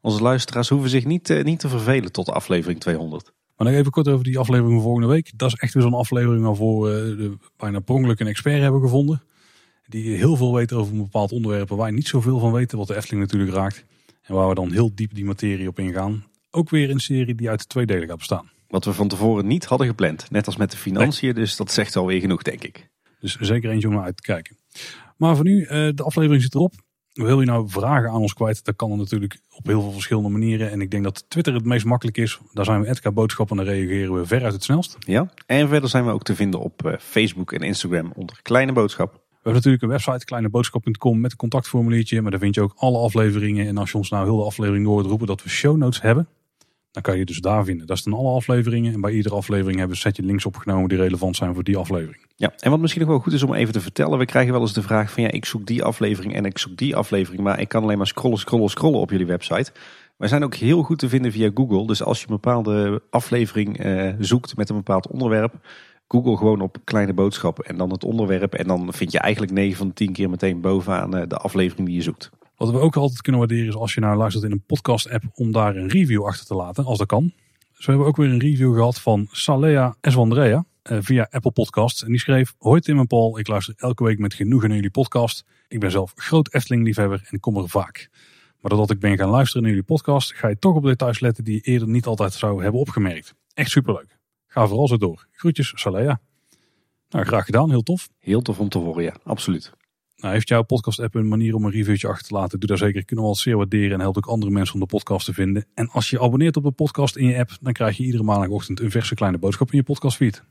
onze 0.00 0.22
luisteraars 0.22 0.68
hoeven 0.68 0.90
zich 0.90 1.04
niet, 1.04 1.42
niet 1.42 1.60
te 1.60 1.68
vervelen 1.68 2.12
tot 2.12 2.26
de 2.26 2.32
aflevering 2.32 2.80
200. 2.80 3.32
Maar 3.56 3.66
nog 3.66 3.76
even 3.76 3.90
kort 3.90 4.08
over 4.08 4.24
die 4.24 4.38
aflevering 4.38 4.74
van 4.74 4.82
volgende 4.82 5.08
week. 5.08 5.32
Dat 5.36 5.48
is 5.48 5.54
echt 5.54 5.74
weer 5.74 5.82
zo'n 5.82 5.94
aflevering 5.94 6.44
waarvoor 6.44 6.82
we 6.82 7.16
uh, 7.18 7.30
bijna 7.56 7.80
prongelijk 7.80 8.20
een 8.20 8.26
expert 8.26 8.60
hebben 8.60 8.80
gevonden. 8.80 9.22
Die 9.86 10.16
heel 10.16 10.36
veel 10.36 10.54
weet 10.54 10.72
over 10.72 10.92
een 10.92 11.02
bepaald 11.02 11.32
onderwerp 11.32 11.68
waar 11.68 11.78
wij 11.78 11.90
niet 11.90 12.08
zoveel 12.08 12.38
van 12.38 12.52
weten. 12.52 12.78
Wat 12.78 12.86
de 12.86 12.96
Efteling 12.96 13.22
natuurlijk 13.22 13.52
raakt. 13.52 13.84
En 14.22 14.34
waar 14.34 14.48
we 14.48 14.54
dan 14.54 14.72
heel 14.72 14.94
diep 14.94 15.14
die 15.14 15.24
materie 15.24 15.68
op 15.68 15.78
ingaan. 15.78 16.24
Ook 16.50 16.70
weer 16.70 16.90
een 16.90 17.00
serie 17.00 17.34
die 17.34 17.50
uit 17.50 17.68
twee 17.68 17.86
delen 17.86 18.08
gaat 18.08 18.16
bestaan. 18.16 18.50
Wat 18.68 18.84
we 18.84 18.92
van 18.92 19.08
tevoren 19.08 19.46
niet 19.46 19.64
hadden 19.64 19.86
gepland. 19.86 20.30
Net 20.30 20.46
als 20.46 20.56
met 20.56 20.70
de 20.70 20.76
financiën. 20.76 21.34
Dus 21.34 21.56
dat 21.56 21.72
zegt 21.72 21.96
alweer 21.96 22.20
genoeg 22.20 22.42
denk 22.42 22.64
ik. 22.64 22.88
Dus 23.20 23.36
zeker 23.36 23.70
eentje 23.70 23.88
om 23.88 23.94
naar 23.94 24.04
uit 24.04 24.16
te 24.16 24.22
kijken. 24.22 24.56
Maar 25.16 25.36
voor 25.36 25.44
nu, 25.44 25.60
uh, 25.60 25.68
de 25.68 26.02
aflevering 26.02 26.42
zit 26.42 26.54
erop. 26.54 26.72
Wil 27.12 27.40
je 27.40 27.46
nou 27.46 27.68
vragen 27.68 28.10
aan 28.10 28.20
ons 28.20 28.32
kwijt? 28.32 28.64
Dat 28.64 28.76
kan 28.76 28.98
natuurlijk 28.98 29.40
op 29.50 29.66
heel 29.66 29.80
veel 29.80 29.92
verschillende 29.92 30.28
manieren. 30.28 30.70
En 30.70 30.80
ik 30.80 30.90
denk 30.90 31.04
dat 31.04 31.24
Twitter 31.28 31.54
het 31.54 31.64
meest 31.64 31.84
makkelijk 31.84 32.16
is. 32.16 32.38
Daar 32.52 32.64
zijn 32.64 32.80
we 32.80 32.88
Edka 32.88 33.12
Boodschappen 33.12 33.58
en 33.58 33.64
daar 33.64 33.74
reageren 33.74 34.14
we 34.14 34.26
veruit 34.26 34.52
het 34.52 34.64
snelst. 34.64 34.96
Ja, 34.98 35.30
en 35.46 35.68
verder 35.68 35.88
zijn 35.88 36.04
we 36.04 36.10
ook 36.10 36.22
te 36.22 36.34
vinden 36.34 36.60
op 36.60 36.86
eh, 36.86 36.98
Facebook 36.98 37.52
en 37.52 37.60
Instagram 37.60 38.12
onder 38.14 38.40
Kleine 38.42 38.72
Boodschap. 38.72 39.12
We 39.12 39.52
hebben 39.52 39.52
natuurlijk 39.52 39.82
een 39.82 39.88
website, 39.88 40.24
kleineboodschap.com, 40.24 41.20
met 41.20 41.30
een 41.30 41.36
contactformuliertje. 41.36 42.22
Maar 42.22 42.30
daar 42.30 42.40
vind 42.40 42.54
je 42.54 42.60
ook 42.60 42.74
alle 42.76 42.98
afleveringen. 42.98 43.66
En 43.66 43.76
als 43.76 43.90
je 43.90 43.96
ons 43.96 44.10
nou 44.10 44.24
heel 44.24 44.36
de 44.36 44.44
aflevering 44.44 44.86
hoort 44.86 45.06
roepen 45.06 45.26
dat 45.26 45.42
we 45.42 45.48
show 45.48 45.76
notes 45.76 46.02
hebben. 46.02 46.28
Dan 46.96 47.04
kan 47.04 47.18
je 47.18 47.24
dus 47.24 47.38
daar 47.38 47.64
vinden. 47.64 47.86
Dat 47.86 47.96
is 47.96 48.02
dan 48.02 48.12
alle 48.12 48.34
afleveringen. 48.34 48.94
En 48.94 49.00
bij 49.00 49.12
iedere 49.12 49.34
aflevering 49.34 49.78
hebben 49.78 49.96
we 49.96 50.04
een 50.04 50.10
setje 50.10 50.22
links 50.22 50.46
opgenomen 50.46 50.88
die 50.88 50.98
relevant 50.98 51.36
zijn 51.36 51.54
voor 51.54 51.64
die 51.64 51.76
aflevering. 51.76 52.26
Ja, 52.36 52.52
en 52.58 52.70
wat 52.70 52.80
misschien 52.80 53.00
nog 53.00 53.10
wel 53.10 53.20
goed 53.20 53.32
is 53.32 53.42
om 53.42 53.54
even 53.54 53.72
te 53.72 53.80
vertellen. 53.80 54.18
We 54.18 54.24
krijgen 54.24 54.52
wel 54.52 54.60
eens 54.60 54.72
de 54.72 54.82
vraag 54.82 55.12
van 55.12 55.22
ja, 55.22 55.30
ik 55.30 55.44
zoek 55.44 55.66
die 55.66 55.82
aflevering 55.82 56.34
en 56.34 56.44
ik 56.44 56.58
zoek 56.58 56.76
die 56.76 56.96
aflevering. 56.96 57.42
Maar 57.42 57.60
ik 57.60 57.68
kan 57.68 57.82
alleen 57.82 57.96
maar 57.96 58.06
scrollen, 58.06 58.38
scrollen, 58.38 58.68
scrollen 58.68 59.00
op 59.00 59.10
jullie 59.10 59.26
website. 59.26 59.72
Wij 60.16 60.28
zijn 60.28 60.44
ook 60.44 60.54
heel 60.54 60.82
goed 60.82 60.98
te 60.98 61.08
vinden 61.08 61.32
via 61.32 61.50
Google. 61.54 61.86
Dus 61.86 62.02
als 62.02 62.18
je 62.20 62.26
een 62.28 62.34
bepaalde 62.34 63.02
aflevering 63.10 63.78
eh, 63.78 64.12
zoekt 64.18 64.56
met 64.56 64.68
een 64.68 64.76
bepaald 64.76 65.08
onderwerp. 65.08 65.54
Google 66.08 66.36
gewoon 66.36 66.60
op 66.60 66.76
kleine 66.84 67.12
boodschappen 67.12 67.64
en 67.64 67.76
dan 67.76 67.90
het 67.90 68.04
onderwerp. 68.04 68.54
En 68.54 68.66
dan 68.66 68.92
vind 68.92 69.12
je 69.12 69.18
eigenlijk 69.18 69.52
9 69.52 69.76
van 69.76 69.88
de 69.88 69.94
10 69.94 70.12
keer 70.12 70.30
meteen 70.30 70.60
bovenaan 70.60 71.16
eh, 71.16 71.28
de 71.28 71.36
aflevering 71.36 71.86
die 71.86 71.96
je 71.96 72.02
zoekt. 72.02 72.30
Wat 72.56 72.70
we 72.70 72.78
ook 72.78 72.96
altijd 72.96 73.20
kunnen 73.20 73.40
waarderen 73.40 73.68
is 73.68 73.74
als 73.74 73.94
je 73.94 74.00
nou 74.00 74.16
luistert 74.16 74.44
in 74.44 74.52
een 74.52 74.64
podcast 74.66 75.10
app 75.10 75.24
om 75.34 75.52
daar 75.52 75.76
een 75.76 75.88
review 75.88 76.24
achter 76.24 76.46
te 76.46 76.54
laten, 76.54 76.84
als 76.84 76.98
dat 76.98 77.06
kan. 77.06 77.32
We 77.76 77.84
hebben 77.84 78.06
ook 78.06 78.16
weer 78.16 78.30
een 78.30 78.38
review 78.38 78.74
gehad 78.74 79.00
van 79.00 79.28
Salea 79.30 79.96
Eswandrea 80.00 80.64
uh, 80.90 80.98
via 81.00 81.28
Apple 81.30 81.50
Podcasts. 81.50 82.04
En 82.04 82.08
die 82.08 82.20
schreef, 82.20 82.54
hoi 82.58 82.80
Tim 82.80 82.98
en 82.98 83.06
Paul, 83.06 83.38
ik 83.38 83.48
luister 83.48 83.74
elke 83.76 84.04
week 84.04 84.18
met 84.18 84.34
genoegen 84.34 84.68
naar 84.68 84.76
jullie 84.76 84.92
podcast. 84.92 85.44
Ik 85.68 85.80
ben 85.80 85.90
zelf 85.90 86.12
groot 86.14 86.54
Efteling 86.54 86.84
liefhebber 86.84 87.26
en 87.30 87.40
kom 87.40 87.56
er 87.56 87.68
vaak. 87.68 88.08
Maar 88.60 88.70
doordat 88.70 88.90
ik 88.90 89.00
ben 89.00 89.16
gaan 89.16 89.28
luisteren 89.28 89.62
naar 89.62 89.70
jullie 89.70 89.86
podcast, 89.86 90.34
ga 90.34 90.48
je 90.48 90.58
toch 90.58 90.74
op 90.74 90.84
details 90.84 91.20
letten 91.20 91.44
die 91.44 91.54
je 91.54 91.60
eerder 91.60 91.88
niet 91.88 92.06
altijd 92.06 92.32
zou 92.32 92.62
hebben 92.62 92.80
opgemerkt. 92.80 93.34
Echt 93.54 93.70
superleuk. 93.70 94.18
Ga 94.46 94.66
vooral 94.66 94.88
zo 94.88 94.96
door. 94.96 95.26
Groetjes, 95.32 95.72
Salea. 95.74 96.20
Nou, 97.08 97.24
graag 97.24 97.44
gedaan. 97.44 97.70
Heel 97.70 97.82
tof. 97.82 98.08
Heel 98.18 98.42
tof 98.42 98.58
om 98.58 98.68
te 98.68 98.78
horen, 98.78 99.02
ja. 99.02 99.16
Absoluut. 99.24 99.72
Nou, 100.16 100.34
heeft 100.34 100.48
jouw 100.48 100.62
podcast 100.62 101.00
app 101.00 101.14
een 101.14 101.28
manier 101.28 101.54
om 101.54 101.64
een 101.64 101.70
reviewtje 101.70 102.08
achter 102.08 102.26
te 102.28 102.34
laten? 102.34 102.58
Doe 102.58 102.68
daar 102.68 102.78
zeker. 102.78 103.04
Kunnen 103.04 103.24
we 103.24 103.30
al 103.30 103.36
zeer 103.36 103.56
waarderen 103.56 103.92
en 103.92 104.00
helpt 104.00 104.16
ook 104.16 104.26
andere 104.26 104.52
mensen 104.52 104.74
om 104.74 104.80
de 104.80 104.86
podcast 104.86 105.26
te 105.26 105.32
vinden. 105.32 105.66
En 105.74 105.88
als 105.88 106.10
je 106.10 106.20
abonneert 106.20 106.56
op 106.56 106.62
de 106.62 106.70
podcast 106.70 107.16
in 107.16 107.26
je 107.26 107.38
app, 107.38 107.50
dan 107.60 107.72
krijg 107.72 107.96
je 107.96 108.04
iedere 108.04 108.22
maandagochtend 108.22 108.80
een 108.80 108.90
verse 108.90 109.14
kleine 109.14 109.38
boodschap 109.38 109.70
in 109.70 109.78
je 109.78 109.84
podcastfeed. 109.84 110.44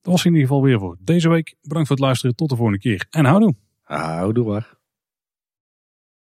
Dat 0.00 0.12
was 0.12 0.24
in 0.24 0.32
ieder 0.32 0.46
geval 0.46 0.62
weer 0.62 0.78
voor 0.78 0.96
deze 1.00 1.28
week. 1.28 1.54
Bedankt 1.62 1.88
voor 1.88 1.96
het 1.96 2.04
luisteren. 2.04 2.36
Tot 2.36 2.48
de 2.48 2.56
volgende 2.56 2.80
keer. 2.80 3.06
En 3.10 3.24
houdoe. 3.24 3.54
Houdoe 3.82 4.44
waar. 4.44 4.81